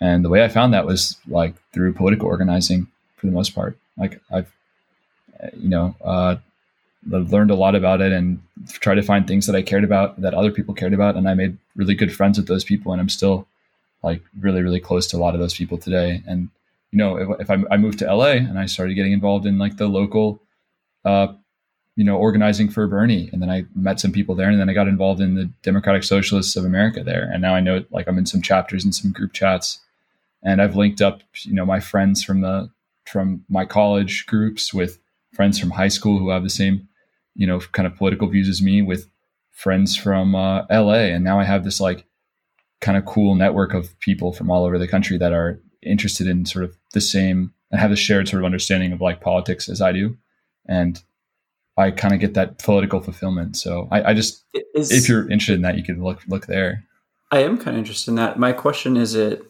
And 0.00 0.24
the 0.24 0.30
way 0.30 0.42
I 0.42 0.48
found 0.48 0.74
that 0.74 0.86
was 0.86 1.16
like 1.28 1.54
through 1.72 1.92
political 1.92 2.26
organizing 2.26 2.88
for 3.16 3.26
the 3.26 3.32
most 3.32 3.54
part. 3.54 3.76
Like 3.96 4.20
I've, 4.32 4.50
you 5.54 5.68
know, 5.68 5.94
uh, 6.02 6.36
learned 7.08 7.50
a 7.50 7.54
lot 7.54 7.74
about 7.74 8.00
it 8.00 8.12
and 8.12 8.42
tried 8.70 8.96
to 8.96 9.02
find 9.02 9.26
things 9.26 9.46
that 9.46 9.54
I 9.54 9.62
cared 9.62 9.84
about 9.84 10.20
that 10.20 10.34
other 10.34 10.50
people 10.50 10.74
cared 10.74 10.94
about, 10.94 11.16
and 11.16 11.28
I 11.28 11.34
made 11.34 11.56
really 11.76 11.94
good 11.94 12.12
friends 12.12 12.38
with 12.38 12.48
those 12.48 12.64
people, 12.64 12.92
and 12.92 13.00
I'm 13.00 13.08
still 13.08 13.46
like 14.02 14.22
really 14.38 14.62
really 14.62 14.80
close 14.80 15.06
to 15.08 15.16
a 15.16 15.18
lot 15.18 15.34
of 15.34 15.40
those 15.40 15.54
people 15.54 15.78
today. 15.78 16.22
And 16.26 16.50
you 16.90 16.98
know 16.98 17.16
if, 17.16 17.40
if 17.40 17.50
I, 17.50 17.58
I 17.70 17.76
moved 17.76 17.98
to 18.00 18.14
la 18.14 18.26
and 18.26 18.58
i 18.58 18.66
started 18.66 18.94
getting 18.94 19.12
involved 19.12 19.46
in 19.46 19.58
like 19.58 19.76
the 19.76 19.88
local 19.88 20.42
uh, 21.04 21.28
you 21.96 22.04
know 22.04 22.16
organizing 22.16 22.68
for 22.68 22.86
bernie 22.86 23.30
and 23.32 23.40
then 23.40 23.50
i 23.50 23.64
met 23.74 24.00
some 24.00 24.12
people 24.12 24.34
there 24.34 24.48
and 24.48 24.60
then 24.60 24.68
i 24.68 24.74
got 24.74 24.88
involved 24.88 25.20
in 25.20 25.34
the 25.34 25.50
democratic 25.62 26.04
socialists 26.04 26.56
of 26.56 26.64
america 26.64 27.02
there. 27.02 27.28
And 27.32 27.42
now 27.42 27.54
i 27.54 27.60
know 27.60 27.84
like 27.90 28.08
i'm 28.08 28.18
in 28.18 28.26
some 28.26 28.42
chapters 28.42 28.84
and 28.84 28.94
some 28.94 29.12
group 29.12 29.32
chats. 29.32 29.80
And 30.42 30.62
i've 30.62 30.76
linked 30.76 31.02
up 31.02 31.22
you 31.42 31.54
know 31.54 31.66
my 31.66 31.80
friends 31.80 32.22
from 32.24 32.40
the 32.40 32.70
from 33.06 33.44
my 33.48 33.64
college 33.64 34.26
groups 34.26 34.72
with 34.72 34.98
friends 35.32 35.58
from 35.58 35.70
high 35.70 35.88
school 35.88 36.18
who 36.18 36.30
have 36.30 36.42
the 36.42 36.50
same 36.50 36.88
you 37.34 37.46
know 37.46 37.60
kind 37.60 37.86
of 37.86 37.96
political 37.96 38.28
views 38.28 38.48
as 38.48 38.62
me 38.62 38.82
with 38.82 39.08
friends 39.50 39.96
from 39.96 40.34
uh, 40.34 40.64
la 40.70 40.94
and 40.94 41.24
now 41.24 41.38
i 41.38 41.44
have 41.44 41.64
this 41.64 41.80
like 41.80 42.06
kind 42.80 42.96
of 42.96 43.04
cool 43.04 43.34
network 43.34 43.74
of 43.74 43.98
people 44.00 44.32
from 44.32 44.50
all 44.50 44.64
over 44.64 44.78
the 44.78 44.88
country 44.88 45.18
that 45.18 45.32
are 45.32 45.60
interested 45.82 46.26
in 46.26 46.46
sort 46.46 46.64
of 46.64 46.76
the 46.92 47.00
same 47.00 47.52
and 47.70 47.80
have 47.80 47.92
a 47.92 47.96
shared 47.96 48.28
sort 48.28 48.42
of 48.42 48.46
understanding 48.46 48.92
of 48.92 49.00
like 49.00 49.20
politics 49.20 49.68
as 49.68 49.80
I 49.80 49.92
do. 49.92 50.16
And 50.66 51.02
I 51.76 51.90
kind 51.90 52.14
of 52.14 52.20
get 52.20 52.34
that 52.34 52.58
political 52.58 53.00
fulfillment. 53.00 53.56
So 53.56 53.88
I, 53.90 54.10
I 54.10 54.14
just, 54.14 54.44
Is- 54.74 54.90
if 54.90 55.08
you're 55.08 55.30
interested 55.30 55.54
in 55.54 55.62
that, 55.62 55.76
you 55.76 55.84
can 55.84 56.02
look, 56.02 56.22
look 56.26 56.46
there. 56.46 56.84
I 57.30 57.40
am 57.40 57.58
kind 57.58 57.76
of 57.76 57.78
interested 57.78 58.10
in 58.10 58.16
that. 58.16 58.38
My 58.38 58.52
question 58.52 58.96
is 58.96 59.14
it 59.14 59.42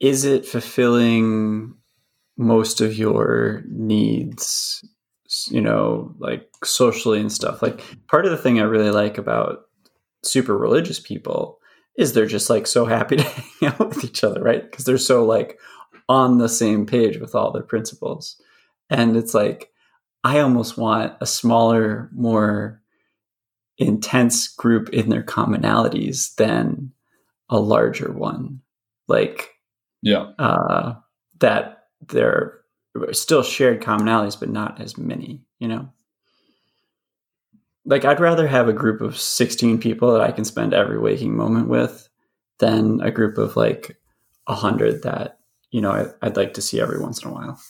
is 0.00 0.24
it 0.24 0.46
fulfilling 0.46 1.74
most 2.36 2.80
of 2.80 2.96
your 2.96 3.64
needs, 3.68 4.84
you 5.48 5.60
know, 5.60 6.14
like 6.18 6.48
socially 6.62 7.20
and 7.20 7.32
stuff? 7.32 7.62
Like 7.62 7.82
part 8.08 8.24
of 8.24 8.30
the 8.30 8.36
thing 8.36 8.60
I 8.60 8.64
really 8.64 8.90
like 8.90 9.18
about 9.18 9.62
super 10.22 10.56
religious 10.56 11.00
people 11.00 11.57
is 11.98 12.14
they're 12.14 12.24
just 12.26 12.48
like 12.48 12.66
so 12.66 12.86
happy 12.86 13.16
to 13.18 13.22
hang 13.24 13.72
out 13.72 13.80
with 13.88 14.02
each 14.04 14.24
other, 14.24 14.42
right? 14.42 14.62
Because 14.62 14.86
they're 14.86 14.96
so 14.96 15.26
like 15.26 15.58
on 16.08 16.38
the 16.38 16.48
same 16.48 16.86
page 16.86 17.18
with 17.18 17.34
all 17.34 17.52
their 17.52 17.62
principles. 17.62 18.40
And 18.88 19.14
it's 19.18 19.34
like 19.34 19.70
I 20.24 20.40
almost 20.40 20.78
want 20.78 21.12
a 21.20 21.26
smaller, 21.26 22.08
more 22.14 22.80
intense 23.78 24.48
group 24.48 24.88
in 24.90 25.08
their 25.08 25.22
commonalities 25.22 26.34
than 26.34 26.92
a 27.48 27.58
larger 27.60 28.12
one 28.12 28.60
like 29.06 29.54
Yeah. 30.02 30.32
uh 30.38 30.94
that 31.38 31.84
there 32.08 32.60
are 32.96 33.12
still 33.12 33.42
shared 33.44 33.80
commonalities 33.80 34.38
but 34.38 34.50
not 34.50 34.80
as 34.80 34.98
many 34.98 35.44
you 35.60 35.68
know 35.68 35.88
like 37.84 38.04
i'd 38.04 38.20
rather 38.20 38.46
have 38.46 38.68
a 38.68 38.72
group 38.72 39.00
of 39.00 39.18
16 39.18 39.78
people 39.78 40.12
that 40.12 40.20
i 40.20 40.30
can 40.32 40.44
spend 40.44 40.74
every 40.74 40.98
waking 40.98 41.36
moment 41.36 41.68
with 41.68 42.08
than 42.58 43.00
a 43.00 43.10
group 43.10 43.38
of 43.38 43.56
like 43.56 43.96
100 44.46 45.02
that 45.02 45.38
you 45.70 45.80
know 45.80 45.90
I, 45.92 46.06
I'd 46.26 46.36
like 46.36 46.54
to 46.54 46.62
see 46.62 46.80
every 46.80 46.98
once 46.98 47.22
in 47.22 47.30
a 47.30 47.32
while. 47.32 47.60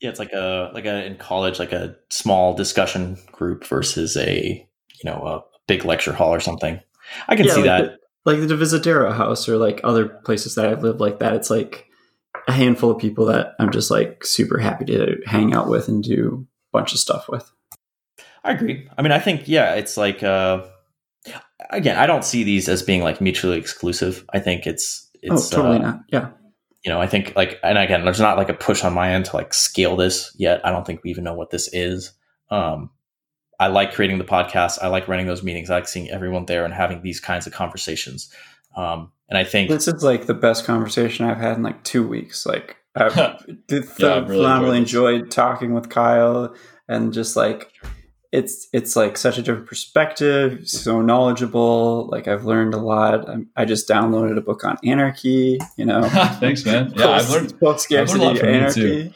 Yeah, 0.00 0.10
it's 0.10 0.18
like 0.18 0.32
a 0.32 0.70
like 0.74 0.84
a 0.84 1.04
in 1.06 1.16
college, 1.16 1.58
like 1.58 1.72
a 1.72 1.96
small 2.10 2.54
discussion 2.54 3.16
group 3.32 3.64
versus 3.66 4.16
a 4.16 4.66
you 5.02 5.10
know 5.10 5.22
a 5.24 5.44
big 5.66 5.84
lecture 5.84 6.12
hall 6.12 6.34
or 6.34 6.40
something. 6.40 6.80
I 7.28 7.36
can 7.36 7.46
Yeah, 7.46 7.52
see 7.54 7.60
like 7.60 7.66
that. 7.66 7.82
the- 7.84 7.98
like 8.24 8.46
the 8.48 8.56
Visitera 8.56 9.14
house 9.14 9.48
or 9.48 9.56
like 9.56 9.80
other 9.84 10.06
places 10.08 10.56
that 10.56 10.66
I've 10.66 10.82
lived 10.82 11.00
like 11.00 11.20
that. 11.20 11.32
It's 11.34 11.48
like 11.50 11.86
a 12.46 12.52
handful 12.52 12.90
of 12.90 12.98
people 12.98 13.24
that 13.26 13.54
I'm 13.58 13.70
just 13.70 13.90
like 13.90 14.24
super 14.26 14.58
happy 14.58 14.84
to 14.86 15.16
hang 15.24 15.54
out 15.54 15.68
with 15.68 15.88
and 15.88 16.02
do 16.04 16.46
a 16.74 16.76
bunch 16.78 16.92
of 16.92 16.98
stuff 16.98 17.28
with. 17.28 17.50
I 18.44 18.52
agree. 18.52 18.88
I 18.96 19.02
mean, 19.02 19.12
I 19.12 19.18
think 19.18 19.48
yeah, 19.48 19.74
it's 19.74 19.96
like 19.96 20.22
uh, 20.22 20.64
again, 21.70 21.98
I 21.98 22.06
don't 22.06 22.24
see 22.24 22.44
these 22.44 22.68
as 22.68 22.82
being 22.82 23.02
like 23.02 23.20
mutually 23.20 23.58
exclusive. 23.58 24.24
I 24.32 24.38
think 24.38 24.66
it's 24.66 25.10
it's 25.22 25.52
oh, 25.52 25.56
totally 25.56 25.78
uh, 25.78 25.82
not. 25.82 26.00
Yeah. 26.08 26.30
you 26.84 26.92
know, 26.92 27.00
I 27.00 27.06
think 27.06 27.34
like, 27.36 27.58
and 27.62 27.78
again, 27.78 28.04
there's 28.04 28.20
not 28.20 28.38
like 28.38 28.48
a 28.48 28.54
push 28.54 28.84
on 28.84 28.94
my 28.94 29.12
end 29.12 29.26
to 29.26 29.36
like 29.36 29.52
scale 29.52 29.96
this 29.96 30.34
yet. 30.38 30.64
I 30.64 30.70
don't 30.70 30.86
think 30.86 31.02
we 31.02 31.10
even 31.10 31.24
know 31.24 31.34
what 31.34 31.50
this 31.50 31.68
is. 31.72 32.12
Um, 32.50 32.90
I 33.60 33.66
like 33.68 33.92
creating 33.92 34.18
the 34.18 34.24
podcast. 34.24 34.78
I 34.80 34.88
like 34.88 35.08
running 35.08 35.26
those 35.26 35.42
meetings. 35.42 35.70
I 35.70 35.76
like 35.76 35.88
seeing 35.88 36.08
everyone 36.10 36.46
there 36.46 36.64
and 36.64 36.72
having 36.72 37.02
these 37.02 37.20
kinds 37.20 37.46
of 37.46 37.52
conversations. 37.52 38.32
Um, 38.76 39.10
and 39.28 39.36
I 39.36 39.44
think 39.44 39.68
This 39.68 39.88
is 39.88 40.02
like 40.04 40.26
the 40.26 40.34
best 40.34 40.64
conversation 40.64 41.26
I've 41.26 41.38
had 41.38 41.56
in 41.56 41.62
like 41.62 41.82
two 41.82 42.06
weeks. 42.06 42.46
Like 42.46 42.76
I've 42.94 43.14
did 43.66 43.84
Yeah, 43.98 44.14
I've 44.14 44.28
really 44.28 44.42
phenomenally 44.42 44.78
enjoyed 44.78 45.14
enjoyed 45.14 45.30
talking 45.32 45.74
with 45.74 45.88
Kyle 45.88 46.54
and 46.88 47.12
just 47.12 47.36
like 47.36 47.72
it's 48.30 48.68
it's 48.72 48.94
like 48.94 49.16
such 49.16 49.38
a 49.38 49.42
different 49.42 49.66
perspective, 49.66 50.68
so 50.68 51.00
knowledgeable. 51.00 52.08
Like 52.10 52.28
I've 52.28 52.44
learned 52.44 52.74
a 52.74 52.78
lot. 52.78 53.28
I'm, 53.28 53.48
I 53.56 53.64
just 53.64 53.88
downloaded 53.88 54.36
a 54.36 54.42
book 54.42 54.64
on 54.64 54.76
anarchy. 54.84 55.58
You 55.76 55.86
know, 55.86 56.08
Thanks, 56.40 56.64
man. 56.64 56.92
Yeah, 56.94 57.08
I've 57.08 57.30
learned. 57.30 57.54
I've 57.66 57.80
scarcity, 57.80 58.18
learned 58.18 58.22
a 58.22 58.26
lot 58.26 58.38
from 58.38 58.48
you, 58.48 58.54
anarchy. 58.54 59.14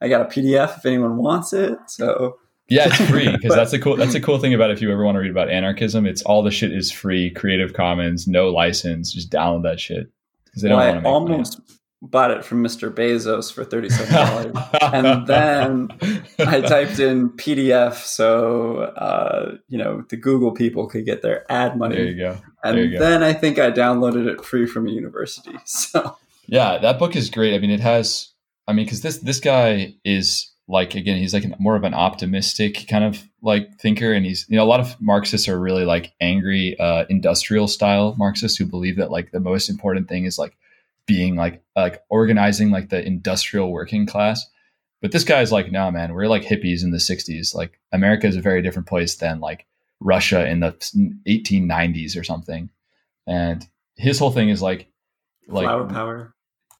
I 0.00 0.08
got 0.08 0.22
a 0.22 0.24
PDF 0.24 0.78
if 0.78 0.86
anyone 0.86 1.16
wants 1.18 1.52
it. 1.52 1.78
So 1.88 2.38
Yeah, 2.68 2.86
it's 2.86 3.10
free 3.10 3.30
because 3.32 3.54
that's 3.54 3.74
a 3.74 3.78
cool. 3.78 3.96
That's 3.96 4.14
a 4.14 4.20
cool 4.20 4.38
thing 4.38 4.54
about 4.54 4.70
if 4.70 4.80
you 4.80 4.90
ever 4.90 5.04
want 5.04 5.16
to 5.16 5.20
read 5.20 5.30
about 5.30 5.50
anarchism. 5.50 6.06
It's 6.06 6.22
all 6.22 6.42
the 6.42 6.50
shit 6.50 6.72
is 6.72 6.90
free, 6.90 7.30
Creative 7.30 7.74
Commons, 7.74 8.26
no 8.26 8.48
license. 8.48 9.12
Just 9.12 9.30
download 9.30 9.64
that 9.64 9.80
shit 9.80 10.10
because 10.46 10.62
they 10.62 10.70
don't 10.70 10.78
well, 10.78 11.12
want 11.12 11.26
to 11.26 11.32
make 11.32 11.40
money. 11.40 11.76
Bought 12.10 12.30
it 12.30 12.44
from 12.44 12.62
Mr. 12.62 12.90
Bezos 12.90 13.52
for 13.52 13.64
thirty 13.64 13.88
seven 13.88 14.14
dollars. 14.14 14.56
and 14.80 15.26
then 15.26 15.88
I 16.38 16.60
typed 16.66 16.98
in 16.98 17.30
PDF 17.30 17.94
so 17.94 18.78
uh, 18.78 19.56
you 19.68 19.78
know 19.78 20.04
the 20.08 20.16
Google 20.16 20.52
people 20.52 20.86
could 20.86 21.04
get 21.04 21.22
their 21.22 21.50
ad 21.50 21.78
money. 21.78 21.96
There 21.96 22.06
you 22.06 22.18
go. 22.18 22.38
and 22.64 22.78
you 22.78 22.92
go. 22.92 22.98
then 22.98 23.22
I 23.22 23.32
think 23.32 23.58
I 23.58 23.70
downloaded 23.70 24.26
it 24.26 24.44
free 24.44 24.66
from 24.66 24.86
a 24.86 24.90
university. 24.90 25.56
So 25.66 26.16
Yeah, 26.46 26.78
that 26.78 26.98
book 26.98 27.16
is 27.16 27.30
great. 27.30 27.54
I 27.54 27.58
mean, 27.58 27.70
it 27.70 27.80
has. 27.80 28.32
I 28.68 28.72
mean, 28.72 28.86
because 28.86 29.02
this 29.02 29.18
this 29.18 29.40
guy 29.40 29.94
is 30.04 30.50
like 30.68 30.94
again, 30.94 31.18
he's 31.18 31.32
like 31.34 31.44
an, 31.44 31.54
more 31.58 31.76
of 31.76 31.84
an 31.84 31.94
optimistic 31.94 32.86
kind 32.88 33.04
of 33.04 33.22
like 33.42 33.78
thinker, 33.78 34.12
and 34.12 34.26
he's 34.26 34.46
you 34.48 34.56
know 34.56 34.64
a 34.64 34.66
lot 34.66 34.80
of 34.80 35.00
Marxists 35.00 35.48
are 35.48 35.58
really 35.58 35.84
like 35.84 36.12
angry 36.20 36.78
uh, 36.78 37.04
industrial 37.08 37.68
style 37.68 38.14
Marxists 38.18 38.58
who 38.58 38.66
believe 38.66 38.96
that 38.96 39.10
like 39.10 39.30
the 39.30 39.40
most 39.40 39.68
important 39.68 40.08
thing 40.08 40.24
is 40.24 40.38
like 40.38 40.56
being 41.06 41.36
like 41.36 41.62
like 41.74 42.02
organizing 42.08 42.70
like 42.70 42.88
the 42.88 43.04
industrial 43.04 43.72
working 43.72 44.06
class. 44.06 44.44
But 45.02 45.12
this 45.12 45.24
guy's 45.24 45.52
like, 45.52 45.70
no, 45.70 45.90
man, 45.90 46.14
we're 46.14 46.26
like 46.26 46.42
hippies 46.42 46.82
in 46.82 46.90
the 46.90 46.98
'60s. 46.98 47.54
Like 47.54 47.78
America 47.92 48.26
is 48.26 48.36
a 48.36 48.40
very 48.40 48.62
different 48.62 48.88
place 48.88 49.16
than 49.16 49.40
like 49.40 49.66
Russia 50.00 50.46
in 50.46 50.60
the 50.60 50.72
1890s 51.28 52.18
or 52.18 52.24
something. 52.24 52.70
And 53.26 53.66
his 53.96 54.18
whole 54.18 54.30
thing 54.30 54.48
is 54.48 54.62
like, 54.62 54.88
like 55.48 55.64
flower 55.64 55.86
power. 55.86 56.34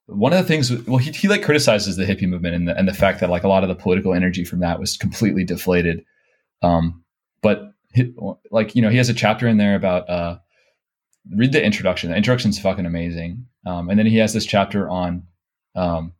one 0.07 0.33
of 0.33 0.39
the 0.39 0.47
things 0.47 0.71
well 0.87 0.97
he, 0.97 1.11
he 1.11 1.27
like 1.27 1.43
criticizes 1.43 1.95
the 1.95 2.05
hippie 2.05 2.27
movement 2.27 2.55
and 2.55 2.67
the, 2.67 2.77
and 2.77 2.87
the 2.87 2.93
fact 2.93 3.19
that 3.21 3.29
like 3.29 3.43
a 3.43 3.47
lot 3.47 3.63
of 3.63 3.69
the 3.69 3.75
political 3.75 4.13
energy 4.13 4.43
from 4.43 4.59
that 4.59 4.79
was 4.79 4.97
completely 4.97 5.43
deflated 5.43 6.03
um 6.61 7.03
but 7.41 7.73
he, 7.93 8.13
like 8.51 8.75
you 8.75 8.81
know 8.81 8.89
he 8.89 8.97
has 8.97 9.09
a 9.09 9.13
chapter 9.13 9.47
in 9.47 9.57
there 9.57 9.75
about 9.75 10.09
uh 10.09 10.37
read 11.35 11.51
the 11.51 11.63
introduction. 11.63 12.09
The 12.09 12.17
introduction's 12.17 12.59
fucking 12.59 12.85
amazing. 12.85 13.45
Um 13.65 13.89
and 13.89 13.97
then 13.97 14.05
he 14.05 14.17
has 14.17 14.33
this 14.33 14.45
chapter 14.45 14.89
on 14.89 15.23
um 15.75 16.13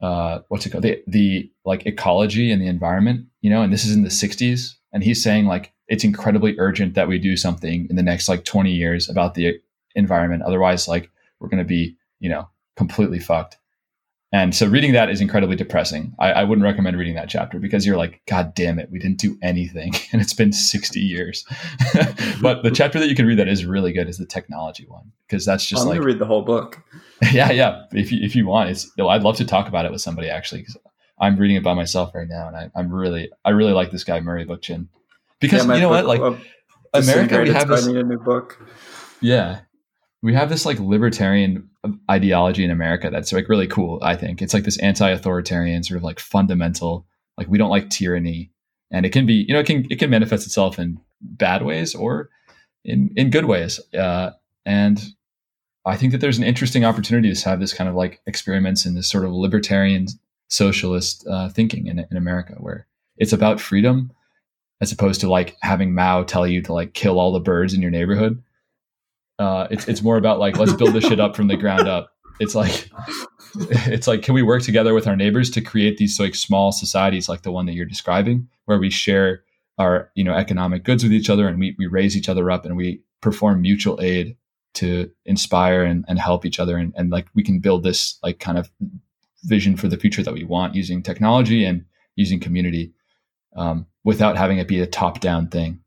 uh 0.00 0.40
what's 0.48 0.66
it 0.66 0.70
called? 0.70 0.84
The 0.84 1.02
the 1.06 1.50
like 1.64 1.86
ecology 1.86 2.50
and 2.50 2.60
the 2.60 2.68
environment 2.68 3.26
you 3.40 3.50
know 3.50 3.62
and 3.62 3.72
this 3.72 3.84
is 3.84 3.94
in 3.94 4.02
the 4.02 4.08
60s 4.08 4.74
and 4.92 5.02
he's 5.02 5.22
saying 5.22 5.46
like 5.46 5.72
it's 5.88 6.04
incredibly 6.04 6.58
urgent 6.58 6.94
that 6.94 7.08
we 7.08 7.18
do 7.18 7.36
something 7.36 7.86
in 7.90 7.96
the 7.96 8.02
next 8.02 8.28
like 8.28 8.44
20 8.44 8.70
years 8.72 9.08
about 9.08 9.34
the 9.34 9.60
environment. 9.94 10.42
Otherwise 10.42 10.88
like 10.88 11.10
we're 11.40 11.48
going 11.48 11.62
to 11.62 11.68
be 11.68 11.96
you 12.20 12.28
know 12.28 12.48
completely 12.76 13.18
fucked. 13.18 13.58
And 14.34 14.52
so 14.52 14.66
reading 14.66 14.94
that 14.94 15.10
is 15.10 15.20
incredibly 15.20 15.54
depressing. 15.54 16.12
I, 16.18 16.32
I 16.32 16.42
wouldn't 16.42 16.64
recommend 16.64 16.98
reading 16.98 17.14
that 17.14 17.28
chapter 17.28 17.60
because 17.60 17.86
you're 17.86 17.96
like, 17.96 18.20
God 18.26 18.52
damn 18.52 18.80
it, 18.80 18.90
we 18.90 18.98
didn't 18.98 19.18
do 19.18 19.38
anything. 19.42 19.94
And 20.12 20.20
it's 20.20 20.32
been 20.32 20.52
60 20.52 21.00
years. 21.00 21.44
but 22.42 22.62
the 22.62 22.70
chapter 22.72 22.98
that 22.98 23.08
you 23.08 23.14
can 23.14 23.26
read 23.26 23.38
that 23.38 23.48
is 23.48 23.64
really 23.64 23.92
good 23.92 24.08
is 24.08 24.18
the 24.18 24.26
technology 24.26 24.86
one. 24.88 25.12
Because 25.26 25.44
that's 25.44 25.66
just 25.66 25.82
I'm 25.82 25.88
like 25.88 25.98
gonna 25.98 26.06
read 26.06 26.18
the 26.18 26.26
whole 26.26 26.42
book. 26.42 26.82
yeah, 27.32 27.52
yeah. 27.52 27.84
If 27.92 28.10
you 28.10 28.18
if 28.22 28.34
you 28.34 28.46
want, 28.46 28.70
it's 28.70 28.90
oh, 28.98 29.08
I'd 29.08 29.22
love 29.22 29.36
to 29.36 29.44
talk 29.44 29.68
about 29.68 29.86
it 29.86 29.92
with 29.92 30.00
somebody 30.00 30.28
actually. 30.28 30.62
Because 30.62 30.76
I'm 31.20 31.36
reading 31.36 31.56
it 31.56 31.62
by 31.62 31.74
myself 31.74 32.14
right 32.14 32.28
now, 32.28 32.48
and 32.48 32.56
I, 32.56 32.70
I'm 32.76 32.92
really 32.92 33.30
I 33.44 33.50
really 33.50 33.72
like 33.72 33.90
this 33.90 34.04
guy 34.04 34.20
Murray 34.20 34.44
Bookchin. 34.44 34.88
Because 35.40 35.66
Yeah, 35.66 35.74
you 35.74 35.80
know 35.80 35.88
what, 35.88 36.06
like 36.06 36.20
America, 36.92 37.40
we 37.40 37.50
have 37.50 37.68
this 37.68 37.86
I 37.86 37.92
need 37.92 37.98
a 37.98 38.04
new 38.04 38.18
book. 38.18 38.60
yeah. 39.20 39.60
We 40.24 40.34
have 40.34 40.48
this 40.48 40.64
like 40.64 40.80
libertarian 40.80 41.68
ideology 42.10 42.64
in 42.64 42.70
America 42.70 43.10
that's 43.10 43.32
like 43.32 43.48
really 43.48 43.66
cool, 43.66 43.98
I 44.02 44.16
think. 44.16 44.40
It's 44.40 44.54
like 44.54 44.64
this 44.64 44.78
anti-authoritarian 44.78 45.84
sort 45.84 45.98
of 45.98 46.02
like 46.02 46.18
fundamental 46.18 47.06
like 47.36 47.48
we 47.48 47.58
don't 47.58 47.70
like 47.70 47.90
tyranny 47.90 48.50
and 48.90 49.04
it 49.04 49.10
can 49.10 49.26
be, 49.26 49.44
you 49.46 49.52
know, 49.52 49.60
it 49.60 49.66
can 49.66 49.86
it 49.90 49.98
can 49.98 50.10
manifest 50.10 50.46
itself 50.46 50.78
in 50.78 50.98
bad 51.20 51.62
ways 51.62 51.94
or 51.94 52.30
in 52.84 53.12
in 53.16 53.30
good 53.30 53.44
ways. 53.44 53.80
Uh 53.92 54.30
and 54.64 54.98
I 55.84 55.96
think 55.96 56.12
that 56.12 56.18
there's 56.18 56.38
an 56.38 56.44
interesting 56.44 56.84
opportunity 56.84 57.32
to 57.32 57.48
have 57.48 57.60
this 57.60 57.74
kind 57.74 57.90
of 57.90 57.94
like 57.94 58.22
experiments 58.26 58.86
in 58.86 58.94
this 58.94 59.10
sort 59.10 59.26
of 59.26 59.32
libertarian 59.32 60.06
socialist 60.48 61.26
uh, 61.28 61.48
thinking 61.50 61.86
in, 61.86 61.98
in 62.10 62.16
America 62.16 62.54
where 62.58 62.86
it's 63.18 63.32
about 63.32 63.60
freedom 63.60 64.10
as 64.80 64.92
opposed 64.92 65.20
to 65.20 65.28
like 65.28 65.56
having 65.60 65.94
Mao 65.94 66.22
tell 66.22 66.46
you 66.46 66.62
to 66.62 66.72
like 66.72 66.94
kill 66.94 67.20
all 67.20 67.32
the 67.32 67.40
birds 67.40 67.74
in 67.74 67.82
your 67.82 67.90
neighborhood. 67.90 68.42
Uh, 69.38 69.66
it's 69.70 69.88
it's 69.88 70.02
more 70.02 70.16
about 70.16 70.38
like 70.38 70.58
let's 70.58 70.72
build 70.72 70.94
this 70.94 71.04
shit 71.04 71.20
up 71.20 71.34
from 71.34 71.48
the 71.48 71.56
ground 71.56 71.88
up. 71.88 72.10
It's 72.40 72.54
like 72.54 72.90
it's 73.56 74.06
like 74.06 74.22
can 74.22 74.34
we 74.34 74.42
work 74.42 74.62
together 74.62 74.94
with 74.94 75.06
our 75.06 75.16
neighbors 75.16 75.50
to 75.50 75.60
create 75.60 75.98
these 75.98 76.18
like 76.18 76.34
small 76.34 76.72
societies 76.72 77.28
like 77.28 77.42
the 77.42 77.52
one 77.52 77.66
that 77.66 77.74
you're 77.74 77.86
describing 77.86 78.48
where 78.64 78.78
we 78.78 78.90
share 78.90 79.42
our 79.78 80.10
you 80.14 80.24
know 80.24 80.34
economic 80.34 80.84
goods 80.84 81.02
with 81.02 81.12
each 81.12 81.30
other 81.30 81.46
and 81.48 81.58
we, 81.58 81.74
we 81.78 81.86
raise 81.86 82.16
each 82.16 82.28
other 82.28 82.50
up 82.50 82.64
and 82.64 82.76
we 82.76 83.00
perform 83.20 83.62
mutual 83.62 84.00
aid 84.00 84.36
to 84.74 85.08
inspire 85.24 85.84
and, 85.84 86.04
and 86.08 86.18
help 86.18 86.44
each 86.44 86.58
other 86.58 86.76
and, 86.76 86.92
and 86.96 87.10
like 87.10 87.28
we 87.34 87.44
can 87.44 87.60
build 87.60 87.84
this 87.84 88.18
like 88.22 88.40
kind 88.40 88.58
of 88.58 88.70
vision 89.44 89.76
for 89.76 89.88
the 89.88 89.96
future 89.96 90.22
that 90.22 90.34
we 90.34 90.44
want 90.44 90.74
using 90.74 91.02
technology 91.02 91.64
and 91.64 91.84
using 92.16 92.40
community 92.40 92.92
um, 93.56 93.86
without 94.02 94.36
having 94.36 94.58
it 94.58 94.68
be 94.68 94.80
a 94.80 94.86
top 94.86 95.20
down 95.20 95.48
thing. 95.48 95.80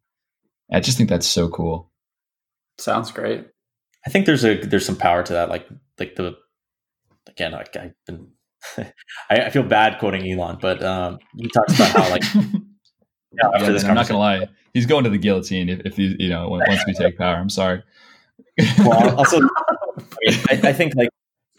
I 0.72 0.80
just 0.80 0.98
think 0.98 1.10
that's 1.10 1.28
so 1.28 1.50
cool. 1.50 1.87
Sounds 2.78 3.12
great. 3.12 3.48
I 4.06 4.10
think 4.10 4.26
there's 4.26 4.46
a 4.46 4.58
there's 4.60 4.86
some 4.86 4.96
power 4.96 5.24
to 5.24 5.34
that. 5.34 5.50
Like 5.50 5.68
like 6.00 6.16
the 6.16 6.38
again, 7.28 7.52
like 7.52 7.76
I've 7.76 7.94
been 8.06 8.32
I, 8.78 8.94
I 9.30 9.50
feel 9.50 9.64
bad 9.64 10.00
quoting 10.00 10.30
Elon, 10.30 10.58
but 10.62 10.84
um, 10.84 11.20
he 11.38 11.48
talks 11.50 11.76
about 11.76 11.90
how 11.90 12.10
like 12.10 12.24
yeah, 12.34 13.50
after 13.54 13.66
Yeah, 13.66 13.72
this 13.72 13.84
I'm 13.84 13.96
not 13.96 14.08
gonna 14.08 14.20
lie, 14.20 14.48
he's 14.74 14.86
going 14.86 15.04
to 15.04 15.10
the 15.10 15.18
guillotine 15.18 15.70
if, 15.70 15.80
if 15.82 15.98
he, 15.98 16.16
you 16.20 16.30
know 16.30 16.48
once 16.50 16.84
we 16.86 16.94
take 16.94 17.18
power. 17.18 17.36
I'm 17.36 17.50
sorry. 17.50 17.84
well, 18.80 19.16
also, 19.18 19.38
I, 19.38 20.02
mean, 20.22 20.40
I, 20.50 20.70
I 20.70 20.74
think 20.74 20.96
like 20.96 21.10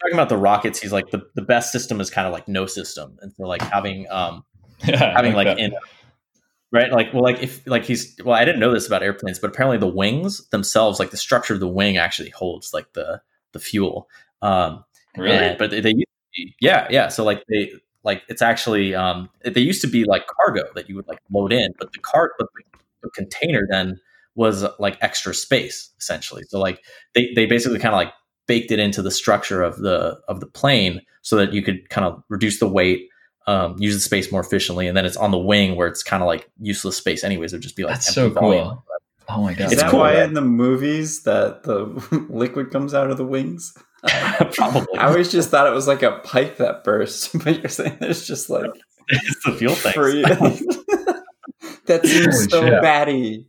talking 0.01 0.13
about 0.13 0.29
the 0.29 0.37
rockets, 0.37 0.79
he's 0.79 0.91
like 0.91 1.11
the, 1.11 1.21
the 1.35 1.41
best 1.41 1.71
system 1.71 2.01
is 2.01 2.09
kind 2.09 2.27
of 2.27 2.33
like 2.33 2.47
no 2.47 2.65
system, 2.65 3.17
and 3.21 3.33
so 3.33 3.43
like 3.43 3.61
having 3.61 4.09
um 4.09 4.43
Yeah, 4.83 5.13
having 5.13 5.33
like, 5.33 5.47
that. 5.47 5.59
in 5.59 5.73
right 6.71 6.91
like 6.91 7.13
well 7.13 7.23
like 7.23 7.41
if 7.41 7.65
like 7.67 7.83
he's 7.85 8.15
well 8.23 8.35
I 8.35 8.45
didn't 8.45 8.59
know 8.59 8.73
this 8.73 8.87
about 8.87 9.03
airplanes, 9.03 9.39
but 9.39 9.49
apparently 9.49 9.77
the 9.77 9.87
wings 9.87 10.47
themselves, 10.49 10.99
like 10.99 11.11
the 11.11 11.17
structure 11.17 11.53
of 11.53 11.59
the 11.59 11.67
wing, 11.67 11.97
actually 11.97 12.29
holds 12.29 12.73
like 12.73 12.93
the 12.93 13.21
the 13.53 13.59
fuel. 13.59 14.07
Um, 14.41 14.83
Really? 15.17 15.35
and- 15.37 15.57
but 15.57 15.71
they, 15.71 15.81
they 15.81 15.93
be, 15.93 16.05
yeah 16.61 16.87
yeah 16.91 17.07
so 17.07 17.23
like 17.23 17.43
they 17.49 17.71
like 18.03 18.21
it's 18.29 18.41
actually 18.41 18.93
um 18.95 19.29
they 19.43 19.61
used 19.61 19.81
to 19.81 19.87
be 19.87 20.03
like 20.05 20.25
cargo 20.27 20.63
that 20.75 20.87
you 20.87 20.95
would 20.95 21.07
like 21.07 21.19
load 21.31 21.51
in, 21.51 21.73
but 21.79 21.91
the 21.93 21.99
cart 21.99 22.33
but 22.37 22.47
the, 22.55 22.79
the 23.03 23.09
container 23.09 23.67
then 23.69 23.99
was 24.35 24.63
like 24.79 24.97
extra 25.01 25.33
space 25.33 25.91
essentially. 25.99 26.43
So 26.47 26.59
like 26.59 26.81
they 27.15 27.31
they 27.35 27.45
basically 27.45 27.79
kind 27.79 27.93
of 27.93 27.97
like 27.97 28.13
baked 28.47 28.71
it 28.71 28.79
into 28.79 29.01
the 29.01 29.11
structure 29.11 29.61
of 29.61 29.79
the 29.79 30.19
of 30.27 30.39
the 30.39 30.45
plane 30.47 31.01
so 31.23 31.35
that 31.35 31.51
you 31.53 31.61
could 31.61 31.89
kind 31.89 32.05
of 32.07 32.23
reduce 32.29 32.59
the 32.59 32.67
weight, 32.69 33.09
um, 33.49 33.75
use 33.79 33.95
the 33.95 33.99
space 34.01 34.31
more 34.31 34.41
efficiently, 34.41 34.87
and 34.87 34.95
then 34.95 35.05
it's 35.05 35.17
on 35.17 35.31
the 35.31 35.37
wing 35.37 35.75
where 35.75 35.87
it's 35.87 36.03
kind 36.03 36.21
of 36.21 36.27
like 36.27 36.49
useless 36.61 36.97
space 36.97 37.23
anyways. 37.23 37.53
It 37.53 37.57
would 37.57 37.63
just 37.63 37.75
be 37.75 37.83
like 37.83 37.95
That's 37.95 38.17
empty 38.17 38.33
so 38.35 38.39
volume. 38.41 38.63
cool. 38.65 38.83
Oh 39.29 39.43
my 39.43 39.53
god, 39.53 39.65
Is 39.67 39.73
It's 39.73 39.81
that 39.83 39.91
cool, 39.91 39.99
why 40.01 40.15
right? 40.15 40.23
in 40.23 40.33
the 40.33 40.41
movies 40.41 41.23
that 41.23 41.63
the 41.63 41.85
liquid 42.29 42.71
comes 42.71 42.93
out 42.93 43.09
of 43.11 43.17
the 43.17 43.25
wings? 43.25 43.73
Probably. 44.53 44.97
I 44.97 45.07
always 45.07 45.31
just 45.31 45.49
thought 45.49 45.67
it 45.67 45.73
was 45.73 45.87
like 45.87 46.03
a 46.03 46.19
pipe 46.19 46.57
that 46.57 46.83
burst, 46.83 47.37
but 47.43 47.59
you're 47.59 47.69
saying 47.69 47.97
there's 47.99 48.25
just 48.27 48.49
like 48.49 48.71
it's 49.09 49.43
the 49.45 49.51
fuel 49.53 49.75
tanks. 49.75 49.95
free. 49.97 50.21
that 51.87 52.01
seems 52.05 52.35
Holy 52.35 52.49
so 52.49 52.61
shit. 52.65 52.81
batty. 52.81 53.47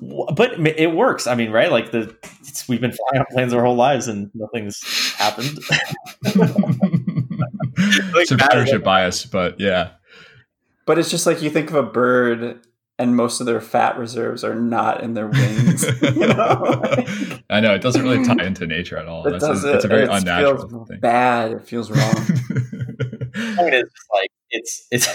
but 0.00 0.58
it 0.66 0.92
works. 0.92 1.26
I 1.26 1.34
mean, 1.36 1.50
right? 1.52 1.70
Like 1.70 1.90
the 1.92 2.16
it's, 2.40 2.66
we've 2.68 2.80
been 2.80 2.92
flying 2.92 3.20
on 3.20 3.26
planes 3.30 3.52
our 3.54 3.62
whole 3.64 3.76
lives 3.76 4.08
and 4.08 4.30
nothing's 4.34 4.82
happened. 5.16 5.58
Subscription 8.24 8.82
bias, 8.82 9.24
but 9.26 9.60
yeah. 9.60 9.92
But 10.86 10.98
it's 10.98 11.10
just 11.10 11.26
like 11.26 11.42
you 11.42 11.50
think 11.50 11.70
of 11.70 11.76
a 11.76 11.82
bird, 11.82 12.60
and 12.98 13.16
most 13.16 13.40
of 13.40 13.46
their 13.46 13.60
fat 13.60 13.98
reserves 13.98 14.44
are 14.44 14.54
not 14.54 15.02
in 15.02 15.14
their 15.14 15.28
wings. 15.28 15.84
you 16.02 16.26
know? 16.26 16.82
I 17.50 17.60
know 17.60 17.74
it 17.74 17.82
doesn't 17.82 18.02
really 18.02 18.24
tie 18.24 18.44
into 18.44 18.66
nature 18.66 18.96
at 18.96 19.06
all. 19.06 19.26
It 19.26 19.32
That's 19.32 19.44
does 19.44 19.64
a, 19.64 19.74
it's 19.74 19.84
a 19.84 19.88
very 19.88 20.04
it 20.04 20.10
unnatural 20.10 20.68
feels 20.68 20.88
thing. 20.88 21.00
bad. 21.00 21.52
It 21.52 21.62
feels 21.62 21.90
wrong. 21.90 22.26
point 23.56 23.74
is 23.74 23.82
just 23.82 24.08
like 24.12 24.30
it's 24.50 24.86
it's 24.90 25.12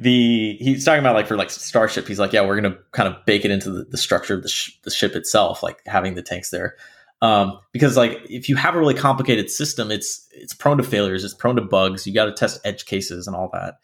the 0.00 0.56
he's 0.58 0.84
talking 0.84 1.00
about 1.00 1.14
like 1.14 1.26
for 1.26 1.36
like 1.36 1.50
starship 1.50 2.08
he's 2.08 2.18
like 2.18 2.32
yeah 2.32 2.40
we're 2.40 2.58
gonna 2.58 2.76
kind 2.92 3.08
of 3.08 3.24
bake 3.26 3.44
it 3.44 3.50
into 3.50 3.70
the, 3.70 3.84
the 3.84 3.98
structure 3.98 4.34
of 4.34 4.42
the, 4.42 4.48
sh- 4.48 4.78
the 4.82 4.90
ship 4.90 5.14
itself 5.14 5.62
like 5.62 5.82
having 5.86 6.14
the 6.14 6.22
tanks 6.22 6.50
there 6.50 6.76
um, 7.22 7.58
because 7.72 7.96
like 7.96 8.20
if 8.28 8.48
you 8.48 8.56
have 8.56 8.74
a 8.74 8.78
really 8.78 8.94
complicated 8.94 9.50
system 9.50 9.90
it's 9.90 10.28
it's 10.32 10.52
prone 10.52 10.76
to 10.76 10.82
failures 10.82 11.24
it's 11.24 11.34
prone 11.34 11.56
to 11.56 11.62
bugs 11.62 12.06
you 12.06 12.12
got 12.12 12.26
to 12.26 12.32
test 12.32 12.60
edge 12.64 12.84
cases 12.84 13.26
and 13.26 13.34
all 13.34 13.48
that 13.52 13.76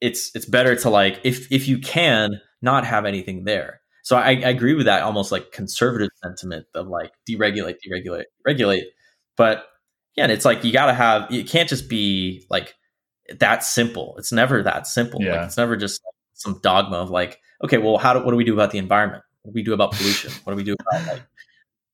it's 0.00 0.30
it's 0.36 0.46
better 0.46 0.76
to 0.76 0.88
like 0.88 1.20
if 1.24 1.50
if 1.50 1.66
you 1.66 1.78
can 1.78 2.40
not 2.62 2.86
have 2.86 3.04
anything 3.04 3.44
there 3.44 3.80
so 4.02 4.16
I, 4.16 4.28
I 4.28 4.50
agree 4.50 4.74
with 4.74 4.86
that 4.86 5.02
almost 5.02 5.32
like 5.32 5.50
conservative 5.50 6.10
sentiment 6.22 6.66
of 6.74 6.86
like 6.86 7.10
deregulate 7.28 7.76
deregulate 7.84 8.26
regulate 8.44 8.84
but 9.36 9.66
yeah 10.14 10.28
it's 10.28 10.44
like 10.44 10.62
you 10.62 10.72
got 10.72 10.86
to 10.86 10.94
have 10.94 11.32
it 11.32 11.48
can't 11.48 11.68
just 11.68 11.88
be 11.88 12.46
like 12.50 12.76
that 13.38 13.64
simple. 13.64 14.14
It's 14.18 14.32
never 14.32 14.62
that 14.62 14.86
simple. 14.86 15.22
Yeah. 15.22 15.36
Like 15.36 15.46
it's 15.46 15.56
never 15.56 15.76
just 15.76 16.00
like 16.04 16.14
some 16.34 16.60
dogma 16.62 16.96
of 16.96 17.10
like, 17.10 17.40
okay, 17.64 17.78
well, 17.78 17.98
how 17.98 18.12
do 18.12 18.24
what 18.24 18.30
do 18.30 18.36
we 18.36 18.44
do 18.44 18.52
about 18.52 18.70
the 18.70 18.78
environment? 18.78 19.22
What 19.42 19.52
do 19.52 19.54
we 19.54 19.62
do 19.62 19.72
about 19.72 19.92
pollution? 19.92 20.32
what 20.44 20.52
do 20.52 20.56
we 20.56 20.64
do 20.64 20.74
about 20.80 21.06
like 21.06 21.22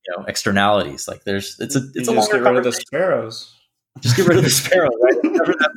you 0.07 0.15
know 0.17 0.25
externalities? 0.27 1.09
Like 1.09 1.25
there's 1.25 1.57
it's 1.61 1.77
a 1.77 1.81
it's 1.95 2.09
You 2.09 2.15
a 2.15 2.17
just 2.17 2.33
get 2.33 2.43
rid 2.43 2.57
of 2.57 2.65
the 2.65 2.73
sparrows. 2.73 3.55
just 4.01 4.17
get 4.17 4.27
rid 4.27 4.39
of 4.39 4.45
the 4.45 4.51
sparrow, 4.51 4.91
right? 5.03 5.15
It's 5.25 5.39
never 5.39 5.53
that 5.53 5.71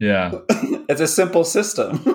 yeah. 0.00 0.32
it's 0.88 1.00
a 1.00 1.06
simple 1.06 1.44
system. 1.44 1.96
simple. 1.98 2.14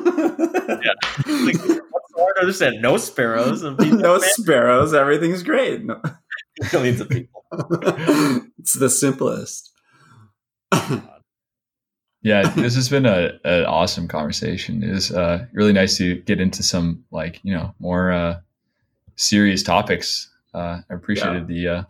Like, 0.78 1.58
what's 1.58 2.14
hard 2.16 2.36
to 2.36 2.42
understand? 2.42 2.82
No 2.82 2.98
sparrows 2.98 3.64
and 3.64 3.78
no 4.00 4.20
sparrows. 4.20 4.94
Everything's 4.94 5.44
great. 5.44 5.84
No. 5.86 6.02
millions 6.74 7.00
of 7.02 7.10
people. 7.10 7.44
it's 8.60 8.74
the 8.74 8.90
simplest. 8.90 9.72
Yeah, 12.22 12.50
this 12.50 12.76
has 12.76 12.90
been 12.90 13.06
a 13.06 13.40
an 13.46 13.66
awesome 13.66 14.08
conversation. 14.08 14.84
It 14.84 14.92
was 14.92 15.12
uh, 15.12 15.46
really 15.54 15.72
nice 15.72 15.98
to 15.98 16.16
get 16.16 16.42
into 16.42 16.64
some 16.64 17.06
like 17.12 17.40
you 17.44 17.54
know 17.54 17.74
more 17.80 18.12
uh, 18.12 18.40
serious 19.16 19.64
topics. 19.64 20.30
Uh, 20.54 20.82
I 20.90 20.94
appreciated 20.94 21.48
the 21.48 21.68
uh, 21.68 21.84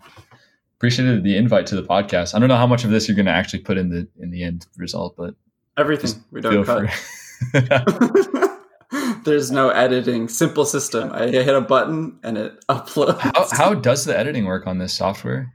appreciated 0.77 1.23
the 1.23 1.37
invite 1.37 1.67
to 1.67 1.75
the 1.75 1.83
podcast. 1.83 2.35
I 2.35 2.39
don't 2.39 2.49
know 2.49 2.57
how 2.57 2.67
much 2.67 2.83
of 2.83 2.91
this 2.91 3.07
you're 3.07 3.15
going 3.15 3.25
to 3.25 3.31
actually 3.31 3.59
put 3.59 3.77
in 3.77 3.89
the 3.89 4.07
in 4.19 4.31
the 4.31 4.43
end 4.43 4.65
result, 4.77 5.15
but 5.17 5.35
Everything 5.77 6.21
we 6.31 6.41
don't 6.41 6.65
cut. 6.65 6.89
There's 9.23 9.51
no 9.51 9.69
editing. 9.69 10.27
Simple 10.27 10.65
system. 10.65 11.11
I 11.13 11.27
hit 11.27 11.55
a 11.55 11.61
button 11.61 12.19
and 12.23 12.37
it 12.37 12.65
uploads. 12.67 13.19
how, 13.19 13.47
how 13.51 13.73
does 13.73 14.05
the 14.05 14.17
editing 14.17 14.45
work 14.45 14.67
on 14.67 14.79
this 14.79 14.93
software? 14.93 15.53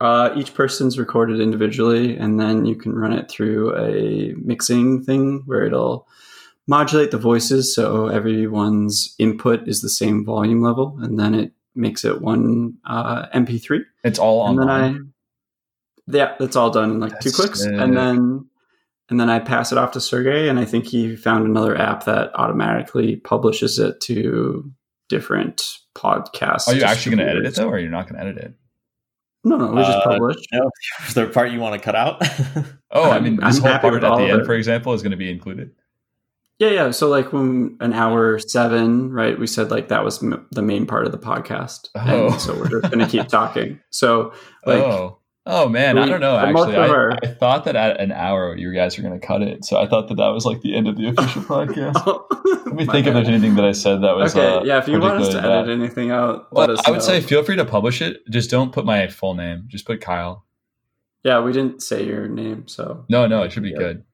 Uh, 0.00 0.30
each 0.36 0.54
person's 0.54 0.98
recorded 0.98 1.40
individually, 1.40 2.16
and 2.16 2.40
then 2.40 2.64
you 2.64 2.74
can 2.74 2.92
run 2.94 3.12
it 3.12 3.30
through 3.30 3.76
a 3.76 4.34
mixing 4.36 5.02
thing 5.02 5.42
where 5.46 5.66
it'll 5.66 6.06
modulate 6.66 7.10
the 7.10 7.18
voices 7.18 7.74
so 7.74 8.06
everyone's 8.06 9.14
input 9.18 9.66
is 9.68 9.82
the 9.82 9.90
same 9.90 10.24
volume 10.24 10.62
level, 10.62 10.96
and 11.00 11.18
then 11.18 11.34
it 11.34 11.52
makes 11.74 12.04
it 12.04 12.20
one 12.20 12.74
uh, 12.84 13.26
MP3. 13.34 13.80
It's 14.04 14.18
all 14.18 14.46
and 14.48 14.58
online. 14.60 14.92
then 14.92 15.12
I, 16.14 16.16
yeah, 16.16 16.34
that's 16.38 16.56
all 16.56 16.70
done 16.70 16.90
in 16.90 17.00
like 17.00 17.18
two 17.20 17.30
clicks, 17.30 17.62
sick. 17.62 17.72
and 17.72 17.96
then 17.96 18.46
and 19.08 19.18
then 19.20 19.28
I 19.30 19.38
pass 19.40 19.72
it 19.72 19.78
off 19.78 19.92
to 19.92 20.00
Sergey, 20.00 20.48
and 20.48 20.58
I 20.58 20.64
think 20.64 20.86
he 20.86 21.16
found 21.16 21.46
another 21.46 21.76
app 21.76 22.04
that 22.04 22.30
automatically 22.34 23.16
publishes 23.16 23.78
it 23.78 24.00
to 24.02 24.70
different 25.08 25.62
podcasts. 25.96 26.68
Are 26.68 26.74
you 26.74 26.82
actually 26.82 27.16
going 27.16 27.26
to 27.26 27.32
edit 27.32 27.46
it 27.46 27.54
though, 27.56 27.68
or 27.68 27.78
you're 27.78 27.90
not 27.90 28.08
going 28.08 28.20
to 28.20 28.26
edit 28.28 28.38
it? 28.42 28.54
No, 29.42 29.56
no, 29.56 29.68
we 29.72 29.82
just 29.82 29.90
Uh, 29.98 30.04
publish. 30.04 30.36
No, 30.52 30.70
is 31.08 31.14
there 31.14 31.26
a 31.26 31.30
part 31.30 31.50
you 31.50 31.60
want 31.60 31.74
to 31.74 31.84
cut 31.84 31.94
out? 31.96 32.22
Oh, 32.90 33.04
I 33.04 33.14
I'm- 33.14 33.24
mean, 33.24 33.38
I'm 33.42 33.50
this 33.52 33.58
whole 33.58 33.78
part 33.78 33.94
at 33.94 34.00
the 34.16 34.24
end, 34.24 34.42
it. 34.42 34.46
for 34.46 34.54
example, 34.54 34.92
is 34.92 35.02
going 35.02 35.12
to 35.12 35.16
be 35.16 35.30
included. 35.30 35.70
Yeah, 36.60 36.68
yeah. 36.70 36.90
So 36.92 37.08
like 37.08 37.32
when 37.32 37.76
an 37.80 37.92
hour 37.94 38.38
seven, 38.38 39.10
right? 39.10 39.36
We 39.38 39.46
said 39.48 39.70
like 39.70 39.88
that 39.88 40.04
was 40.04 40.22
m- 40.22 40.46
the 40.52 40.62
main 40.62 40.86
part 40.86 41.06
of 41.06 41.10
the 41.12 41.18
podcast, 41.18 41.88
Oh. 41.96 42.28
and 42.28 42.40
so 42.40 42.54
we're 42.56 42.68
just 42.80 42.92
to 42.92 43.06
keep 43.06 43.28
talking. 43.28 43.80
So 43.90 44.32
like, 44.66 44.82
oh, 44.82 45.18
oh 45.46 45.68
man, 45.70 45.96
I 45.96 46.04
don't 46.06 46.20
know. 46.20 46.36
Actually, 46.36 46.76
I, 46.76 46.86
our- 46.88 47.12
I 47.22 47.28
thought 47.28 47.64
that 47.64 47.76
at 47.76 47.98
an 47.98 48.12
hour 48.12 48.54
you 48.56 48.74
guys 48.74 48.96
were 48.98 49.02
going 49.02 49.18
to 49.18 49.26
cut 49.26 49.40
it, 49.42 49.64
so 49.64 49.78
I 49.80 49.86
thought 49.88 50.08
that 50.08 50.16
that 50.18 50.28
was 50.28 50.44
like 50.44 50.60
the 50.60 50.76
end 50.76 50.86
of 50.86 50.96
the 50.98 51.08
official 51.08 51.42
podcast. 51.44 52.26
Let 52.66 52.74
me 52.76 52.84
think 52.86 53.06
if 53.06 53.14
there's 53.14 53.26
anything 53.28 53.54
that 53.56 53.64
I 53.64 53.72
said 53.72 54.02
that 54.02 54.14
was 54.14 54.36
okay, 54.36 54.46
uh, 54.58 54.62
yeah. 54.62 54.78
If 54.78 54.86
you 54.86 55.00
want 55.00 55.20
us 55.22 55.30
to 55.30 55.38
edit 55.42 55.70
anything 55.70 56.10
out, 56.10 56.52
Well, 56.52 56.68
let 56.68 56.78
us. 56.78 56.86
I 56.86 56.90
would 56.90 56.98
know. 56.98 57.04
say 57.06 57.20
feel 57.22 57.42
free 57.42 57.56
to 57.56 57.64
publish 57.64 58.00
it. 58.02 58.18
Just 58.30 58.50
don't 58.50 58.70
put 58.70 58.84
my 58.84 59.08
full 59.08 59.32
name. 59.34 59.64
Just 59.66 59.86
put 59.86 60.00
Kyle. 60.02 60.44
yeah. 61.24 61.40
We 61.40 61.52
didn't 61.52 61.82
say 61.82 62.04
your 62.04 62.28
name, 62.28 62.68
so 62.68 63.06
No, 63.08 63.26
no, 63.26 63.42
it 63.44 63.50
should 63.52 63.62
be 63.62 63.70
Yeah. 63.70 63.78
good. 63.78 64.04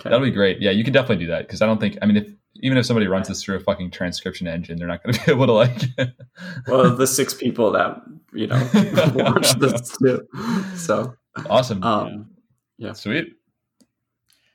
Okay. 0.00 0.10
That'll 0.10 0.20
be 0.24 0.30
great. 0.30 0.60
Yeah, 0.60 0.70
you 0.70 0.84
can 0.84 0.92
definitely 0.92 1.24
do 1.24 1.30
that 1.30 1.46
because 1.46 1.62
I 1.62 1.66
don't 1.66 1.80
think. 1.80 1.98
I 2.02 2.06
mean, 2.06 2.16
if 2.18 2.28
even 2.56 2.78
if 2.78 2.86
somebody 2.86 3.06
runs 3.06 3.28
this 3.28 3.42
through 3.42 3.56
a 3.56 3.60
fucking 3.60 3.90
transcription 3.90 4.46
engine, 4.46 4.78
they're 4.78 4.88
not 4.88 5.02
going 5.02 5.14
to 5.18 5.24
be 5.26 5.32
able 5.32 5.46
to 5.46 5.52
like. 5.52 5.82
well, 6.66 6.94
the 6.96 7.06
six 7.06 7.34
people 7.34 7.72
that 7.72 8.00
you 8.32 8.46
know 8.46 8.56
watch 9.14 9.52
this 9.54 9.96
too. 9.98 10.26
So, 10.76 11.14
awesome. 11.48 11.82
um, 11.82 12.30
yeah. 12.78 12.92
Sweet. 12.92 13.34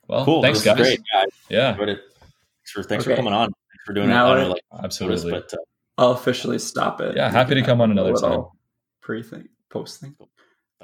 Well, 0.07 0.25
cool. 0.25 0.41
thanks, 0.41 0.61
guys. 0.63 0.77
Great. 0.77 0.99
Yeah, 1.13 1.19
I 1.19 1.25
Yeah, 1.49 1.71
enjoyed 1.71 1.89
it. 1.89 1.99
Thanks 2.19 2.71
for 2.73 2.83
thanks 2.83 3.05
Okay. 3.05 3.13
for 3.13 3.15
coming 3.17 3.33
on. 3.33 3.47
Thanks 3.47 3.83
for 3.85 3.93
doing 3.93 4.09
Now 4.09 4.33
it. 4.33 4.35
I 4.35 4.39
I- 4.39 4.41
know, 4.43 4.49
like 4.51 4.61
absolutely. 4.83 5.31
but 5.31 5.53
uh, 5.53 5.57
I'll 5.97 6.11
officially 6.11 6.59
stop 6.59 7.01
it. 7.01 7.15
Yeah, 7.15 7.29
happy 7.29 7.55
to 7.55 7.61
come 7.61 7.81
on 7.81 7.89
a 7.89 7.93
another 7.93 8.13
little 8.13 8.55
Pre 9.01 9.23
thing, 9.23 9.47
post 9.69 9.99
thing. 10.01 10.15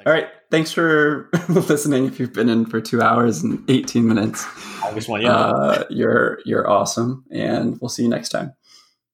All 0.08 0.14
right. 0.14 0.30
Thanks 0.50 0.72
for 0.72 1.30
listening. 1.50 2.06
If 2.06 2.18
you've 2.18 2.32
been 2.32 2.48
in 2.48 2.66
for 2.66 2.80
two 2.80 3.02
hours 3.02 3.44
and 3.44 3.62
18 3.70 4.08
minutes, 4.08 4.48
I 4.82 4.94
just 4.94 5.10
want 5.10 5.24
you. 5.24 5.28
know. 5.28 5.36
uh, 5.36 5.84
you're 5.90 6.40
you're 6.46 6.70
awesome, 6.70 7.26
and 7.30 7.78
we'll 7.82 7.90
see 7.90 8.04
you 8.04 8.08
next 8.10 8.30
time. 8.30 8.54